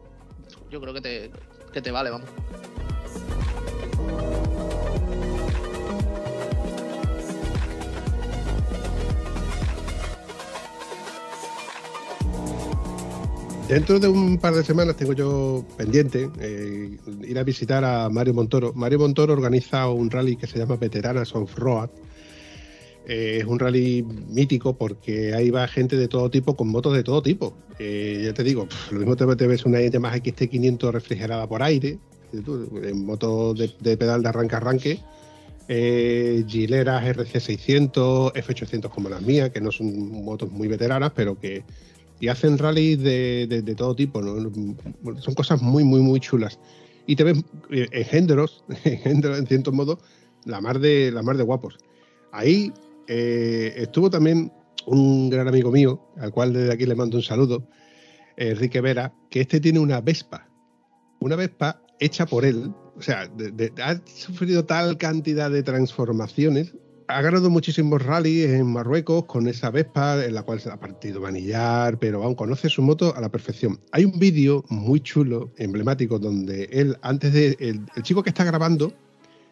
yo 0.69 0.81
creo 0.81 0.93
que 0.93 1.01
te, 1.01 1.31
que 1.73 1.81
te 1.81 1.91
vale, 1.91 2.09
vamos. 2.09 2.29
Dentro 13.67 13.99
de 13.99 14.07
un 14.07 14.37
par 14.37 14.53
de 14.53 14.63
semanas 14.63 14.95
tengo 14.95 15.13
yo 15.13 15.65
pendiente 15.75 16.29
eh, 16.39 16.97
ir 17.23 17.39
a 17.39 17.43
visitar 17.43 17.83
a 17.83 18.09
Mario 18.09 18.35
Montoro. 18.35 18.73
Mario 18.73 18.99
Montoro 18.99 19.33
organiza 19.33 19.89
un 19.89 20.11
rally 20.11 20.35
que 20.35 20.45
se 20.45 20.59
llama 20.59 20.75
Veteranas 20.75 21.33
of 21.35 21.57
Road. 21.57 21.89
Eh, 23.07 23.37
es 23.41 23.45
un 23.45 23.59
rally 23.59 24.03
mítico 24.03 24.75
porque 24.75 25.33
ahí 25.33 25.51
va 25.51 25.67
gente 25.67 25.95
de 25.95 26.07
todo 26.07 26.29
tipo 26.29 26.55
con 26.55 26.69
motos 26.69 26.95
de 26.95 27.03
todo 27.03 27.21
tipo. 27.21 27.55
Eh, 27.77 28.21
ya 28.25 28.33
te 28.33 28.43
digo, 28.43 28.67
lo 28.91 28.99
mismo 28.99 29.15
te, 29.15 29.47
ves 29.47 29.65
una 29.65 29.81
Yamaha 29.81 30.17
XT500 30.17 30.91
refrigerada 30.91 31.47
por 31.47 31.61
aire, 31.61 31.99
en 32.33 33.05
moto 33.05 33.53
de, 33.53 33.97
pedal 33.97 34.23
de 34.23 34.29
arranque-arranque, 34.29 34.99
eh, 35.67 36.43
Gileras 36.47 37.03
RC600, 37.03 38.33
F800 38.33 38.89
como 38.89 39.09
las 39.09 39.21
mías, 39.21 39.51
que 39.51 39.61
no 39.61 39.71
son 39.71 40.23
motos 40.23 40.51
muy 40.51 40.67
veteranas, 40.67 41.11
pero 41.15 41.39
que 41.39 41.63
y 42.19 42.29
hacen 42.29 42.57
rallies 42.57 43.01
de, 43.01 43.45
de- 43.47 43.75
todo 43.75 43.93
tipo, 43.93 44.21
¿no? 44.21 44.35
Son 45.19 45.33
cosas 45.33 45.61
muy, 45.61 45.83
muy, 45.83 45.99
muy 45.99 46.19
chulas. 46.21 46.59
Y 47.05 47.17
te 47.17 47.25
ves 47.25 47.43
engendros, 47.69 48.63
engendros 48.85 49.37
en 49.37 49.47
cierto 49.47 49.71
modo, 49.73 49.99
la 50.45 50.61
mar 50.61 50.79
de, 50.79 51.11
la 51.11 51.21
mar 51.21 51.35
de 51.35 51.43
guapos. 51.43 51.77
Ahí 52.31 52.71
eh, 53.07 53.73
estuvo 53.77 54.09
también 54.09 54.51
un 54.85 55.29
gran 55.29 55.47
amigo 55.47 55.71
mío, 55.71 56.01
al 56.17 56.31
cual 56.31 56.53
desde 56.53 56.73
aquí 56.73 56.85
le 56.85 56.95
mando 56.95 57.17
un 57.17 57.23
saludo, 57.23 57.67
Enrique 58.37 58.81
Vera, 58.81 59.13
que 59.29 59.41
este 59.41 59.59
tiene 59.59 59.79
una 59.79 60.01
Vespa. 60.01 60.47
Una 61.19 61.35
Vespa 61.35 61.81
hecha 61.99 62.25
por 62.25 62.45
él. 62.45 62.73
O 62.97 63.01
sea, 63.01 63.29
ha 63.83 64.01
sufrido 64.05 64.65
tal 64.65 64.97
cantidad 64.97 65.49
de 65.51 65.63
transformaciones. 65.63 66.75
Ha 67.07 67.21
ganado 67.21 67.49
muchísimos 67.49 68.01
rallies 68.03 68.49
en 68.49 68.67
Marruecos 68.67 69.25
con 69.25 69.47
esa 69.47 69.69
Vespa, 69.69 70.25
en 70.25 70.33
la 70.33 70.43
cual 70.43 70.59
se 70.59 70.71
ha 70.71 70.79
partido 70.79 71.21
manillar, 71.21 71.99
pero 71.99 72.23
aún 72.23 72.35
conoce 72.35 72.69
su 72.69 72.81
moto 72.81 73.15
a 73.15 73.21
la 73.21 73.29
perfección. 73.29 73.79
Hay 73.91 74.05
un 74.05 74.17
vídeo 74.17 74.63
muy 74.69 75.01
chulo, 75.01 75.51
emblemático, 75.57 76.17
donde 76.17 76.63
él, 76.71 76.97
antes 77.01 77.33
de. 77.33 77.57
El 77.59 78.03
chico 78.03 78.23
que 78.23 78.29
está 78.29 78.43
grabando, 78.43 78.93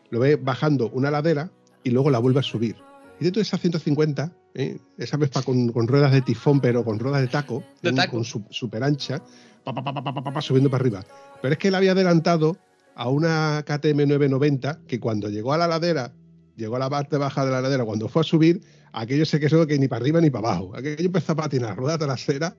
lo 0.09 0.19
ve 0.19 0.35
bajando 0.35 0.89
una 0.89 1.11
ladera 1.11 1.51
y 1.83 1.91
luego 1.91 2.09
la 2.09 2.19
vuelve 2.19 2.39
a 2.39 2.43
subir. 2.43 2.75
Dentro 3.23 3.39
de 3.39 3.43
esa 3.43 3.57
150, 3.57 4.31
¿eh? 4.55 4.77
esa 4.97 5.17
Vespa 5.17 5.41
con, 5.41 5.69
con 5.71 5.87
ruedas 5.87 6.11
de 6.11 6.21
tifón, 6.21 6.59
pero 6.61 6.83
con 6.83 6.99
ruedas 6.99 7.21
de 7.21 7.27
taco, 7.27 7.63
De 7.81 7.91
taco. 7.93 8.11
con 8.11 8.23
su, 8.25 8.43
super 8.49 8.83
ancha, 8.83 9.21
pa, 9.63 10.41
subiendo 10.41 10.69
para 10.69 10.81
arriba. 10.81 11.03
Pero 11.41 11.53
es 11.53 11.57
que 11.57 11.69
él 11.69 11.75
había 11.75 11.93
adelantado 11.93 12.57
a 12.95 13.09
una 13.09 13.63
KTM 13.65 14.05
990 14.07 14.81
que 14.87 14.99
cuando 14.99 15.29
llegó 15.29 15.53
a 15.53 15.57
la 15.57 15.67
ladera, 15.67 16.13
llegó 16.55 16.75
a 16.75 16.79
la 16.79 16.89
parte 16.89 17.17
baja 17.17 17.45
de 17.45 17.51
la 17.51 17.61
ladera, 17.61 17.85
cuando 17.85 18.07
fue 18.09 18.21
a 18.21 18.23
subir, 18.23 18.61
aquello 18.91 19.25
se 19.25 19.39
quedó 19.39 19.65
que 19.65 19.79
ni 19.79 19.87
para 19.87 20.01
arriba 20.03 20.21
ni 20.21 20.29
para 20.29 20.49
abajo. 20.49 20.75
Aquello 20.75 20.97
empezó 21.05 21.31
a 21.31 21.35
patinar, 21.35 21.75
rueda 21.77 21.97
trasera, 21.97 22.55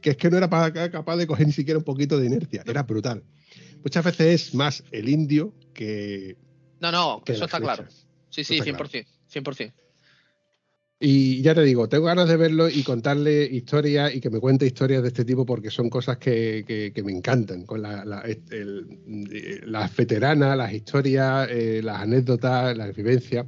que 0.00 0.10
es 0.10 0.16
que 0.16 0.30
no 0.30 0.36
era 0.38 0.48
pa- 0.48 0.72
capaz 0.72 1.16
de 1.16 1.26
coger 1.26 1.46
ni 1.46 1.52
siquiera 1.52 1.78
un 1.78 1.84
poquito 1.84 2.18
de 2.18 2.26
inercia. 2.26 2.62
Era 2.66 2.82
brutal. 2.84 3.22
Muchas 3.82 4.04
veces 4.04 4.48
es 4.48 4.54
más 4.54 4.82
el 4.92 5.08
indio 5.08 5.52
que, 5.74 6.36
No, 6.80 6.90
no, 6.90 7.22
que 7.24 7.32
eso 7.32 7.44
está 7.44 7.58
flecha. 7.58 7.74
claro. 7.76 7.90
Sí, 8.30 8.42
sí, 8.44 8.58
está 8.58 8.64
100%. 8.72 9.06
100%. 9.32 9.72
Y 11.00 11.42
ya 11.42 11.54
te 11.54 11.62
digo, 11.62 11.88
tengo 11.88 12.04
ganas 12.06 12.28
de 12.28 12.36
verlo 12.36 12.68
y 12.68 12.82
contarle 12.82 13.44
historias 13.44 14.14
y 14.14 14.20
que 14.20 14.30
me 14.30 14.38
cuente 14.40 14.64
historias 14.66 15.02
de 15.02 15.08
este 15.08 15.24
tipo 15.24 15.44
porque 15.44 15.70
son 15.70 15.90
cosas 15.90 16.18
que, 16.18 16.64
que- 16.94 17.02
me 17.02 17.12
encantan. 17.12 17.66
Con 17.66 17.82
la- 17.82 18.04
las 19.66 19.96
veteranas, 19.96 20.56
las 20.56 20.72
historias, 20.72 21.48
eh, 21.50 21.80
las 21.82 22.00
anécdotas, 22.00 22.76
las 22.76 22.94
vivencias. 22.94 23.46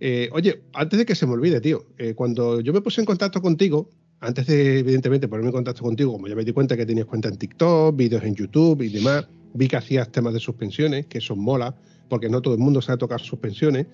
Eh, 0.00 0.28
oye, 0.32 0.62
antes 0.74 0.98
de 0.98 1.06
que 1.06 1.14
se 1.14 1.26
me 1.26 1.32
olvide, 1.32 1.60
tío, 1.60 1.86
eh, 1.96 2.14
cuando 2.14 2.60
yo 2.60 2.72
me 2.72 2.80
puse 2.80 3.00
en 3.00 3.06
contacto 3.06 3.40
contigo, 3.40 3.88
antes 4.20 4.46
de 4.46 4.80
evidentemente 4.80 5.28
ponerme 5.28 5.48
en 5.50 5.54
contacto 5.54 5.82
contigo, 5.82 6.12
como 6.12 6.26
ya 6.28 6.34
me 6.34 6.44
di 6.44 6.52
cuenta 6.52 6.76
que 6.76 6.84
tenías 6.84 7.06
cuenta 7.06 7.28
en 7.28 7.36
TikTok, 7.36 7.96
vídeos 7.96 8.22
en 8.24 8.34
YouTube 8.34 8.82
y 8.82 8.88
demás, 8.88 9.26
vi 9.54 9.68
que 9.68 9.76
hacías 9.76 10.10
temas 10.10 10.34
de 10.34 10.40
suspensiones, 10.40 11.06
que 11.06 11.18
eso 11.18 11.36
mola, 11.36 11.74
porque 12.08 12.28
no 12.28 12.42
todo 12.42 12.54
el 12.54 12.60
mundo 12.60 12.82
sabe 12.82 12.98
tocar 12.98 13.20
suspensiones. 13.20 13.86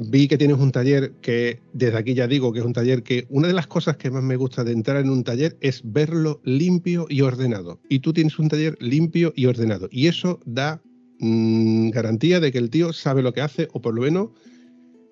Vi 0.00 0.28
que 0.28 0.38
tienes 0.38 0.58
un 0.58 0.70
taller 0.70 1.10
que, 1.22 1.60
desde 1.72 1.98
aquí 1.98 2.14
ya 2.14 2.28
digo 2.28 2.52
que 2.52 2.60
es 2.60 2.64
un 2.64 2.72
taller 2.72 3.02
que 3.02 3.26
una 3.30 3.48
de 3.48 3.52
las 3.52 3.66
cosas 3.66 3.96
que 3.96 4.12
más 4.12 4.22
me 4.22 4.36
gusta 4.36 4.62
de 4.62 4.70
entrar 4.70 4.98
en 4.98 5.10
un 5.10 5.24
taller 5.24 5.56
es 5.60 5.80
verlo 5.82 6.40
limpio 6.44 7.06
y 7.08 7.22
ordenado. 7.22 7.80
Y 7.88 7.98
tú 7.98 8.12
tienes 8.12 8.38
un 8.38 8.48
taller 8.48 8.76
limpio 8.78 9.32
y 9.34 9.46
ordenado. 9.46 9.88
Y 9.90 10.06
eso 10.06 10.38
da 10.46 10.80
mm, 11.18 11.90
garantía 11.90 12.38
de 12.38 12.52
que 12.52 12.58
el 12.58 12.70
tío 12.70 12.92
sabe 12.92 13.22
lo 13.22 13.32
que 13.32 13.40
hace 13.40 13.66
o 13.72 13.82
por 13.82 13.92
lo 13.92 14.02
menos 14.02 14.28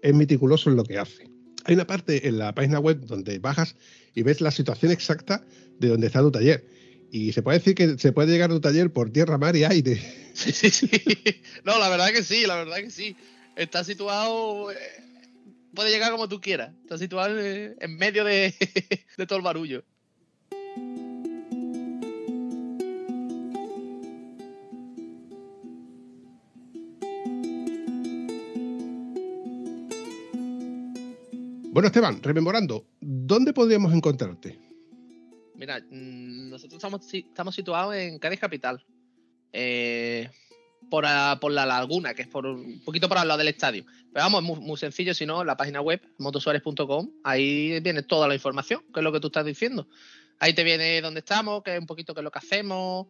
es 0.02 0.14
meticuloso 0.14 0.70
en 0.70 0.76
lo 0.76 0.84
que 0.84 0.98
hace. 0.98 1.28
Hay 1.64 1.74
una 1.74 1.88
parte 1.88 2.28
en 2.28 2.38
la 2.38 2.54
página 2.54 2.78
web 2.78 3.00
donde 3.06 3.40
bajas 3.40 3.74
y 4.14 4.22
ves 4.22 4.40
la 4.40 4.52
situación 4.52 4.92
exacta 4.92 5.44
de 5.80 5.88
donde 5.88 6.06
está 6.06 6.20
tu 6.20 6.30
taller. 6.30 6.64
Y 7.10 7.32
se 7.32 7.42
puede 7.42 7.58
decir 7.58 7.74
que 7.74 7.98
se 7.98 8.12
puede 8.12 8.30
llegar 8.30 8.50
a 8.50 8.54
tu 8.54 8.60
taller 8.60 8.92
por 8.92 9.10
tierra, 9.10 9.36
mar 9.36 9.56
y 9.56 9.64
aire. 9.64 10.00
Sí, 10.32 10.52
sí, 10.52 10.70
sí. 10.70 10.88
No, 11.64 11.76
la 11.80 11.88
verdad 11.88 12.10
que 12.12 12.22
sí, 12.22 12.46
la 12.46 12.54
verdad 12.54 12.76
que 12.76 12.90
sí. 12.90 13.16
Está 13.56 13.82
situado. 13.82 14.70
eh, 14.70 14.76
puede 15.74 15.90
llegar 15.90 16.12
como 16.12 16.28
tú 16.28 16.40
quieras. 16.40 16.74
Está 16.82 16.98
situado 16.98 17.38
en 17.38 17.96
medio 17.96 18.24
de, 18.24 18.54
de 19.16 19.26
todo 19.26 19.38
el 19.38 19.44
barullo. 19.44 19.82
Bueno, 31.72 31.88
Esteban, 31.88 32.22
rememorando, 32.22 32.86
¿dónde 33.02 33.52
podríamos 33.52 33.92
encontrarte? 33.92 34.58
Mira, 35.56 35.78
mm, 35.78 36.48
nosotros 36.48 36.78
estamos, 36.78 37.12
estamos 37.12 37.54
situados 37.54 37.94
en 37.94 38.18
Cádiz 38.18 38.40
Capital. 38.40 38.82
Eh, 39.52 40.30
por, 40.90 41.04
a- 41.06 41.38
por 41.40 41.52
la 41.52 41.66
laguna, 41.66 42.14
que 42.14 42.22
es 42.22 42.28
por 42.28 42.46
un 42.46 42.80
poquito 42.84 43.08
por 43.08 43.18
al 43.18 43.28
lado 43.28 43.38
del 43.38 43.48
estadio. 43.48 43.84
Pero 44.12 44.24
vamos, 44.24 44.42
es 44.42 44.60
muy, 44.60 44.76
sencillo, 44.78 45.14
si 45.14 45.26
no, 45.26 45.44
la 45.44 45.56
página 45.56 45.80
web, 45.80 46.00
motosuárez.com, 46.18 47.10
ahí 47.24 47.80
viene 47.80 48.02
toda 48.02 48.28
la 48.28 48.34
información, 48.34 48.82
que 48.92 49.00
es 49.00 49.04
lo 49.04 49.12
que 49.12 49.20
tú 49.20 49.26
estás 49.28 49.44
diciendo. 49.44 49.88
Ahí 50.38 50.52
te 50.54 50.64
viene 50.64 51.00
dónde 51.00 51.20
estamos, 51.20 51.62
que 51.62 51.74
es 51.74 51.80
un 51.80 51.86
poquito 51.86 52.14
qué 52.14 52.20
es 52.20 52.24
lo 52.24 52.30
que 52.30 52.38
hacemos, 52.38 53.06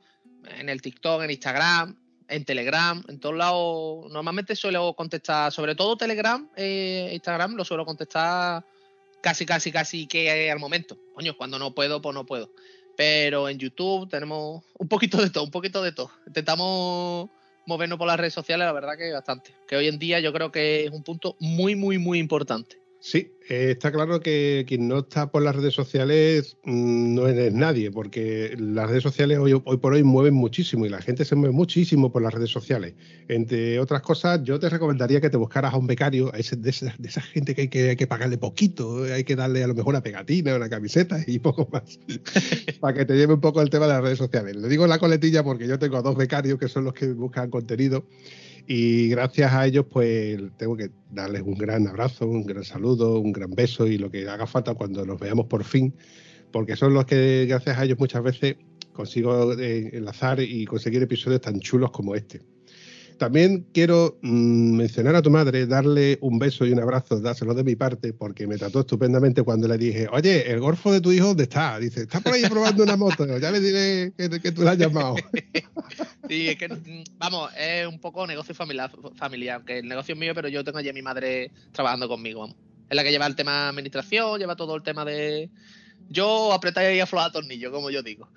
en 0.59 0.69
el 0.69 0.81
TikTok, 0.81 1.23
en 1.23 1.31
Instagram, 1.31 1.97
en 2.29 2.45
Telegram, 2.45 3.03
en 3.09 3.21
todos 3.21 3.37
lados. 3.37 4.11
Normalmente 4.13 4.55
suelo 4.57 4.95
contestar, 4.95 5.53
sobre 5.53 5.75
todo 5.75 5.97
Telegram, 5.97 6.49
eh, 6.57 7.11
Instagram, 7.13 7.55
lo 7.57 7.65
suelo 7.65 7.85
contestar 7.85 8.65
casi, 9.21 9.45
casi, 9.45 9.73
casi 9.73 10.07
que 10.07 10.51
al 10.51 10.59
momento. 10.61 10.99
Coño, 11.15 11.37
cuando 11.37 11.59
no 11.59 11.75
puedo, 11.75 12.01
pues 12.01 12.15
no 12.15 12.25
puedo. 12.27 12.51
Pero 12.97 13.49
en 13.49 13.59
YouTube 13.59 14.09
tenemos 14.09 14.65
un 14.79 14.89
poquito 14.89 15.19
de 15.19 15.31
todo, 15.31 15.45
un 15.45 15.51
poquito 15.51 15.83
de 15.83 15.93
todo. 15.93 16.11
Intentamos 16.27 17.29
movernos 17.67 17.99
por 17.99 18.07
las 18.07 18.19
redes 18.19 18.35
sociales, 18.35 18.65
la 18.65 18.73
verdad 18.73 18.97
que 18.97 19.13
bastante. 19.13 19.55
Que 19.69 19.77
hoy 19.77 19.89
en 19.89 19.99
día 19.99 20.21
yo 20.21 20.33
creo 20.33 20.51
que 20.51 20.85
es 20.87 20.91
un 20.91 21.03
punto 21.03 21.37
muy, 21.41 21.75
muy, 21.75 21.99
muy 21.99 22.19
importante. 22.19 22.79
Sí, 23.09 23.37
eh, 23.49 23.71
está 23.71 23.93
claro 23.93 24.19
que 24.19 24.65
quien 24.67 24.89
no 24.89 24.99
está 24.99 25.31
por 25.31 25.41
las 25.41 25.55
redes 25.55 25.75
sociales 25.75 26.59
mm, 26.65 27.15
no 27.15 27.29
eres 27.29 27.53
nadie, 27.55 27.93
porque 27.93 28.57
las 28.59 28.89
redes 28.91 29.05
sociales 29.05 29.39
hoy, 29.39 29.53
hoy 29.65 29.77
por 29.77 29.93
hoy 29.95 30.03
mueven 30.03 30.35
muchísimo 30.35 30.85
y 30.87 30.89
la 30.89 31.01
gente 31.01 31.25
se 31.25 31.37
mueve 31.37 31.55
muchísimo 31.55 32.11
por 32.11 32.21
las 32.23 32.35
redes 32.35 32.51
sociales. 32.51 32.95
Entre 33.29 33.79
otras 33.79 34.03
cosas, 34.03 34.43
yo 34.43 34.59
te 34.59 34.69
recomendaría 34.69 35.21
que 35.21 35.31
te 35.31 35.37
buscaras 35.37 35.73
a 35.73 35.77
un 35.77 35.87
becario, 35.87 36.35
a 36.35 36.39
ese- 36.39 36.57
de, 36.57 36.71
esa, 36.71 36.93
de 36.99 37.07
esa 37.09 37.21
gente 37.21 37.55
que 37.55 37.61
hay, 37.63 37.69
que 37.69 37.91
hay 37.91 37.97
que 37.97 38.09
pagarle 38.09 38.39
poquito, 38.39 39.05
hay 39.05 39.23
que 39.23 39.37
darle 39.37 39.63
a 39.63 39.69
lo 39.69 39.75
mejor 39.77 39.91
una 39.91 40.03
pegatina, 40.03 40.57
una 40.57 40.69
camiseta 40.69 41.21
y 41.29 41.39
poco 41.39 41.69
más, 41.71 42.01
para 42.81 42.99
que 42.99 43.05
te 43.05 43.15
lleve 43.17 43.35
un 43.35 43.41
poco 43.41 43.63
el 43.63 43.71
tema 43.71 43.87
de 43.87 43.93
las 43.93 44.03
redes 44.03 44.19
sociales. 44.19 44.57
Le 44.57 44.67
digo 44.69 44.85
la 44.89 44.99
coletilla 44.99 45.45
porque 45.45 45.69
yo 45.69 45.79
tengo 45.79 45.97
a 45.97 46.03
dos 46.03 46.17
becarios 46.17 46.59
que 46.59 46.67
son 46.67 46.83
los 46.83 46.93
que 46.95 47.13
buscan 47.13 47.51
contenido 47.51 48.05
y 48.67 49.09
gracias 49.09 49.53
a 49.53 49.67
ellos, 49.67 49.87
pues 49.91 50.41
tengo 50.57 50.77
que 50.77 50.91
darles 51.11 51.43
un 51.43 51.55
gran 51.55 51.87
abrazo, 51.87 52.27
un 52.27 52.45
gran 52.45 52.65
saludo, 52.65 53.19
un 53.21 53.33
gran 53.33 53.51
beso 53.51 53.87
y 53.87 53.99
lo 53.99 54.11
que 54.11 54.29
haga 54.29 54.47
falta 54.47 54.75
cuando 54.75 55.05
nos 55.05 55.19
veamos 55.21 55.47
por 55.47 55.65
fin, 55.65 55.95
porque 56.53 56.77
son 56.77 56.95
los 56.95 57.05
que, 57.05 57.47
gracias 57.49 57.79
a 57.79 57.85
ellos, 57.85 57.99
muchas 57.99 58.23
veces 58.23 58.57
consigo 58.93 59.53
eh, 59.53 59.91
enlazar 59.93 60.41
y 60.41 60.65
conseguir 60.65 61.03
episodios 61.03 61.41
tan 61.41 61.61
chulos 61.61 61.91
como 61.91 62.15
este. 62.15 62.41
También 63.19 63.67
quiero 63.73 64.19
mm, 64.23 64.77
mencionar 64.77 65.17
a 65.17 65.23
tu 65.23 65.31
madre, 65.31 65.67
darle 65.67 66.19
un 66.21 66.39
beso 66.39 66.67
y 66.67 66.73
un 66.73 66.81
abrazo, 66.81 67.21
dárselo 67.21 67.55
de 67.55 67.65
mi 67.65 67.77
parte, 67.77 68.13
porque 68.13 68.47
me 68.47 68.57
trató 68.57 68.81
estupendamente 68.81 69.43
cuando 69.43 69.69
le 69.69 69.79
dije, 69.79 70.07
oye, 70.13 70.51
el 70.51 70.61
golfo 70.61 70.93
de 70.93 71.01
tu 71.01 71.13
hijo, 71.13 71.29
¿dónde 71.29 71.45
está? 71.45 71.79
Dice, 71.79 72.03
está 72.03 72.21
por 72.21 72.35
ahí 72.35 72.43
probando 72.49 72.83
una 72.83 72.97
moto, 72.97 73.27
ya 73.39 73.51
le 73.51 73.61
diré 73.61 74.13
que, 74.17 74.41
que 74.41 74.53
tú 74.53 74.63
la 74.63 74.73
has 74.73 74.79
llamado. 74.79 75.17
Sí, 76.29 76.49
es 76.49 76.57
que, 76.57 76.69
mm, 76.69 77.05
vamos, 77.19 77.51
es 77.57 77.87
un 77.87 78.01
poco 78.01 78.27
negocio 78.27 78.55
familiar, 78.55 78.91
familiar, 79.15 79.57
aunque 79.57 79.79
el 79.79 79.89
negocio 79.89 80.15
es 80.15 80.19
mío, 80.19 80.35
pero 80.35 80.49
yo 80.49 80.65
tengo 80.65 80.79
allí 80.79 80.89
a 80.89 80.93
mi 80.93 81.03
madre 81.03 81.53
trabajando 81.73 82.09
conmigo. 82.09 82.49
Es 82.91 82.97
la 82.97 83.05
que 83.05 83.11
lleva 83.11 83.27
el 83.27 83.37
tema 83.37 83.69
administración, 83.69 84.39
lleva 84.39 84.57
todo 84.57 84.75
el 84.75 84.83
tema 84.83 85.05
de... 85.05 85.51
Yo 86.09 86.53
apretar 86.53 86.93
y 86.93 87.01
aflojar 87.01 87.33
tornillos, 87.33 87.73
como 87.73 87.91
yo 87.91 88.03
digo. 88.03 88.29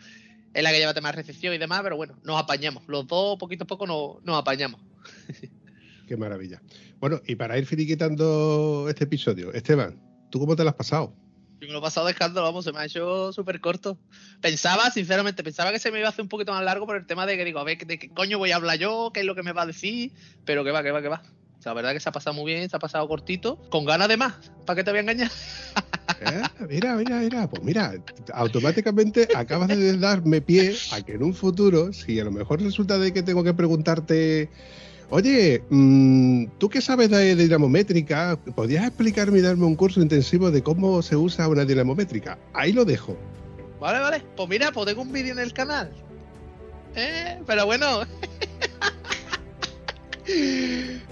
Es 0.54 0.64
la 0.64 0.72
que 0.72 0.80
lleva 0.80 0.94
temas 0.94 1.14
de 1.14 1.18
recepción 1.18 1.54
y 1.54 1.58
demás, 1.58 1.82
pero 1.84 1.96
bueno, 1.96 2.18
nos 2.24 2.40
apañamos. 2.42 2.84
Los 2.88 3.08
dos, 3.08 3.38
poquito 3.38 3.66
a 3.66 3.68
poco, 3.68 3.86
nos, 3.86 4.24
nos 4.24 4.38
apañamos. 4.38 4.82
Qué 6.08 6.18
maravilla. 6.18 6.62
Bueno, 7.00 7.22
y 7.28 7.36
para 7.36 7.58
ir 7.58 7.66
finiquitando 7.66 8.88
este 8.90 9.04
episodio, 9.04 9.54
Esteban, 9.54 10.02
¿tú 10.32 10.40
cómo 10.40 10.56
te 10.56 10.64
lo 10.64 10.70
has 10.70 10.76
pasado? 10.76 11.14
Yo 11.62 11.68
me 11.68 11.74
lo 11.74 11.80
he 11.80 11.82
pasado 11.82 12.06
de 12.08 12.14
escándalo, 12.14 12.48
vamos, 12.48 12.66
se 12.66 12.72
me 12.72 12.80
ha 12.80 12.86
hecho 12.86 13.32
súper 13.34 13.60
corto. 13.60 13.98
Pensaba, 14.42 14.90
sinceramente, 14.92 15.44
pensaba 15.44 15.72
que 15.72 15.80
se 15.80 15.92
me 15.92 16.00
iba 16.00 16.08
a 16.08 16.12
hacer 16.12 16.24
un 16.24 16.30
poquito 16.30 16.52
más 16.52 16.64
largo 16.64 16.86
por 16.86 16.96
el 16.96 17.06
tema 17.06 17.26
de 17.26 17.38
que 17.38 17.46
digo, 17.46 17.60
a 17.60 17.64
ver, 17.64 17.86
¿de 17.86 18.00
qué 18.00 18.10
coño 18.10 18.38
voy 18.38 18.52
a 18.52 18.56
hablar 18.56 18.80
yo? 18.80 19.12
¿Qué 19.14 19.20
es 19.20 19.26
lo 19.26 19.36
que 19.36 19.44
me 19.44 19.52
va 19.52 19.64
a 19.64 19.66
decir? 19.66 20.14
Pero 20.46 20.64
que 20.64 20.72
va, 20.72 20.82
que 20.82 20.92
va, 20.92 21.02
que 21.02 21.10
va. 21.10 21.22
O 21.58 21.62
sea, 21.62 21.72
la 21.72 21.76
verdad 21.76 21.92
que 21.92 22.00
se 22.00 22.08
ha 22.08 22.14
pasado 22.14 22.34
muy 22.34 22.54
bien, 22.54 22.70
se 22.70 22.76
ha 22.78 22.80
pasado 22.80 23.06
cortito, 23.08 23.58
con 23.70 23.84
ganas 23.84 24.08
de 24.08 24.16
más. 24.16 24.52
¿Para 24.66 24.78
qué 24.78 24.84
te 24.86 24.92
voy 24.92 25.00
a 25.00 25.02
engañar? 25.02 25.32
Eh, 26.22 26.44
Mira, 26.70 26.96
mira, 26.96 27.20
mira, 27.20 27.50
pues 27.50 27.64
mira, 27.64 27.94
automáticamente 28.34 29.28
acabas 29.36 29.70
de 29.70 29.98
darme 29.98 30.42
pie 30.42 30.76
a 30.92 31.02
que 31.02 31.14
en 31.14 31.24
un 31.24 31.34
futuro, 31.34 31.94
si 31.94 32.20
a 32.20 32.24
lo 32.26 32.32
mejor 32.32 32.62
resulta 32.62 32.98
de 32.98 33.14
que 33.14 33.24
tengo 33.24 33.44
que 33.44 33.54
preguntarte, 33.54 34.50
oye, 35.10 35.64
mm, 35.70 36.46
¿tú 36.58 36.70
qué 36.70 36.82
sabes 36.82 37.10
de 37.10 37.36
dinamométrica? 37.36 38.38
¿Podrías 38.56 38.86
explicarme 38.86 39.40
y 39.40 39.42
darme 39.42 39.66
un 39.66 39.76
curso 39.76 40.02
intensivo 40.02 40.52
de 40.52 40.62
cómo 40.62 41.02
se 41.02 41.16
usa 41.16 41.48
una 41.48 41.66
dinamométrica? 41.66 42.38
Ahí 42.54 42.74
lo 42.74 42.86
dejo. 42.86 43.18
Vale, 43.80 44.00
vale. 44.00 44.24
Pues 44.36 44.50
mira, 44.50 44.72
pues 44.72 44.86
tengo 44.88 45.02
un 45.02 45.12
vídeo 45.12 45.34
en 45.34 45.40
el 45.40 45.54
canal. 45.54 45.92
Eh, 46.96 47.40
pero 47.46 47.66
bueno. 47.66 48.02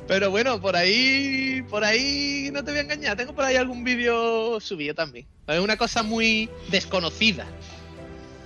Pero 0.07 0.29
bueno, 0.31 0.59
por 0.61 0.75
ahí, 0.75 1.63
por 1.69 1.83
ahí 1.83 2.49
no 2.53 2.63
te 2.63 2.71
voy 2.71 2.79
a 2.79 2.83
engañar. 2.83 3.17
Tengo 3.17 3.33
por 3.33 3.43
ahí 3.45 3.55
algún 3.55 3.83
vídeo 3.83 4.59
subido 4.59 4.93
también. 4.95 5.27
Es 5.47 5.59
una 5.59 5.77
cosa 5.77 6.03
muy 6.03 6.49
desconocida. 6.69 7.45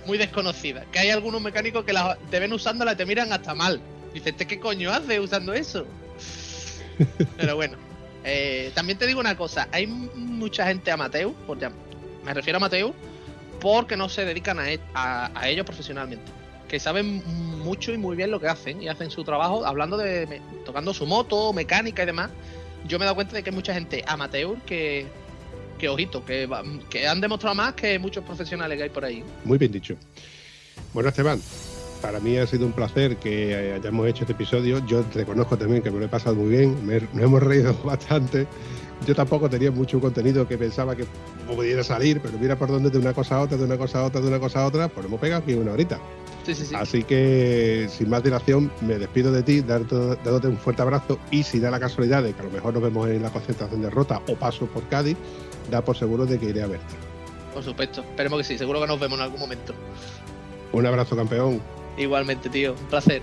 Muy 0.06 0.18
desconocida. 0.18 0.84
Que 0.92 0.98
hay 1.00 1.10
algunos 1.10 1.40
mecánicos 1.40 1.84
que 1.84 1.92
la, 1.92 2.16
te 2.30 2.40
ven 2.40 2.52
usándola 2.52 2.92
y 2.92 2.96
te 2.96 3.06
miran 3.06 3.32
hasta 3.32 3.54
mal. 3.54 3.80
Dices, 4.12 4.28
¿este 4.32 4.46
qué 4.46 4.58
coño 4.58 4.92
hace 4.92 5.20
usando 5.20 5.52
eso? 5.52 5.86
Pero 7.36 7.56
bueno. 7.56 7.76
Eh, 8.24 8.70
también 8.74 8.98
te 8.98 9.06
digo 9.06 9.18
una 9.20 9.36
cosa. 9.36 9.68
Hay 9.72 9.86
mucha 9.86 10.66
gente 10.66 10.90
amateur, 10.90 11.32
por 11.46 11.58
llam- 11.58 11.72
me 12.24 12.32
refiero 12.32 12.56
a 12.56 12.58
amateur, 12.58 12.92
porque 13.60 13.96
no 13.96 14.08
se 14.08 14.24
dedican 14.24 14.60
a, 14.60 14.70
e- 14.72 14.80
a- 14.94 15.30
a 15.34 15.48
ello 15.48 15.64
profesionalmente. 15.64 16.30
Que 16.72 16.80
saben 16.80 17.22
mucho 17.62 17.92
y 17.92 17.98
muy 17.98 18.16
bien 18.16 18.30
lo 18.30 18.40
que 18.40 18.48
hacen 18.48 18.82
y 18.82 18.88
hacen 18.88 19.10
su 19.10 19.24
trabajo 19.24 19.66
hablando 19.66 19.98
de 19.98 20.26
me- 20.26 20.40
tocando 20.64 20.94
su 20.94 21.04
moto, 21.04 21.52
mecánica 21.52 22.02
y 22.02 22.06
demás. 22.06 22.30
Yo 22.88 22.98
me 22.98 23.04
he 23.04 23.06
dado 23.06 23.14
cuenta 23.14 23.36
de 23.36 23.42
que 23.42 23.50
hay 23.50 23.54
mucha 23.54 23.74
gente 23.74 24.02
amateur 24.06 24.56
que, 24.64 25.04
que 25.78 25.90
ojito, 25.90 26.24
que, 26.24 26.48
que 26.88 27.06
han 27.06 27.20
demostrado 27.20 27.54
más 27.54 27.74
que 27.74 27.98
muchos 27.98 28.24
profesionales 28.24 28.78
que 28.78 28.84
hay 28.84 28.88
por 28.88 29.04
ahí. 29.04 29.22
Muy 29.44 29.58
bien 29.58 29.70
dicho. 29.70 29.96
Bueno, 30.94 31.10
Esteban, 31.10 31.42
para 32.00 32.18
mí 32.20 32.38
ha 32.38 32.46
sido 32.46 32.64
un 32.64 32.72
placer 32.72 33.18
que 33.18 33.74
hayamos 33.78 34.08
hecho 34.08 34.22
este 34.22 34.32
episodio. 34.32 34.82
Yo 34.86 35.04
reconozco 35.12 35.58
también 35.58 35.82
que 35.82 35.90
me 35.90 35.98
lo 35.98 36.06
he 36.06 36.08
pasado 36.08 36.36
muy 36.36 36.48
bien, 36.48 36.86
me- 36.86 37.00
nos 37.00 37.22
hemos 37.22 37.42
reído 37.42 37.74
bastante. 37.84 38.46
Yo 39.06 39.14
tampoco 39.14 39.50
tenía 39.50 39.70
mucho 39.70 40.00
contenido 40.00 40.46
que 40.46 40.56
pensaba 40.56 40.94
que 40.94 41.04
pudiera 41.46 41.82
salir, 41.82 42.20
pero 42.20 42.38
mira 42.38 42.56
por 42.56 42.68
dónde 42.68 42.90
de 42.90 42.98
una 42.98 43.12
cosa 43.12 43.36
a 43.36 43.42
otra, 43.42 43.56
de 43.56 43.64
una 43.64 43.76
cosa 43.76 44.00
a 44.00 44.04
otra, 44.04 44.20
de 44.20 44.28
una 44.28 44.38
cosa 44.38 44.62
a 44.62 44.66
otra, 44.66 44.88
pues 44.88 45.06
hemos 45.06 45.20
pegado 45.20 45.42
aquí 45.42 45.54
una 45.54 45.72
horita. 45.72 45.98
Sí, 46.44 46.54
sí, 46.54 46.66
sí. 46.66 46.74
Así 46.74 47.04
que, 47.04 47.88
sin 47.90 48.10
más 48.10 48.22
dilación, 48.22 48.70
me 48.80 48.98
despido 48.98 49.32
de 49.32 49.42
ti, 49.42 49.60
dándote 49.60 50.48
un 50.48 50.56
fuerte 50.56 50.82
abrazo 50.82 51.18
y 51.30 51.42
si 51.42 51.60
da 51.60 51.70
la 51.70 51.80
casualidad 51.80 52.22
de 52.22 52.32
que 52.32 52.40
a 52.40 52.44
lo 52.44 52.50
mejor 52.50 52.74
nos 52.74 52.82
vemos 52.82 53.08
en 53.08 53.22
la 53.22 53.30
concentración 53.30 53.82
de 53.82 53.90
Rota 53.90 54.20
o 54.28 54.34
paso 54.34 54.66
por 54.66 54.86
Cádiz, 54.88 55.16
da 55.70 55.84
por 55.84 55.96
seguro 55.96 56.26
de 56.26 56.38
que 56.38 56.46
iré 56.46 56.62
a 56.62 56.66
verte. 56.66 56.94
Por 57.54 57.62
supuesto. 57.62 58.00
Esperemos 58.00 58.38
que 58.38 58.44
sí. 58.44 58.58
Seguro 58.58 58.80
que 58.80 58.86
nos 58.86 58.98
vemos 58.98 59.18
en 59.18 59.24
algún 59.24 59.40
momento. 59.40 59.74
Un 60.72 60.86
abrazo, 60.86 61.14
campeón. 61.16 61.60
Igualmente, 61.96 62.48
tío. 62.48 62.72
Un 62.72 62.86
placer. 62.86 63.22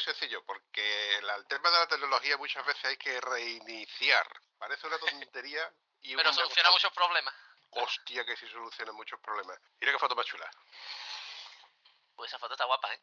Muy 0.00 0.14
sencillo, 0.14 0.42
porque 0.46 1.16
el 1.18 1.46
tema 1.46 1.70
de 1.70 1.78
la 1.78 1.86
tecnología 1.86 2.36
muchas 2.38 2.64
veces 2.64 2.84
hay 2.86 2.96
que 2.96 3.20
reiniciar. 3.20 4.26
Parece 4.58 4.86
una 4.86 4.98
tontería 4.98 5.70
y 6.02 6.14
Pero 6.16 6.32
soluciona 6.32 6.68
cosa- 6.68 6.72
muchos 6.72 6.92
problemas. 6.92 7.34
Hostia, 7.72 8.24
que 8.24 8.36
sí 8.36 8.48
soluciona 8.48 8.92
muchos 8.92 9.20
problemas. 9.20 9.58
Mira 9.80 9.92
qué 9.92 9.98
foto 9.98 10.16
más 10.16 10.26
chula. 10.26 10.50
Pues 12.16 12.30
esa 12.30 12.38
foto 12.38 12.54
está 12.54 12.64
guapa, 12.64 12.92
¿eh? 12.92 13.00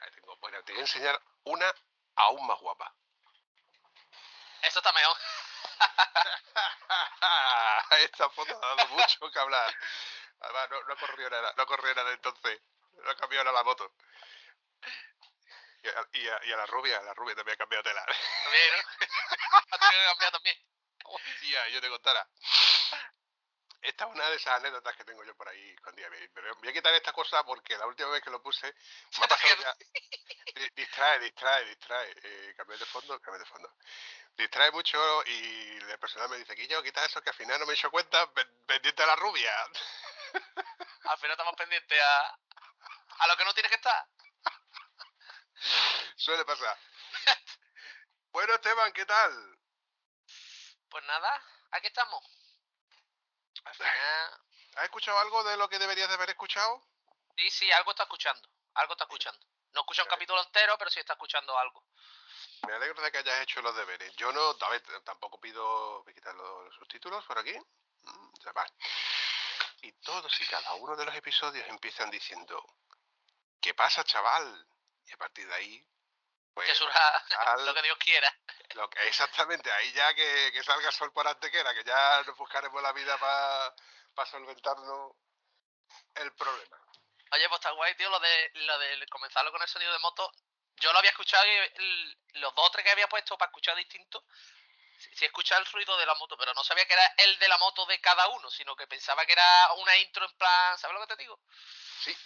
Ahí 0.00 0.10
tengo. 0.12 0.36
Bueno, 0.38 0.62
te 0.64 0.72
voy 0.72 0.80
a 0.80 0.84
enseñar 0.84 1.20
una 1.44 1.72
aún 2.16 2.46
más 2.46 2.58
guapa. 2.60 2.92
Eso 4.62 4.78
está 4.80 4.92
mejor. 4.92 5.16
Esta 8.02 8.28
foto 8.30 8.58
ha 8.64 8.74
dado 8.74 8.88
mucho 8.88 9.30
que 9.30 9.38
hablar. 9.38 9.72
Además, 10.40 10.70
no, 10.70 10.82
no 10.82 10.92
ha 10.92 10.96
corrido 10.96 11.30
nada, 11.30 11.52
no 11.56 11.62
ha 11.62 11.66
corrido 11.66 11.94
nada 11.94 12.12
entonces. 12.12 12.60
No 13.04 13.10
ha 13.10 13.16
cambiado 13.16 13.44
nada 13.44 13.58
la 13.58 13.64
moto. 13.64 13.92
Y 15.86 15.88
a, 15.88 16.08
y 16.20 16.28
a- 16.28 16.40
y 16.46 16.52
a 16.52 16.56
la 16.56 16.66
rubia, 16.66 17.00
la 17.02 17.14
rubia 17.14 17.36
también 17.36 17.54
ha 17.54 17.58
cambiado 17.58 17.84
tela. 17.84 18.04
También, 18.44 18.72
¿no? 18.72 19.06
Ha 19.70 19.78
tenido 19.78 20.00
que 20.02 20.06
cambiar 20.08 20.32
también. 20.32 20.56
Hostia, 21.04 21.68
yo 21.68 21.80
te 21.80 21.88
contara. 21.88 22.28
Esta 23.82 24.04
es 24.04 24.10
una 24.10 24.28
de 24.30 24.36
esas 24.36 24.54
anécdotas 24.56 24.96
que 24.96 25.04
tengo 25.04 25.22
yo 25.22 25.36
por 25.36 25.48
ahí 25.48 25.70
escondidas. 25.70 26.10
Pero 26.34 26.54
voy 26.56 26.68
a 26.68 26.72
quitar 26.72 26.92
esta 26.94 27.12
cosa 27.12 27.44
porque 27.44 27.78
la 27.78 27.86
última 27.86 28.08
vez 28.10 28.20
que 28.22 28.30
lo 28.30 28.42
puse 28.42 28.66
me 29.18 29.24
ha 29.24 29.28
pasado 29.28 29.54
ya. 29.62 29.74
Di- 30.56 30.70
Distrae, 30.74 31.20
distrae, 31.20 31.64
distrae. 31.66 32.14
Eh, 32.22 32.54
cambié 32.56 32.78
de 32.78 32.86
fondo, 32.86 33.20
cambié 33.20 33.38
de 33.38 33.46
fondo. 33.46 33.72
Distrae 34.36 34.70
mucho 34.72 34.98
y 35.26 35.76
el 35.76 35.98
personal 36.00 36.28
me 36.30 36.38
dice, 36.38 36.54
Guillo, 36.54 36.82
quita 36.82 37.04
eso 37.04 37.22
que 37.22 37.30
al 37.30 37.36
final 37.36 37.60
no 37.60 37.66
me 37.66 37.72
he 37.72 37.76
hecho 37.76 37.90
cuenta 37.92 38.28
pen- 38.32 38.64
pendiente 38.66 39.02
a 39.04 39.06
la 39.06 39.16
rubia. 39.16 39.52
Al 41.04 41.18
final 41.18 41.30
estamos 41.32 41.54
pendientes 41.56 42.00
a, 42.02 42.38
a 43.18 43.26
lo 43.28 43.36
que 43.36 43.44
no 43.44 43.54
tiene 43.54 43.68
que 43.68 43.76
estar. 43.76 44.04
Suele 46.16 46.44
pasar. 46.44 46.78
bueno, 48.32 48.54
Esteban, 48.54 48.92
¿qué 48.92 49.04
tal? 49.06 49.58
Pues 50.88 51.04
nada, 51.04 51.42
aquí 51.72 51.86
estamos. 51.88 52.24
Al 53.64 53.74
final, 53.74 54.40
¿Has 54.76 54.84
escuchado 54.84 55.18
algo 55.18 55.42
de 55.44 55.56
lo 55.56 55.68
que 55.68 55.78
deberías 55.78 56.08
de 56.08 56.14
haber 56.14 56.30
escuchado? 56.30 56.82
sí, 57.36 57.50
sí, 57.50 57.72
algo 57.72 57.90
está 57.90 58.04
escuchando. 58.04 58.48
Algo 58.74 58.92
está 58.92 59.04
escuchando. 59.04 59.40
No 59.72 59.80
escucha 59.80 60.02
un 60.02 60.08
capítulo 60.08 60.42
entero, 60.42 60.76
pero 60.78 60.90
sí 60.90 61.00
está 61.00 61.14
escuchando 61.14 61.58
algo. 61.58 61.84
Me 62.66 62.74
alegro 62.74 63.02
de 63.02 63.12
que 63.12 63.18
hayas 63.18 63.40
hecho 63.40 63.60
los 63.62 63.74
deberes. 63.76 64.14
Yo 64.16 64.32
no, 64.32 64.56
a 64.60 64.68
ver, 64.70 64.82
tampoco 65.04 65.40
pido 65.40 66.04
quitar 66.14 66.34
los, 66.34 66.64
los 66.64 66.74
subtítulos 66.74 67.24
por 67.24 67.38
aquí. 67.38 67.54
Mm. 68.02 68.32
Y 69.82 69.92
todos 69.92 70.40
y 70.40 70.46
cada 70.46 70.74
uno 70.74 70.96
de 70.96 71.04
los 71.04 71.14
episodios 71.14 71.66
empiezan 71.68 72.10
diciendo, 72.10 72.64
¿qué 73.60 73.74
pasa, 73.74 74.04
chaval? 74.04 74.66
Y 75.06 75.12
a 75.12 75.16
partir 75.16 75.46
de 75.48 75.54
ahí, 75.54 75.86
pues, 76.54 76.68
Que 76.68 76.74
surja 76.74 77.16
al- 77.52 77.64
lo 77.66 77.74
que 77.74 77.82
Dios 77.82 77.98
quiera. 77.98 78.34
lo 78.74 78.88
que, 78.90 79.06
exactamente, 79.06 79.70
ahí 79.72 79.92
ya 79.92 80.14
que, 80.14 80.50
que 80.52 80.62
salga 80.62 80.90
sol 80.92 81.12
por 81.12 81.26
antequera, 81.26 81.72
que 81.74 81.84
ya 81.84 82.22
nos 82.26 82.36
buscaremos 82.36 82.82
la 82.82 82.92
vida 82.92 83.16
para 83.18 84.30
solventarnos 84.30 85.12
el 86.16 86.32
problema. 86.34 86.80
Oye, 87.32 87.48
pues 87.48 87.58
está 87.58 87.70
guay, 87.72 87.94
tío, 87.96 88.08
lo 88.08 88.20
de, 88.20 88.50
lo 88.54 88.78
de 88.78 89.06
comenzarlo 89.08 89.50
con 89.52 89.60
el 89.62 89.68
sonido 89.68 89.92
de 89.92 89.98
moto. 89.98 90.30
Yo 90.76 90.92
lo 90.92 90.98
había 90.98 91.10
escuchado 91.10 91.44
y 91.46 91.50
el- 91.50 92.18
los 92.34 92.54
dos 92.54 92.66
o 92.66 92.70
tres 92.70 92.84
que 92.84 92.90
había 92.90 93.08
puesto 93.08 93.36
para 93.38 93.48
escuchar 93.48 93.76
distinto. 93.76 94.24
Sí, 94.98 95.10
sí 95.14 95.24
escuchaba 95.26 95.60
el 95.60 95.66
ruido 95.66 95.96
de 95.98 96.06
la 96.06 96.14
moto, 96.14 96.36
pero 96.38 96.54
no 96.54 96.64
sabía 96.64 96.86
que 96.86 96.92
era 96.94 97.06
el 97.18 97.38
de 97.38 97.48
la 97.48 97.58
moto 97.58 97.84
de 97.86 98.00
cada 98.00 98.28
uno, 98.28 98.50
sino 98.50 98.74
que 98.76 98.86
pensaba 98.86 99.26
que 99.26 99.32
era 99.32 99.72
una 99.74 99.96
intro 99.98 100.24
en 100.24 100.36
plan, 100.38 100.78
¿sabes 100.78 100.94
lo 100.94 101.00
que 101.06 101.14
te 101.14 101.22
digo? 101.22 101.38
Sí, 102.00 102.16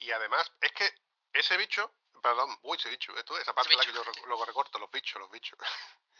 y 0.00 0.10
además 0.12 0.50
es 0.60 0.72
que 0.72 0.92
ese 1.32 1.56
bicho, 1.56 1.94
perdón, 2.20 2.58
uy, 2.62 2.76
ese 2.76 2.88
bicho, 2.88 3.16
esto, 3.16 3.36
esa 3.38 3.54
parte 3.54 3.72
es 3.72 3.78
la 3.78 3.84
que 3.84 3.92
yo 3.92 4.02
luego 4.26 4.44
recorto, 4.44 4.78
los 4.78 4.90
bichos, 4.90 5.20
los 5.20 5.30
bichos. 5.30 5.58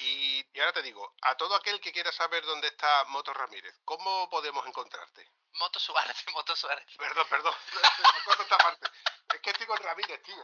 Y, 0.00 0.44
y 0.52 0.58
ahora 0.60 0.72
te 0.72 0.82
digo, 0.82 1.14
a 1.22 1.36
todo 1.36 1.54
aquel 1.54 1.80
que 1.80 1.92
quiera 1.92 2.10
saber 2.10 2.44
dónde 2.44 2.66
está 2.66 3.04
Moto 3.04 3.32
Ramírez, 3.32 3.78
¿cómo 3.84 4.28
podemos 4.28 4.66
encontrarte? 4.66 5.30
Moto 5.52 5.78
Suárez, 5.78 6.16
Moto 6.34 6.56
Suárez. 6.56 6.84
Perdón, 6.96 7.26
perdón, 7.28 7.54
me 8.26 8.42
esta 8.42 8.58
parte. 8.58 8.90
Es 9.32 9.40
que 9.40 9.50
estoy 9.50 9.66
con 9.68 9.78
Ramírez, 9.78 10.20
tío. 10.24 10.42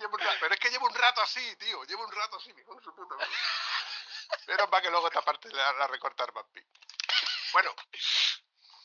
Rato- 0.00 0.36
pero 0.40 0.54
es 0.54 0.58
que 0.60 0.70
llevo 0.70 0.86
un 0.86 0.94
rato 0.94 1.20
así, 1.20 1.54
tío, 1.56 1.84
llevo 1.84 2.04
un 2.04 2.10
rato 2.12 2.36
así, 2.36 2.50
en 2.50 2.82
su 2.82 2.94
puta 2.94 3.14
madre. 3.14 3.30
Pero 4.46 4.68
para 4.68 4.82
que 4.82 4.90
luego 4.90 5.06
esta 5.06 5.22
parte 5.22 5.50
la, 5.50 5.72
la 5.74 5.86
recortar 5.86 6.32
Bampi. 6.32 6.60
Bueno, 7.52 7.72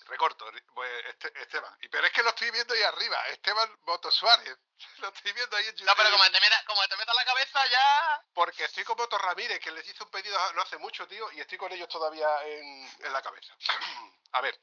recorto, 0.08 0.46
pues, 0.74 1.06
este- 1.08 1.32
Esteban. 1.42 1.78
Y, 1.82 1.88
pero 1.90 2.06
es 2.08 2.14
que 2.14 2.24
lo 2.24 2.30
estoy 2.30 2.52
viendo 2.52 2.74
ahí 2.74 2.84
arriba, 2.84 3.28
Esteban 3.28 3.70
Moto 3.86 4.12
Suárez. 4.12 4.58
Lo 5.00 5.08
estoy 5.10 5.32
viendo 5.32 5.56
ahí 5.56 5.66
en 5.66 5.72
YouTube. 5.72 5.86
No, 5.86 5.96
pero 5.96 6.12
como 6.12 6.24
te 6.26 6.42
meta, 6.42 6.64
como 6.66 6.88
te 6.88 6.98
meta 6.98 7.14
la 7.14 7.26
cabeza 7.26 7.66
ya... 7.68 8.22
Porque 8.34 8.66
estoy 8.66 8.84
con 8.84 8.98
Moto 8.98 9.18
Ramírez, 9.18 9.60
que 9.60 9.72
les 9.72 9.88
hice 9.88 10.04
un 10.04 10.10
pedido 10.12 10.38
no 10.54 10.62
hace 10.62 10.78
mucho, 10.78 11.08
tío, 11.08 11.32
y 11.32 11.40
estoy 11.40 11.58
con 11.58 11.72
ellos 11.72 11.88
todavía 11.88 12.28
en, 12.46 12.92
en 13.00 13.14
la 13.14 13.22
cabeza. 13.22 13.56
A 14.34 14.42
ver, 14.42 14.60